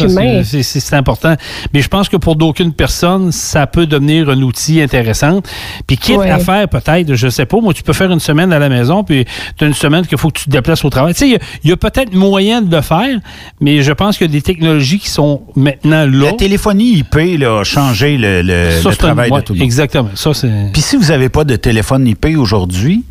c'est- 0.63 0.95
important. 0.95 1.35
Mais 1.73 1.83
je 1.83 1.89
pense 1.89 2.09
que 2.09 2.17
pour 2.17 2.37
d'aucune 2.37 2.73
personne, 2.73 3.33
ça 3.33 3.67
peut 3.67 3.87
devenir 3.87 4.29
un 4.29 4.41
outil 4.43 4.81
intéressant. 4.81 5.41
Puis 5.87 5.97
quitte 5.97 6.19
Ouais. 6.19 6.31
à 6.31 6.39
faire 6.39 6.69
peut-être, 6.69 7.15
je 7.15 7.29
sais 7.29 7.47
pas, 7.47 7.61
moi, 7.61 7.73
tu 7.75 7.83
peux 7.83 7.93
faire 7.93 8.11
une 8.13 8.21
semaine 8.21 8.53
à 8.53 8.59
la 8.59 8.69
maison, 8.69 9.03
puis 9.03 9.25
tu 9.57 9.65
as 9.65 9.67
une 9.67 9.75
semaine 9.75 10.07
qu'il 10.07 10.19
faut 10.19 10.29
que 10.29 10.39
tu 10.39 10.45
te 10.45 10.51
déplaces 10.51 10.85
au 10.85 10.91
travail. 10.91 11.15
Tu 11.15 11.21
sais, 11.21 11.27
il 11.27 11.33
y 11.33 11.37
a- 11.37 11.41
il 11.65 11.71
y 11.71 11.73
a, 11.73 11.77
peut-être 11.77 12.15
moyen 12.15 12.63
de 12.63 12.75
le 12.75 12.83
faire, 12.83 13.19
mais 13.61 13.83
je 13.83 13.93
pense 13.93 14.17
qu'il 14.19 14.27
y 14.29 14.31
a 14.31 14.33
des 14.33 14.43
technologies 14.43 14.99
qui 14.99 15.09
sont 15.09 15.43
maintenant 15.57 16.07
là. 16.07 16.27
La 16.27 16.33
téléphonie 16.33 16.99
IP 16.99 17.37
là, 17.39 17.54
a 17.61 17.65
changé 17.65 18.17
le, 18.19 18.43
le- 18.43 18.71
Ça, 18.83 18.89
le 18.89 18.95
un- 18.95 18.97
travail 18.97 19.31
ouais, 19.31 19.41
de 19.41 19.45
tout 19.47 19.53
le 19.55 19.59
monde. 19.59 19.65
Exactement. 19.65 20.11
Ça. 20.15 20.31
Puis 20.73 20.83
si 20.83 20.97
vous 20.97 21.07
n'avez 21.07 21.29
pas 21.29 21.45
de 21.45 21.57
téléphone 21.57 22.07
IP 22.07 22.27
aujourd'hui, 22.37 23.05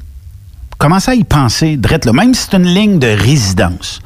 commencez 0.77 1.11
à 1.11 1.15
y 1.15 1.23
penser, 1.23 1.77
drette 1.77 2.05
là. 2.05 2.13
Même 2.13 2.33
si 2.33 2.47
c'est 2.49 2.57
une 2.57 2.65
ligne 2.67 2.99
de 2.99 3.07
résidence. 3.07 4.01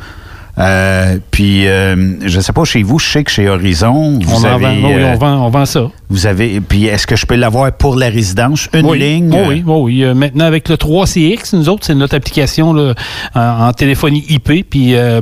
Euh, 0.60 1.18
puis, 1.30 1.68
euh, 1.68 2.16
je 2.26 2.40
sais 2.40 2.52
pas, 2.54 2.64
chez 2.64 2.82
vous, 2.82 2.98
je 2.98 3.06
sais 3.08 3.24
que 3.24 3.30
chez 3.32 3.48
Horizon, 3.48 4.20
vous 4.24 4.42
On 4.42 4.44
avez... 4.44 4.66
vend- 4.82 4.88
oui, 4.88 4.94
euh, 4.96 5.14
on 5.14 5.18
vend- 5.18 5.46
on 5.46 5.50
vend 5.50 5.66
ça. 5.66 5.90
Vous 6.10 6.26
avez... 6.26 6.60
Puis, 6.62 6.86
est-ce 6.86 7.06
que 7.06 7.16
je 7.16 7.26
peux 7.28 7.36
l'avoir 7.36 7.72
pour 7.74 7.96
la 7.96 8.10
résidence? 8.10 8.68
Une 8.74 8.86
oui, 8.88 8.98
ligne? 9.00 9.30
Oui, 9.32 9.38
euh, 9.38 9.46
oui, 9.48 9.64
oui. 9.66 10.04
Euh, 10.04 10.14
maintenant, 10.16 10.46
avec 10.46 10.68
le 10.70 10.76
3CX, 10.76 11.56
nous 11.56 11.70
autres, 11.70 11.86
c'est 11.86 11.94
notre 11.96 12.16
application 12.16 12.74
là, 12.74 12.94
en, 13.36 13.68
en 13.68 13.74
téléphonie 13.74 14.26
IP. 14.30 14.68
Puis 14.70 14.96
euh, 14.96 15.22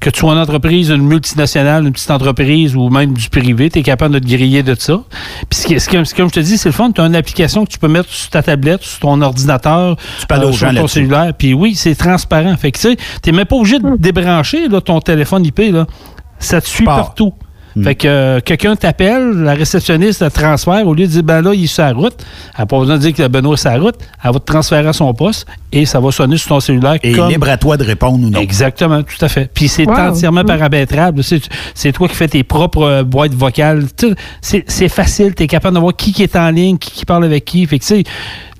que 0.00 0.10
tu 0.10 0.20
sois 0.20 0.32
une 0.34 0.38
entreprise, 0.38 0.90
une 0.90 1.06
multinationale, 1.06 1.86
une 1.86 1.92
petite 1.92 2.10
entreprise 2.10 2.76
ou 2.76 2.90
même 2.90 3.14
du 3.14 3.30
privé, 3.30 3.70
tu 3.70 3.78
es 3.78 3.82
capable 3.82 4.14
de 4.14 4.18
te 4.18 4.26
griller 4.26 4.62
de 4.62 4.74
ça. 4.78 5.00
Puis 5.48 5.60
ce 5.60 5.66
qui- 5.66 5.80
ce 5.80 5.88
qui- 5.88 6.04
ce- 6.04 6.14
comme 6.14 6.28
je 6.28 6.34
te 6.34 6.40
dis, 6.40 6.58
c'est 6.58 6.68
le 6.68 6.74
fun. 6.74 6.90
Tu 6.92 7.00
as 7.00 7.04
une 7.06 7.16
application 7.16 7.64
que 7.64 7.70
tu 7.70 7.78
peux 7.78 7.88
mettre 7.88 8.10
sur 8.10 8.28
ta 8.30 8.42
tablette, 8.42 8.82
sur 8.82 8.98
ton 9.00 9.20
ordinateur, 9.22 9.96
Tu 10.20 10.26
parles 10.26 10.44
aux 10.44 10.52
gens 10.52 10.70
sur 10.72 10.80
ton 10.82 10.88
cellulaire. 10.88 11.32
Puis 11.38 11.54
oui, 11.54 11.74
c'est 11.74 11.94
transparent. 11.94 12.54
Fait 12.58 12.70
que 12.70 12.78
tu 12.78 12.90
sais, 12.90 12.96
t'es 13.22 13.32
même 13.32 13.46
pas 13.46 13.56
obligé 13.56 13.78
de 13.78 13.96
débrancher 13.98 14.68
là, 14.74 14.80
ton 14.80 15.00
téléphone 15.00 15.44
IP. 15.46 15.60
Là. 15.72 15.86
Ça 16.38 16.60
te 16.60 16.66
suit 16.68 16.84
partout. 16.84 17.32
Fait 17.82 17.96
que 17.96 18.06
euh, 18.06 18.38
quelqu'un 18.38 18.76
t'appelle, 18.76 19.32
la 19.32 19.54
réceptionniste 19.54 20.20
te 20.20 20.32
transfère, 20.32 20.86
au 20.86 20.94
lieu 20.94 21.06
de 21.08 21.10
dire, 21.10 21.22
ben 21.24 21.42
là, 21.42 21.52
il 21.54 21.64
est 21.64 21.66
sur 21.66 21.82
la 21.82 21.92
route, 21.92 22.14
elle 22.54 22.60
n'a 22.60 22.66
pas 22.66 22.78
besoin 22.78 22.94
de 22.94 23.00
dire 23.00 23.12
que 23.12 23.22
le 23.22 23.26
Benoît 23.26 23.54
est 23.54 23.56
sur 23.56 23.70
la 23.72 23.80
route, 23.80 23.96
elle 24.22 24.32
va 24.32 24.38
te 24.38 24.44
transférer 24.44 24.86
à 24.86 24.92
son 24.92 25.12
poste 25.12 25.44
et 25.72 25.84
ça 25.84 25.98
va 25.98 26.12
sonner 26.12 26.36
sur 26.36 26.50
ton 26.50 26.60
cellulaire. 26.60 26.98
Et 27.02 27.10
comme- 27.10 27.28
libre 27.30 27.48
à 27.48 27.56
toi 27.56 27.76
de 27.76 27.82
répondre 27.82 28.24
ou 28.24 28.30
non. 28.30 28.38
Exactement, 28.38 29.02
tout 29.02 29.16
à 29.24 29.28
fait. 29.28 29.50
Puis 29.52 29.66
c'est 29.66 29.88
Wow. 29.88 30.10
entièrement 30.10 30.44
paramétrable. 30.44 31.24
C'est, 31.24 31.40
c'est 31.74 31.90
toi 31.90 32.06
qui 32.06 32.14
fais 32.14 32.28
tes 32.28 32.44
propres 32.44 32.82
euh, 32.84 33.02
boîtes 33.02 33.34
vocales. 33.34 33.86
C'est 34.40 34.88
facile. 34.88 35.34
Tu 35.34 35.42
es 35.42 35.46
capable 35.48 35.74
de 35.74 35.80
voir 35.80 35.96
qui, 35.96 36.12
qui 36.12 36.22
est 36.22 36.36
en 36.36 36.50
ligne, 36.50 36.78
qui, 36.78 36.92
qui 36.92 37.04
parle 37.04 37.24
avec 37.24 37.44
qui. 37.44 37.66
Fait 37.66 37.80
que, 37.80 37.84
tu 37.84 37.88
sais, 37.88 38.04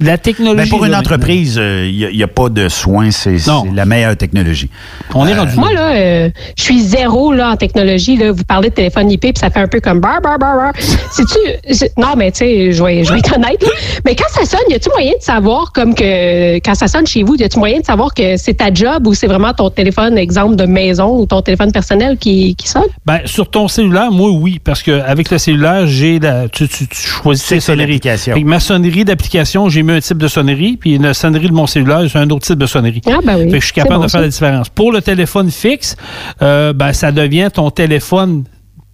la 0.01 0.19
technologie. 0.19 0.57
Ben, 0.57 0.69
pour 0.69 0.85
une 0.85 0.93
là, 0.93 1.01
entreprise, 1.01 1.57
il 1.57 2.11
n'y 2.13 2.23
a, 2.23 2.29
pas 2.29 2.49
de 2.49 2.69
soins. 2.69 3.11
C'est, 3.11 3.37
la 3.75 3.85
meilleure 3.85 4.17
technologie. 4.17 4.69
On 5.15 5.27
est 5.27 5.35
rendu 5.35 5.57
Moi, 5.57 5.73
là, 5.73 5.95
euh, 5.95 6.31
je 6.57 6.63
suis 6.63 6.81
zéro 6.81 7.33
là, 7.33 7.51
en 7.51 7.57
technologie. 7.57 8.17
Là. 8.17 8.33
Vous 8.33 8.45
parlez 8.45 8.71
de 8.71 8.75
téléphone 8.75 9.11
IP, 9.11 9.21
puis 9.21 9.33
ça 9.37 9.51
fait 9.51 9.61
un 9.61 9.69
peu 9.69 9.81
comme 9.81 10.01
bar, 10.01 10.21
bar, 10.21 10.39
bar, 10.39 10.57
bar. 10.57 10.73
C'est- 11.11 11.97
Non, 11.97 12.15
mais 12.17 12.33
tu 12.33 12.39
sais, 12.39 12.73
je 12.73 12.83
vais, 12.83 13.05
je 13.05 13.13
vais 13.13 13.19
être 13.19 13.37
honnête. 13.37 13.63
là. 13.63 13.69
Mais 14.05 14.15
quand 14.15 14.29
ça 14.29 14.45
sonne, 14.45 14.67
y 14.69 14.75
a-tu 14.75 14.89
moyen 14.91 15.13
de 15.13 15.23
savoir, 15.23 15.73
comme 15.73 15.95
que 15.95 16.57
quand 16.57 16.75
ça 16.75 16.89
sonne 16.89 17.07
chez 17.07 17.23
vous, 17.23 17.37
y 17.37 17.45
a-tu 17.45 17.59
moyen 17.59 17.81
de 17.81 17.85
savoir 17.85 18.13
que 18.15 18.37
c'est 18.37 18.55
ta 18.55 18.73
job 18.73 19.07
ou 19.07 19.15
c'est 19.15 19.27
vraiment 19.27 19.53
ton 19.55 19.71
téléphone, 19.71 20.19
exemple 20.19 20.57
de 20.57 20.67
maison 20.67 21.19
ou 21.19 21.27
ton 21.27 21.41
téléphone 21.43 21.73
personnel 21.73 22.17
qui, 22.19 22.55
qui 22.57 22.69
sonne? 22.69 22.83
Ben, 23.07 23.21
sur 23.25 23.49
ton 23.49 23.69
cellulaire, 23.69 24.11
moi, 24.11 24.31
oui, 24.31 24.61
parce 24.63 24.83
qu'avec 24.83 25.31
le 25.31 25.39
cellulaire, 25.39 25.87
j'ai 25.87 26.19
la. 26.19 26.49
Tu, 26.49 26.69
tu, 26.69 26.87
tu 26.89 27.01
choisis 27.01 27.47
tes 27.47 27.61
sonneries. 27.61 28.01
ma 28.45 28.61
sonnerie 28.61 29.05
d'application, 29.05 29.69
j'ai 29.69 29.84
mis 29.85 29.93
un 29.93 30.01
type 30.01 30.19
de 30.19 30.29
sonnerie, 30.29 30.77
puis 30.77 30.99
la 30.99 31.15
sonnerie 31.15 31.49
de 31.49 31.53
mon 31.53 31.67
cellulaire, 31.67 32.01
c'est 32.11 32.19
un 32.19 32.29
autre 32.31 32.47
type 32.47 32.59
de 32.59 32.67
sonnerie. 32.67 33.01
Ah, 33.07 33.19
ben 33.25 33.37
oui. 33.37 33.45
Fait 33.45 33.59
que 33.59 33.61
je 33.61 33.65
suis 33.67 33.73
capable 33.75 33.95
bon, 33.97 34.05
de 34.07 34.11
faire 34.11 34.19
ça. 34.19 34.21
la 34.23 34.29
différence. 34.29 34.69
Pour 34.69 34.91
le 34.93 35.01
téléphone 35.03 35.51
fixe, 35.51 35.97
euh, 36.43 36.73
ben, 36.73 36.93
ça 36.93 37.13
devient 37.13 37.49
ton 37.53 37.71
téléphone 37.71 38.45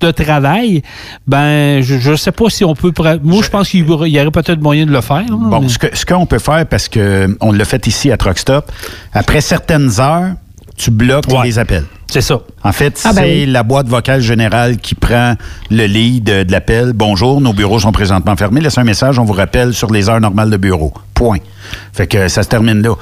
de 0.00 0.10
travail, 0.12 0.82
ben 1.26 1.82
je, 1.82 1.98
je 1.98 2.14
sais 2.16 2.32
pas 2.32 2.48
si 2.48 2.64
on 2.64 2.74
peut. 2.74 2.90
Moi, 3.22 3.42
je 3.44 3.50
pense 3.50 3.68
qu'il 3.68 3.86
y 3.86 3.90
aurait, 3.90 4.30
peut-être 4.30 4.60
moyen 4.62 4.86
de 4.86 4.92
le 4.92 5.00
faire. 5.02 5.18
là, 5.28 5.36
Bon, 5.36 5.60
mais- 5.60 5.68
ce 5.68 5.78
que- 5.78 5.94
ce 5.94 6.06
qu'on 6.06 6.24
peut 6.24 6.38
faire, 6.38 6.64
parce 6.66 6.88
que 6.88 7.36
on 7.42 7.52
l'a 7.52 7.64
fait 7.66 7.86
ici 7.86 8.10
à 8.10 8.16
Truckstop, 8.16 8.72
après 9.12 9.42
certaines 9.42 10.00
heures, 10.00 10.32
tu 10.76 10.90
bloques 10.90 11.26
les 11.44 11.58
appels. 11.58 11.84
C'est 12.10 12.20
ça. 12.22 12.40
En 12.64 12.72
fait, 12.72 13.00
Ah, 13.04 13.12
ben 13.12 13.22
c'est 13.22 13.44
oui. 13.44 13.46
la 13.46 13.62
boîte 13.62 13.86
vocale 13.86 14.20
générale 14.20 14.78
qui 14.78 14.96
prend 14.96 15.34
le 15.70 15.86
lead 15.86 16.24
de, 16.24 16.42
de 16.42 16.50
l'appel. 16.52 16.92
Bonjour, 16.92 17.40
nos 17.40 17.52
bureaux 17.52 17.78
sont 17.78 17.92
présentement 17.92 18.34
fermés. 18.34 18.60
Laissez 18.60 18.80
un 18.80 18.84
message, 18.84 19.18
on 19.20 19.24
vous 19.24 19.32
rappelle 19.32 19.72
sur 19.74 19.92
les 19.92 20.08
heures 20.08 20.20
normales 20.20 20.50
de 20.50 20.56
bureau. 20.56 20.92
Point. 21.14 21.38
Fait 21.92 22.08
que 22.08 22.26
ça 22.26 22.42
se 22.42 22.48
termine 22.48 22.82
là. 22.82 22.94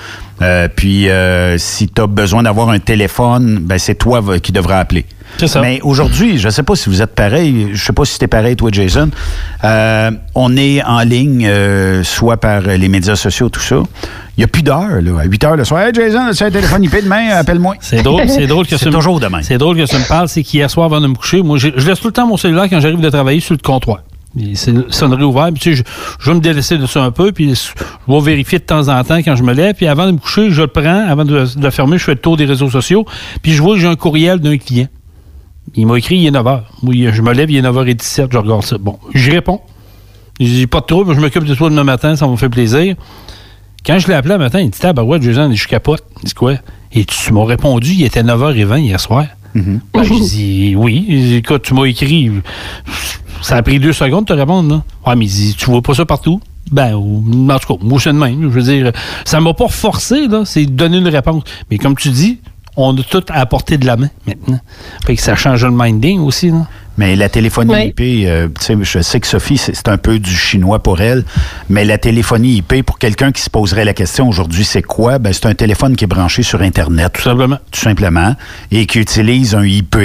Euh, 0.43 0.68
puis, 0.74 1.09
euh, 1.09 1.56
si 1.56 1.89
tu 1.89 2.02
as 2.02 2.06
besoin 2.06 2.43
d'avoir 2.43 2.68
un 2.68 2.80
téléphone, 2.80 3.60
ben 3.62 3.78
c'est 3.78 3.94
toi 3.94 4.20
va- 4.20 4.39
qui 4.40 4.52
devras 4.52 4.78
appeler. 4.78 5.06
Ça. 5.46 5.60
Mais 5.60 5.80
aujourd'hui, 5.82 6.38
je 6.38 6.46
ne 6.46 6.50
sais 6.52 6.62
pas 6.62 6.74
si 6.74 6.88
vous 6.88 7.00
êtes 7.02 7.14
pareil, 7.14 7.68
je 7.72 7.84
sais 7.84 7.92
pas 7.92 8.05
si 8.05 8.18
tu 8.18 8.24
es 8.24 8.28
pareil, 8.28 8.56
toi, 8.56 8.70
Jason. 8.72 9.10
Euh, 9.64 10.10
on 10.34 10.56
est 10.56 10.82
en 10.84 11.00
ligne, 11.00 11.46
euh, 11.46 12.02
soit 12.02 12.36
par 12.38 12.60
les 12.62 12.88
médias 12.88 13.16
sociaux, 13.16 13.48
tout 13.48 13.60
ça. 13.60 13.76
Il 14.36 14.40
n'y 14.40 14.44
a 14.44 14.48
plus 14.48 14.62
d'heure, 14.62 15.00
là. 15.02 15.20
À 15.20 15.24
8 15.24 15.44
heures 15.44 15.56
le 15.56 15.64
soir. 15.64 15.82
Hey, 15.82 15.92
Jason, 15.94 16.32
c'est 16.32 16.44
un 16.46 16.50
téléphone 16.50 16.84
IP 16.84 16.96
demain, 17.05 17.28
appelle-moi. 17.36 17.74
C'est 17.80 18.02
drôle, 18.02 18.28
c'est 18.28 18.46
drôle 18.46 18.64
que 18.66 18.76
C'est 18.76 18.84
ça 18.84 18.90
me- 18.90 18.94
toujours 18.96 19.20
demain. 19.20 19.40
C'est 19.42 19.59
drôle 19.59 19.76
que 19.76 19.86
ça 19.86 19.98
me 19.98 20.05
parle, 20.09 20.28
c'est 20.28 20.42
qu'hier 20.42 20.70
soir 20.70 20.86
avant 20.86 21.00
de 21.00 21.06
me 21.09 21.14
coucher, 21.14 21.42
moi 21.42 21.59
je 21.59 21.68
laisse 21.68 22.00
tout 22.00 22.09
le 22.09 22.12
temps 22.12 22.26
mon 22.26 22.36
cellulaire 22.36 22.66
quand 22.70 22.80
j'arrive 22.80 23.00
de 23.00 23.10
travailler 23.10 23.40
sur 23.40 23.55
le 23.55 23.59
comptoir. 23.60 24.00
C'est 24.55 24.72
sonnerie 24.92 25.24
ouverte, 25.24 25.52
puis 25.55 25.60
tu 25.60 25.70
sais, 25.70 25.76
je, 25.76 25.82
je 26.20 26.30
vais 26.30 26.36
me 26.36 26.40
délaisser 26.40 26.78
de 26.78 26.86
ça 26.86 27.02
un 27.02 27.10
peu, 27.10 27.32
puis 27.32 27.52
je 27.55 28.12
vais 28.12 28.20
vérifier 28.20 28.59
de 28.60 28.64
temps 28.64 28.86
en 28.88 29.02
temps 29.02 29.16
quand 29.16 29.34
je 29.34 29.42
me 29.42 29.52
lève, 29.52 29.74
puis 29.74 29.88
avant 29.88 30.06
de 30.06 30.12
me 30.12 30.18
coucher, 30.18 30.50
je 30.50 30.60
le 30.62 30.68
prends, 30.68 31.09
avant 31.09 31.24
de, 31.24 31.44
de 31.56 31.64
le 31.64 31.70
fermer, 31.70 31.98
je 31.98 32.05
fais 32.05 32.12
le 32.12 32.20
tour 32.20 32.36
des 32.36 32.44
réseaux 32.44 32.70
sociaux, 32.70 33.05
puis 33.42 33.52
je 33.52 33.62
vois 33.62 33.74
que 33.74 33.80
j'ai 33.80 33.88
un 33.88 33.96
courriel 33.96 34.38
d'un 34.38 34.56
client. 34.59 34.86
Il 35.78 35.86
m'a 35.86 35.96
écrit, 35.96 36.16
il 36.16 36.26
est 36.26 36.30
9h. 36.30 36.62
Oui, 36.82 37.06
je 37.12 37.22
me 37.22 37.32
lève, 37.32 37.50
il 37.50 37.56
est 37.56 37.62
9h17, 37.62 38.28
je 38.32 38.36
regarde 38.38 38.62
ça. 38.64 38.78
Bon, 38.78 38.98
j'y 39.14 39.30
réponds. 39.30 39.60
J'ai 40.40 40.66
pas 40.66 40.80
de 40.80 40.86
trouble, 40.86 41.14
je 41.14 41.20
m'occupe 41.20 41.44
de 41.44 41.55
toi 41.55 41.70
demain 41.70 41.84
matin, 41.84 42.16
ça 42.16 42.26
me 42.26 42.36
fait 42.36 42.48
plaisir. 42.48 42.96
Quand 43.86 43.98
je 43.98 44.09
l'ai 44.09 44.14
appelé 44.14 44.34
le 44.34 44.38
matin, 44.40 44.60
il 44.60 44.70
dit 44.70 44.78
Ah, 44.82 44.92
ben 44.92 45.02
ouais, 45.05 45.20
Jason, 45.22 45.52
je 45.52 45.68
capote. 45.68 46.02
Il 46.22 46.26
dit 46.26 46.34
quoi? 46.34 46.55
Et 46.92 47.05
tu 47.05 47.32
m'as 47.32 47.44
répondu, 47.44 47.92
il 47.92 48.05
était 48.05 48.22
9h20 48.22 48.80
hier 48.80 48.98
soir. 49.00 49.26
Ben, 49.55 49.80
j'ai 50.02 50.20
dit 50.20 50.74
Oui. 50.76 51.05
Il 51.09 51.20
dit, 51.22 51.34
Écoute, 51.36 51.62
tu 51.62 51.74
m'as 51.74 51.84
écrit. 51.84 52.30
Ça 53.42 53.56
a 53.56 53.62
pris 53.62 53.78
deux 53.78 53.92
secondes 53.92 54.24
de 54.24 54.28
te 54.28 54.32
répondre, 54.32 54.68
là. 54.74 54.82
Ouais, 55.06 55.16
mais 55.16 55.26
il 55.26 55.30
dit 55.30 55.55
Tu 55.56 55.66
vois 55.66 55.80
pas 55.82 55.94
ça 55.94 56.05
partout 56.05 56.40
ben, 56.70 56.94
ou- 56.96 57.48
en 57.50 57.59
tout 57.59 57.76
cas, 57.78 57.82
moi, 57.82 57.98
c'est 57.98 58.12
de 58.12 58.18
même. 58.18 58.42
Je 58.42 58.48
veux 58.48 58.62
dire, 58.62 58.92
ça 59.24 59.40
m'a 59.40 59.55
pas 59.55 59.68
forcé, 59.68 60.28
là, 60.28 60.42
c'est 60.44 60.66
de 60.66 60.70
donner 60.70 60.98
une 60.98 61.09
réponse. 61.09 61.42
Mais 61.70 61.78
comme 61.78 61.96
tu 61.96 62.10
dis, 62.10 62.40
on 62.80 62.96
a 62.96 63.02
tout 63.02 63.24
à 63.28 63.44
portée 63.46 63.76
de 63.78 63.86
la 63.86 63.96
main 63.96 64.09
maintenant. 64.26 64.60
Fait 65.05 65.16
que 65.16 65.20
ça 65.22 65.34
change 65.36 65.64
le 65.64 65.70
minding 65.72 66.20
aussi, 66.20 66.50
là. 66.50 66.66
Mais 66.96 67.14
la 67.14 67.28
téléphonie 67.28 67.72
Oui. 67.72 67.86
IP, 67.96 68.26
euh, 68.26 68.48
tu 68.59 68.64
sais, 68.64 68.76
je 68.82 69.00
sais 69.00 69.20
que 69.20 69.26
Sophie, 69.28 69.56
c'est 69.56 69.88
un 69.88 69.98
peu 69.98 70.18
du 70.18 70.34
chinois 70.34 70.82
pour 70.82 71.00
elle, 71.00 71.24
mais 71.68 71.84
la 71.84 71.96
téléphonie 71.96 72.56
IP, 72.56 72.82
pour 72.84 72.98
quelqu'un 72.98 73.30
qui 73.30 73.40
se 73.40 73.50
poserait 73.50 73.84
la 73.84 73.94
question 73.94 74.28
aujourd'hui, 74.28 74.64
c'est 74.64 74.82
quoi? 74.82 75.18
Ben, 75.20 75.32
c'est 75.32 75.46
un 75.46 75.55
téléphone 75.55 75.94
qui 75.94 76.05
est 76.05 76.09
branché 76.09 76.42
sur 76.42 76.60
Internet. 76.60 77.12
Tout 77.12 77.22
simplement. 77.22 77.59
Tout 77.70 77.80
simplement. 77.80 78.34
Et 78.72 78.86
qui 78.86 78.98
utilise 78.98 79.55
un 79.55 79.64
IP 79.64 79.96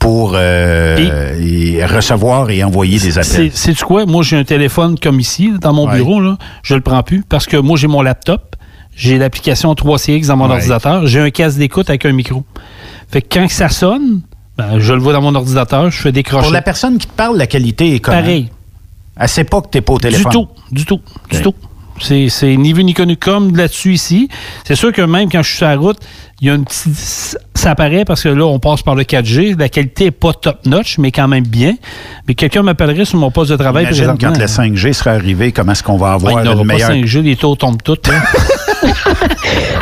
pour 0.00 0.32
euh, 0.34 1.36
et 1.40 1.84
recevoir 1.84 2.50
et 2.50 2.62
envoyer 2.64 2.98
des 2.98 3.18
appels. 3.18 3.50
C'est 3.54 3.78
quoi? 3.82 4.04
Moi, 4.06 4.22
j'ai 4.24 4.36
un 4.38 4.44
téléphone 4.44 4.98
comme 4.98 5.20
ici, 5.20 5.52
dans 5.60 5.72
mon 5.72 5.88
Ouais. 5.88 5.96
bureau, 5.96 6.20
là. 6.20 6.36
Je 6.64 6.74
le 6.74 6.80
prends 6.80 7.02
plus 7.04 7.22
parce 7.28 7.46
que 7.46 7.56
moi, 7.56 7.76
j'ai 7.76 7.86
mon 7.88 8.02
laptop, 8.02 8.56
j'ai 8.98 9.16
l'application 9.16 9.72
3CX 9.72 10.26
dans 10.26 10.36
mon 10.36 10.48
Ouais. 10.48 10.56
ordinateur, 10.56 11.06
j'ai 11.06 11.20
un 11.20 11.30
casque 11.30 11.56
d'écoute 11.58 11.88
avec 11.88 12.04
un 12.04 12.12
micro. 12.12 12.44
Fait 13.10 13.22
que 13.22 13.28
quand 13.38 13.48
ça 13.48 13.68
sonne, 13.68 14.20
ben, 14.58 14.78
je 14.80 14.92
le 14.92 15.00
vois 15.00 15.12
dans 15.12 15.22
mon 15.22 15.34
ordinateur, 15.34 15.90
je 15.90 15.98
fais 16.02 16.12
décrocher. 16.12 16.42
Pour 16.42 16.52
la 16.52 16.62
personne 16.62 16.98
qui 16.98 17.06
te 17.06 17.12
parle, 17.12 17.38
la 17.38 17.46
qualité 17.46 17.94
est 17.94 18.00
comment? 18.00 18.18
Pareil. 18.20 18.50
Elle 19.20 19.28
sait 19.28 19.44
pas 19.44 19.60
que 19.62 19.68
tu 19.70 19.78
n'es 19.78 19.82
pas 19.82 19.92
au 19.94 19.98
téléphone. 20.00 20.30
Du 20.30 20.36
tout, 20.36 20.48
du 20.72 20.84
tout, 20.84 21.00
du 21.30 21.40
tout. 21.42 21.54
C'est 22.00 22.28
c'est 22.28 22.56
ni 22.56 22.72
vu 22.72 22.84
ni 22.84 22.94
connu 22.94 23.16
comme 23.16 23.56
là-dessus 23.56 23.92
ici. 23.94 24.28
C'est 24.64 24.76
sûr 24.76 24.92
que 24.92 25.02
même 25.02 25.28
quand 25.30 25.42
je 25.42 25.48
suis 25.48 25.56
sur 25.58 25.66
la 25.66 25.76
route, 25.76 25.98
il 26.40 26.46
y 26.46 26.50
a 26.50 26.54
une 26.54 26.64
petite. 26.64 27.38
Ça 27.54 27.72
apparaît 27.72 28.04
parce 28.04 28.22
que 28.22 28.28
là, 28.28 28.44
on 28.46 28.60
passe 28.60 28.82
par 28.82 28.94
le 28.94 29.02
4G. 29.02 29.58
La 29.58 29.68
qualité 29.68 30.04
n'est 30.04 30.10
pas 30.12 30.32
top-notch, 30.32 30.98
mais 30.98 31.10
quand 31.10 31.26
même 31.26 31.44
bien. 31.46 31.74
Mais 32.28 32.34
quelqu'un 32.34 32.62
m'appellerait 32.62 33.04
sur 33.04 33.18
mon 33.18 33.30
poste 33.32 33.50
de 33.50 33.56
travail. 33.56 33.84
Imagine 33.84 34.04
présentement. 34.16 34.32
quand 34.32 34.38
le 34.38 34.46
5G 34.76 34.92
sera 34.92 35.10
arrivé, 35.12 35.50
comment 35.50 35.72
est-ce 35.72 35.82
qu'on 35.82 35.96
va 35.96 36.16
Ouais, 36.18 36.30
avoir 36.30 36.44
il 36.44 36.44
n'aura 36.44 36.62
une 36.62 36.68
pas 36.68 36.74
meilleure... 36.74 36.90
5G, 36.92 37.22
les 37.22 37.34
taux 37.36 37.56
tombent 37.56 37.82
tous. 37.82 37.98
hein. 38.10 38.22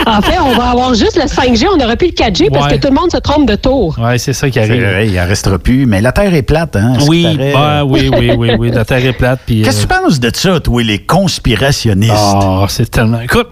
En 0.07 0.23
fait, 0.23 0.39
on 0.41 0.53
va 0.57 0.71
avoir 0.71 0.95
juste 0.95 1.17
le 1.17 1.25
5G, 1.29 1.67
on 1.71 1.77
n'aura 1.77 1.97
plus 1.97 2.07
le 2.09 2.13
4G 2.13 2.49
parce 2.51 2.67
Ouais. 2.67 2.79
que 2.79 2.87
tout 2.87 2.93
le 2.93 2.99
monde 2.99 3.11
se 3.11 3.19
trompe 3.19 3.47
de 3.49 3.57
tour. 3.57 3.95
Oui, 3.99 4.19
c'est 4.19 4.33
ça 4.33 4.49
qui 4.49 4.59
arrive. 4.59 4.81
vrai, 4.83 5.09
il 5.09 5.21
en 5.21 5.27
restera 5.27 5.59
plus. 5.59 5.85
Mais 5.85 6.01
la 6.01 6.13
Terre 6.13 6.33
est 6.33 6.43
plate, 6.43 6.77
hein? 6.77 6.95
Oui, 7.09 7.27
bah, 7.53 7.85
oui, 7.85 8.09
oui, 8.17 8.31
oui, 8.39 8.51
oui. 8.59 8.71
La 8.71 8.85
Terre 8.85 9.05
est 9.05 9.13
plate. 9.13 9.41
Qu'est-ce 9.47 9.85
que 9.87 9.93
euh, 9.93 9.97
tu 9.99 10.03
penses 10.05 10.21
de 10.21 10.31
ça, 10.33 10.61
toi, 10.61 10.83
les 10.83 11.01
conspirationnistes? 11.01 12.13
Ah, 12.15 12.65
c'est 12.69 12.91
tellement. 12.91 13.21
Écoute. 13.21 13.49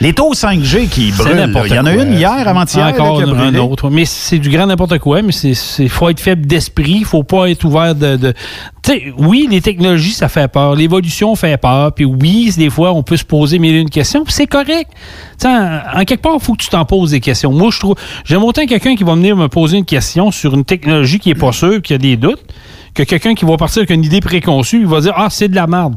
Les 0.00 0.12
taux 0.12 0.32
5G 0.32 0.88
qui 0.88 1.10
brûlent. 1.10 1.34
là. 1.36 1.46
Il 1.66 1.72
y 1.74 1.78
en 1.78 1.86
a 1.86 1.92
une 1.92 2.12
hier, 2.12 2.30
avant-hier, 2.46 2.86
là, 2.86 2.92
Encore 2.92 3.16
qui 3.18 3.24
a 3.24 3.26
un, 3.26 3.34
brûlé. 3.34 3.58
autre. 3.58 3.90
Mais 3.90 4.04
c'est 4.04 4.38
du 4.38 4.48
grand 4.48 4.66
n'importe 4.66 4.98
quoi, 4.98 5.22
mais 5.22 5.32
c'est 5.32 5.54
c'est- 5.54 5.88
faut 5.88 6.08
être 6.08 6.20
faible 6.20 6.46
d'esprit, 6.46 7.02
faut 7.04 7.24
pas 7.24 7.50
être 7.50 7.64
ouvert 7.64 7.94
de. 7.94 8.16
de- 8.16 8.34
oui, 9.18 9.48
les 9.50 9.60
technologies, 9.60 10.12
ça 10.12 10.28
fait 10.28 10.48
peur. 10.48 10.74
L'évolution 10.74 11.34
fait 11.34 11.56
peur. 11.58 11.92
Puis 11.92 12.04
oui, 12.04 12.52
des 12.56 12.70
fois, 12.70 12.92
on 12.92 13.02
peut 13.02 13.16
se 13.18 13.24
poser 13.24 13.58
mille 13.58 13.74
et 13.74 13.80
une 13.80 13.90
questions. 13.90 14.24
puis 14.24 14.32
c'est 14.32 14.46
correct. 14.46 14.88
Tu 14.92 14.96
sais, 15.40 15.48
en, 15.48 15.80
en 16.00 16.04
quelque 16.04 16.22
part, 16.22 16.36
il 16.38 16.44
faut 16.44 16.54
que 16.54 16.62
tu 16.62 16.68
t'en 16.70 16.84
poses 16.84 17.10
des 17.10 17.20
questions. 17.20 17.52
Moi, 17.52 17.70
je 17.72 17.78
trouve. 17.80 17.96
J'aime 18.24 18.44
autant 18.44 18.64
quelqu'un 18.66 18.94
qui 18.96 19.04
va 19.04 19.14
venir 19.14 19.36
me 19.36 19.48
poser 19.48 19.78
une 19.78 19.84
question 19.84 20.30
sur 20.30 20.54
une 20.54 20.64
technologie 20.64 21.18
qui 21.18 21.30
est 21.30 21.34
pas 21.34 21.52
sûre, 21.52 21.82
qui 21.82 21.92
a 21.92 21.98
des 21.98 22.16
doutes, 22.16 22.42
que 22.94 23.02
quelqu'un 23.02 23.34
qui 23.34 23.44
va 23.44 23.56
partir 23.56 23.80
avec 23.80 23.90
une 23.90 24.04
idée 24.04 24.20
préconçue, 24.20 24.78
il 24.80 24.86
va 24.86 25.00
dire 25.00 25.12
Ah, 25.16 25.28
c'est 25.28 25.48
de 25.48 25.56
la 25.56 25.66
merde. 25.66 25.96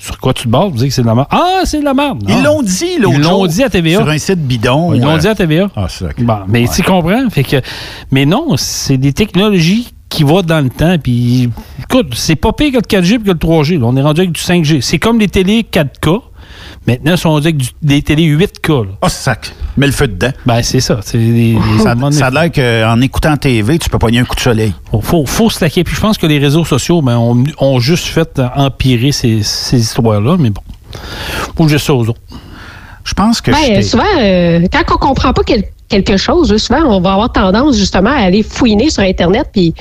Sur 0.00 0.18
quoi 0.18 0.32
tu 0.32 0.44
te 0.44 0.48
bases? 0.48 0.70
Vous 0.70 0.78
dites 0.78 0.88
que 0.88 0.94
c'est 0.94 1.02
de 1.02 1.06
la 1.08 1.14
merde. 1.16 1.26
Ah, 1.30 1.62
c'est 1.64 1.80
de 1.80 1.84
la 1.84 1.92
merde. 1.92 2.22
Ils 2.28 2.34
Ah. 2.38 2.42
l'ont 2.44 2.62
dit 2.62 2.98
l'autre 2.98 3.16
Ils 3.18 3.22
l'ont 3.22 3.46
dit 3.46 3.62
à 3.64 3.68
TVA. 3.68 3.98
Sur 3.98 4.08
un 4.08 4.18
site 4.18 4.38
bidon. 4.46 4.94
Ils 4.94 5.02
l'ont 5.02 5.16
euh, 5.16 5.18
dit 5.18 5.26
à 5.28 5.34
TVA. 5.34 5.68
Ah, 5.74 5.86
c'est. 5.88 6.18
Bon, 6.22 6.38
mais 6.46 6.66
tu 6.72 6.82
comprends? 6.84 7.28
Fait 7.30 7.42
que, 7.42 7.56
mais 8.12 8.24
non, 8.24 8.56
c'est 8.56 8.96
des 8.96 9.12
technologies 9.12 9.92
qui 10.08 10.22
vont 10.22 10.42
dans 10.42 10.60
le 10.62 10.70
temps. 10.70 10.96
Puis, 11.02 11.50
écoute, 11.82 12.14
c'est 12.14 12.36
pas 12.36 12.52
pire 12.52 12.70
que 12.70 12.76
le 12.76 12.82
4G 12.82 13.14
et 13.14 13.18
que 13.18 13.26
le 13.26 13.34
3G. 13.34 13.76
là. 13.78 13.86
On 13.86 13.96
est 13.96 14.02
rendu 14.02 14.20
avec 14.20 14.32
du 14.32 14.40
5G. 14.40 14.80
C'est 14.80 14.98
comme 15.00 15.18
les 15.18 15.28
télés 15.28 15.64
4K. 15.70 16.22
Maintenant, 16.86 17.12
ils 17.12 17.18
sont 17.18 17.30
rendus 17.30 17.48
avec 17.48 17.56
du- 17.58 17.68
des 17.82 18.00
télés 18.02 18.24
8K. 18.24 18.68
là. 18.84 18.90
Ah, 19.02 19.08
sac. 19.08 19.52
Mets 19.78 19.86
le 19.86 19.92
feu 19.92 20.08
dedans. 20.08 20.30
Ben, 20.44 20.62
c'est 20.62 20.80
ça. 20.80 21.00
C'est 21.02 21.18
des- 21.18 21.54
des- 21.54 21.58
Ça, 21.82 21.94
ça 22.10 22.26
a 22.26 22.30
l'air 22.30 22.52
qu'en 22.52 23.00
écoutant 23.00 23.36
TV, 23.36 23.78
tu 23.78 23.88
peux 23.88 23.98
pogner 23.98 24.18
un 24.18 24.24
coup 24.24 24.34
de 24.36 24.40
soleil. 24.40 24.72
Faut, 24.90 25.00
faut, 25.00 25.24
faut 25.26 25.50
se 25.50 25.64
laquer. 25.64 25.84
Puis 25.84 25.94
je 25.94 26.00
pense 26.00 26.18
que 26.18 26.26
les 26.26 26.38
réseaux 26.38 26.64
sociaux 26.64 27.00
ben, 27.00 27.16
ont, 27.16 27.44
ont 27.58 27.78
juste 27.80 28.06
fait 28.06 28.40
empirer 28.56 29.12
ces, 29.12 29.42
ces 29.42 29.78
histoires-là. 29.80 30.36
Mais 30.38 30.50
bon, 30.50 30.60
faut 31.56 31.68
juste 31.68 31.86
ça 31.86 31.94
aux 31.94 32.08
autres. 32.08 32.20
Je 33.04 33.14
pense 33.14 33.40
que 33.40 33.50
Ben, 33.52 33.82
souvent, 33.82 34.02
euh, 34.20 34.60
quand 34.70 34.94
on 34.94 34.98
comprend 34.98 35.32
pas 35.32 35.42
quel- 35.46 35.64
quelque 35.88 36.16
chose, 36.16 36.56
souvent, 36.56 36.82
on 36.84 37.00
va 37.00 37.14
avoir 37.14 37.32
tendance 37.32 37.76
justement 37.76 38.10
à 38.10 38.20
aller 38.20 38.42
fouiner 38.42 38.90
sur 38.90 39.02
Internet, 39.02 39.48
puis 39.52 39.74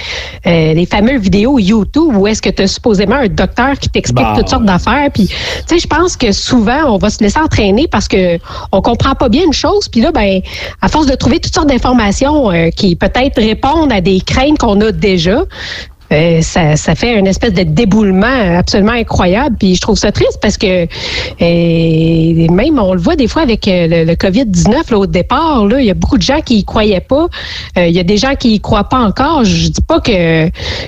euh, 0.46 0.74
les 0.74 0.86
fameuses 0.86 1.22
vidéos 1.22 1.60
YouTube 1.60 2.16
où 2.16 2.28
est-ce 2.28 2.42
que 2.42 2.50
tu 2.50 2.64
as 2.64 2.68
supposément 2.68 3.16
un 3.16 3.28
docteur 3.28 3.78
qui 3.80 3.90
t'explique 3.90 4.26
Bah, 4.26 4.34
toutes 4.38 4.50
sortes 4.50 4.66
d'affaires. 4.66 5.10
Puis, 5.14 5.28
tu 5.28 5.36
sais, 5.68 5.80
je 5.80 5.88
pense 5.88 6.16
que 6.16 6.32
souvent, 6.32 6.94
on 6.94 6.98
va 6.98 7.10
se 7.10 7.24
laisser 7.24 7.40
entraîner 7.40 7.88
parce 7.88 8.08
que 8.08 8.38
on 8.72 8.82
comprend 8.82 9.16
pas 9.16 9.30
bien 9.30 9.44
une 9.44 9.54
chose. 9.54 9.88
Puis 9.90 10.02
là, 10.02 10.12
ben, 10.12 10.42
à 10.82 10.88
force 10.88 11.06
de 11.06 11.16
trouver 11.16 11.40
toutes 11.40 11.54
sortes 11.54 11.70
d'informations 11.70 12.52
euh, 12.52 12.70
qui 12.70 12.96
peut-être 12.96 13.42
répondent 13.42 13.92
à 13.92 14.02
des 14.02 14.22
craintes 14.22 14.58
qu'on 14.58 14.80
a 14.82 14.92
déjà, 14.92 15.44
euh, 16.12 16.42
ça, 16.42 16.76
ça 16.76 16.96
fait 16.96 17.18
une 17.18 17.28
espèce 17.28 17.54
de 17.54 17.64
déboulement 17.64 18.58
absolument 18.58 18.94
incroyable. 18.94 19.56
Puis 19.60 19.76
je 19.76 19.82
trouve 19.82 19.98
ça 19.98 20.12
triste 20.12 20.40
parce 20.42 20.58
que 20.58 20.88
euh, 21.42 22.48
même 22.52 22.80
on 22.80 22.94
le 22.94 23.00
voit 23.00 23.16
des 23.16 23.28
fois 23.28 23.42
avec 23.42 23.68
euh, 23.68 23.88
le, 23.88 24.04
le 24.06 24.14
COVID-19 24.14 24.92
là, 24.92 24.98
au 24.98 25.06
départ, 25.06 25.66
là, 25.66 25.80
il 25.80 25.86
y 25.86 25.92
a 25.92 25.94
beaucoup 25.94 26.18
de 26.18 26.24
gens 26.24 26.42
qui 26.42 26.60
y 26.60 26.64
croyaient 26.66 27.02
pas. 27.02 27.28
Euh, 27.78 27.88
il 27.88 27.96
y 27.96 28.00
a 28.00 28.04
des 28.04 28.18
gens 28.18 28.36
qui 28.36 28.56
y 28.56 28.60
croient 28.62 28.86
pas 28.90 29.00
encore. 29.00 29.44
Je 29.44 29.68
dis 29.70 29.82
pas 29.82 30.00
que 30.00 30.48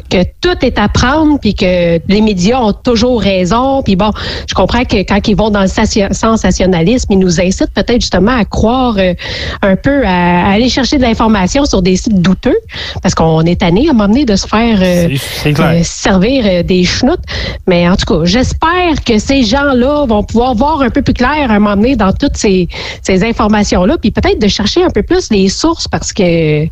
que 0.10 0.24
tout 0.42 0.58
est 0.66 0.80
à 0.80 0.88
prendre 0.88 1.40
puis 1.40 1.54
que 1.54 2.00
les 2.08 2.22
médias 2.22 2.60
ont 2.60 2.74
toujours 2.74 3.22
raison. 3.22 3.82
Puis 3.84 3.96
bon, 3.96 4.12
je 4.48 4.54
comprends 4.54 4.86
que 4.86 4.98
quand 4.98 5.28
ils 5.28 5.36
vont 5.36 5.50
dans 5.50 5.62
le 5.62 5.68
sensation- 5.68 6.12
sensationnalisme, 6.12 7.14
ils 7.14 7.20
nous 7.20 7.40
incitent 7.40 7.74
peut-être 7.74 8.02
justement 8.02 8.36
à 8.36 8.46
croire 8.46 8.96
euh, 8.98 9.14
un 9.62 9.76
peu 9.76 10.06
à, 10.06 10.50
aller 10.52 10.70
chercher 10.70 10.98
de 10.98 11.04
l'information 11.04 11.66
sur 11.66 11.82
des 11.82 11.96
sites 11.96 12.22
douteux 12.22 12.58
parce 13.02 13.16
qu'on 13.16 13.42
est 13.42 13.60
tanné 13.60 13.88
à 13.88 13.92
un 13.92 13.94
moment 13.94 14.08
donné 14.08 14.26
de 14.26 14.36
se 14.36 14.48
faire 14.48 14.80
euh, 15.16 15.40
c'est 15.44 15.60
euh, 15.60 15.80
servir 15.84 16.44
euh, 16.46 16.64
des 16.64 16.84
chenoutes. 16.84 17.24
Mais 17.68 17.88
en 17.90 17.96
tout 17.96 18.06
cas, 18.06 18.26
j'espère 18.26 19.04
que 19.06 19.18
ces 19.20 19.44
gens-là 19.44 20.06
vont 20.06 20.24
pouvoir 20.24 20.56
voir 20.56 20.82
un 20.82 20.90
peu 20.90 21.02
plus 21.02 21.14
clair 21.14 21.50
à 21.50 21.54
un 21.56 21.60
moment 21.60 21.76
donné 21.76 21.96
dans 21.96 22.12
toutes 22.12 22.38
ces, 22.38 22.68
ces 23.02 23.24
informations-là, 23.24 23.98
puis 23.98 24.12
peut-être 24.12 24.40
de 24.42 24.48
chercher 24.48 24.84
un 24.84 24.90
peu 24.90 25.04
plus 25.04 25.30
les 25.32 25.50
sources 25.50 25.88
parce 25.88 26.14
que 26.14 26.24
Mais- 26.24 26.70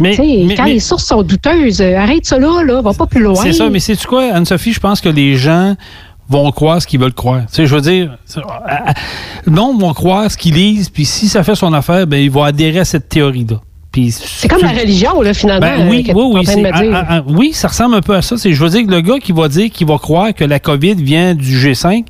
mais- 0.00 0.54
quand 0.56 0.64
mais- 0.64 0.74
les 0.74 0.80
sources 0.80 1.04
sont 1.06 1.22
douteuses, 1.22 1.80
euh, 1.80 1.96
arrête 1.96 2.26
ça 2.26 2.38
là, 2.38 2.62
là, 2.62 2.80
va 2.82 2.92
pas 2.92 3.06
plus 3.06 3.22
loin. 3.22 3.34
C'est 3.42 3.52
ça, 3.52 3.68
mais 3.70 3.80
c'est-tu 3.80 4.06
quoi, 4.06 4.24
Anne-Sophie? 4.32 4.72
Je 4.72 4.80
pense 4.80 5.00
que 5.00 5.08
les 5.08 5.36
gens 5.36 5.74
vont 6.28 6.50
croire 6.50 6.82
ce 6.82 6.86
qu'ils 6.86 6.98
veulent 7.00 7.14
croire. 7.14 7.42
Tu 7.42 7.54
sais, 7.54 7.66
je 7.66 7.74
veux 7.74 7.80
dire, 7.80 8.18
c'est- 8.24 8.40
non, 9.46 9.76
vont 9.78 9.92
croire 9.94 10.30
ce 10.30 10.36
qu'ils 10.36 10.54
lisent, 10.54 10.88
puis 10.88 11.04
si 11.04 11.28
ça 11.28 11.44
fait 11.44 11.54
son 11.54 11.72
affaire, 11.72 12.06
ben, 12.06 12.16
ils 12.18 12.30
vont 12.30 12.42
adhérer 12.42 12.80
à 12.80 12.84
cette 12.84 13.08
théorie-là. 13.08 13.60
Puis 13.96 14.10
C'est 14.12 14.46
comme 14.48 14.60
la 14.60 14.72
religion, 14.78 15.22
là, 15.22 15.32
finalement. 15.32 15.66
Ben 15.66 15.88
oui, 15.88 16.04
euh, 16.10 16.12
oui, 16.14 16.44
oui. 16.46 17.22
oui, 17.28 17.52
ça 17.54 17.68
ressemble 17.68 17.94
un 17.94 18.02
peu 18.02 18.14
à 18.14 18.20
ça. 18.20 18.36
C'est, 18.36 18.52
je 18.52 18.62
veux 18.62 18.68
dire 18.68 18.84
que 18.86 18.90
le 18.90 19.00
gars 19.00 19.18
qui 19.18 19.32
va 19.32 19.48
dire 19.48 19.70
qu'il 19.70 19.86
va 19.86 19.96
croire 19.96 20.34
que 20.34 20.44
la 20.44 20.58
COVID 20.58 20.96
vient 20.96 21.34
du 21.34 21.56
G5, 21.56 22.04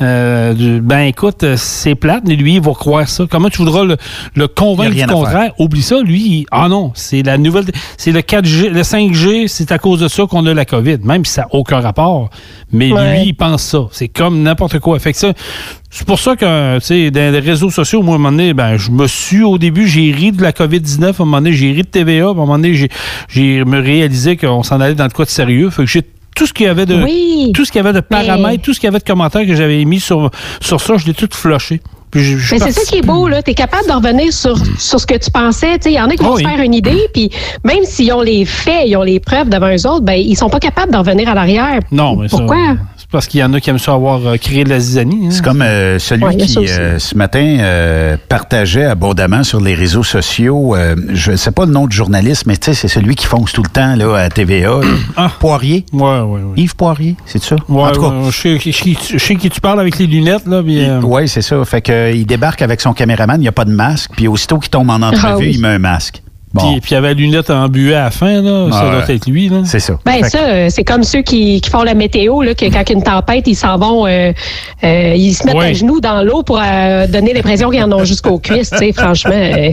euh, 0.00 0.54
du- 0.54 0.80
ben 0.80 1.00
écoute, 1.00 1.44
c'est 1.56 1.96
plate, 1.96 2.22
mais 2.28 2.36
lui, 2.36 2.54
il 2.54 2.60
va 2.60 2.74
croire 2.74 3.08
ça. 3.08 3.24
Comment 3.28 3.48
tu 3.48 3.58
voudras 3.58 3.82
le, 3.82 3.96
le 4.36 4.46
convaincre 4.46 4.90
du 4.90 4.96
rien 4.98 5.08
à 5.08 5.12
contraire? 5.12 5.52
Oublie 5.58 5.82
ça, 5.82 6.00
lui, 6.00 6.20
il- 6.20 6.46
ah 6.52 6.68
non, 6.68 6.92
c'est 6.94 7.24
la 7.24 7.38
nouvelle, 7.38 7.64
c'est 7.96 8.12
le 8.12 8.20
4G, 8.20 8.68
le 8.70 8.82
5G, 8.84 9.48
c'est 9.48 9.72
à 9.72 9.78
cause 9.78 9.98
de 9.98 10.06
ça 10.06 10.24
qu'on 10.30 10.46
a 10.46 10.54
la 10.54 10.64
COVID, 10.64 10.98
même 11.02 11.24
si 11.24 11.32
ça 11.32 11.42
n'a 11.42 11.48
aucun 11.50 11.80
rapport. 11.80 12.30
Mais 12.70 12.92
Ouais. 12.92 13.18
lui, 13.18 13.28
il 13.30 13.34
pense 13.34 13.62
ça. 13.64 13.88
C'est 13.90 14.06
comme 14.08 14.42
n'importe 14.42 14.78
quoi. 14.78 14.96
Fait 15.00 15.12
que 15.12 15.18
ça, 15.18 15.32
c'est 15.94 16.06
pour 16.06 16.18
ça 16.18 16.36
que, 16.36 16.78
tu 16.78 16.84
sais, 16.86 17.10
dans 17.10 17.32
les 17.32 17.38
réseaux 17.38 17.68
sociaux, 17.70 18.02
moi, 18.02 18.14
à 18.14 18.16
un 18.16 18.18
moment 18.18 18.32
donné, 18.32 18.54
ben, 18.54 18.78
je 18.78 18.90
me 18.90 19.06
suis, 19.06 19.42
au 19.42 19.58
début, 19.58 19.86
j'ai 19.86 20.10
ri 20.10 20.32
de 20.32 20.40
la 20.40 20.52
COVID-19, 20.52 21.04
à 21.04 21.08
un 21.10 21.12
moment 21.18 21.36
donné, 21.36 21.52
j'ai 21.52 21.70
ri 21.72 21.82
de 21.82 21.86
TVA, 21.86 22.26
à 22.26 22.30
un 22.30 22.34
moment 22.34 22.56
donné, 22.56 22.72
j'ai, 22.74 22.88
j'ai 23.28 23.62
me 23.64 23.78
réalisé 23.78 24.38
qu'on 24.38 24.62
s'en 24.62 24.80
allait 24.80 24.94
dans 24.94 25.04
le 25.04 25.10
quoi 25.10 25.26
de 25.26 25.30
sérieux. 25.30 25.68
Fait 25.68 25.82
que 25.84 25.88
j'ai 25.90 26.00
tout 26.34 26.46
ce 26.46 26.54
qu'il 26.54 26.64
y 26.64 26.68
avait 26.70 26.86
de, 26.86 27.02
Oui. 27.02 27.52
tout 27.54 27.66
ce 27.66 27.70
qu'il 27.70 27.78
y 27.78 27.86
avait 27.86 27.92
de 27.92 28.00
paramètres, 28.00 28.62
tout 28.62 28.72
ce 28.72 28.80
qu'il 28.80 28.86
y 28.86 28.88
avait 28.88 29.00
de 29.00 29.04
commentaires 29.04 29.46
que 29.46 29.54
j'avais 29.54 29.84
mis 29.84 30.00
sur, 30.00 30.30
sur 30.60 30.80
ça, 30.80 30.96
je 30.96 31.04
l'ai 31.06 31.12
tout 31.14 31.28
flushé. 31.30 31.82
Puis 32.10 32.22
je- 32.24 32.54
Mais 32.54 32.58
c'est 32.60 32.72
ça 32.72 32.82
qui 32.90 32.96
est 32.98 33.06
beau, 33.06 33.26
là. 33.28 33.42
Tu 33.42 33.50
es 33.52 33.54
capable 33.54 33.86
de 33.86 33.92
revenir 33.92 34.32
sur, 34.34 34.56
sur 34.78 35.00
ce 35.00 35.06
que 35.06 35.16
tu 35.16 35.30
pensais. 35.30 35.74
Tu 35.78 35.84
sais, 35.84 35.90
Il 35.92 35.96
y 35.96 36.00
en 36.00 36.08
a 36.08 36.16
qui 36.16 36.22
vont 36.22 36.32
Oh 36.34 36.38
se 36.38 36.42
faire 36.42 36.60
une 36.60 36.74
idée, 36.74 37.08
puis 37.14 37.30
même 37.64 37.84
s'ils 37.84 38.12
ont 38.12 38.20
les 38.20 38.44
faits, 38.44 38.82
ils 38.86 38.96
ont 38.96 39.02
les 39.02 39.18
preuves 39.18 39.48
devant 39.48 39.68
eux 39.74 39.86
autres, 39.86 40.02
ben, 40.04 40.12
ils 40.14 40.36
sont 40.36 40.50
pas 40.50 40.58
capables 40.60 40.92
d'en 40.92 40.98
revenir 41.00 41.28
à 41.30 41.34
l'arrière. 41.34 41.80
Non, 41.90 42.16
mais 42.16 42.28
ça, 42.28 42.36
Pourquoi? 42.36 42.76
Parce 43.12 43.26
qu'il 43.28 43.40
y 43.40 43.44
en 43.44 43.52
a 43.52 43.60
qui 43.60 43.70
aiment 43.70 43.78
ça 43.78 43.92
avoir 43.92 44.26
euh, 44.26 44.36
créé 44.36 44.64
de 44.64 44.70
la 44.70 44.80
zizanie. 44.80 45.26
hein. 45.26 45.30
C'est 45.30 45.44
comme 45.44 45.62
euh, 45.62 45.98
celui 45.98 46.24
Ouais, 46.24 46.36
qui, 46.36 46.58
euh, 46.68 46.98
ce 46.98 47.14
matin, 47.16 47.58
euh, 47.60 48.16
partageait 48.28 48.86
abondamment 48.86 49.44
sur 49.44 49.60
les 49.60 49.74
réseaux 49.74 50.02
sociaux. 50.02 50.74
euh, 50.74 50.96
je 51.12 51.32
ne 51.32 51.36
sais 51.36 51.50
pas 51.52 51.66
le 51.66 51.72
nom 51.72 51.86
du 51.86 51.96
journaliste, 51.96 52.46
mais 52.46 52.56
tu 52.56 52.66
sais, 52.66 52.74
c'est 52.74 52.88
celui 52.88 53.14
qui 53.14 53.26
fonce 53.26 53.52
tout 53.52 53.62
le 53.62 53.68
temps 53.68 53.94
là, 53.94 54.16
à 54.16 54.28
TVA. 54.30 54.80
là. 55.16 55.30
Poirier? 55.40 55.84
Ouais, 55.92 56.20
ouais. 56.20 56.40
Yves 56.56 56.74
Poirier, 56.74 57.16
c'est 57.26 57.42
ça? 57.42 57.56
Ouais, 57.68 57.82
en 57.82 57.92
tout 57.92 58.00
cas, 58.00 58.08
ouais, 58.08 58.30
je, 58.30 58.36
sais, 58.40 58.58
je 58.58 58.70
sais- 58.72 58.96
je 59.12 59.18
sais 59.18 59.36
qui 59.36 59.50
tu 59.50 59.60
parles 59.60 59.80
avec 59.80 59.98
les 59.98 60.06
lunettes, 60.06 60.46
là. 60.46 60.62
euh, 60.66 61.00
oui, 61.04 61.28
c'est 61.28 61.42
ça. 61.42 61.64
Fait 61.64 61.82
que, 61.82 62.12
il 62.14 62.24
débarque 62.26 62.62
avec 62.62 62.80
son 62.80 62.92
caméraman, 62.94 63.36
il 63.38 63.42
n'y 63.42 63.48
a 63.48 63.52
pas 63.52 63.64
de 63.64 63.72
masque, 63.72 64.10
puis 64.16 64.26
aussitôt 64.28 64.58
qu'il 64.58 64.70
tombe 64.70 64.90
en 64.90 65.02
entrevue, 65.02 65.24
Ah 65.26 65.36
oui. 65.36 65.52
il 65.54 65.60
met 65.60 65.68
un 65.68 65.78
masque. 65.78 66.22
Puis, 66.56 66.66
Bon, 66.66 66.72
puis 66.80 66.90
il 66.90 66.94
y 66.94 66.96
avait 66.96 67.08
la 67.08 67.14
lunette 67.14 67.48
en 67.50 67.68
buée 67.68 67.94
à 67.94 68.04
la 68.04 68.10
fin, 68.10 68.42
là. 68.42 68.68
ça 68.70 68.90
doit 68.90 69.04
être 69.14 69.26
lui, 69.26 69.48
là. 69.48 69.62
c'est 69.64 69.80
ça. 69.80 69.98
Ben 70.04 70.22
ça, 70.24 70.38
euh, 70.38 70.66
c'est 70.68 70.84
comme 70.84 71.02
ceux 71.02 71.22
qui, 71.22 71.60
qui 71.62 71.70
font 71.70 71.82
la 71.82 71.94
météo, 71.94 72.42
là, 72.42 72.54
que 72.54 72.66
quand 72.66 72.82
il 72.86 72.90
y 72.90 72.92
a 72.92 72.98
une 72.98 73.02
tempête, 73.02 73.46
ils 73.46 73.54
s'en 73.54 73.78
vont, 73.78 74.06
euh, 74.06 74.32
euh, 74.84 75.14
ils 75.16 75.32
se 75.34 75.46
mettent 75.46 75.54
Ouais. 75.56 75.68
à 75.68 75.72
genoux 75.72 76.00
dans 76.00 76.22
l'eau 76.22 76.42
pour 76.42 76.60
euh, 76.62 77.06
donner 77.06 77.32
l'impression 77.32 77.70
qu'ils 77.70 77.82
en 77.82 77.90
ont 77.92 78.04
jusqu'aux 78.04 78.38
cuisses, 78.38 78.70
tu 78.70 78.76
sais, 78.78 78.92
franchement. 78.92 79.32
euh. 79.32 79.72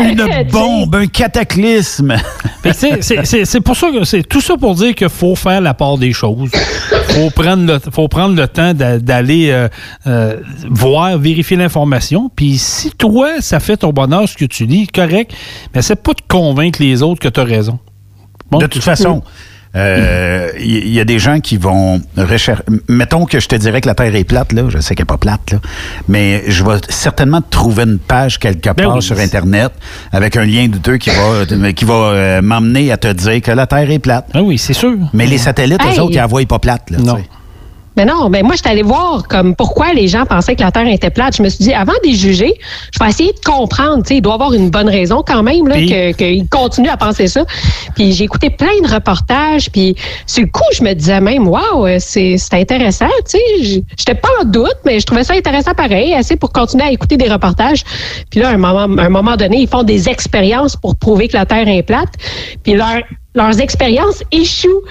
Une 0.00 0.48
bombe, 0.50 0.94
un 0.96 1.06
cataclysme. 1.06 2.16
C'est- 2.72 3.02
c'est 3.02 3.44
c'est 3.44 3.60
pour 3.60 3.76
ça 3.76 3.88
que 3.92 4.04
c'est 4.04 4.22
tout 4.24 4.40
ça 4.40 4.56
pour 4.56 4.74
dire 4.74 4.94
qu'il 4.94 5.08
faut 5.08 5.36
faire 5.36 5.60
la 5.60 5.74
part 5.74 5.98
des 5.98 6.12
choses. 6.12 6.50
Faut 7.10 7.30
prendre 7.30 7.64
le, 7.72 7.78
faut 7.92 8.08
prendre 8.08 8.34
le 8.34 8.48
temps 8.48 8.74
d'a- 8.74 8.98
d'aller 8.98 9.50
euh, 9.50 9.68
euh, 10.06 10.36
voir, 10.68 11.16
vérifier 11.18 11.56
l'information. 11.56 12.30
Puis 12.34 12.58
si 12.58 12.90
toi, 12.90 13.40
ça 13.40 13.60
fait 13.60 13.76
ton 13.78 13.90
bonheur 13.92 14.28
ce 14.28 14.36
que 14.36 14.44
tu 14.44 14.66
lis, 14.66 14.86
correct, 14.88 15.32
c'est 15.82 16.02
pas 16.02 16.12
de 16.12 16.22
convaincre 16.28 16.82
les 16.82 17.02
autres 17.02 17.20
que 17.20 17.28
tu 17.28 17.40
as 17.40 17.44
raison. 17.44 17.78
Bon, 18.50 18.58
de 18.58 18.66
toute 18.66 18.82
façon, 18.82 19.22
euh, 19.74 20.50
il 20.58 20.88
y, 20.88 21.00
a 21.00 21.04
des 21.04 21.18
gens 21.18 21.40
qui 21.40 21.56
vont 21.56 22.00
rechercher. 22.16 22.62
Mettons 22.88 23.26
que 23.26 23.40
je 23.40 23.48
te 23.48 23.56
dirais 23.56 23.80
que 23.80 23.88
la 23.88 23.94
Terre 23.94 24.14
est 24.14 24.24
plate, 24.24 24.52
là. 24.52 24.64
Je 24.68 24.78
sais 24.78 24.94
qu'elle 24.94 25.04
n'est 25.04 25.08
pas 25.08 25.18
plate, 25.18 25.52
là. 25.52 25.58
Mais 26.08 26.44
je 26.48 26.64
vais 26.64 26.78
certainement 26.88 27.42
te 27.42 27.50
trouver 27.50 27.82
une 27.82 27.98
page 27.98 28.38
quelque 28.38 28.70
Ben 28.70 28.84
part 28.86 28.96
oui. 28.96 29.02
sur 29.02 29.18
Internet 29.18 29.72
avec 30.12 30.36
un 30.36 30.46
lien 30.46 30.68
douteux 30.68 30.96
qui 30.96 31.10
va, 31.10 31.72
qui 31.72 31.84
va 31.84 31.94
euh, 31.94 32.42
m'emmener 32.42 32.90
à 32.90 32.96
te 32.96 33.12
dire 33.12 33.42
que 33.42 33.50
la 33.50 33.66
Terre 33.66 33.90
est 33.90 33.98
plate. 33.98 34.28
Ah 34.32 34.42
oui, 34.42 34.56
c'est 34.56 34.72
sûr. 34.72 34.96
Mais 35.12 35.26
les 35.26 35.38
satellites, 35.38 35.82
Hey! 35.84 35.98
eux 35.98 36.02
autres, 36.02 36.12
ils 36.12 36.16
la 36.16 36.26
voient 36.26 36.46
pas 36.46 36.58
plate, 36.58 36.90
là. 36.90 36.98
Non. 36.98 37.18
Mais 37.96 38.04
non, 38.04 38.28
mais 38.28 38.42
moi, 38.42 38.54
j'étais 38.56 38.68
allée 38.70 38.82
voir 38.82 39.26
comme 39.28 39.54
pourquoi 39.54 39.92
les 39.94 40.06
gens 40.08 40.26
pensaient 40.26 40.54
que 40.54 40.62
la 40.62 40.70
Terre 40.70 40.86
était 40.88 41.10
plate. 41.10 41.36
Je 41.36 41.42
me 41.42 41.48
suis 41.48 41.64
dit, 41.64 41.72
avant 41.72 41.92
de 42.04 42.08
les 42.08 42.14
juger, 42.14 42.54
je 42.92 42.98
vais 43.02 43.08
essayer 43.10 43.32
de 43.32 43.40
comprendre. 43.44 44.02
Tu 44.02 44.08
sais, 44.08 44.16
il 44.16 44.20
doit 44.20 44.32
y 44.32 44.34
avoir 44.34 44.52
une 44.52 44.70
bonne 44.70 44.88
raison 44.88 45.22
quand 45.26 45.42
même 45.42 45.66
là, 45.66 45.76
que- 45.76 46.12
qu'ils 46.12 46.48
continuent 46.48 46.90
à 46.90 46.96
penser 46.96 47.26
ça. 47.26 47.44
Puis 47.94 48.12
j'ai 48.12 48.24
écouté 48.24 48.50
plein 48.50 48.80
de 48.82 48.92
reportages. 48.92 49.70
Puis 49.70 49.96
sur 50.26 50.42
le 50.44 50.50
coup, 50.50 50.62
je 50.74 50.82
me 50.84 50.92
disais 50.92 51.20
même, 51.20 51.48
waouh, 51.48 51.86
c'est 51.98 52.36
c'est 52.38 52.54
intéressant. 52.54 53.06
Tu 53.24 53.38
sais, 53.38 53.38
J- 53.62 53.84
j'étais 53.96 54.14
pas 54.14 54.28
en 54.40 54.44
doute, 54.44 54.76
mais 54.84 55.00
je 55.00 55.06
trouvais 55.06 55.24
ça 55.24 55.34
intéressant 55.34 55.72
pareil, 55.74 56.12
assez 56.14 56.36
pour 56.36 56.52
continuer 56.52 56.84
à 56.84 56.90
écouter 56.92 57.16
des 57.16 57.28
reportages. 57.28 57.82
Puis 58.30 58.40
là, 58.40 58.48
à 58.48 58.52
un 58.52 58.56
moment, 58.58 58.80
un 59.02 59.08
moment 59.08 59.36
donné, 59.36 59.58
ils 59.58 59.68
font 59.68 59.82
des 59.82 60.08
expériences 60.08 60.76
pour 60.76 60.96
prouver 60.96 61.28
que 61.28 61.36
la 61.36 61.46
Terre 61.46 61.66
est 61.68 61.82
plate. 61.82 62.10
Puis 62.62 62.74
leur 62.74 62.98
leurs 63.36 63.60
expériences 63.60 64.22
échouent. 64.32 64.82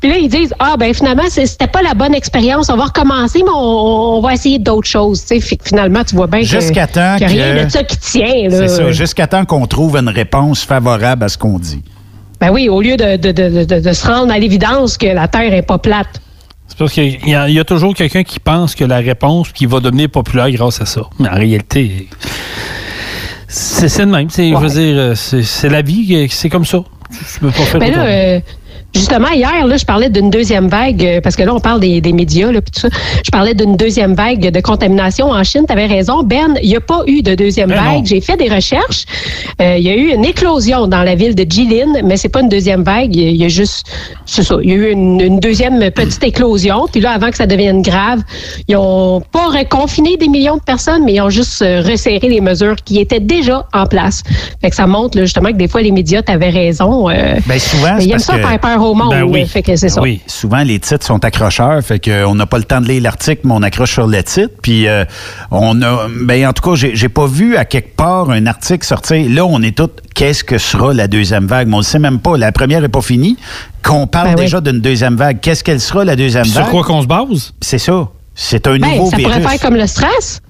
Puis 0.00 0.10
là, 0.10 0.18
ils 0.18 0.28
disent, 0.28 0.52
ah 0.58 0.74
ben 0.78 0.92
finalement, 0.92 1.22
c'était 1.30 1.66
pas 1.68 1.80
la 1.82 1.94
bonne 1.94 2.14
expérience. 2.14 2.68
On 2.68 2.76
va 2.76 2.84
recommencer, 2.86 3.38
mais 3.44 3.50
on, 3.54 4.16
on 4.18 4.20
va 4.20 4.34
essayer 4.34 4.58
d'autres 4.58 4.88
choses. 4.88 5.22
Tu 5.22 5.28
sais, 5.28 5.40
Fait 5.40 5.56
que 5.56 5.64
finalement, 5.68 6.02
tu 6.04 6.14
vois 6.16 6.26
bien 6.26 6.40
que- 6.40 6.46
Jusqu'à 6.46 6.86
temps 6.86 7.16
qu'il 7.16 7.34
y 7.36 7.40
a 7.40 7.46
que- 7.48 7.52
rien 7.54 7.64
de 7.64 7.70
ça 7.70 7.84
qui 7.84 7.96
tient. 7.96 8.48
là. 8.48 8.56
C'est 8.58 8.68
ça, 8.68 8.90
jusqu'à 8.92 9.26
temps 9.26 9.44
qu'on 9.44 9.66
trouve 9.66 9.96
une 9.96 10.08
réponse 10.08 10.64
favorable 10.64 11.24
à 11.24 11.28
ce 11.28 11.38
qu'on 11.38 11.58
dit. 11.58 11.80
Ben 12.40 12.50
oui, 12.50 12.68
au 12.68 12.80
lieu 12.82 12.96
de, 12.96 13.16
de, 13.16 13.30
de, 13.30 13.64
de, 13.64 13.80
de 13.80 13.92
se 13.92 14.04
rendre 14.06 14.32
à 14.32 14.38
l'évidence 14.38 14.98
que 14.98 15.06
la 15.06 15.28
Terre 15.28 15.54
est 15.54 15.62
pas 15.62 15.78
plate. 15.78 16.20
C'est 16.66 16.76
parce 16.78 16.92
qu'il 16.92 17.28
y, 17.28 17.34
a- 17.36 17.48
il 17.48 17.54
y 17.54 17.60
a 17.60 17.64
toujours 17.64 17.94
quelqu'un 17.94 18.24
qui 18.24 18.40
pense 18.40 18.74
que 18.74 18.84
la 18.84 18.96
réponse 18.98 19.52
qui 19.52 19.66
va 19.66 19.78
devenir 19.78 20.08
populaire 20.08 20.50
grâce 20.50 20.80
à 20.80 20.86
ça. 20.86 21.02
Mais 21.20 21.28
en 21.28 21.34
réalité, 21.36 22.08
c'est 23.46 23.88
c'est 23.88 24.04
le 24.04 24.10
même. 24.10 24.30
C'est, 24.30 24.48
Je 24.50 24.56
veux 24.56 24.68
dire, 24.68 24.94
euh, 24.96 25.14
c'est, 25.14 25.42
c'est 25.42 25.68
la 25.68 25.82
vie, 25.82 26.14
euh, 26.14 26.26
c'est 26.30 26.48
comme 26.48 26.64
ça. 26.64 26.78
Tu 27.12 27.40
peux 27.40 27.50
pas 27.50 27.62
faire 27.62 27.80
là, 27.80 28.40
justement, 28.94 29.28
hier, 29.34 29.66
là, 29.66 29.76
je 29.76 29.84
parlais 29.84 30.10
d'une 30.10 30.30
deuxième 30.30 30.68
vague, 30.68 31.04
euh, 31.04 31.20
parce 31.20 31.36
que 31.36 31.42
là, 31.42 31.54
on 31.54 31.60
parle 31.60 31.80
des, 31.80 32.00
des 32.00 32.12
médias, 32.12 32.50
là, 32.52 32.60
puis 32.60 32.70
tout 32.72 32.80
ça. 32.80 32.88
Je 33.24 33.30
parlais 33.30 33.54
d'une 33.54 33.76
deuxième 33.76 34.14
vague 34.14 34.50
de 34.50 34.60
contamination 34.60 35.30
en 35.30 35.42
Chine. 35.44 35.64
Tu 35.66 35.72
avais 35.72 35.86
raison, 35.86 36.22
Ben, 36.22 36.54
il 36.62 36.68
n'y 36.68 36.76
a 36.76 36.80
pas 36.80 37.02
eu 37.06 37.22
de 37.22 37.34
deuxième 37.34 37.68
Ben 37.70 37.76
vague. 37.82 38.04
J'ai 38.06 38.20
fait 38.20 38.36
des 38.36 38.48
recherches. 38.48 39.04
Euh, 39.60 39.76
Il 39.78 39.84
y 39.84 39.90
a 39.90 39.94
eu 39.96 40.12
une 40.14 40.24
éclosion 40.24 40.86
dans 40.86 41.02
la 41.02 41.14
ville 41.14 41.34
de 41.34 41.44
Jilin, 41.48 42.02
mais 42.04 42.16
c'est 42.16 42.28
pas 42.28 42.40
une 42.40 42.48
deuxième 42.48 42.82
vague. 42.82 43.14
Il 43.16 43.36
y 43.36 43.44
a- 43.44 43.48
juste, 43.48 43.86
c'est 44.26 44.42
ça, 44.42 44.56
il 44.62 44.70
y 44.70 44.72
a 44.72 44.76
eu 44.76 44.90
une, 44.92 45.20
une 45.20 45.38
deuxième 45.40 45.78
petite 45.90 46.24
éclosion. 46.24 46.86
Puis 46.90 47.00
là, 47.00 47.10
avant 47.12 47.30
que 47.30 47.36
ça 47.36 47.46
devienne 47.46 47.82
grave, 47.82 48.20
ils 48.68 48.76
ont 48.76 49.20
pas 49.32 49.48
reconfiné 49.48 50.16
des 50.16 50.28
millions 50.28 50.56
de 50.56 50.62
personnes, 50.62 51.04
mais 51.04 51.14
ils 51.14 51.20
ont 51.20 51.28
juste 51.30 51.60
euh, 51.62 51.80
resserré 51.82 52.28
les 52.28 52.40
mesures 52.40 52.76
qui 52.84 52.98
étaient 53.00 53.20
déjà 53.20 53.66
en 53.74 53.86
place. 53.86 54.22
Fait 54.60 54.70
que 54.70 54.76
ça 54.76 54.86
montre 54.86 55.16
là, 55.18 55.24
justement 55.24 55.48
que 55.50 55.56
des 55.56 55.68
fois, 55.68 55.82
les 55.82 55.90
médias, 55.90 56.22
tu 56.22 56.32
avais 56.32 56.48
raison. 56.50 57.08
euh, 57.10 57.34
Ben 57.46 57.58
souvent, 57.58 57.94
mais 57.94 58.00
c'est 58.00 58.06
ils 58.06 58.12
aiment 58.12 58.18
ça 58.18 58.36
que- 58.36 58.46
faire 58.46 58.58
peur 58.60 58.81
au 58.86 58.94
monde. 58.94 59.10
Ben 59.10 59.22
oui. 59.22 59.40
là. 59.40 59.46
Fait 59.46 59.62
que 59.62 59.74
c'est 59.76 59.88
ça. 59.88 60.00
Oui, 60.00 60.20
souvent 60.26 60.62
les 60.62 60.78
titres 60.78 61.04
sont 61.06 61.24
accrocheurs, 61.24 61.82
fait 61.82 61.98
qu'on 61.98 62.34
n'a 62.34 62.46
pas 62.46 62.58
le 62.58 62.64
temps 62.64 62.80
de 62.80 62.88
lire 62.88 63.02
l'article, 63.02 63.40
mais 63.44 63.52
on 63.54 63.62
accroche 63.62 63.92
sur 63.92 64.06
le 64.06 64.22
titre. 64.22 64.54
Puis 64.62 64.86
euh, 64.88 65.04
on 65.50 65.80
a, 65.82 66.06
ben 66.22 66.46
en 66.48 66.52
tout 66.52 66.62
cas, 66.70 66.74
j'ai 66.76 67.08
pas 67.08 67.26
vu 67.26 67.56
à 67.56 67.64
quelque 67.64 67.96
part 67.96 68.30
un 68.30 68.46
article 68.46 68.86
sortir. 68.86 69.24
Là, 69.30 69.44
on 69.46 69.60
est 69.62 69.76
tous, 69.76 69.90
qu'est-ce 70.14 70.44
que 70.44 70.58
sera 70.58 70.92
la 70.94 71.08
deuxième 71.08 71.46
vague? 71.46 71.68
Mais 71.68 71.74
on 71.74 71.78
ne 71.78 71.82
sait 71.84 71.98
même 71.98 72.18
pas. 72.20 72.36
La 72.36 72.52
première 72.52 72.82
est 72.84 72.88
pas 72.88 73.02
finie. 73.02 73.36
Qu'on 73.82 74.06
parle 74.06 74.28
Ben 74.28 74.34
oui. 74.36 74.40
déjà 74.42 74.60
d'une 74.60 74.80
deuxième 74.80 75.16
vague. 75.16 75.40
Qu'est-ce 75.40 75.64
qu'elle 75.64 75.80
sera 75.80 76.04
la 76.04 76.14
deuxième 76.16 76.44
Puis 76.44 76.52
vague? 76.52 76.62
sur 76.64 76.70
quoi 76.72 76.82
qu'on 76.84 77.02
se 77.02 77.06
base? 77.06 77.52
C'est 77.60 77.78
ça. 77.78 78.08
C'est 78.34 78.66
un 78.66 78.78
Ben, 78.78 78.92
nouveau 78.92 79.10
ça 79.10 79.16
virus. 79.16 79.34
pourrait 79.34 79.48
faire 79.48 79.60
comme 79.60 79.76
le 79.76 79.86
stress. 79.86 80.40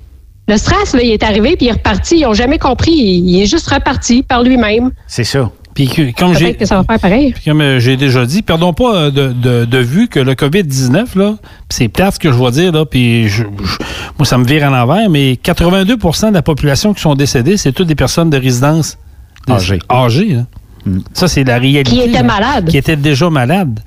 Le 0.48 0.56
stress, 0.56 0.92
là, 0.94 1.02
il 1.02 1.10
est 1.12 1.22
arrivé 1.22 1.56
puis 1.56 1.66
il 1.66 1.68
est 1.68 1.72
reparti. 1.72 2.16
Ils 2.18 2.22
n'ont 2.22 2.34
jamais 2.34 2.58
compris. 2.58 2.92
Il 2.92 3.40
est 3.40 3.46
juste 3.46 3.68
reparti 3.70 4.22
par 4.22 4.42
lui-même. 4.42 4.90
C'est 5.06 5.24
ça. 5.24 5.50
Puis 5.74 6.12
comme 6.18 6.34
j'ai 6.34 6.44
Peut-être 6.46 6.58
que 6.58 6.64
ça 6.66 6.76
va 6.76 6.84
faire 6.84 7.00
pareil. 7.00 7.32
Puis 7.32 7.44
comme 7.44 7.60
euh, 7.62 7.80
j'ai 7.80 7.96
déjà 7.96 8.26
dit, 8.26 8.42
perdons 8.42 8.72
pas 8.74 8.94
euh, 8.94 9.10
de, 9.10 9.28
de- 9.32 9.64
de 9.64 9.78
vue 9.78 10.08
que 10.08 10.20
le 10.20 10.34
COVID-19, 10.34 11.16
là, 11.18 11.36
c'est 11.70 11.88
plate 11.88 12.14
ce 12.14 12.18
que 12.18 12.30
je 12.30 12.38
vais 12.38 12.50
dire, 12.50 12.72
là, 12.72 12.84
puis 12.84 13.28
je- 13.28 13.44
je- 13.44 13.78
moi, 14.18 14.26
ça 14.26 14.36
me 14.38 14.44
vire 14.44 14.66
à 14.66 14.70
l'envers, 14.70 15.08
mais 15.08 15.38
82% 15.42 16.28
de 16.28 16.34
la 16.34 16.42
population 16.42 16.92
qui 16.92 17.00
sont 17.00 17.14
décédées, 17.14 17.56
c'est 17.56 17.72
toutes 17.72 17.88
des 17.88 17.94
personnes 17.94 18.28
de 18.30 18.36
résidence 18.36 18.98
de- 19.48 19.52
Âgées. 19.54 19.78
âgées, 19.90 20.28
là. 20.34 20.42
Ça, 21.14 21.28
c'est 21.28 21.44
la 21.44 21.58
réalité. 21.58 21.90
Qui 21.96 22.00
étaient 22.02 22.22
malades. 22.22 22.68
Qui 22.68 22.76
étaient 22.76 22.96
déjà 22.96 23.30
malades. 23.30 23.80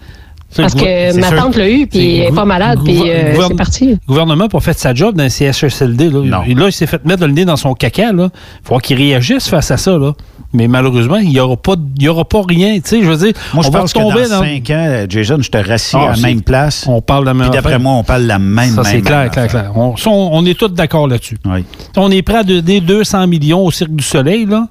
Parce 0.56 0.73
que 0.73 1.19
ma 1.19 1.27
sûr 1.30 1.38
tante 1.38 1.56
l'a 1.57 1.69
eu, 1.69 1.88
puis 1.88 2.18
elle 2.18 2.30
n'est 2.30 2.36
pas 2.36 2.45
malade, 2.45 2.80
puis 2.84 3.02
euh, 3.10 3.36
c'est 3.48 3.56
parti. 3.56 3.90
Le 3.90 3.98
gouvernement 4.07 4.44
n'a 4.45 4.49
pas 4.49 4.60
fait 4.60 4.77
sa 4.77 4.94
job 4.94 5.15
dans 5.15 5.23
le 5.23 5.30
CHSLD. 5.30 6.10
Là. 6.10 6.44
Là, 6.48 6.65
il 6.68 6.72
s'est 6.72 6.88
fait 6.88 7.03
mettre 7.06 7.26
le 7.26 7.32
nez 7.34 7.45
dans 7.45 7.57
son 7.57 7.73
caca. 7.73 8.11
Il 8.11 8.30
faut 8.64 8.77
qu'il 8.80 8.98
réagisse 8.98 9.48
face 9.48 9.72
à 9.72 9.77
ça. 9.77 9.98
Là. 9.98 10.14
Mais 10.53 10.68
malheureusement, 10.69 11.18
il 11.18 11.30
n'y 11.30 11.40
aura, 11.40 11.57
pas- 11.57 11.76
il 11.98 12.03
y 12.03 12.07
aura 12.07 12.23
pas 12.23 12.41
rien. 12.48 12.76
Tu 12.76 12.82
sais, 12.86 13.02
je 13.02 13.10
veux 13.10 13.18
dire, 13.18 13.34
Moi, 13.53 13.64
je 13.64 13.68
on 13.68 13.72
va 13.72 13.80
pense 13.82 13.91
que 13.94 13.99
tomber 13.99 14.23
dans 14.23 14.40
dans... 14.40 14.44
cinq 14.44 14.69
ans, 14.69 15.06
Jason, 15.10 15.38
je 15.41 15.49
te 15.52 15.57
rassis 15.57 15.98
Ah, 15.99 16.11
à 16.11 16.15
la 16.15 16.22
même 16.22 16.41
place. 16.41 16.86
On 16.88 17.02
parle 17.02 17.23
de 17.23 17.27
la 17.30 17.34
même 17.34 17.49
Puis 17.49 17.56
d'après 17.56 17.77
moi, 17.80 17.94
on 17.94 18.03
parle 18.03 18.23
de 18.23 18.27
la 18.27 18.40
même, 18.40 18.69
Ça, 18.76 18.84
c'est 18.86 19.02
clair, 19.02 19.30
clair, 19.32 19.48
clair. 19.48 19.72
On, 19.76 19.98
ça, 19.98 20.10
on- 20.10 20.30
on 20.34 20.45
est 20.45 20.57
tous 20.57 20.69
d'accord 20.69 21.07
là-dessus. 21.10 21.38
On 21.98 22.10
est 22.11 22.22
prêt 22.22 22.38
à 22.38 22.44
donner 22.44 22.80
200 22.80 23.27
millions 23.27 23.65
au 23.65 23.72
Cirque 23.72 23.91
du 23.94 24.03
Soleil 24.03 24.45
là, 24.45 24.68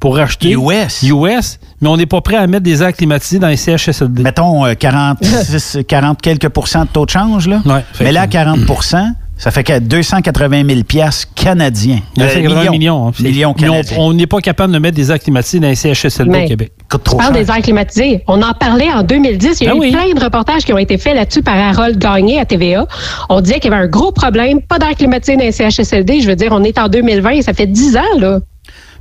pour 0.00 0.18
acheter. 0.18 0.50
US. 0.52 1.02
US, 1.02 1.58
mais 1.80 1.88
on 1.88 1.96
n'est 1.96 2.06
pas 2.06 2.20
prêt 2.20 2.36
à 2.36 2.46
mettre 2.46 2.64
des 2.64 2.82
airs 2.82 2.92
climatisés 2.92 3.38
dans 3.38 3.48
les 3.48 3.56
CHSLD. 3.56 4.22
Mettons 4.22 4.64
euh, 4.66 4.74
46, 4.74 5.78
40 5.86 6.20
quelques 6.22 6.48
pourcents 6.48 6.84
de 6.84 6.88
taux 6.88 7.06
de 7.06 7.10
change, 7.10 7.48
là. 7.48 7.62
Mais 8.00 8.12
là, 8.12 8.26
40% 8.26 9.04
ça 9.36 9.50
fait 9.50 9.64
que 9.64 9.80
280 9.80 10.62
000 10.68 10.82
piastres 10.84 11.26
canadiens. 11.34 11.98
Il 12.16 12.22
y 12.22 12.24
a 12.24 12.28
Euh, 12.28 12.42
80 12.42 12.70
millions. 12.70 13.08
hein. 13.08 13.12
Millions 13.18 13.50
on- 13.50 13.52
canadiens. 13.54 13.96
On 13.98 14.12
n'est 14.12 14.28
pas 14.28 14.38
capable 14.40 14.72
de 14.72 14.78
mettre 14.78 14.94
des 14.94 15.10
airs 15.10 15.18
climatisés 15.18 15.58
dans 15.58 15.66
les 15.66 15.74
CHSLD 15.74 16.30
Mais- 16.30 16.44
au 16.44 16.48
Québec. 16.48 16.72
Tu 16.88 17.16
parles 17.16 17.34
des 17.34 17.50
airs 17.50 17.60
climatisés. 17.60 18.22
On 18.28 18.40
en 18.42 18.52
parlait 18.54 18.92
en 18.92 19.02
2010. 19.02 19.60
Il 19.60 19.64
y 19.64 19.66
a 19.68 19.72
Ben 19.72 19.76
eu 19.76 19.80
oui. 19.80 19.90
plein 19.90 20.14
de 20.14 20.22
reportages 20.24 20.64
qui 20.64 20.72
ont 20.72 20.78
été 20.78 20.98
faits 20.98 21.16
là-dessus 21.16 21.42
par 21.42 21.56
Harold 21.58 21.98
Gagné 21.98 22.38
à 22.38 22.44
TVA. 22.44 22.86
On 23.28 23.40
disait 23.40 23.58
qu'il 23.58 23.72
y 23.72 23.74
avait 23.74 23.82
un 23.82 23.88
gros 23.88 24.12
problème, 24.12 24.62
pas 24.62 24.78
d'air 24.78 24.94
climatisé 24.96 25.36
dans 25.36 25.42
les 25.42 25.50
CHSLD. 25.52 26.20
Je 26.20 26.28
veux 26.28 26.36
dire, 26.36 26.50
on 26.52 26.62
est 26.62 26.78
en 26.78 26.86
2020 26.88 27.30
et 27.30 27.42
ça 27.42 27.52
fait 27.54 27.66
10 27.66 27.96
ans, 27.96 28.18
là. 28.20 28.38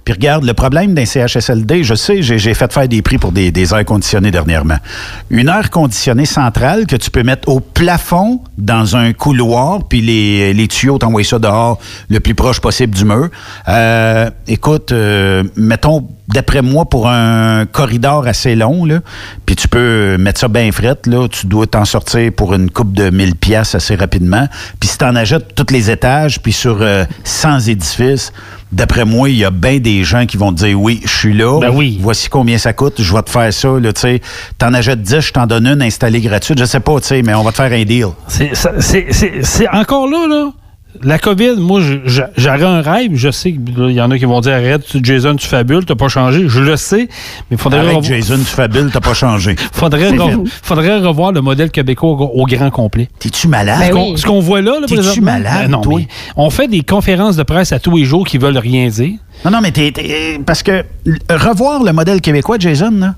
Puis 0.05 0.13
regarde, 0.13 0.43
le 0.43 0.53
problème 0.53 0.93
d'un 0.93 1.05
CHSLD, 1.05 1.84
je 1.84 1.95
sais, 1.95 2.21
j'ai 2.21 2.53
fait 2.53 2.71
faire 2.71 2.88
des 2.88 3.01
prix 3.01 3.17
pour 3.17 3.31
des, 3.31 3.51
des 3.51 3.73
airs 3.73 3.85
conditionnés 3.85 4.31
dernièrement. 4.31 4.77
Une 5.30 5.47
air 5.47 5.69
conditionnée 5.69 6.25
centrale 6.25 6.85
que 6.85 6.95
tu 6.95 7.09
peux 7.09 7.23
mettre 7.23 7.47
au 7.47 7.59
plafond 7.59 8.41
dans 8.57 8.95
un 8.97 9.13
couloir, 9.13 9.84
puis 9.88 10.01
les, 10.01 10.53
les 10.53 10.67
tuyaux 10.67 10.97
t'envoient 10.97 11.23
ça 11.23 11.39
dehors 11.39 11.80
le 12.09 12.19
plus 12.19 12.35
proche 12.35 12.59
possible 12.59 12.95
du 12.95 13.05
mur. 13.05 13.30
Euh, 13.67 14.30
écoute, 14.47 14.91
euh, 14.91 15.43
mettons, 15.55 16.07
d'après 16.34 16.61
moi, 16.61 16.85
pour 16.85 17.07
un 17.07 17.65
corridor 17.65 18.27
assez 18.27 18.55
long, 18.55 18.85
là, 18.85 18.99
puis 19.45 19.55
tu 19.55 19.68
peux 19.68 20.18
mettre 20.18 20.39
ça 20.39 20.47
bien 20.47 20.72
fret, 20.72 20.97
là, 21.05 21.27
tu 21.27 21.47
dois 21.47 21.68
t'en 21.68 21.85
sortir 21.85 22.31
pour 22.35 22.53
une 22.53 22.69
coupe 22.69 22.93
de 22.93 23.10
1000 23.10 23.35
pièces 23.35 23.76
assez 23.76 23.95
rapidement. 23.95 24.47
Puis 24.80 24.89
si 24.89 24.97
t'en 24.97 25.15
achètes 25.15 25.55
tous 25.55 25.72
les 25.72 25.91
étages, 25.91 26.41
puis 26.41 26.51
sur 26.51 26.81
euh, 26.81 27.05
100 27.23 27.60
édifices, 27.68 28.31
D'après 28.73 29.05
moi, 29.05 29.30
il 29.30 29.38
y 29.38 29.45
a 29.45 29.51
bien 29.51 29.77
des 29.77 30.03
gens 30.03 30.26
qui 30.26 30.35
vont 30.35 30.51
te 30.51 30.57
dire 30.65 30.81
oui, 30.81 30.99
je 31.05 31.15
suis 31.15 31.34
là. 31.34 31.60
Ben 31.60 31.69
oui. 31.69 31.99
Voici 32.01 32.27
combien 32.27 32.57
ça 32.57 32.73
coûte. 32.73 33.03
Je 33.03 33.14
vais 33.14 33.22
te 33.22 33.30
faire 33.30 33.53
ça. 33.53 33.68
Là, 33.80 33.93
tu 33.93 34.01
sais. 34.01 34.22
T'en 34.57 34.73
achètes 34.73 35.03
10, 35.03 35.19
je 35.19 35.31
t'en 35.31 35.45
donne 35.45 35.68
une 35.68 35.84
installée 35.84 36.22
gratuite. 36.22 36.57
Je 36.57 36.65
sais 36.65 36.80
pas, 36.80 36.99
tu 36.99 37.07
sais, 37.07 37.22
mais 37.22 37.35
on 37.35 37.43
va 37.43 37.51
te 37.51 37.57
faire 37.57 37.72
un 37.72 37.84
deal. 37.84 38.07
C'est 38.27 39.69
encore 39.69 40.07
là, 40.07 40.26
là? 40.27 40.51
La 41.02 41.18
COVID, 41.18 41.56
moi, 41.57 41.82
j'aurais 42.38 42.64
un 42.64 42.82
rêve. 42.82 43.11
Je 43.15 43.32
sais 43.32 43.53
qu'il 43.53 43.91
y 43.91 43.99
en 44.02 44.11
a 44.11 44.18
qui 44.18 44.26
vont 44.26 44.41
dire 44.41 44.53
arrête, 44.53 44.86
tu- 44.86 44.99
Jason, 45.03 45.36
tu 45.36 45.48
fabules, 45.48 45.86
t'as 45.86 45.95
pas 45.95 46.07
changé. 46.07 46.45
Je 46.48 46.60
le 46.60 46.76
sais, 46.78 47.07
mais 47.49 47.56
il 47.56 47.57
faudrait. 47.57 47.80
Arrête, 47.80 47.95
revo- 47.98 48.03
Jason, 48.03 48.38
tu 48.38 48.44
fabules, 48.45 48.90
t'as 48.94 48.99
pas 48.99 49.14
changé. 49.14 49.56
Faudrait, 49.74 50.11
re- 50.11 50.48
faudrait 50.61 50.99
revoir 50.99 51.32
le 51.32 51.41
modèle 51.41 51.72
québécois 51.72 52.11
au, 52.11 52.41
au 52.41 52.45
grand 52.45 52.70
complet. 52.70 53.10
T'es-tu 53.20 53.48
malade? 53.48 53.78
Ce 53.80 53.88
Ben 53.88 53.91
qu'on 53.91 54.11
oui. 54.11 54.18
ce 54.18 54.26
qu'on 54.26 54.40
voit 54.40 54.61
là, 54.61 54.80
là 54.80 54.88
T'es-tu 54.88 55.22
malade, 55.22 55.64
Ben 55.64 55.72
non, 55.72 55.82
toi? 55.82 55.95
mais 55.99 56.07
on 56.38 56.49
fait 56.49 56.68
des 56.68 56.82
conférences 56.84 57.36
de 57.36 57.44
presse 57.44 57.72
à 57.72 57.80
tous 57.80 57.98
les 57.98 58.06
jours 58.06 58.26
qui 58.28 58.38
veulent 58.38 58.57
rien 58.57 58.88
dire. 58.88 59.14
Non, 59.44 59.52
non, 59.52 59.60
mais 59.61 59.72
t'es, 59.72 59.91
parce 60.45 60.61
que 60.64 60.84
revoir 61.30 61.84
le 61.84 61.91
modèle 61.91 62.22
québécois, 62.22 62.57
Jason, 62.60 62.91
là, 62.91 63.15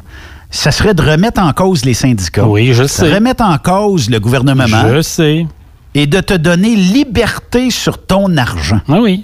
ça 0.50 0.72
serait 0.72 0.94
de 0.94 1.02
remettre 1.02 1.42
en 1.42 1.52
cause 1.52 1.84
les 1.84 1.94
syndicats. 1.94 2.46
Oui, 2.48 2.74
je 2.74 2.86
sais. 2.86 3.14
Remettre 3.14 3.44
en 3.44 3.58
cause 3.58 4.10
le 4.10 4.20
gouvernement. 4.20 4.66
Je 4.88 5.02
sais. 5.02 5.46
Et 5.96 6.06
de 6.08 6.20
te 6.20 6.34
donner 6.36 6.76
liberté 6.76 7.72
sur 7.72 7.98
ton 8.06 8.38
argent. 8.38 8.82
Ah 8.88 9.00
oui. 9.02 9.24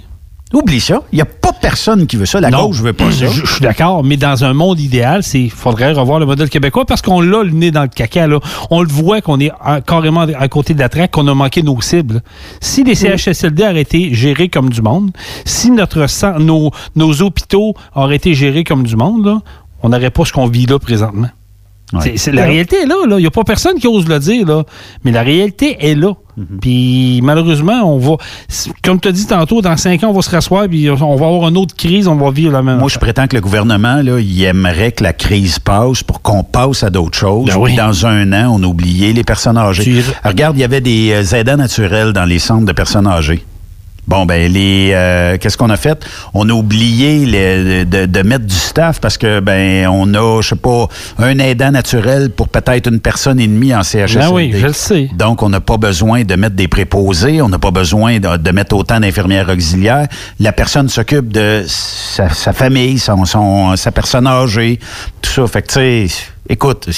Oublie 0.54 0.80
ça. 0.80 1.00
Il 1.12 1.16
n'y 1.16 1.22
a 1.22 1.26
pas 1.26 1.52
personne 1.52 2.06
qui 2.06 2.16
veut 2.16 2.26
ça. 2.26 2.38
La 2.38 2.50
Non, 2.50 2.66
gauche 2.66 2.80
veut 2.82 2.92
pas 2.92 3.10
ça. 3.10 3.26
Je, 3.26 3.40
je 3.46 3.52
suis 3.52 3.62
d'accord, 3.62 4.04
mais 4.04 4.18
dans 4.18 4.44
un 4.44 4.52
monde 4.52 4.78
idéal, 4.80 5.22
c'est 5.22 5.48
faudrait 5.48 5.92
revoir 5.92 6.18
le 6.18 6.26
modèle 6.26 6.50
québécois 6.50 6.84
parce 6.84 7.00
qu'on 7.00 7.22
l'a 7.22 7.42
le 7.42 7.52
nez 7.52 7.70
dans 7.70 7.82
le 7.82 7.88
caca. 7.88 8.26
Là. 8.26 8.38
On 8.70 8.82
le 8.82 8.88
voit 8.88 9.22
qu'on 9.22 9.40
est 9.40 9.50
à- 9.64 9.80
carrément 9.80 10.20
à 10.22 10.48
côté 10.48 10.74
de 10.74 10.78
la 10.78 10.90
traque, 10.90 11.10
qu'on 11.12 11.26
a 11.28 11.34
manqué 11.34 11.62
nos 11.62 11.80
cibles. 11.80 12.20
Si 12.60 12.84
les 12.84 12.94
CHSLD 12.94 13.62
auraient 13.62 13.80
été 13.80 14.12
gérés 14.12 14.50
comme 14.50 14.68
du 14.68 14.82
monde, 14.82 15.10
si 15.46 15.70
notre 15.70 16.06
sang- 16.06 16.38
nos, 16.38 16.70
nos 16.96 17.22
hôpitaux 17.22 17.72
auraient 17.94 18.16
été 18.16 18.34
gérés 18.34 18.64
comme 18.64 18.82
du 18.82 18.96
monde, 18.96 19.24
là, 19.24 19.40
on 19.82 19.88
n'aurait 19.88 20.10
pas 20.10 20.26
ce 20.26 20.32
qu'on 20.34 20.48
vit 20.48 20.66
là 20.66 20.78
présentement. 20.78 21.28
C'est- 22.00 22.16
c'est- 22.16 22.32
la 22.32 22.44
réalité 22.44 22.76
est 22.82 22.86
là. 22.86 22.94
là. 23.06 23.16
Il 23.18 23.20
n'y 23.22 23.26
a 23.26 23.30
pas 23.30 23.44
personne 23.44 23.78
qui 23.78 23.86
ose 23.86 24.08
le 24.08 24.18
dire. 24.18 24.46
Là. 24.46 24.62
Mais 25.04 25.10
la 25.10 25.22
réalité 25.22 25.76
est 25.80 25.94
là. 25.94 26.14
Mhm. 26.36 26.46
Puis 26.62 27.20
malheureusement, 27.22 27.82
on 27.84 27.98
va, 27.98 28.16
comme 28.82 28.98
tu 28.98 29.08
as 29.08 29.12
dit 29.12 29.26
tantôt, 29.26 29.60
dans 29.60 29.76
cinq 29.76 30.02
ans, 30.02 30.08
on 30.08 30.12
va 30.14 30.22
se 30.22 30.30
rasseoir 30.30 30.66
puis 30.68 30.88
on 30.88 30.96
va 31.16 31.26
avoir 31.26 31.48
une 31.50 31.58
autre 31.58 31.76
crise, 31.76 32.08
on 32.08 32.14
va 32.14 32.30
vivre 32.30 32.52
la 32.52 32.62
même. 32.62 32.78
Moi, 32.78 32.88
je 32.88 32.98
prétends 32.98 33.26
que 33.26 33.34
le 33.36 33.42
gouvernement, 33.42 33.96
là, 34.02 34.18
il 34.18 34.42
aimerait 34.44 34.92
que 34.92 35.04
la 35.04 35.12
crise 35.12 35.58
passe 35.58 36.02
pour 36.02 36.22
qu'on 36.22 36.42
passe 36.42 36.82
à 36.84 36.88
d'autres 36.88 37.18
choses. 37.18 37.48
Ben 37.48 37.56
oui. 37.58 37.70
Puis 37.70 37.76
Dans 37.76 38.06
un 38.06 38.32
an, 38.32 38.56
on 38.58 38.62
a 38.62 38.66
oublié 38.66 39.12
les 39.12 39.24
personnes 39.24 39.58
âgées. 39.58 40.02
Regarde, 40.24 40.56
il 40.56 40.60
y 40.60 40.64
avait 40.64 40.80
des 40.80 41.10
euh, 41.12 41.36
aidants 41.36 41.56
naturels 41.58 42.12
dans 42.14 42.24
les 42.24 42.38
centres 42.38 42.64
de 42.64 42.72
personnes 42.72 43.06
âgées. 43.06 43.44
Bon, 44.08 44.26
ben, 44.26 44.50
les, 44.52 44.90
euh, 44.92 45.38
qu'est-ce 45.38 45.56
qu'on 45.56 45.70
a 45.70 45.76
fait? 45.76 46.04
On 46.34 46.48
a 46.48 46.52
oublié 46.52 47.24
les- 47.24 47.84
de, 47.84 48.06
de 48.06 48.22
mettre 48.22 48.44
du 48.46 48.54
staff 48.54 49.00
parce 49.00 49.16
que, 49.16 49.38
ben, 49.38 49.86
on 49.86 50.12
a, 50.14 50.40
je 50.42 50.48
sais 50.48 50.56
pas, 50.56 50.88
un 51.18 51.38
aidant 51.38 51.70
naturel 51.70 52.30
pour 52.30 52.48
peut-être 52.48 52.88
une 52.90 52.98
personne 52.98 53.38
et 53.38 53.46
demie 53.46 53.72
en 53.72 53.84
CHSLD. 53.84 54.26
Ben 54.26 54.34
oui, 54.34 54.52
je 54.56 54.66
le 54.66 54.72
sais. 54.72 55.08
Donc, 55.14 55.42
on 55.44 55.48
n'a 55.48 55.60
pas 55.60 55.76
besoin 55.76 56.24
de 56.24 56.34
mettre 56.34 56.56
des 56.56 56.66
préposés, 56.66 57.40
on 57.42 57.48
n'a 57.48 57.60
pas 57.60 57.70
besoin 57.70 58.18
de, 58.18 58.36
de 58.36 58.50
mettre 58.50 58.74
autant 58.74 58.98
d'infirmières 58.98 59.48
auxiliaires. 59.48 60.08
La 60.40 60.52
personne 60.52 60.88
s'occupe 60.88 61.32
de 61.32 61.62
sa, 61.68 62.28
sa 62.28 62.52
famille, 62.52 62.98
son, 62.98 63.24
son- 63.24 63.76
sa 63.76 63.92
personne 63.92 64.26
âgée, 64.26 64.80
tout 65.22 65.30
ça. 65.30 65.46
Fait 65.46 65.62
que, 65.62 65.68
tu 65.68 66.08
sais, 66.08 66.24
écoute, 66.48 66.88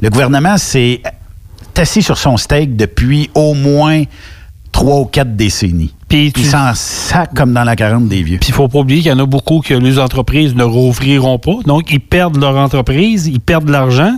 le 0.00 0.08
gouvernement 0.08 0.56
s'est 0.56 1.02
assis 1.76 2.02
sur 2.02 2.16
son 2.16 2.38
steak 2.38 2.74
depuis 2.74 3.28
au 3.34 3.52
moins 3.52 4.04
trois 4.72 5.00
ou 5.00 5.04
quatre 5.04 5.36
décennies. 5.36 5.94
Puis 6.32 6.32
il 6.44 6.46
s'en 6.46 6.72
sac 6.74 7.34
comme 7.34 7.52
dans 7.52 7.64
la 7.64 7.76
40 7.76 8.08
des 8.08 8.22
vieux. 8.22 8.38
Puis 8.38 8.50
il 8.50 8.54
faut 8.54 8.68
pas 8.68 8.78
oublier 8.80 9.00
qu'il 9.02 9.10
y 9.10 9.14
en 9.14 9.18
a 9.18 9.26
beaucoup 9.26 9.60
que 9.60 9.74
les 9.74 9.98
entreprises 9.98 10.54
ne 10.54 10.62
rouvriront 10.64 11.38
pas. 11.38 11.56
Donc, 11.66 11.90
ils 11.90 12.00
perdent 12.00 12.36
leur 12.40 12.56
entreprise, 12.56 13.26
ils 13.26 13.40
perdent 13.40 13.64
de 13.66 13.72
l'argent. 13.72 14.12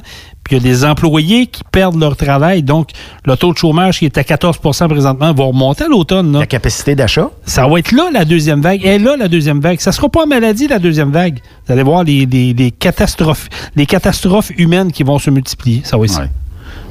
Puis 0.44 0.56
il 0.56 0.62
y 0.62 0.68
a 0.68 0.72
des 0.72 0.84
employés 0.84 1.46
qui 1.46 1.62
perdent 1.72 1.98
leur 1.98 2.14
travail. 2.16 2.62
Donc, 2.62 2.90
le 3.24 3.36
taux 3.36 3.52
de 3.52 3.58
chômage 3.58 3.98
qui 3.98 4.04
est 4.04 4.16
à 4.18 4.22
14% 4.22 4.88
présentement 4.88 5.32
va 5.32 5.44
remonter 5.44 5.84
à 5.84 5.88
l'automne. 5.88 6.38
La 6.38 6.46
capacité 6.46 6.94
d'achat? 6.94 7.30
Ça 7.44 7.66
va 7.66 7.78
être 7.80 7.90
là, 7.92 8.10
la 8.12 8.24
deuxième 8.24 8.60
vague. 8.60 8.80
Elle 8.84 9.00
est 9.02 9.04
là, 9.04 9.16
la 9.16 9.26
deuxième 9.28 9.60
vague. 9.60 9.80
Ça 9.80 9.90
sera 9.90 10.08
pas 10.08 10.22
en 10.22 10.26
maladie, 10.26 10.68
la 10.68 10.78
deuxième 10.78 11.10
vague. 11.10 11.40
Vous 11.66 11.72
allez 11.72 11.82
voir 11.82 12.04
les, 12.04 12.26
les- 12.26 12.52
les 12.54 12.70
catastrophes, 12.70 13.48
les 13.74 13.86
catastrophes 13.86 14.52
humaines 14.56 14.92
qui 14.92 15.02
vont 15.02 15.18
se 15.18 15.30
multiplier. 15.30 15.80
Ça 15.84 15.96
va 15.96 16.04
être 16.04 16.12
ça. 16.12 16.26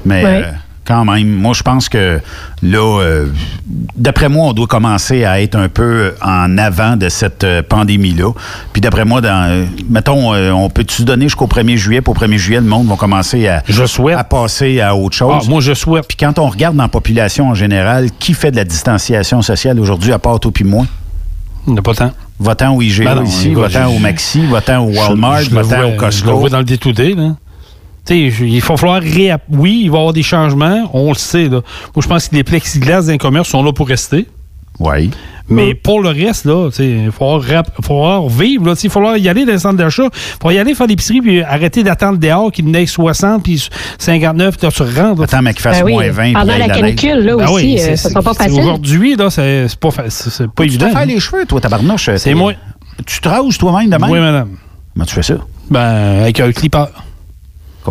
Mais 0.04 0.24
Ouais. 0.26 0.42
euh, 0.46 0.52
quand 0.86 1.04
même, 1.06 1.28
moi, 1.30 1.54
je 1.54 1.64
pense 1.64 1.90
que 1.90 2.20
là, 2.62 3.00
euh, 3.02 3.28
d'après 3.96 4.30
moi, 4.30 4.48
on 4.50 4.54
doit 4.54 4.68
commencer 4.68 5.26
à 5.26 5.42
être 5.42 5.56
un 5.56 5.68
peu 5.70 6.14
en 6.22 6.58
avant 6.58 6.96
de 6.96 7.10
cette 7.10 7.44
euh, 7.44 7.62
pandémie-là. 7.68 8.32
Puis 8.72 8.82
d'après 8.82 9.04
moi, 9.06 9.22
dans, 9.22 9.68
mettons, 9.90 10.34
euh, 10.34 10.52
on 10.52 10.70
peut-tu 10.70 10.98
se 10.98 11.04
donner 11.04 11.26
jusqu'au 11.26 11.48
1er 11.48 11.76
juillet? 11.76 12.02
Pour 12.02 12.16
1er 12.16 12.38
juillet, 12.38 12.60
le 12.62 12.68
monde 12.68 12.88
va 12.88 12.96
commencer 12.96 13.48
à, 13.48 13.64
à 14.18 14.24
passer 14.24 14.80
à 14.82 14.96
autre 14.96 15.16
chose. 15.16 15.42
Ah, 15.42 15.50
moi, 15.50 15.62
je 15.62 15.74
souhaite. 15.74 16.06
Puis 16.08 16.18
quand 16.18 16.38
on 16.40 16.48
regarde 16.48 16.76
dans 16.76 16.84
la 16.84 16.90
population 16.90 17.50
en 17.50 17.56
général, 17.56 18.10
qui 18.20 18.34
fait 18.34 18.52
de 18.52 18.56
la 18.58 18.64
distanciation 18.66 19.42
sociale 19.42 19.80
aujourd'hui, 19.80 20.12
à 20.12 20.20
part 20.20 20.40
toi 20.40 20.52
puis 20.54 20.64
moi? 20.64 20.86
Il 21.68 21.74
n'y 21.74 21.80
a 21.80 21.82
pas 21.82 21.96
tant. 21.96 22.12
Va-t'en 22.40 22.76
au 22.76 22.82
IGA 22.82 23.06
Ben 23.06 23.16
non, 23.16 23.24
ici, 23.24 23.54
je- 23.56 23.96
au 23.96 23.98
Maxi, 24.00 24.46
va-t'en 24.46 24.84
au 24.86 24.92
Walmart, 24.94 25.40
Je- 25.42 25.50
je 25.50 25.56
le 25.56 25.62
vois- 25.62 25.78
au 25.78 25.82
Je 25.88 25.92
le 25.94 25.98
Costco. 25.98 26.38
vois 26.38 26.50
dans 26.50 26.60
le 26.60 26.66
D2D, 26.66 27.16
là. 27.16 27.36
Tu 28.06 28.16
il 28.28 28.60
va 28.62 28.78
falloir 28.78 29.02
réapp- 29.02 29.42
Oui, 29.50 29.82
il 29.86 29.90
va 29.92 29.98
y 29.98 30.00
avoir 30.00 30.14
des 30.14 30.24
changements, 30.24 30.90
on 30.94 31.10
le 31.10 31.16
sait. 31.18 31.46
Là. 31.46 31.62
Moi, 31.96 32.02
je 32.04 32.08
pense 32.08 32.28
que 32.28 32.36
les 32.36 32.44
plexiglas 32.44 33.04
d'un 33.04 33.18
commerce 33.18 33.50
sont 33.50 33.64
là 33.64 33.74
pour 33.74 33.88
rester. 33.88 34.28
Oui. 34.80 35.10
Mais 35.48 35.74
pour 35.76 36.02
le 36.02 36.10
reste, 36.10 36.46
là, 36.46 36.70
tu 36.76 36.84
il 36.84 37.06
va 37.06 37.12
falloir, 37.12 37.42
rap- 37.42 38.30
vivre. 38.30 38.66
là, 38.66 38.76
tu 38.76 38.88
Il 38.88 38.90
va 38.90 38.94
falloir 38.94 39.18
y 39.18 39.30
aller 39.30 39.46
dans 39.46 39.52
les 39.54 39.60
centres 39.60 39.78
d'achat. 39.78 40.04
Il 40.04 40.10
va 40.10 40.12
falloir 40.42 40.54
y 40.54 40.58
aller 40.60 40.74
faire 40.76 40.88
l'épicerie 40.88 41.22
puis 41.22 41.42
arrêter 41.44 41.84
d'attendre 41.84 42.18
dehors 42.18 42.52
qu'il 42.52 42.66
neige 42.66 42.90
60 42.90 43.44
puis 43.44 43.70
59 44.00 44.58
puis 44.58 44.66
là, 44.68 44.72
tu 44.72 44.82
rentres. 45.00 45.22
Attends, 45.24 45.42
mais 45.44 45.54
qu'il 45.54 45.62
fasse 45.62 45.80
Ben 45.80 45.86
oui, 45.86 45.94
moins 45.94 46.10
20, 46.10 46.34
pendant 46.34 46.46
la 46.58 46.68
la 46.68 46.76
canicule, 46.76 47.20
là, 47.20 47.36
Ben 47.38 47.46
aussi, 47.46 47.54
oui, 47.54 47.76
euh, 47.80 47.84
c'est- 47.84 47.96
ça 47.96 48.10
sera 48.10 48.22
pas 48.24 48.34
facile. 48.34 48.60
Aujourd'hui, 48.60 49.16
là, 49.16 49.30
c'est 49.30 49.68
c'est 49.68 49.80
pas, 49.80 49.92
fa- 49.92 50.04
pas 50.04 50.10
Tu 50.58 50.64
évident. 50.64 50.88
te 50.88 50.92
fais 50.94 50.98
hein. 50.98 51.06
les 51.06 51.20
cheveux, 51.20 51.46
toi, 51.46 51.62
tabarnouche? 51.62 52.10
C'est 52.18 52.34
moi. 52.34 52.54
Tu 53.06 53.20
te 53.22 53.30
rases 53.30 53.58
toi-même 53.58 53.90
de 53.90 53.98
même? 53.98 54.10
Oui, 54.10 54.20
madame. 54.20 54.50
Comment 54.94 55.06
tu 55.06 55.14
fais 55.16 55.24
ça? 55.24 55.36
Ben, 55.70 56.22
avec 56.22 56.40
un 56.40 56.52
clipper. 56.52 56.86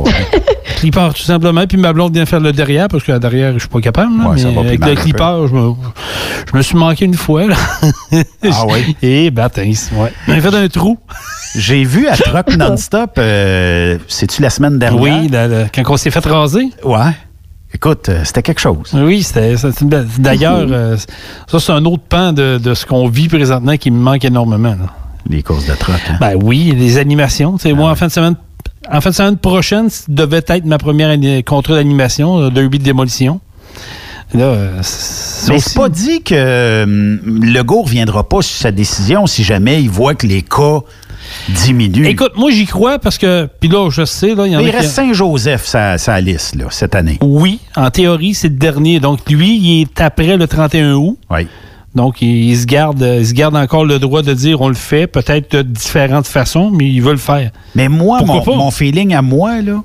clipper, 0.77 1.09
tout 1.15 1.23
simplement. 1.23 1.67
Puis 1.67 1.77
ma 1.79 1.93
blonde 1.93 2.15
vient 2.15 2.27
faire 2.27 2.41
le 2.41 2.53
derrière, 2.53 2.89
parce 2.89 3.05
que 3.05 3.13
la 3.13 3.19
derrière, 3.19 3.53
je 3.55 3.61
suis 3.61 3.69
pas 3.69 3.81
capable. 3.81 4.17
là, 4.23 4.31
Ouais, 4.31 4.39
ça 4.39 4.49
mais 4.49 4.55
va 4.55 4.61
plus 4.63 4.69
avec 4.71 4.85
le 4.85 4.95
clipper, 4.95 5.47
je 5.49 5.55
me, 5.55 5.73
je 6.53 6.57
me 6.57 6.63
suis 6.63 6.77
manqué 6.77 7.05
une 7.05 7.15
fois. 7.15 7.47
Là. 7.47 7.57
Ah 8.51 8.65
oui? 8.69 8.97
Et 9.03 9.31
baptême, 9.31 9.69
ouais. 9.93 10.13
J'ai 10.29 10.41
fait 10.41 10.55
un 10.55 10.69
trou. 10.69 10.99
J'ai 11.57 11.85
vu 11.85 12.09
à 12.09 12.17
Truck 12.17 12.57
Non-Stop, 12.57 13.13
euh, 13.19 13.97
c'est-tu 14.09 14.43
la 14.43 14.51
semaine 14.51 14.79
dernière? 14.79 15.01
Oui, 15.01 15.29
la- 15.29 15.47
la- 15.47 15.69
quand 15.69 15.83
on 15.89 15.97
s'est 15.97 16.11
fait 16.11 16.25
raser. 16.27 16.69
Ouais. 16.83 17.13
Écoute, 17.73 18.09
euh, 18.09 18.21
c'était 18.25 18.43
quelque 18.43 18.61
chose. 18.61 18.91
Oui, 18.95 19.23
c'était 19.23 19.55
D'ailleurs, 20.19 20.67
euh, 20.71 20.97
ça, 21.49 21.61
c'est 21.61 21.73
un 21.73 21.85
autre 21.85 22.03
pan 22.09 22.33
de, 22.33 22.59
de 22.59 22.75
ce 22.75 22.87
qu'on 22.87 23.09
vit 23.09 23.29
présentement 23.29 23.77
qui 23.77 23.91
me 23.93 23.99
manque 23.99 24.25
énormément. 24.25 24.71
là. 24.71 24.87
Les 25.29 25.43
courses 25.43 25.67
de 25.67 25.73
hein? 25.73 26.17
Ben 26.21 26.35
oui, 26.43 26.75
les 26.77 26.99
animations. 26.99 27.59
Sais, 27.59 27.73
moi, 27.73 27.91
en 27.91 27.95
fin 27.95 28.07
de 28.07 28.13
semaine. 28.13 28.37
En 28.91 29.01
fin 29.01 29.11
de 29.11 29.15
semaine 29.15 29.39
prochaine, 29.39 29.89
ça 29.89 30.05
devait 30.09 30.45
être 30.47 30.67
ma 30.67 30.77
première 30.77 31.17
contrat 31.45 31.75
d'animation, 31.75 32.39
euh, 32.39 32.51
derby 32.51 32.79
de 32.79 32.85
démolition. 32.85 33.41
Là, 34.35 34.45
euh, 34.45 34.77
Mais 35.49 35.59
c'est 35.59 35.75
pas 35.75 35.89
dit 35.89 36.23
que 36.23 36.83
hum, 36.83 37.45
Legault 37.45 37.81
ne 37.81 37.85
reviendra 37.85 38.29
pas 38.29 38.43
sur 38.43 38.57
sa 38.57 38.73
décision 38.73 39.27
si 39.27 39.45
jamais 39.45 39.83
il 39.83 39.89
voit 39.89 40.15
que 40.15 40.27
les 40.27 40.43
cas 40.43 40.81
diminuent. 41.49 42.07
Écoute, 42.07 42.33
moi, 42.37 42.51
j'y 42.51 42.67
crois 42.67 42.99
parce 42.99 43.17
que. 43.17 43.49
Puis 43.61 43.69
là, 43.69 43.89
je 43.91 44.05
sais, 44.05 44.35
là, 44.35 44.47
il 44.47 44.53
y 44.53 44.57
en 44.57 44.61
Mais 44.61 44.67
a 44.67 44.69
il 44.69 44.77
reste 44.77 44.91
Saint-Joseph, 44.91 45.65
sa, 45.65 45.99
sa 45.99 46.21
liste, 46.21 46.57
là, 46.57 46.67
cette 46.71 46.95
année. 46.95 47.19
Oui, 47.23 47.61
en 47.77 47.91
théorie, 47.91 48.35
c'est 48.35 48.49
le 48.49 48.57
dernier. 48.57 49.01
Donc, 49.01 49.31
lui, 49.31 49.57
il 49.57 49.83
est 49.83 50.01
après 50.01 50.37
le 50.37 50.47
31 50.47 50.95
août. 50.95 51.19
Oui. 51.31 51.47
Donc, 51.95 52.21
il, 52.23 52.51
il 52.51 52.57
se 52.59 52.67
garde, 52.67 53.03
euh, 53.03 53.21
il 53.21 53.27
se 53.27 53.35
garde 53.35 53.57
encore 53.57 53.85
le 53.85 53.99
droit 53.99 54.23
de 54.23 54.33
dire 54.33 54.61
on 54.61 54.69
le 54.69 54.75
fait, 54.75 55.07
peut-être 55.07 55.53
de 55.57 55.63
différentes 55.63 56.27
façons, 56.27 56.71
mais 56.71 56.91
il 56.91 57.01
veut 57.01 57.13
le 57.13 57.19
faire. 57.19 57.51
Mais 57.75 57.89
moi, 57.89 58.21
mon, 58.23 58.45
mon 58.45 58.71
feeling 58.71 59.15
à 59.15 59.23
moi, 59.23 59.61
là, 59.63 59.83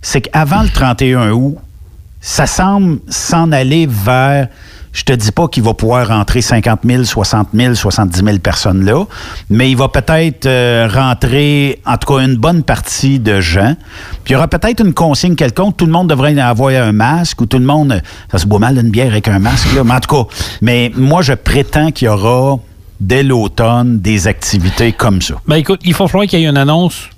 c'est 0.00 0.22
qu'avant 0.22 0.62
le 0.62 0.68
31 0.68 1.30
août, 1.32 1.56
ça 2.20 2.46
semble 2.46 3.00
s'en 3.08 3.52
aller 3.52 3.86
vers. 3.86 4.48
Je 4.92 5.04
te 5.04 5.12
dis 5.12 5.32
pas 5.32 5.48
qu'il 5.48 5.62
va 5.62 5.72
pouvoir 5.72 6.08
rentrer 6.08 6.42
50 6.42 6.80
000, 6.84 7.04
60 7.04 7.48
000, 7.54 7.74
70 7.74 8.24
000 8.24 8.38
personnes 8.38 8.84
là, 8.84 9.04
mais 9.48 9.70
il 9.70 9.76
va 9.76 9.88
peut-être 9.88 10.46
euh, 10.46 10.86
rentrer, 10.92 11.80
en 11.86 11.96
tout 11.96 12.14
cas, 12.14 12.22
une 12.22 12.36
bonne 12.36 12.62
partie 12.62 13.18
de 13.18 13.40
gens. 13.40 13.74
Puis 14.24 14.32
il 14.32 14.32
y 14.32 14.36
aura 14.36 14.48
peut-être 14.48 14.84
une 14.84 14.92
consigne 14.92 15.34
quelconque. 15.34 15.76
Tout 15.78 15.86
le 15.86 15.92
monde 15.92 16.08
devrait 16.08 16.38
avoir 16.38 16.72
un 16.74 16.92
masque 16.92 17.40
ou 17.40 17.46
tout 17.46 17.58
le 17.58 17.64
monde. 17.64 18.02
Ça 18.30 18.38
se 18.38 18.46
boit 18.46 18.58
mal 18.58 18.76
une 18.76 18.90
bière 18.90 19.12
avec 19.12 19.28
un 19.28 19.38
masque, 19.38 19.74
là. 19.74 19.82
Mais 19.82 19.94
en 19.94 20.00
tout 20.00 20.14
cas, 20.14 20.34
mais 20.60 20.92
moi, 20.94 21.22
je 21.22 21.32
prétends 21.32 21.90
qu'il 21.90 22.06
y 22.06 22.08
aura 22.08 22.58
dès 23.00 23.22
l'automne 23.22 23.98
des 24.00 24.28
activités 24.28 24.92
comme 24.92 25.20
ça. 25.22 25.34
Ben 25.48 25.56
écoute, 25.56 25.80
il 25.84 25.94
faut 25.94 26.06
falloir 26.06 26.28
qu'il 26.28 26.40
y 26.40 26.44
ait 26.44 26.48
une 26.48 26.56
annonce. 26.56 27.08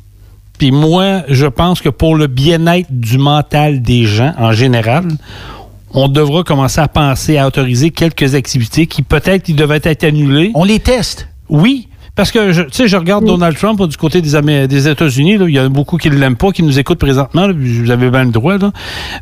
Puis 0.59 0.71
moi, 0.71 1.23
je 1.29 1.47
pense 1.47 1.81
que 1.81 1.89
pour 1.89 2.17
le 2.17 2.27
bien-être 2.27 2.87
du 2.91 3.19
mental 3.19 3.83
des 3.83 4.07
gens 4.07 4.33
en 4.39 4.53
général, 4.53 5.09
on 5.95 6.09
devra 6.09 6.43
commencer 6.43 6.81
à 6.81 6.89
penser 6.89 7.39
à 7.39 7.47
autoriser 7.47 7.91
quelques 7.91 8.35
activités 8.35 8.87
qui 8.87 9.03
peut-être 9.03 9.51
devaient 9.53 9.81
être 9.83 10.05
annulées. 10.05 10.51
On 10.55 10.65
les 10.65 10.81
teste. 10.81 11.29
Oui. 11.49 11.89
Parce 12.16 12.31
que, 12.31 12.53
tu 12.53 12.69
sais, 12.71 12.87
je 12.87 12.97
regarde 12.97 13.25
Donald 13.25 13.57
Trump 13.57 13.83
du 13.89 13.97
côté 13.97 14.21
des, 14.21 14.89
États-Unis. 14.89 15.37
là, 15.37 15.47
Il 15.49 15.55
y 15.55 15.59
en 15.59 15.65
a 15.65 15.69
beaucoup 15.69 15.97
qui 15.97 16.11
ne 16.11 16.16
l'aiment 16.16 16.37
pas, 16.37 16.53
qui 16.53 16.62
nous 16.62 16.79
écoutent 16.79 17.01
présentement. 17.01 17.49
là, 17.49 17.55
vous 17.57 17.91
avez 17.91 18.09
bien 18.09 18.25
le 18.25 18.31
droit. 18.31 18.57
Là. 18.57 18.71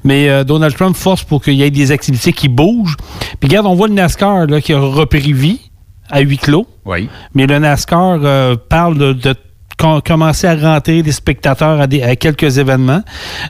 Mais 0.05 0.29
euh, 0.29 0.45
Donald 0.45 0.75
Trump 0.75 0.95
force 0.95 1.25
pour 1.25 1.43
qu'il 1.43 1.55
y 1.55 1.63
ait 1.63 1.71
des 1.71 1.91
activités 1.91 2.35
qui 2.35 2.49
bougent. 2.49 2.97
Puis 3.41 3.49
regarde, 3.49 3.67
on 3.67 3.75
voit 3.75 3.89
le 3.89 3.95
NASCAR 3.95 4.47
là, 4.47 4.61
qui 4.61 4.75
a 4.75 4.81
repris 4.81 5.33
vie 5.33 5.71
à 6.11 6.21
huis 6.21 6.37
clos. 6.37 6.67
Oui. 6.85 7.09
Mais 7.35 7.47
le 7.47 7.59
NASCAR 7.59 8.21
euh, 8.23 8.57
parle 8.69 8.99
de, 8.99 9.15
de 9.15 9.35
com- 9.79 10.01
commencer 10.05 10.47
à 10.47 10.55
rentrer 10.55 11.03
des 11.03 11.13
spectateurs 11.13 11.81
à, 11.81 11.87
des- 11.87 12.03
à 12.03 12.17
quelques 12.17 12.59
événements. 12.59 13.03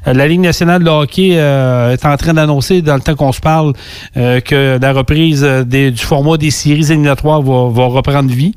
Euh, 0.07 0.13
la 0.13 0.27
Ligue 0.29 0.41
nationale 0.41 0.83
de 0.83 0.89
hockey 0.91 1.31
euh, 1.35 1.93
est 1.93 2.05
en 2.05 2.17
train 2.17 2.35
d'annoncer, 2.35 2.83
dans 2.83 2.95
le 2.95 3.01
temps 3.01 3.15
qu'on 3.15 3.33
se 3.33 3.41
parle, 3.41 3.73
euh, 4.17 4.41
que 4.41 4.79
la 4.81 4.93
reprise 4.93 5.43
euh, 5.45 5.65
des- 5.65 5.91
du 5.91 6.03
format 6.03 6.37
des 6.37 6.51
séries 6.51 6.91
éliminatoires 6.91 7.43
va, 7.43 7.69
va 7.71 7.87
reprendre 7.87 8.31
vie. 8.33 8.55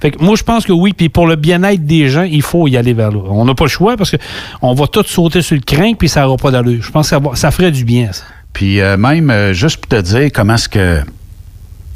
Fait 0.00 0.10
que 0.10 0.22
moi, 0.22 0.34
je 0.36 0.42
pense 0.42 0.64
que 0.64 0.72
oui, 0.72 0.92
puis 0.92 1.08
pour 1.08 1.26
le 1.26 1.36
bien-être 1.36 1.84
des 1.84 2.08
gens, 2.08 2.22
il 2.22 2.42
faut 2.42 2.68
y 2.68 2.76
aller 2.76 2.92
vers 2.94 3.10
là. 3.10 3.18
On 3.30 3.44
n'a 3.44 3.54
pas 3.54 3.64
le 3.64 3.70
choix 3.70 3.96
parce 3.96 4.10
que 4.10 4.16
on 4.62 4.74
va 4.74 4.86
tous 4.86 5.04
sauter 5.04 5.42
sur 5.42 5.56
le 5.56 5.62
crin 5.62 5.94
puis 5.94 6.08
ça 6.08 6.22
n'aura 6.22 6.36
pas 6.36 6.50
d'allure. 6.50 6.82
Je 6.82 6.90
pense 6.90 7.06
que 7.06 7.10
ça, 7.10 7.18
va- 7.18 7.34
ça 7.34 7.50
ferait 7.50 7.70
du 7.70 7.84
bien, 7.84 8.12
ça. 8.12 8.24
Puis 8.52 8.80
euh, 8.80 8.96
même, 8.96 9.52
juste 9.52 9.76
pour 9.78 9.88
te 9.88 10.00
dire 10.02 10.30
comment 10.34 10.54
est-ce 10.54 10.68
que 10.68 11.00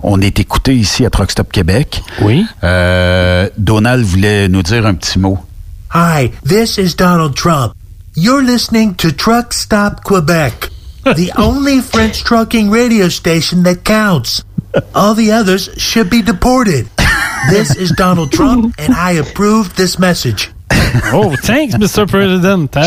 on 0.02 0.20
est 0.20 0.38
écouté 0.40 0.74
ici 0.74 1.04
à 1.04 1.10
Truck 1.10 1.30
Stop 1.30 1.52
Québec. 1.52 2.02
Oui. 2.20 2.46
Donald 3.58 4.04
voulait 4.04 4.48
nous 4.48 4.62
dire 4.62 4.86
un 4.86 4.94
petit 4.94 5.18
mot. 5.18 5.38
Hi, 5.94 6.30
this 6.46 6.78
is 6.78 6.94
Donald 6.96 7.34
Trump. 7.34 7.74
You're 8.14 8.42
listening 8.42 8.94
to 8.96 9.10
Truck 9.10 9.52
Stop 9.52 10.02
Quebec, 10.04 10.70
the 11.04 11.30
only 11.38 11.80
French 11.80 12.24
trucking 12.24 12.70
radio 12.70 13.08
station 13.08 13.62
that 13.64 13.84
counts. 13.84 14.42
All 14.94 15.14
the 15.14 15.30
others 15.32 15.70
should 15.76 16.08
be 16.08 16.22
deported. 16.22 16.88
This 17.50 17.76
is 17.76 17.92
Donald 17.92 18.32
Trump, 18.32 18.74
and 18.78 18.94
I 18.94 19.12
approve 19.18 19.74
this 19.76 19.98
message. 19.98 20.50
Oh, 21.12 21.34
thanks, 21.42 21.74
Mr. 21.74 22.06
President. 22.06 22.74
Hein, 22.76 22.82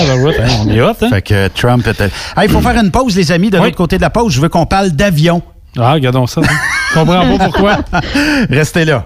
on 0.62 0.70
est 0.70 0.82
hot, 0.82 0.96
hein? 1.02 1.10
Fait 1.10 1.22
que 1.22 1.48
Trump 1.50 1.86
était. 1.88 2.10
Il 2.42 2.50
faut 2.50 2.62
faire 2.62 2.80
une 2.80 2.92
pause, 2.92 3.16
les 3.16 3.32
amis. 3.32 3.50
De 3.50 3.58
l'autre 3.58 3.76
côté 3.76 3.98
de 3.98 4.02
la 4.02 4.10
pause, 4.10 4.34
je 4.34 4.42
veux 4.42 4.50
qu'on 4.50 4.66
parle 4.66 4.92
d'avion. 4.92 5.42
Ah, 5.78 5.94
regardons 5.94 6.28
ça. 6.28 6.42
Je 6.90 6.94
comprends 7.00 7.38
pas 7.38 7.46
pourquoi. 7.50 7.78
Restez 8.50 8.86
là. 8.86 9.06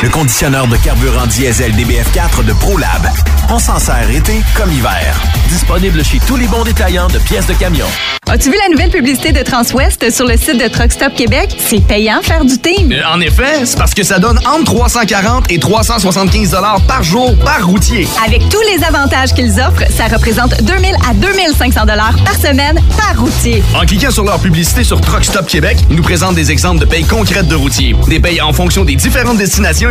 Le 0.03 0.09
conditionneur 0.09 0.67
de 0.67 0.77
carburant 0.77 1.27
diesel 1.27 1.73
DBF4 1.73 2.43
de 2.43 2.53
ProLab. 2.53 3.07
On 3.49 3.59
s'en 3.59 3.77
sert 3.77 4.09
été 4.09 4.41
comme 4.55 4.71
hiver. 4.71 5.15
Disponible 5.49 6.03
chez 6.03 6.19
tous 6.25 6.37
les 6.37 6.47
bons 6.47 6.63
détaillants 6.63 7.07
de 7.07 7.19
pièces 7.19 7.45
de 7.45 7.53
camion. 7.53 7.85
As-tu 8.27 8.49
vu 8.49 8.55
la 8.63 8.69
nouvelle 8.69 8.89
publicité 8.89 9.31
de 9.33 9.43
Transwest 9.43 10.09
sur 10.09 10.25
le 10.25 10.37
site 10.37 10.57
de 10.57 10.67
Truck 10.69 10.91
Stop 10.91 11.13
Québec? 11.15 11.49
C'est 11.59 11.85
payant 11.85 12.21
faire 12.23 12.45
du 12.45 12.57
team. 12.57 12.91
Euh, 12.93 13.01
En 13.13 13.19
effet, 13.19 13.65
c'est 13.65 13.77
parce 13.77 13.93
que 13.93 14.03
ça 14.03 14.19
donne 14.19 14.39
entre 14.47 14.63
340 14.73 15.51
et 15.51 15.59
375 15.59 16.51
dollars 16.51 16.79
par 16.87 17.03
jour 17.03 17.35
par 17.43 17.65
routier. 17.65 18.07
Avec 18.25 18.47
tous 18.49 18.61
les 18.73 18.83
avantages 18.85 19.33
qu'ils 19.33 19.59
offrent, 19.59 19.83
ça 19.91 20.05
représente 20.05 20.63
2000 20.63 20.95
à 21.09 21.13
2500 21.13 21.81
dollars 21.85 22.15
par 22.23 22.35
semaine 22.35 22.79
par 22.97 23.19
routier. 23.19 23.61
En 23.75 23.85
cliquant 23.85 24.11
sur 24.11 24.23
leur 24.23 24.39
publicité 24.39 24.83
sur 24.85 25.01
Truck 25.01 25.25
Stop 25.25 25.47
Québec, 25.47 25.77
ils 25.89 25.97
nous 25.97 26.03
présentent 26.03 26.35
des 26.35 26.51
exemples 26.51 26.79
de 26.79 26.85
payes 26.85 27.03
concrètes 27.05 27.49
de 27.49 27.55
routiers, 27.55 27.95
des 28.07 28.19
payes 28.21 28.39
en 28.41 28.53
fonction 28.53 28.85
des 28.85 28.95
différentes 28.95 29.37
destinations 29.37 29.90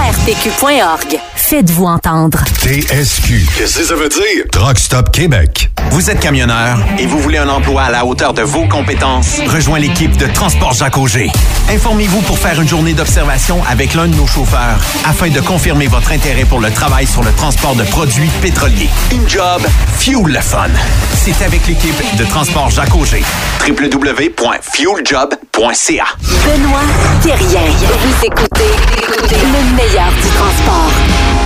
arpq.org. 0.00 1.39
Faites-vous 1.40 1.86
entendre. 1.86 2.44
TSQ. 2.60 3.44
Qu'est-ce 3.56 3.78
que 3.80 3.84
ça 3.84 3.94
veut 3.96 4.08
dire? 4.08 4.44
Truck 4.52 4.78
Stop 4.78 5.10
Québec. 5.10 5.68
Vous 5.90 6.08
êtes 6.08 6.20
camionneur 6.20 6.78
et 6.96 7.06
vous 7.06 7.18
voulez 7.18 7.38
un 7.38 7.48
emploi 7.48 7.82
à 7.84 7.90
la 7.90 8.04
hauteur 8.04 8.32
de 8.34 8.42
vos 8.42 8.68
compétences? 8.68 9.40
Rejoins 9.48 9.80
l'équipe 9.80 10.16
de 10.16 10.28
Transport 10.28 10.74
Jacques 10.74 10.96
Auger. 10.98 11.28
Informez-vous 11.68 12.20
pour 12.20 12.38
faire 12.38 12.60
une 12.60 12.68
journée 12.68 12.92
d'observation 12.92 13.60
avec 13.68 13.94
l'un 13.94 14.06
de 14.06 14.14
nos 14.14 14.28
chauffeurs 14.28 14.78
afin 15.08 15.28
de 15.30 15.40
confirmer 15.40 15.88
votre 15.88 16.12
intérêt 16.12 16.44
pour 16.44 16.60
le 16.60 16.70
travail 16.70 17.08
sur 17.08 17.24
le 17.24 17.32
transport 17.32 17.74
de 17.74 17.82
produits 17.84 18.30
pétroliers. 18.40 18.90
Une 19.10 19.28
job, 19.28 19.60
fuel 19.98 20.22
le 20.26 20.40
fun. 20.40 20.68
C'est 21.14 21.42
avec 21.44 21.66
l'équipe 21.66 22.16
de 22.16 22.24
Transport 22.26 22.70
Jacques 22.70 22.94
Auger. 22.94 23.24
www.fueljob.ca 23.66 26.04
Benoît 26.44 26.84
Thérien. 27.24 27.66
Vous 27.80 28.24
écoutez 28.24 28.70
le 29.32 29.76
meilleur 29.76 30.10
du 30.12 30.28
transport. 30.36 30.92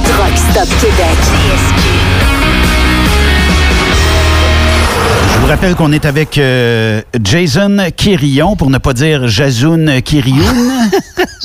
Truck 0.05 0.37
Stop 0.37 0.69
Québec. 0.81 1.17
Je 5.35 5.39
vous 5.41 5.47
rappelle 5.47 5.75
qu'on 5.75 5.93
est 5.93 6.05
avec 6.07 6.39
euh, 6.39 7.03
Jason 7.23 7.77
Quirillon, 7.97 8.57
pour 8.57 8.71
ne 8.71 8.79
pas 8.79 8.93
dire 8.93 9.29
Jazoun 9.29 10.01
Quirioun. 10.03 10.91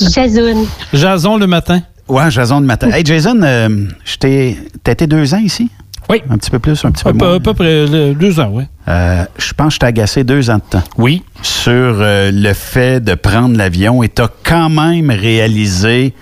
Jason. 0.00 0.66
Jason 0.92 1.36
le 1.36 1.46
matin. 1.46 1.80
Ouais, 2.08 2.30
Jason 2.30 2.60
le 2.60 2.66
matin. 2.66 2.90
Hey 2.90 3.04
Jason, 3.04 3.40
euh, 3.42 3.86
je 4.04 4.16
t'ai- 4.16 4.56
t'as 4.82 4.92
été 4.92 5.06
deux 5.06 5.34
ans 5.34 5.38
ici? 5.40 5.70
Oui. 6.08 6.22
Un 6.28 6.38
petit 6.38 6.50
peu 6.50 6.58
plus, 6.58 6.84
un 6.84 6.90
petit 6.90 7.04
peu 7.04 7.12
moins. 7.12 7.36
à 7.36 7.40
peu 7.40 7.54
près 7.54 7.86
deux 8.14 8.40
ans, 8.40 8.50
oui. 8.52 8.64
Euh, 8.88 9.24
je 9.38 9.52
pense 9.52 9.68
que 9.68 9.74
je 9.74 9.78
t'ai 9.80 9.86
agacé 9.86 10.24
deux 10.24 10.50
ans 10.50 10.56
de 10.56 10.62
temps. 10.78 10.82
Oui. 10.96 11.22
Sur 11.42 11.72
euh, 11.74 12.30
le 12.32 12.52
fait 12.52 13.00
de 13.04 13.14
prendre 13.14 13.56
l'avion 13.56 14.02
et 14.02 14.08
tu 14.08 14.22
as 14.22 14.28
quand 14.44 14.68
même 14.70 15.10
réalisé 15.10 16.14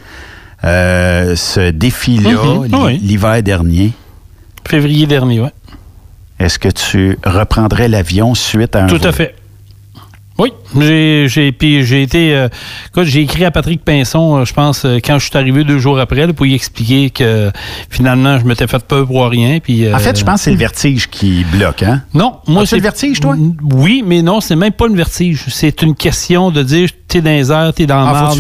euh, 0.64 1.36
ce 1.36 1.70
défi-là 1.70 2.30
Mhm. 2.32 2.68
oui. 2.84 2.98
l'hiver 2.98 3.42
dernier. 3.42 3.92
Février 4.66 5.06
dernier, 5.06 5.40
oui. 5.40 5.48
Est-ce 6.38 6.58
que 6.58 6.68
tu 6.68 7.18
reprendrais 7.24 7.88
l'avion 7.88 8.34
suite 8.34 8.76
à 8.76 8.84
un 8.84 8.86
Tout 8.86 8.98
vol? 8.98 9.06
à 9.08 9.12
fait. 9.12 9.34
Oui, 10.40 10.52
j'ai 10.78 11.26
j'ai 11.26 11.50
puis 11.50 11.82
j'ai 11.84 12.00
été 12.00 12.32
euh, 12.32 12.48
j'ai 13.02 13.22
écrit 13.22 13.44
à 13.44 13.50
Patrick 13.50 13.84
Pinson, 13.84 14.36
euh, 14.36 14.44
je 14.44 14.54
pense 14.54 14.84
euh, 14.84 14.98
quand 15.04 15.18
je 15.18 15.26
suis 15.26 15.36
arrivé 15.36 15.64
deux 15.64 15.80
jours 15.80 15.98
après 15.98 16.28
là, 16.28 16.32
pour 16.32 16.46
lui 16.46 16.54
expliquer 16.54 17.10
que 17.10 17.50
finalement 17.90 18.38
je 18.38 18.44
m'étais 18.44 18.68
fait 18.68 18.78
peur 18.84 19.04
pour 19.04 19.26
rien 19.28 19.58
puis 19.58 19.92
En 19.92 19.98
fait, 19.98 20.16
je 20.16 20.24
pense 20.24 20.36
que 20.36 20.44
c'est 20.44 20.50
le 20.52 20.56
vertige 20.56 21.08
qui 21.10 21.44
bloque, 21.50 21.82
hein? 21.82 22.02
Non, 22.14 22.36
moi 22.46 22.66
c'est 22.66 22.76
le 22.76 22.82
vertige, 22.82 23.18
toi? 23.18 23.34
Oui, 23.72 24.04
mais 24.06 24.22
non, 24.22 24.40
c'est 24.40 24.54
même 24.54 24.70
pas 24.72 24.86
le 24.86 24.94
vertige. 24.94 25.44
C'est 25.48 25.82
une 25.82 25.96
question 25.96 26.52
de 26.52 26.62
dire 26.62 26.88
t'es 27.08 27.20
dans 27.20 27.30
les 27.30 27.50
airs, 27.50 27.72
t'es 27.74 27.86
dans 27.86 28.06
Ah, 28.06 28.32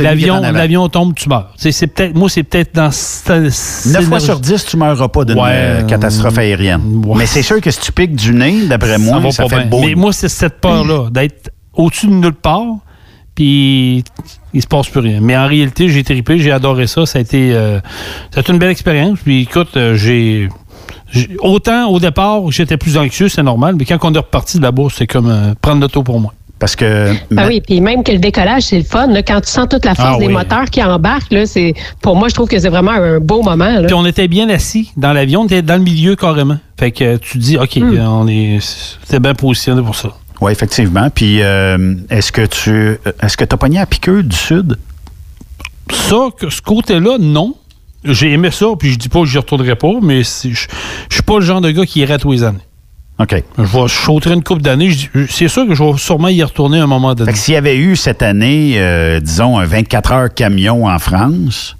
L'avion, 0.00 0.40
l'avion 0.40 0.88
tombe, 0.88 1.14
tu 1.14 1.28
meurs. 1.28 1.52
C'est 1.56 1.86
peut-être, 1.86 2.14
moi 2.14 2.28
c'est 2.28 2.42
peut-être 2.42 2.74
dans 2.74 2.90
9 2.90 4.04
fois 4.04 4.20
sur 4.20 4.40
10, 4.40 4.64
tu 4.66 4.76
ne 4.76 4.84
meureras 4.84 5.08
pas 5.08 5.24
d'une 5.24 5.38
Ouais, 5.38 5.50
euh, 5.52 5.82
catastrophe 5.84 6.38
aérienne. 6.38 7.02
Mais 7.16 7.26
c'est 7.26 7.42
sûr 7.42 7.60
que 7.60 7.70
si 7.70 7.80
tu 7.80 7.92
piques 7.92 8.16
du 8.16 8.34
nez, 8.34 8.66
d'après 8.66 8.98
moi, 8.98 9.20
va 9.20 9.30
ça 9.30 9.44
pas 9.44 9.48
fait 9.50 9.56
bien. 9.62 9.66
beau. 9.66 9.80
Mais 9.80 9.94
moi, 9.94 10.12
c'est 10.12 10.28
cette 10.28 10.60
peur-là, 10.60 11.08
d'être 11.10 11.50
au-dessus 11.72 12.06
de 12.08 12.12
nulle 12.12 12.32
part, 12.34 12.66
puis 13.34 14.04
il 14.52 14.62
se 14.62 14.66
passe 14.66 14.88
plus 14.88 15.00
rien. 15.00 15.18
Mais 15.20 15.36
en 15.36 15.46
réalité, 15.46 15.88
j'ai 15.88 16.04
trippé, 16.04 16.38
j'ai 16.38 16.52
adoré 16.52 16.86
ça. 16.86 17.06
Ça 17.06 17.18
a 17.18 17.22
été, 17.22 17.52
euh, 17.52 17.80
ça 18.32 18.38
a 18.38 18.40
été 18.40 18.52
une 18.52 18.58
belle 18.58 18.70
expérience. 18.70 19.18
Puis 19.24 19.42
écoute, 19.42 19.76
euh, 19.76 19.94
j'ai. 19.96 20.48
Autant 21.40 21.88
au 21.90 22.00
départ, 22.00 22.50
j'étais 22.50 22.76
plus 22.76 22.96
anxieux, 22.98 23.28
c'est 23.28 23.42
normal, 23.42 23.76
mais 23.78 23.84
quand 23.84 23.98
on 24.02 24.12
est 24.14 24.18
reparti 24.18 24.58
de 24.58 24.62
là-bas, 24.62 24.88
c'est 24.92 25.06
comme 25.06 25.28
euh, 25.28 25.54
prendre 25.60 25.80
l'auto 25.80 26.02
pour 26.02 26.18
moi. 26.20 26.32
Parce 26.58 26.76
que. 26.76 27.12
Ah 27.36 27.46
oui, 27.48 27.60
puis 27.60 27.80
même 27.80 28.02
que 28.04 28.12
le 28.12 28.18
décollage, 28.18 28.62
c'est 28.62 28.78
le 28.78 28.84
fun. 28.84 29.08
là. 29.08 29.22
quand 29.22 29.40
tu 29.40 29.50
sens 29.50 29.66
toute 29.68 29.84
la 29.84 29.94
force 29.94 30.14
Ah 30.16 30.18
des 30.18 30.28
oui. 30.28 30.32
moteurs 30.32 30.66
qui 30.70 30.82
embarquent, 30.82 31.32
là, 31.32 31.46
c'est 31.46 31.74
pour 32.00 32.16
moi, 32.16 32.28
je 32.28 32.34
trouve 32.34 32.48
que 32.48 32.58
c'est 32.58 32.68
vraiment 32.68 32.92
un 32.92 33.18
beau 33.18 33.42
moment. 33.42 33.82
Puis 33.84 33.92
on 33.94 34.06
était 34.06 34.28
bien 34.28 34.48
assis 34.48 34.92
dans 34.96 35.12
l'avion, 35.12 35.42
on 35.42 35.46
était 35.46 35.62
dans 35.62 35.76
le 35.76 35.82
milieu 35.82 36.16
carrément. 36.16 36.58
Fait 36.78 36.90
que 36.92 37.16
tu 37.16 37.38
te 37.38 37.42
dis, 37.42 37.58
OK, 37.58 37.76
Hmm. 37.76 37.94
euh, 37.96 38.06
on 38.06 38.28
est. 38.28 38.58
C'était 39.02 39.20
bien 39.20 39.34
positionné 39.34 39.82
pour 39.82 39.96
ça. 39.96 40.10
Oui, 40.40 40.52
effectivement. 40.52 41.08
Puis, 41.10 41.42
euh, 41.42 41.94
est-ce 42.10 42.32
que 42.32 42.46
tu 42.46 42.70
euh, 42.70 42.96
est-ce 43.22 43.36
que 43.36 43.44
as 43.44 43.56
pogné 43.56 43.78
à 43.80 43.86
piqueux 43.86 44.22
du 44.22 44.36
Sud? 44.36 44.76
Ça, 45.90 46.28
que 46.38 46.50
ce 46.50 46.62
côté-là, 46.62 47.18
non. 47.18 47.54
J'ai 48.04 48.32
aimé 48.32 48.50
ça, 48.50 48.66
puis 48.78 48.90
je 48.92 48.98
dis 48.98 49.08
pas 49.08 49.20
que 49.20 49.26
j'y 49.26 49.38
retournerai 49.38 49.76
pas, 49.76 49.92
mais 50.02 50.22
je 50.22 50.48
je 50.50 50.66
suis 51.14 51.22
pas 51.22 51.34
le 51.38 51.44
genre 51.44 51.60
de 51.62 51.70
gars 51.70 51.86
qui 51.86 52.00
irait 52.00 52.18
tous 52.18 52.32
les 52.32 52.42
années. 52.44 52.58
OK. 53.18 53.42
Je 53.58 53.62
vais 53.62 53.88
sauter 53.88 54.30
une 54.32 54.42
coupe 54.42 54.60
d'années. 54.60 54.90
C'est 55.30 55.46
sûr 55.48 55.66
que 55.68 55.74
je 55.74 55.82
vais 55.84 55.96
sûrement 55.98 56.28
y 56.28 56.42
retourner 56.42 56.80
à 56.80 56.84
un 56.84 56.86
moment 56.88 57.14
donné. 57.14 57.30
Fait 57.30 57.36
que 57.36 57.42
s'il 57.42 57.54
y 57.54 57.56
avait 57.56 57.76
eu 57.76 57.94
cette 57.94 58.22
année, 58.22 58.72
euh, 58.76 59.20
disons, 59.20 59.56
un 59.58 59.64
24 59.66 60.12
heures 60.12 60.34
camion 60.34 60.86
en 60.88 60.98
France, 60.98 61.76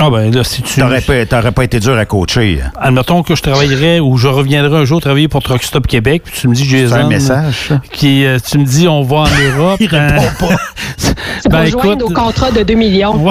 Ah 0.00 0.10
ben 0.10 0.32
là, 0.34 0.42
si 0.42 0.62
tu... 0.62 0.80
t'aurais 0.80 1.00
pas, 1.00 1.24
t'aurais 1.26 1.52
pas 1.52 1.62
été 1.62 1.78
dur 1.78 1.96
à 1.96 2.04
coacher. 2.06 2.60
hein. 2.64 2.70
Admettons 2.80 3.22
que 3.22 3.36
je 3.36 3.42
travaillerais 3.42 4.00
ou 4.00 4.16
je 4.16 4.26
reviendrai 4.26 4.78
un 4.78 4.84
jour 4.84 5.00
travailler 5.00 5.28
pour 5.28 5.42
Truck 5.44 5.62
Stop 5.62 5.86
Québec, 5.86 6.22
puis 6.24 6.40
tu 6.40 6.48
me 6.48 6.54
dis, 6.56 6.64
Jason... 6.68 6.96
un 6.96 7.08
message? 7.08 7.70
Qui, 7.92 8.24
euh, 8.24 8.38
tu 8.44 8.58
me 8.58 8.64
dis, 8.64 8.88
on 8.88 9.02
va 9.02 9.16
en 9.16 9.24
Europe. 9.58 9.76
Il 9.80 9.86
répond 9.88 10.46
pas. 10.48 10.56
C'est 10.96 11.48
Ben, 11.48 11.64
écoute- 11.66 12.02
au 12.02 12.10
contrat 12.10 12.50
de 12.50 12.64
2 12.64 12.74
millions. 12.74 13.30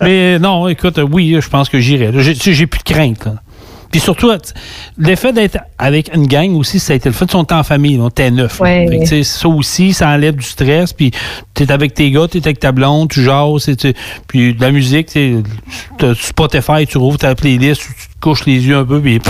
Mais 0.00 0.38
non, 0.38 0.68
écoute, 0.68 1.00
oui, 1.10 1.36
je 1.40 1.48
pense 1.48 1.68
que 1.68 1.80
j'irai. 1.80 2.10
J'ai 2.22 2.34
tu 2.34 2.40
sais, 2.40 2.52
j'ai 2.54 2.66
plus 2.68 2.78
de 2.84 2.92
crainte. 2.92 3.24
là. 3.26 3.34
Puis 3.92 4.00
surtout, 4.00 4.30
euh, 4.30 4.38
t- 4.38 4.50
l'effet 4.98 5.32
d'être 5.32 5.58
avec 5.78 6.10
une 6.14 6.26
gang 6.26 6.56
aussi, 6.56 6.80
ça 6.80 6.94
a 6.94 6.96
été 6.96 7.08
le 7.08 7.14
fait 7.14 7.26
de 7.26 7.30
son 7.30 7.44
temps 7.44 7.60
en 7.60 7.62
famille. 7.62 7.98
On 8.00 8.08
était 8.08 8.30
neuf. 8.32 8.58
Ouais. 8.58 8.86
Fait 8.88 8.98
que, 9.18 9.22
ça 9.22 9.48
aussi, 9.48 9.92
ça 9.92 10.08
enlève 10.08 10.34
du 10.34 10.44
stress. 10.44 10.92
Puis 10.92 11.12
tu 11.54 11.62
es 11.62 11.70
avec 11.70 11.94
tes 11.94 12.10
gars, 12.10 12.26
tu 12.28 12.38
es 12.38 12.40
avec 12.44 12.58
ta 12.58 12.72
blonde, 12.72 13.10
tu 13.10 13.22
jases. 13.22 13.70
Puis 14.26 14.54
de 14.54 14.60
la 14.60 14.72
musique, 14.72 15.06
tu 15.12 15.36
Spotify, 16.20 16.86
tu 16.88 16.98
rouvres 16.98 17.18
ta 17.18 17.34
playlist, 17.34 17.82
tu 17.82 17.88
tu 17.88 18.08
te 18.08 18.20
couches 18.20 18.46
les 18.46 18.64
yeux 18.66 18.76
un 18.76 18.84
peu, 18.84 19.00
puis 19.00 19.20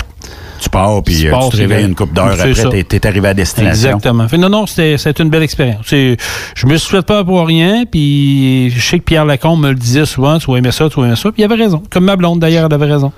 Tu 0.61 0.69
pars, 0.69 1.03
puis 1.03 1.17
Tu 1.19 1.27
euh, 1.27 1.31
pars, 1.31 1.45
tu 1.47 1.51
te 1.51 1.57
réveilles 1.57 1.79
vrai. 1.81 1.89
une 1.89 1.95
couple 1.95 2.15
d'heures 2.15 2.37
C'est 2.37 2.51
après, 2.61 2.85
t'es, 2.85 2.99
t'es 3.01 3.07
arrivé 3.09 3.29
à 3.29 3.35
destination. 3.35 3.89
Exactement. 3.89 4.29
Fait, 4.29 4.39
non, 4.39 4.49
non, 4.49 4.67
c'était 4.67 4.97
c'était 4.99 5.23
une 5.23 5.29
belle 5.31 5.43
expérience. 5.43 5.87
C'est- 5.87 6.17
Je 6.55 6.67
me 6.67 6.77
suis 6.77 6.91
fait 6.91 7.03
peur 7.03 7.25
pour 7.25 7.45
rien, 7.47 7.85
puis 7.91 8.71
je 8.71 8.81
sais 8.81 8.99
que 8.99 9.05
Pierre 9.05 9.25
Lacombe 9.25 9.61
me 9.61 9.71
le 9.71 9.75
disait 9.75 10.07
souvent, 10.07 10.39
tu 10.39 10.51
vas 10.51 10.59
aimer 10.59 10.71
ça, 10.73 10.89
tu 10.89 11.01
vas 11.01 11.07
aimer 11.07 11.17
ça, 11.17 11.33
puis 11.33 11.43
il 11.43 11.45
avait 11.45 11.57
raison. 11.63 11.83
Comme 11.91 12.05
ma 12.05 12.15
blonde, 12.17 12.39
d'ailleurs, 12.39 12.67
elle 12.67 12.75
avait 12.75 12.93
raison. 12.93 13.13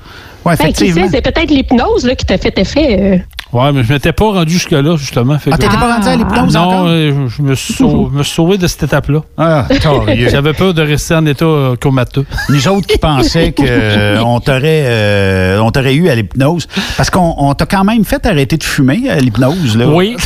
Ouais, 0.44 0.56
Ben, 0.58 0.72
qui 0.72 0.92
sait, 0.92 1.08
c'est 1.10 1.22
peut-être 1.22 1.50
l'hypnose 1.50 2.04
là, 2.06 2.14
qui 2.14 2.26
t'a 2.26 2.36
fait 2.38 2.58
effet. 2.58 2.98
euh. 3.00 3.18
Ouais, 3.56 3.72
mais 3.72 3.84
je 3.84 3.92
m'étais 3.92 4.12
pas 4.12 4.24
rendu 4.32 4.52
jusque-là, 4.54 4.96
justement. 4.96 5.38
Fait 5.38 5.50
Ah, 5.52 5.56
que- 5.56 5.62
t'étais 5.62 5.76
pas 5.76 5.94
rendu 5.94 6.08
à 6.08 6.16
l'hypnose 6.16 6.54
non, 6.54 6.60
encore? 6.60 6.86
euh, 6.88 7.26
je, 7.28 7.36
je 7.36 7.42
me 7.42 7.54
suis 7.54 7.72
sauvé, 7.74 8.10
me 8.18 8.22
suis 8.24 8.34
sauvé 8.34 8.58
de 8.58 8.66
cette 8.66 8.82
étape-là. 8.82 9.20
Ah. 9.38 9.66
J'avais 10.28 10.52
peur 10.52 10.74
de 10.74 10.82
rester 10.82 11.14
en 11.14 11.24
état 11.24 11.44
euh, 11.44 11.76
comateux. 11.76 12.26
Nous 12.48 12.68
autres 12.68 12.86
qui 12.88 12.98
pensaient 12.98 13.52
qu'on 13.52 14.40
t'aurait 14.40 14.82
euh, 14.86 15.58
on 15.60 15.70
t'aurait 15.70 15.94
eu 15.94 16.08
à 16.08 16.14
l'hypnose. 16.16 16.66
Parce 16.96 17.10
qu'on 17.10 17.34
on 17.38 17.54
t'a 17.54 17.66
quand 17.66 17.84
même 17.84 18.04
fait 18.04 18.26
arrêter 18.26 18.56
de 18.56 18.64
fumer 18.64 19.08
à 19.08 19.16
l'hypnose. 19.20 19.76
Là. 19.76 19.86
Oui. 19.88 20.16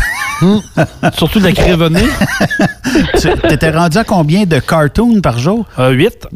Surtout 1.16 1.39
de 1.40 1.45
la 1.45 1.53
crévenée. 1.53 2.07
Tu 3.20 3.28
étais 3.53 3.70
rendu 3.70 3.99
à 3.99 4.05
combien 4.05 4.45
de 4.45 4.59
cartoons 4.61 5.20
par 5.20 5.39
jour? 5.39 5.66
Euh, 5.78 5.90
8. 5.90 6.27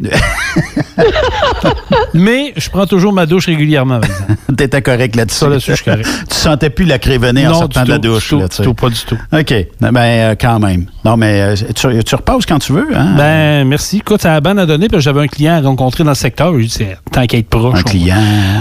Mais 2.14 2.52
je 2.56 2.68
prends 2.70 2.86
toujours 2.86 3.12
ma 3.12 3.26
douche 3.26 3.48
régulièrement. 3.76 4.00
T'étais 4.56 4.82
correct 4.82 5.16
là-dessus. 5.16 5.38
Ça, 5.38 5.48
là-dessus, 5.48 5.70
je 5.72 5.76
suis 5.76 5.84
correct. 5.84 6.08
tu 6.28 6.34
sentais 6.36 6.70
plus 6.70 6.84
la 6.84 6.98
crévenée 6.98 7.46
en 7.46 7.50
Non, 7.52 7.58
sortant 7.60 7.84
de 7.84 7.88
la 7.90 7.98
douche. 7.98 8.32
là, 8.32 8.48
du 8.48 8.48
tu 8.56 8.62
tout, 8.62 8.74
pas 8.74 8.88
du 8.90 9.00
tout. 9.06 9.16
OK. 9.32 9.54
Ben, 9.80 9.96
euh, 9.96 10.34
quand 10.38 10.58
même. 10.58 10.86
Non, 11.04 11.16
mais 11.16 11.40
euh, 11.40 11.54
tu, 11.74 12.04
tu 12.04 12.14
repasses 12.14 12.46
quand 12.46 12.58
tu 12.58 12.72
veux. 12.72 12.88
Hein? 12.94 13.14
Ben, 13.16 13.66
merci. 13.66 13.98
Écoute, 13.98 14.22
ça 14.22 14.34
a 14.34 14.40
bien 14.40 14.56
à 14.58 14.66
donner, 14.66 14.88
parce 14.88 14.98
que 15.00 15.04
j'avais 15.04 15.20
un 15.22 15.26
client 15.26 15.54
à 15.54 15.60
rencontrer 15.60 16.04
dans 16.04 16.10
le 16.10 16.14
secteur. 16.16 16.52
C'est 16.68 16.96
tant 17.10 17.26
qu'à 17.26 17.38
être 17.38 17.48
proche. 17.48 17.78
Un 17.78 17.82
client. 17.82 18.16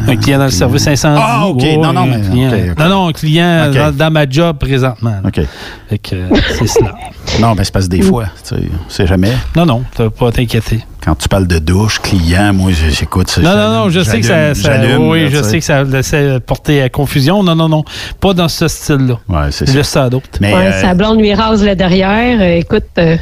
Un 0.08 0.16
client 0.16 0.38
dans 0.40 0.46
le 0.46 0.52
service 0.52 0.88
incendie. 0.88 1.22
Ah, 1.24 1.48
OK. 1.48 1.62
Ouais, 1.62 1.78
Non, 1.78 1.94
non, 1.94 2.02
un 2.02 2.06
mais- 2.08 2.22
client-. 2.30 2.52
Non, 2.80 2.90
non, 2.90 3.08
un 3.10 3.14
client 3.14 3.72
dans, 3.72 3.96
dans 3.96 4.12
ma 4.12 4.30
job 4.30 4.58
présentement. 4.58 5.20
là. 5.24 5.28
OK. 5.28 5.42
Fait 5.90 5.98
que, 5.98 6.16
euh, 6.16 6.28
c'est 6.58 6.68
cela. 6.68 6.96
Non, 7.40 7.54
mais 7.56 7.64
c'est 7.64 7.74
parce 7.74 7.86
que 7.86 7.92
des 7.92 8.02
fois, 8.02 8.26
tu 8.48 8.56
sais, 8.88 9.08
jamais. 9.08 9.32
Non, 9.56 9.66
non, 9.66 9.84
t'as 9.96 10.10
pas 10.10 10.30
à 10.30 10.32
t'inquiéter. 10.32 10.84
Quand 11.04 11.16
tu 11.16 11.28
parles 11.28 11.48
de 11.48 11.58
douche, 11.58 12.00
client, 12.00 12.54
moi, 12.54 12.72
j'écoute 12.72 13.28
ça. 13.30 13.42
Non, 13.42 13.56
non, 13.56 13.72
non, 13.86 13.90
je 13.90 14.02
sais 14.04 14.20
que 14.20 14.26
ça, 14.26 14.54
ça- 14.54 14.80
oui, 15.00 15.24
là, 15.24 15.30
je 15.32 15.42
sais 15.42 15.58
que 15.58 15.66
ça 15.66 15.84
laissait 15.84 16.40
porter 16.40 16.84
à 16.84 16.90
confusion. 16.90 17.42
Non, 17.42 17.56
non, 17.56 17.68
non, 17.70 17.84
pas 18.20 18.34
dans 18.36 18.48
ce 18.48 18.68
style-là. 18.68 19.18
Ouais, 19.28 19.52
c'est 19.52 19.66
ça. 19.66 19.74
laisse 19.74 19.88
ça 19.90 20.04
à 20.04 20.10
d'autres. 20.12 20.30
Mais, 20.40 20.54
Ouais, 20.54 20.68
euh, 20.68 20.82
Sa 20.82 20.94
blonde 20.94 21.18
lui 21.20 21.34
rase 21.34 21.66
le 21.66 21.76
derrière. 21.76 22.40
Euh, 22.40 22.58
écoute. 22.60 22.84
euh, 23.00 23.18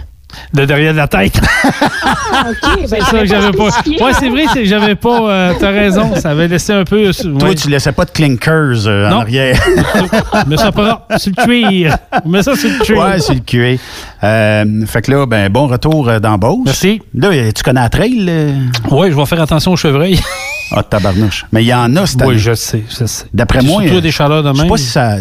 De 0.54 0.64
derrière 0.66 0.94
la 0.94 1.08
tête. 1.08 1.40
ah, 1.64 2.46
OK. 2.52 2.80
Ben, 2.82 2.88
C'est 2.88 3.02
ça 3.02 3.20
que 3.20 3.26
j'avais 3.26 3.52
pas. 3.52 3.64
Ouais, 3.66 4.14
c'est 4.20 4.30
vrai, 4.30 4.44
c'est 4.54 4.60
que 4.60 4.66
j'avais 4.66 4.96
pas. 4.96 5.30
euh, 5.32 5.54
T'as 5.60 5.72
raison, 5.72 6.16
ça 6.16 6.30
avait 6.32 6.48
laissé 6.48 6.72
un 6.74 6.84
peu. 6.84 7.12
Toi, 7.12 7.56
tu 7.56 7.70
laissais 7.70 7.92
pas 7.92 8.06
de 8.06 8.12
clinkers 8.12 8.86
euh, 8.88 9.08
en 9.08 9.10
Non. 9.12 9.20
arrière. 9.22 9.60
Mais 10.48 10.58
ça 10.58 10.72
pas 10.72 11.08
sur 11.18 11.32
le 11.36 11.44
cuir. 11.46 11.98
Mais 12.26 12.44
ça, 12.44 12.54
c'est 12.56 12.70
le 12.70 12.84
cuir. 12.84 12.98
ouais, 13.00 13.20
c'est 13.20 13.34
le 13.34 13.40
cuir. 13.40 13.80
Euh, 14.24 14.86
fait 14.86 15.02
que 15.02 15.12
là, 15.12 15.26
ben, 15.26 15.50
bon 15.52 15.68
retour 15.68 16.08
euh, 16.08 16.20
dans 16.20 16.38
Beauce. 16.38 16.60
Merci. 16.66 17.02
Là, 17.16 17.30
euh, 17.30 17.52
tu 17.56 17.64
connais 17.64 17.82
la 17.82 17.90
trail? 17.90 18.26
euh? 18.30 18.54
Oui, 18.92 19.10
je 19.12 19.16
vais 19.16 19.26
faire 19.26 19.42
attention 19.42 19.72
aux 19.72 19.78
chevreuils. 19.78 20.20
Ah, 20.72 20.84
tabarnouche. 20.84 21.46
Mais 21.52 21.64
il 21.64 21.68
y 21.68 21.74
en 21.74 21.96
a 21.96 22.06
cette 22.06 22.22
Oui, 22.22 22.30
année. 22.30 22.38
je 22.38 22.54
sais, 22.54 22.84
je 22.88 23.06
sais. 23.06 23.26
D'après 23.34 23.62
moi. 23.64 23.82
Surtout 23.82 23.98
euh, 23.98 24.02
des 24.02 24.12
chaleurs 24.12 24.44
de 24.44 24.54
Je 24.54 24.62
sais 24.62 24.68
pas 24.68 24.78
si 24.78 24.86
ça. 24.86 25.16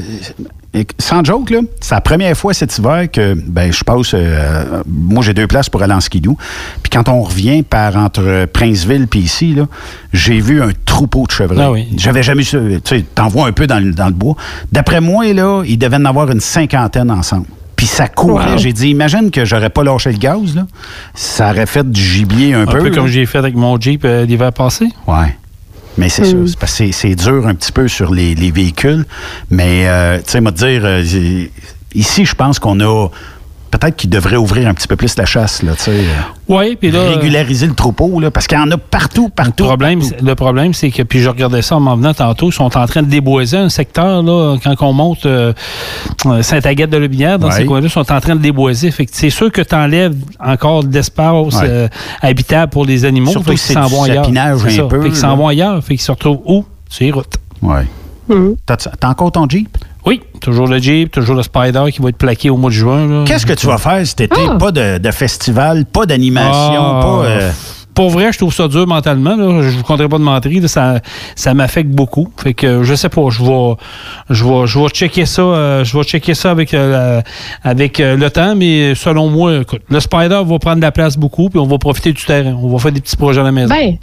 Sans 0.99 1.24
joke, 1.24 1.51
là, 1.51 1.61
c'est 1.81 1.95
la 1.95 2.01
première 2.01 2.36
fois 2.36 2.53
cet 2.55 2.77
hiver 2.78 3.11
que 3.11 3.35
ben, 3.35 3.73
je 3.73 3.82
passe. 3.82 4.12
euh, 4.15 4.82
moi, 4.86 5.23
j'ai 5.23 5.35
deux 5.35 5.47
places 5.47 5.69
pour 5.69 5.82
aller 5.82 5.95
en 5.95 6.01
skidoo. 6.01 6.36
Puis 6.82 6.90
quand 6.90 7.09
on 7.09 7.23
revient 7.23 7.62
par 7.62 7.97
entre 7.97 8.45
Princeville 8.53 9.07
puis 9.09 9.20
ici, 9.20 9.55
là, 9.55 9.66
j'ai 10.12 10.40
vu 10.40 10.62
un 10.62 10.70
troupeau 10.85 11.27
de 11.27 11.32
chevreuils. 11.32 11.59
Ah 11.61 11.73
oui. 11.73 11.89
J'avais 11.97 12.23
jamais 12.23 12.43
eu 12.43 12.45
ça. 12.45 12.59
Tu 12.59 12.81
sais, 12.85 13.05
t'en 13.15 13.28
vois 13.28 13.49
un 13.49 13.53
peu 13.53 13.66
dans 13.66 13.82
le, 13.82 13.93
dans 13.93 14.07
le 14.07 14.12
bois. 14.12 14.36
D'après 14.70 15.01
moi, 15.01 15.32
là, 15.32 15.62
il 15.66 15.78
devait 15.78 15.97
en 15.97 16.05
avoir 16.05 16.31
une 16.31 16.40
cinquantaine 16.40 17.11
ensemble. 17.11 17.47
Puis 17.74 17.86
ça 17.86 18.07
courait. 18.09 18.53
Wow. 18.53 18.59
J'ai 18.59 18.73
dit, 18.73 18.89
imagine 18.90 19.31
que 19.31 19.45
j'aurais 19.45 19.70
pas 19.70 19.82
lâché 19.85 20.12
le 20.12 20.19
gaz, 20.19 20.55
là. 20.55 20.66
Ça 21.15 21.51
aurait 21.51 21.66
fait 21.66 21.89
du 21.90 22.01
gibier 22.01 22.53
un, 22.55 22.62
Un 22.62 22.66
peu, 22.66 22.90
comme 22.90 23.07
j'ai 23.07 23.24
fait 23.24 23.39
avec 23.39 23.55
mon 23.55 23.81
Jeep 23.81 24.03
euh, 24.05 24.27
l'hiver 24.27 24.53
passé. 24.53 24.89
Ouais. 25.07 25.36
Mais 25.99 26.09
c'est 26.09 26.25
ça. 26.25 26.66
C'est 26.66 27.15
dur 27.15 27.47
un 27.47 27.55
petit 27.55 27.73
peu 27.73 27.89
sur 27.89 28.15
les, 28.15 28.35
les 28.35 28.51
véhicules. 28.51 29.05
Mais, 29.51 29.89
euh, 29.89 30.19
tu 30.19 30.31
sais, 30.31 30.41
moi, 30.41 30.53
te 30.53 30.59
dire, 30.59 30.83
euh, 30.85 31.47
ici, 31.95 32.25
je 32.25 32.35
pense 32.35 32.59
qu'on 32.59 32.81
a. 32.81 33.09
Peut-être 33.70 33.97
qu'il 33.97 34.09
devrait 34.09 34.36
ouvrir 34.36 34.66
un 34.66 34.73
petit 34.74 34.89
peu 34.89 34.97
plus 34.97 35.16
la 35.19 35.27
chasse, 35.27 35.62
là, 35.62 35.73
tu 35.77 35.82
sais. 35.82 35.90
euh, 35.90 36.05
Oui, 36.49 36.74
puis 36.77 36.90
là. 36.90 37.11
Régulariser 37.11 37.66
le 37.66 37.74
troupeau, 37.74 38.19
là, 38.19 38.31
parce 38.31 38.47
qu'il 38.47 38.57
y 38.57 38.61
en 38.61 38.70
a 38.70 38.78
partout, 38.78 39.28
partout. 39.28 39.65
Le 39.65 39.69
problème, 39.69 40.01
c'est- 40.01 40.23
le 40.23 40.35
problème, 40.35 40.73
c'est 40.73 40.90
que, 40.90 41.03
puis 41.03 41.20
je 41.20 41.28
regardais 41.28 41.61
ça 41.61 41.77
en 41.77 41.81
m'en 41.81 41.95
venant 41.97 42.15
tantôt, 42.15 42.49
ils 42.49 42.53
sont 42.55 42.65
en 42.77 42.86
train 42.86 43.03
de 43.03 43.09
déboiser 43.09 43.59
un 43.59 43.69
secteur, 43.69 44.23
là, 44.23 44.57
quand 44.65 44.74
on 44.81 44.93
monte 44.95 45.27
euh, 45.27 45.53
euh, 46.27 46.43
Sainte-Agathe 46.43 46.89
de 46.89 46.97
Lobinière, 46.97 47.39
dans 47.39 47.49
Ouais. 47.49 47.53
ces 47.57 47.66
coins-là, 47.66 47.86
ils 47.89 47.90
sont 47.90 48.11
en 48.11 48.20
train 48.20 48.36
de 48.36 48.40
déboiser. 48.40 48.90
Fait 48.90 49.05
que 49.05 49.11
c'est 49.12 49.28
sûr 49.31 49.53
que 49.53 49.61
tu 49.61 49.74
enlèves 49.74 50.16
encore 50.43 50.82
de 50.82 50.93
l'espace 50.95 51.55
Ouais. 51.57 51.61
euh, 51.69 51.89
habitable 52.23 52.70
pour 52.70 52.86
les 52.86 53.05
animaux. 53.05 53.31
Surtout 53.32 53.51
qu'ils 53.51 53.59
s'en 53.59 53.86
vont 53.86 54.05
ailleurs. 54.05 54.27
un 54.27 54.89
peu, 54.89 55.03
Fait 55.03 55.09
qu'ils 55.11 55.16
s'en 55.16 55.36
vont 55.36 55.49
ailleurs. 55.49 55.85
Fait 55.85 55.95
qu'ils 55.95 56.01
se 56.03 56.11
retrouvent 56.11 56.40
où? 56.47 56.65
Sur 56.89 57.05
les 57.05 57.12
routes. 57.12 57.36
Ouais. 57.61 57.85
T'as 58.66 58.77
t'as 58.77 59.09
encore 59.09 59.32
ton 59.32 59.49
Jeep? 59.49 59.77
Toujours 60.40 60.66
le 60.66 60.78
Jeep, 60.78 61.10
toujours 61.10 61.36
le 61.36 61.43
Spider 61.43 61.85
qui 61.93 62.01
va 62.02 62.09
être 62.10 62.16
plaqué 62.19 62.51
au 62.51 62.56
mois 62.56 62.70
de 62.70 62.74
juin. 62.74 63.24
Qu'est-ce 63.27 63.47
que 63.47 63.52
tu 63.52 63.66
vas 63.66 63.78
faire 63.78 64.06
cet 64.06 64.20
été? 64.20 64.40
Ah! 64.48 64.56
Pas 64.59 64.70
de, 64.73 64.98
de 64.98 65.10
festival, 65.10 65.85
pas 65.86 66.06
d'animation, 66.06 66.52
Ah, 66.97 67.01
pas. 67.02 67.24
euh, 67.27 67.51
Pour 67.94 68.10
vrai, 68.10 68.32
je 68.32 68.39
trouve 68.39 68.55
ça 68.55 68.69
dur 68.69 68.86
mentalement. 68.86 69.35
Là. 69.36 69.62
Je 69.62 69.77
vous 69.77 69.82
compterai 69.82 70.09
pas 70.09 70.19
de 70.19 70.23
mentir. 70.23 70.62
là. 70.62 70.69
Ça, 70.69 71.01
ça 71.35 71.52
m'affecte 71.55 71.90
beaucoup. 71.90 72.28
Fait 72.36 72.55
que 72.55 72.82
je 72.85 72.94
sais 72.94 73.09
pas. 73.09 73.23
Je 73.31 73.43
vais, 73.43 73.74
je 74.31 74.44
vais, 74.44 74.66
je 74.66 74.78
vais 74.78 74.89
checker 74.89 75.27
ça. 75.27 75.43
euh, 75.43 75.85
je 75.85 75.97
vais 75.98 76.05
checker 76.05 76.35
ça 76.35 76.51
avec, 76.52 76.74
euh, 76.74 77.20
avec 77.65 77.98
euh, 77.98 78.16
le 78.16 78.31
temps. 78.31 78.55
Mais 78.55 78.94
selon 78.94 79.28
moi, 79.28 79.56
écoute, 79.62 79.82
le 79.90 79.98
Spider 80.01 80.40
va 80.47 80.59
prendre 80.60 80.77
de 80.77 80.82
la 80.82 80.93
place 80.93 81.16
beaucoup. 81.16 81.48
Puis 81.51 81.59
on 81.59 81.66
va 81.66 81.78
profiter 81.78 82.12
du 82.12 82.24
terrain. 82.24 82.56
On 82.62 82.69
va 82.69 82.78
faire 82.78 82.93
des 82.93 83.01
petits 83.01 83.16
projets 83.16 83.40
à 83.40 83.44
la 83.44 83.52
maison. 83.52 83.74
Ben, 83.74 83.97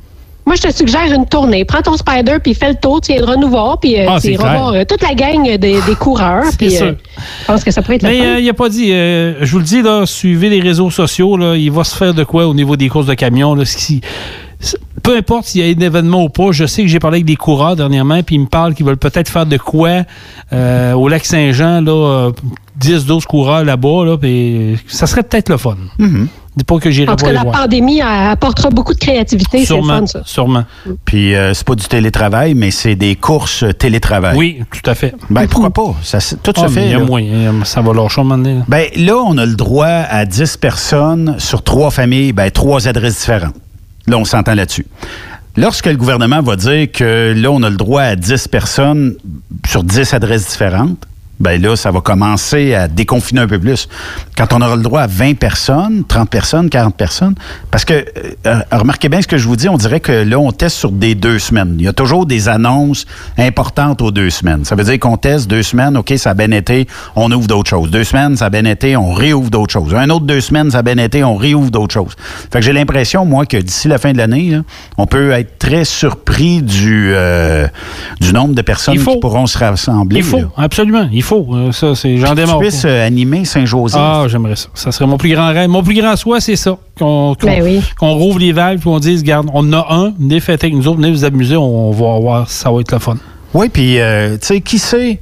moi, 0.46 0.56
je 0.56 0.62
te 0.62 0.72
suggère 0.74 1.12
une 1.14 1.26
tournée. 1.26 1.66
Prends 1.66 1.82
ton 1.82 1.98
Spider, 1.98 2.38
puis 2.42 2.54
fais 2.54 2.70
le 2.70 2.76
tour. 2.76 3.02
Tu 3.02 3.14
viendras 3.14 3.36
nous 3.36 3.50
voir, 3.50 3.80
puis 3.80 4.00
euh, 4.00 4.06
Ah, 4.08 4.20
tu 4.22 4.32
iras 4.34 4.56
voir 4.58 4.74
euh, 4.74 4.84
toute 4.88 5.02
la 5.02 5.14
gang 5.16 5.44
des, 5.44 5.58
des 5.58 5.96
coureurs. 6.00 6.46
Puis, 6.58 6.72
sûr. 6.72 6.86
euh, 6.88 6.94
je 7.42 7.46
pense 7.46 7.64
que 7.64 7.72
ça 7.72 7.82
pourrait 7.82 7.96
être 7.96 8.04
le 8.04 8.10
Mais 8.10 8.20
fun. 8.20 8.26
euh, 8.26 8.40
il 8.40 8.50
a 8.50 8.54
pas 8.54 8.70
dit, 8.70 8.92
euh, 8.94 9.44
je 9.44 9.52
vous 9.52 9.60
le 9.60 9.64
dis, 9.66 9.82
là, 9.82 10.06
suivez 10.06 10.50
les 10.50 10.62
réseaux 10.62 10.90
sociaux, 10.92 11.36
là, 11.38 11.56
il 11.56 11.72
va 11.72 11.84
se 11.84 11.96
faire 11.96 12.14
de 12.14 12.24
quoi 12.24 12.48
au 12.48 12.54
niveau 12.54 12.76
des 12.76 12.90
courses 12.90 13.08
de 13.08 13.14
camions. 13.16 13.56
Là, 13.56 13.66
ce 13.66 13.76
qui- 13.76 14.02
c'est- 14.60 14.78
peu 15.04 15.18
importe 15.18 15.46
s'il 15.46 15.66
y 15.66 15.70
a 15.70 15.76
un 15.76 15.80
événement 15.86 16.24
ou 16.24 16.30
pas, 16.30 16.52
je 16.52 16.66
sais 16.66 16.82
que 16.84 16.88
j'ai 16.88 17.00
parlé 17.00 17.18
avec 17.18 17.26
des 17.26 17.36
coureurs 17.36 17.76
dernièrement, 17.76 18.22
puis 18.24 18.36
ils 18.36 18.42
me 18.42 18.48
parlent 18.48 18.74
qu'ils 18.74 18.86
veulent 18.86 18.98
peut-être 18.98 19.30
faire 19.30 19.46
de 19.46 19.58
quoi 19.58 20.04
euh, 20.54 20.94
au 20.94 21.08
lac 21.08 21.26
Saint-Jean, 21.26 21.82
là, 21.82 21.92
euh, 21.92 22.32
10-12 22.80 23.26
coureurs 23.26 23.64
là-bas, 23.64 24.06
là, 24.06 24.18
puis 24.18 24.78
ça 24.88 25.08
serait 25.08 25.24
peut-être 25.24 25.50
le 25.50 25.58
fun. 25.58 25.76
Dis 26.00 26.06
pas 26.64 26.77
que 26.80 26.90
j'irai 26.90 27.11
En 27.11 27.15
tout 27.15 27.26
cas, 27.26 27.32
la 27.34 27.41
voir. 27.44 27.61
pandémie 27.61 28.02
apportera 28.02 28.69
beaucoup 28.69 28.94
de 28.94 28.99
créativité. 28.99 29.65
Sûrement, 29.65 29.99
fun, 29.99 30.07
ça. 30.07 30.22
sûrement. 30.26 30.64
Puis 31.03 31.36
euh, 31.36 31.53
c'est 31.53 31.65
pas 31.68 31.76
du 31.76 31.86
télétravail, 31.86 32.53
mais 32.53 32.72
c'est 32.72 32.95
des 32.95 33.15
courses 33.15 33.64
euh, 33.64 33.73
télétravail. 33.73 34.38
Oui, 34.38 34.61
tout 34.72 34.90
à 34.90 34.95
fait. 34.95 35.14
Ben 35.30 35.48
pourquoi 35.48 35.72
pas? 35.72 35.95
Ça, 36.02 36.19
tout 36.41 36.53
Ah, 36.56 36.61
se 36.61 36.65
mais 36.65 36.82
fait. 36.82 36.86
il 36.86 36.91
y 36.91 36.95
a 36.95 36.99
moyen, 36.99 37.53
ça 37.65 37.82
va 37.82 37.94
lâcher 37.94 38.22
un 38.22 38.23
moment 38.23 38.38
donné, 38.38 38.56
là. 38.60 38.65
Ben 38.68 38.88
là, 38.95 39.18
on 39.18 39.38
a 39.38 39.45
le 39.45 39.56
droit 39.56 39.88
à 39.88 40.26
10 40.26 40.57
personnes 40.57 41.36
sur 41.40 41.61
trois 41.64 41.91
familles, 41.91 42.32
ben 42.32 42.49
trois 42.52 42.88
adresses 42.88 43.19
différentes. 43.19 43.56
Là, 44.07 44.18
on 44.18 44.26
s'entend 44.26 44.53
là-dessus. 44.53 44.86
Lorsque 45.57 45.86
le 45.88 45.95
gouvernement 45.98 46.41
va 46.41 46.56
dire 46.57 46.91
que 46.91 47.34
là, 47.36 47.49
on 47.49 47.64
a 47.64 47.69
le 47.69 47.77
droit 47.77 48.02
à 48.02 48.15
10 48.15 48.48
personnes 48.49 49.15
sur 49.68 49.84
10 49.84 50.14
adresses 50.14 50.48
différentes, 50.49 50.98
ben 51.40 51.62
là, 51.62 51.76
ça 51.76 51.91
va 51.91 52.02
commencer 52.02 52.74
à 52.74 52.88
déconfiner 52.88 53.41
un 53.41 53.48
peu 53.48 53.60
plus. 53.60 53.88
Quand 54.38 54.53
on 54.53 54.62
aura 54.62 54.76
le 54.76 54.82
droit 54.82 55.02
à 55.02 55.07
20 55.07 55.38
personnes, 55.38 56.03
30 56.07 56.30
personnes, 56.30 56.70
40 56.70 56.95
personnes, 56.95 57.36
parce 57.72 57.86
que, 57.86 57.94
euh, 57.94 58.06
euh, 58.48 58.60
remarquez 58.72 59.10
bien 59.10 59.22
ce 59.22 59.28
que 59.28 59.38
je 59.38 59.48
vous 59.48 59.56
dis, 59.56 59.68
on 59.68 59.78
dirait 59.78 59.99
que 59.99 60.12
là, 60.12 60.40
on 60.40 60.52
teste 60.52 60.78
sur 60.78 60.91
des 60.91 61.16
deux 61.16 61.40
semaines. 61.40 61.76
Il 61.78 61.86
y 61.86 61.88
a 61.88 61.94
toujours 61.94 62.26
des 62.26 62.48
annonces 62.48 63.06
importantes 63.38 64.02
aux 64.02 64.12
deux 64.12 64.30
semaines. 64.30 64.66
Ça 64.66 64.76
veut 64.76 64.84
dire 64.84 64.99
qu'on 64.99 65.18
teste 65.18 65.49
deux 65.49 65.64
semaines, 65.64 65.98
OK, 65.98 66.14
ça 66.18 66.32
a 66.32 66.34
bien 66.34 66.52
été, 66.52 66.88
on 67.16 67.32
ouvre 67.32 67.48
d'autres 67.48 67.70
choses. 67.70 67.90
Deux 67.90 68.03
semaines, 68.03 68.38
ça 68.38 68.45
a 68.45 68.49
bien 68.49 68.66
été, 68.66 68.95
on 68.95 69.14
réouvre 69.14 69.49
d'autres 69.49 69.74
choses. 69.74 69.94
Un 69.94 70.10
autre 70.10 70.26
deux 70.26 70.41
semaines, 70.41 70.72
ça 70.72 70.80
a 70.80 70.82
bien 70.82 70.98
été, 70.98 71.24
on 71.24 71.36
réouvre 71.36 71.72
d'autres 71.72 71.94
choses. 71.94 72.16
Fait 72.52 72.60
que 72.60 72.66
j'ai 72.66 72.74
l'impression, 72.74 73.26
moi, 73.26 73.45
que 73.45 73.57
d'ici 73.57 73.88
la 73.88 73.98
fin 73.98 74.14
de 74.14 74.18
l'année, 74.18 74.60
on 74.98 75.06
peut 75.06 75.32
être 75.32 75.57
très 75.60 75.86
surpris 75.86 76.62
du, 76.62 77.12
euh, 77.14 77.68
du 78.22 78.34
nombre 78.34 78.53
de 78.53 78.62
personnes 78.62 78.98
qui 78.98 79.20
pourront 79.20 79.48
se 79.48 79.57
rassembler. 79.57 80.20
Il 80.20 80.24
faut, 80.24 80.40
là. 80.40 80.49
absolument, 80.57 81.10
il 81.12 81.24
faut. 81.26 81.48
Euh, 81.52 81.72
Ça, 81.72 81.96
c'est, 81.96 82.18
j'en 82.18 82.28
Que 82.28 82.30
tu 82.30 82.36
démarre. 82.46 82.60
puisses 82.60 82.86
euh, 82.86 83.06
animer 83.06 83.44
Saint-Joseph. 83.46 84.00
Ah, 84.02 84.26
j'aimerais 84.28 84.56
ça. 84.56 84.68
Ça 84.74 84.92
serait 84.92 85.06
mon 85.08 85.18
plus 85.18 85.30
grand 85.34 85.48
rêve. 85.54 85.70
Mon 85.70 85.84
plus 85.84 85.96
grand 85.96 86.16
souhait, 86.16 86.40
c'est 86.40 86.56
ça. 86.56 86.78
Qu'on, 86.98 87.36
qu'on, 87.40 87.48
Ben 87.48 87.62
oui. 87.64 87.82
rouvre 88.00 88.40
les 88.40 88.52
valves 88.54 88.80
et 88.80 88.84
qu'on 88.84 89.00
dise, 89.00 89.22
regarde, 89.22 89.48
on 89.54 89.60
en 89.60 89.74
a 89.74 89.88
un, 89.90 90.14
venez 90.20 90.40
fêter 90.40 90.68
avec 90.68 90.78
nous 90.78 90.88
autres, 90.88 90.98
venez 90.98 91.12
vous 91.12 91.26
amuser, 91.26 91.58
on, 91.58 91.92
va 91.92 92.20
voir, 92.20 92.50
ça 92.50 92.72
va 92.72 92.80
être 92.82 92.92
le 92.92 93.00
fun. 93.00 93.18
Oui, 93.54 93.70
puis, 93.70 94.00
euh, 94.00 94.38
tu 94.38 94.48
sais, 94.48 94.62
qui 94.62 94.80
sait 94.80 95.20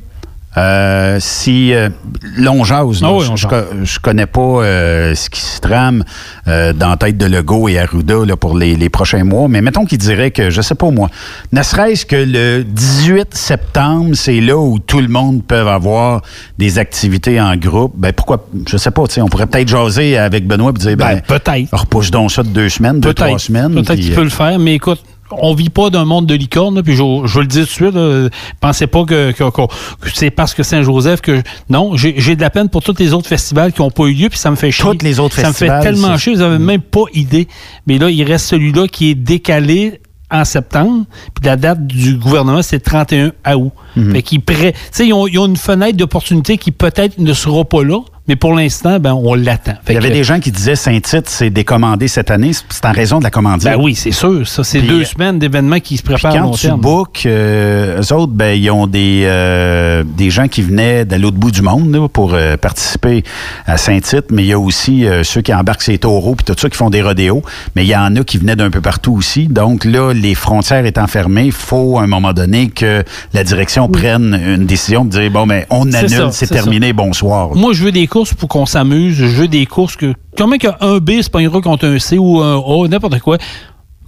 euh, 0.58 1.18
si 1.20 1.74
euh, 1.74 1.90
l'on 2.38 2.64
jase, 2.64 3.02
là, 3.02 3.10
Ah 3.10 3.14
oui, 3.14 3.26
je, 3.36 3.48
on 3.48 4.02
connais 4.02 4.26
pas 4.26 4.42
euh, 4.42 5.16
ce 5.16 5.30
qui 5.30 5.42
se 5.42 5.60
trame 5.60 6.04
euh, 6.48 6.74
dans 6.74 6.90
la 6.90 6.98
tête 6.98 7.18
de 7.18 7.26
Legault 7.26 7.70
et 7.70 7.80
Arruda 7.80 8.26
là, 8.26 8.36
pour 8.36 8.58
les, 8.58 8.76
les 8.76 8.90
prochains 8.90 9.24
mois, 9.24 9.48
mais 9.48 9.62
mettons 9.62 9.86
qu'il 9.86 9.98
dirait 9.98 10.32
que, 10.32 10.50
je 10.50 10.62
sais 10.62 10.76
pas 10.76 10.92
moi, 10.92 11.10
ne 11.52 11.64
serait-ce 11.64 12.06
que 12.06 12.16
le 12.16 12.64
18 12.64 13.36
septembre, 13.36 14.12
c'est 14.14 14.42
là 14.42 14.58
où 14.58 14.80
tout 14.80 15.02
le 15.02 15.08
monde 15.08 15.44
peut 15.44 15.68
avoir 15.68 16.22
des 16.58 16.80
activités 16.80 17.42
en 17.42 17.56
groupe, 17.56 17.94
ben 17.96 18.14
pourquoi, 18.14 18.46
je 18.68 18.78
sais 18.78 18.92
pas, 18.92 19.04
on 19.18 19.28
pourrait 19.28 19.48
peut-être 19.48 19.68
jaser 19.68 20.18
avec 20.18 20.48
Benoît 20.48 20.72
et 20.76 20.80
dire, 20.80 20.98
ben, 20.98 21.22
peut-être. 21.22 21.70
repousse 21.72 22.12
donc 22.12 22.32
ça 22.32 22.44
de 22.44 22.50
deux 22.50 22.70
semaines, 22.70 23.00
deux, 23.00 23.14
trois 23.14 23.40
semaines. 23.40 23.74
Peut-être 23.74 23.96
qu'il 23.96 24.12
euh, 24.12 24.16
peut 24.16 24.24
le 24.24 24.30
faire, 24.30 24.60
mais 24.60 24.76
écoute, 24.76 25.04
on 25.42 25.54
vit 25.54 25.70
pas 25.70 25.90
d'un 25.90 26.06
monde 26.06 26.26
de 26.26 26.34
licorne, 26.36 26.82
puis 26.84 26.94
je, 26.96 27.04
je 27.26 27.34
veux 27.36 27.42
le 27.42 27.48
dire 27.48 27.62
tout 27.64 27.70
de 27.70 27.92
suite, 27.92 27.96
là, 27.96 28.30
pensez 28.60 28.88
pas 28.88 29.04
que, 29.06 29.32
que- 29.32 29.50
que- 29.50 29.66
que 30.02 30.10
c'est 30.14 30.32
parce 30.32 30.54
que 30.54 30.64
Saint-Joseph 30.64 31.22
que... 31.22 31.42
Non, 31.70 31.96
j'ai 31.96 32.36
de 32.36 32.42
la 32.42 32.50
peine 32.50 32.70
pour 32.70 32.84
tous 32.84 32.96
les 33.00 33.14
autres 33.14 33.28
festivals 33.28 33.74
qui 33.74 33.82
n'ont 33.82 33.92
pas 33.92 34.04
eu 34.06 34.14
lieu, 34.14 34.30
puis 34.30 34.40
ça 34.40 34.52
me 34.52 34.56
fait 34.56 34.72
chier. 34.72 34.84
Toutes 34.86 35.04
les 35.04 35.20
autres 35.20 35.36
Ça 35.36 35.42
me 35.44 35.48
festivals, 35.48 35.84
fait 35.84 35.92
tellement 35.92 36.18
chier, 36.18 36.34
vous 36.36 36.42
avez 36.42 36.60
même 36.60 36.82
pas 36.82 37.04
idée. 37.14 37.48
Mais 37.88 37.98
là, 37.98 38.10
il 38.10 38.24
reste 38.24 38.48
celui-là 38.48 38.88
qui 38.88 39.10
est 39.12 39.16
décalé 39.16 40.00
en 40.32 40.46
septembre, 40.46 41.06
puis 41.36 41.46
la 41.46 41.56
date 41.58 41.86
du 41.86 42.16
gouvernement, 42.18 42.62
c'est 42.64 42.78
le 42.78 42.82
31 42.82 43.32
août. 43.56 43.72
Mhm. 43.96 44.12
Fait 44.14 44.22
qu'ils 44.24 44.42
prêt, 44.42 44.72
tu 44.74 44.80
sais, 44.92 45.06
ils 45.08 45.14
ont, 45.14 45.28
ils 45.28 45.38
ont 45.38 45.46
une 45.46 45.58
fenêtre 45.58 45.96
d'opportunité 45.98 46.58
qui 46.58 46.72
peut-être 46.72 47.20
ne 47.20 47.34
sera 47.34 47.64
pas 47.66 47.84
là, 47.84 48.00
mais 48.28 48.38
pour 48.38 48.54
l'instant, 48.54 49.00
ben, 49.00 49.14
on 49.14 49.34
l'attend. 49.34 49.74
Il 49.90 49.96
y 49.96 49.98
avait 49.98 50.10
des 50.10 50.24
gens 50.24 50.40
qui 50.40 50.50
disaient 50.52 50.78
Saint-Tite, 50.78 51.28
c'est 51.28 51.50
décommandé 51.50 52.08
cette 52.08 52.32
année. 52.32 52.52
C'est 52.54 52.86
en 52.86 52.94
raison 52.94 53.20
de 53.20 53.24
la 53.26 53.30
commandite. 53.30 53.68
Ben 53.68 53.76
oui, 53.78 53.96
c'est 53.96 54.14
sûr. 54.14 54.48
Ça, 54.48 54.64
c'est 54.64 54.82
deux 54.82 55.02
euh, 55.02 55.06
semaines 55.06 55.40
d'événements 55.40 55.82
qui 55.82 55.98
se 55.98 56.04
Puis 56.04 56.14
préparent 56.14 56.32
à 56.32 56.38
quand 56.38 56.44
long 56.46 56.52
tu 56.52 56.68
terme. 56.68 56.80
book, 56.80 57.24
euh, 57.26 58.02
eux 58.02 58.14
autres, 58.14 58.32
ben, 58.32 58.58
ils 58.58 58.72
ont 58.72 58.88
des, 58.88 59.24
euh, 59.26 60.06
des 60.06 60.30
gens 60.30 60.48
qui 60.48 60.62
venaient 60.62 61.04
de 61.04 61.18
l'autre 61.18 61.36
bout 61.36 61.52
du 61.52 61.62
monde 61.62 61.94
là, 61.94 62.08
pour 62.08 62.38
participer 62.62 63.24
à 63.66 63.76
Saint-Tite, 63.76 64.32
mais 64.32 64.44
il 64.44 64.48
y 64.48 64.54
a 64.54 64.60
aussi 64.60 65.06
ceux 65.24 65.42
qui 65.42 65.54
embarquent 65.54 65.82
ces 65.82 65.98
taureaux 65.98 66.36
puis 66.36 66.46
tout 66.46 66.56
ça 66.58 66.70
qui 66.70 66.78
font 66.78 66.90
des 66.90 67.02
rodéos, 67.02 67.42
mais 67.76 67.84
il 67.84 67.90
y 67.90 67.96
en 67.96 68.16
a 68.16 68.24
qui 68.24 68.38
venaient 68.38 68.56
d'un 68.56 68.70
peu 68.70 68.80
partout 68.80 69.14
aussi. 69.14 69.48
Donc 69.48 69.84
là, 69.84 70.14
les 70.14 70.36
frontières 70.36 70.86
étant 70.86 71.08
fermées, 71.08 71.46
il 71.48 71.52
faut 71.52 71.98
à 71.98 72.04
un 72.04 72.08
moment 72.08 72.32
donné 72.32 72.70
que 72.70 73.04
la 73.34 73.44
direction 73.44 73.90
prenne 73.90 74.34
une 74.34 74.66
décision 74.66 75.04
de 75.04 75.10
dire, 75.10 75.30
bon, 75.30 75.46
mais 75.46 75.68
on 75.70 75.84
C'est 75.86 76.08
ça, 76.08 76.16
annule, 76.16 76.32
c'est 76.32 76.48
terminé, 76.48 76.88
ça. 76.88 76.94
bonsoir. 76.94 77.56
Moi, 77.56 77.74
je 77.74 77.84
veux 77.84 77.92
des 77.92 78.08
courses 78.14 78.34
pour 78.36 78.48
qu'on 78.48 78.68
s'amuse. 78.68 79.16
Je 79.16 79.26
veux 79.26 79.48
des 79.48 79.66
courses 79.66 79.96
que. 79.96 80.14
Comment 80.38 80.58
qu'un 80.58 81.00
B 81.00 81.22
se 81.22 81.30
pognera 81.30 81.62
contre 81.62 81.88
un 81.88 81.98
C 81.98 82.20
ou 82.20 82.40
un 82.42 82.58
A, 82.58 82.88
n'importe 82.88 83.20
quoi. 83.20 83.38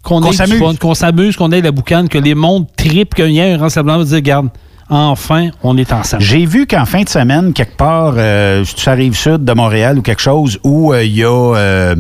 Qu'on 0.03 0.32
s'amuse. 0.32 0.77
qu'on 0.80 0.94
s'amuse, 0.94 1.36
qu'on 1.36 1.52
ait 1.52 1.61
la 1.61 1.72
boucane, 1.72 2.07
que 2.07 2.19
les 2.19 2.36
mondes 2.36 2.68
tripent, 2.77 3.15
qu'il 3.15 3.32
y 3.32 3.40
ait 3.40 3.53
un 3.53 3.57
rassemblement 3.57 3.98
de 3.98 4.03
dire, 4.03 4.18
regarde, 4.18 4.49
enfin, 4.88 5.49
on 5.64 5.76
est 5.77 5.91
ensemble. 5.91 6.22
J'ai 6.22 6.45
vu 6.45 6.68
qu'en 6.68 6.86
fin 6.86 7.02
de 7.02 7.10
semaine, 7.10 7.53
quelque 7.53 7.76
part, 7.76 8.14
euh, 8.15 8.64
si 8.64 8.76
tu 8.76 8.88
arrives 8.88 9.18
sud 9.18 9.44
de 9.44 9.53
Montréal 9.53 9.98
ou 9.98 10.03
quelque 10.03 10.22
chose, 10.22 10.60
où 10.64 10.94
euh, 10.94 11.03
il 11.03 11.15
y 11.15 11.23
a 11.23 11.56
euh, 11.56 11.95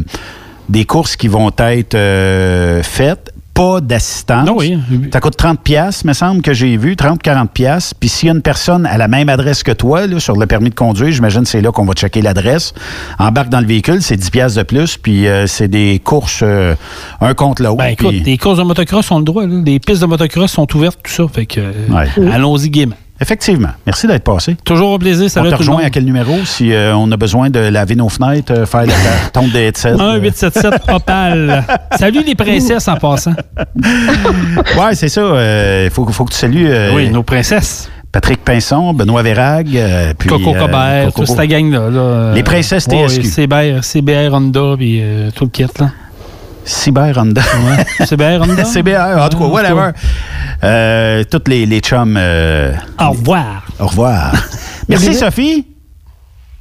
des 0.69 0.85
courses 0.85 1.15
qui 1.15 1.27
vont 1.27 1.51
être 1.57 1.95
euh, 1.95 2.83
faites, 2.83 3.33
pas 3.55 3.79
d'assistance. 3.81 4.49
Ça 5.11 5.19
coûte 5.21 5.37
30 5.37 5.61
pièces, 5.61 6.03
me 6.03 6.13
semble 6.13 6.41
que 6.41 6.53
j'ai 6.53 6.75
vu, 6.77 6.95
30 6.95 7.23
40 7.23 7.49
pièces. 7.49 7.93
Puis 7.97 8.09
s'il 8.09 8.27
y 8.27 8.29
a 8.29 8.35
une 8.35 8.41
personne 8.41 8.85
à 8.85 8.97
la 8.97 9.07
même 9.07 9.29
adresse 9.29 9.63
que 9.63 9.71
toi 9.71 10.05
là, 10.05 10.19
sur 10.19 10.35
le 10.35 10.45
permis 10.45 10.69
de 10.69 10.75
conduire, 10.75 11.11
j'imagine 11.11 11.43
que 11.43 11.47
c'est 11.47 11.61
là 11.61 11.71
qu'on 11.71 11.85
va 11.85 11.93
checker 11.93 12.21
l'adresse. 12.21 12.73
Embarque 13.17 13.49
dans 13.49 13.61
le 13.61 13.65
véhicule, 13.65 14.01
c'est 14.01 14.17
10 14.17 14.29
pièces 14.29 14.55
de 14.55 14.63
plus, 14.63 14.97
puis 14.97 15.27
euh, 15.27 15.47
c'est 15.47 15.69
des 15.69 16.01
courses 16.03 16.41
euh, 16.43 16.75
un 17.21 17.33
contre 17.33 17.63
l'autre. 17.63 17.77
Ben 17.77 17.87
écoute, 17.87 18.13
les 18.25 18.37
courses 18.37 18.57
de 18.57 18.63
motocross 18.63 19.09
ont 19.11 19.19
le 19.19 19.25
droit. 19.25 19.45
là. 19.47 19.61
Les 19.65 19.79
pistes 19.79 20.01
de 20.01 20.05
motocross 20.05 20.51
sont 20.51 20.67
ouvertes, 20.75 20.99
tout 21.01 21.11
ça. 21.11 21.25
Fait 21.33 21.45
que, 21.45 21.61
euh, 21.61 22.31
allons-y 22.31 22.69
gaiement. 22.69 22.97
Effectivement. 23.21 23.69
Merci 23.85 24.07
d'être 24.07 24.23
passé. 24.23 24.57
Toujours 24.65 24.95
un 24.95 24.97
plaisir. 24.99 25.29
Salut 25.29 25.47
on 25.47 25.51
te 25.51 25.55
rejoint 25.55 25.83
à 25.83 25.89
quel 25.89 26.03
numéro 26.03 26.33
si 26.43 26.73
euh, 26.73 26.93
on 26.95 27.09
a 27.11 27.17
besoin 27.17 27.49
de 27.49 27.59
laver 27.59 27.95
nos 27.95 28.09
fenêtres, 28.09 28.51
euh, 28.53 28.65
faire 28.65 28.85
la 28.85 28.93
tombe 29.31 29.51
des 29.51 29.67
headsets? 29.67 29.91
1 29.99 30.15
877 30.17 30.81
Opal. 30.93 31.63
Salut 31.97 32.23
les 32.25 32.35
princesses 32.35 32.87
en 32.89 32.97
passant. 32.97 33.33
ouais, 34.77 34.93
c'est 34.95 35.07
ça. 35.09 35.21
Il 35.83 35.89
faut, 35.91 36.05
faut 36.07 36.25
que 36.25 36.31
tu 36.33 36.37
salues. 36.37 36.67
euh, 36.67 36.93
Oui, 36.93 37.09
nos 37.09 37.23
princesses. 37.23 37.89
Patrick 38.11 38.45
Pinson, 38.45 38.93
Benoît 38.93 39.23
Vérag, 39.23 39.75
euh, 39.75 40.13
puis, 40.17 40.29
Coco 40.29 40.55
euh, 40.55 40.59
Cobert, 40.59 41.13
toute 41.13 41.27
cette 41.27 41.49
gang-là. 41.49 41.89
là. 41.89 42.33
Les 42.33 42.43
princesses 42.43 42.87
Ouais, 42.87 43.07
TSQ. 43.09 43.23
CBR, 43.25 43.83
CBR 43.83 44.33
Honda, 44.33 44.75
puis 44.77 44.99
euh, 45.01 45.31
tout 45.35 45.43
le 45.43 45.49
kit. 45.49 45.65
Là. 45.79 45.89
Cyber 46.65 47.17
Honda. 47.17 47.41
CBR 48.05 48.41
Honda? 48.41 48.65
CBR, 48.65 49.21
en 49.23 49.29
tout 49.29 49.37
cas, 49.37 49.45
whatever. 49.45 49.91
Euh, 50.63 51.23
toutes 51.29 51.47
les, 51.47 51.65
les 51.65 51.79
chums. 51.79 52.15
euh, 52.17 52.73
Au 52.99 53.11
revoir. 53.11 53.65
Au 53.79 53.87
revoir. 53.87 54.33
Merci, 54.89 55.13
Sophie. 55.13 55.65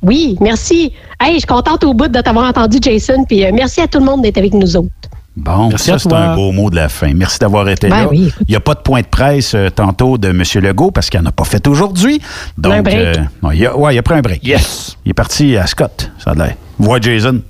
Oui, 0.03 0.37
merci. 0.41 0.93
Hey, 1.19 1.35
je 1.35 1.39
suis 1.39 1.47
contente 1.47 1.83
au 1.83 1.95
bout 1.95 2.09
de 2.09 2.21
t'avoir 2.21 2.47
entendu, 2.47 2.77
Jason. 2.81 3.25
Puis 3.25 3.43
euh, 3.47 3.51
merci 3.55 3.81
à 3.81 3.89
tout 3.89 3.99
le 4.01 4.05
monde 4.05 4.21
d'être 4.21 4.37
avec 4.37 4.53
nous 4.53 4.77
autres. 4.77 4.91
Bon, 5.35 5.69
Merci 5.71 5.91
ça, 5.91 5.99
c'est 5.99 6.13
un 6.13 6.35
beau 6.37 6.53
mot 6.53 6.69
de 6.69 6.77
la 6.77 6.91
fin. 6.91 7.13
Merci 7.15 7.39
d'avoir 7.39 7.67
été 7.71 7.89
Ben 7.89 8.03
là. 8.03 8.09
oui, 8.11 8.31
Il 8.47 8.51
n'y 8.51 8.55
a 8.57 8.61
pas 8.61 8.75
de 8.75 8.81
point 8.81 9.01
de 9.01 9.07
presse 9.07 9.55
euh, 9.55 9.71
tantôt 9.71 10.19
de 10.19 10.29
M. 10.29 10.43
Legault 10.63 10.91
parce 10.91 11.09
qu'il 11.09 11.19
n'en 11.21 11.31
a 11.31 11.33
pas 11.33 11.45
fait 11.45 11.67
aujourd'hui. 11.67 12.21
Donc, 12.59 12.73
Un 12.75 12.83
break. 12.83 12.97
euh, 12.99 13.15
ouais, 13.43 13.57
il 13.57 13.67
a, 13.67 13.77
ouais, 13.77 13.95
il 13.95 13.99
a 13.99 14.03
pris 14.03 14.15
un 14.15 14.21
break. 14.21 14.45
Yes. 14.45 14.97
Il 15.07 15.11
est 15.11 15.15
parti 15.15 15.57
à 15.57 15.67
Scott, 15.67 16.13
ça 16.23 16.33
a 16.33 16.35
l'air. 16.35 16.55
Jason. 17.01 17.41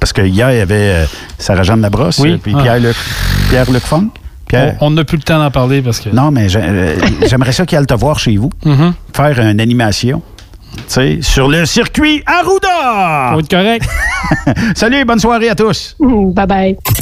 Parce 0.00 0.12
que 0.12 0.22
hier, 0.22 0.50
il 0.52 0.56
y 0.58 0.60
avait 0.60 0.74
euh, 0.74 1.04
Sarah-Jeanne 1.38 1.82
Labrosse, 1.82 2.18
Oui. 2.18 2.38
puis 2.42 2.54
Ah. 2.56 2.62
Pierre-Luc 2.62 2.96
Pierre-Luc 3.50 3.82
Funk. 3.82 4.08
Pierre- 4.48 4.76
On 4.80 4.86
on 4.86 4.90
n'a 4.92 5.04
plus 5.04 5.18
le 5.18 5.22
temps 5.22 5.38
d'en 5.38 5.50
parler 5.50 5.80
parce 5.82 6.00
que. 6.00 6.08
Non, 6.08 6.30
mais 6.30 6.48
euh, 6.56 6.96
j'aimerais 7.26 7.52
ça 7.52 7.64
qu'il 7.66 7.78
aille 7.78 7.86
te 7.86 7.94
voir 7.94 8.18
chez 8.18 8.36
vous, 8.36 8.50
Mhm. 8.64 8.94
faire 9.14 9.38
une 9.38 9.60
animation. 9.60 10.22
Tu 10.76 10.82
sais, 10.88 11.18
sur 11.20 11.48
le 11.48 11.66
circuit 11.66 12.22
Arruda! 12.26 12.68
Ça 13.28 13.30
va 13.34 13.38
être 13.40 13.50
correct. 13.50 13.88
Salut, 14.76 15.04
bonne 15.04 15.18
soirée 15.20 15.48
à 15.50 15.54
tous. 15.54 15.96
Bye 16.00 16.46
bye. 16.46 16.76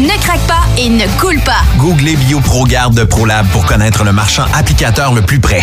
ne 0.00 0.18
craque 0.22 0.46
pas 0.46 0.62
et 0.78 0.88
ne 0.88 1.06
coule 1.20 1.40
pas. 1.40 1.62
Googlez 1.76 2.16
BioProGarde 2.16 2.94
de 2.94 3.04
ProLab 3.04 3.46
pour 3.48 3.66
connaître 3.66 4.02
le 4.02 4.12
marchand 4.12 4.44
applicateur 4.54 5.12
le 5.12 5.20
plus 5.20 5.40
près. 5.40 5.62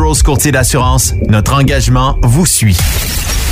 Burrows 0.00 0.22
Courtier 0.24 0.50
d'assurance, 0.50 1.12
notre 1.28 1.52
engagement 1.52 2.18
vous 2.22 2.46
suit. 2.46 2.78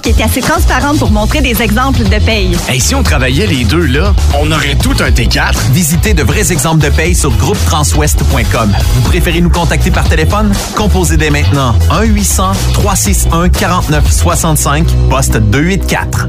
qui 0.00 0.10
est 0.10 0.22
assez 0.22 0.40
transparente 0.40 0.98
pour 0.98 1.10
montrer 1.10 1.40
des 1.40 1.62
exemples 1.62 2.04
de 2.04 2.18
paye. 2.24 2.56
Et 2.72 2.78
si 2.80 2.94
on 2.94 3.02
travaillait 3.02 3.46
les 3.46 3.64
deux 3.64 3.86
là, 3.86 4.14
on 4.40 4.50
aurait 4.50 4.76
tout 4.76 4.94
un 5.00 5.10
T4. 5.10 5.52
Visitez 5.72 6.14
de 6.14 6.22
vrais 6.22 6.52
exemples 6.52 6.84
de 6.84 6.90
paye 6.90 7.14
sur 7.14 7.30
groupetranswest.com. 7.36 8.72
Vous 8.94 9.02
préférez 9.02 9.40
nous 9.40 9.50
contacter 9.50 9.90
par 9.90 10.08
téléphone? 10.08 10.52
Composez 10.76 11.16
dès 11.16 11.30
maintenant 11.30 11.74
1-800-361-4965, 11.90 14.84
poste 15.08 15.36
284. 15.36 16.28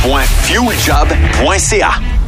www.fueljob.ca. 0.00 2.21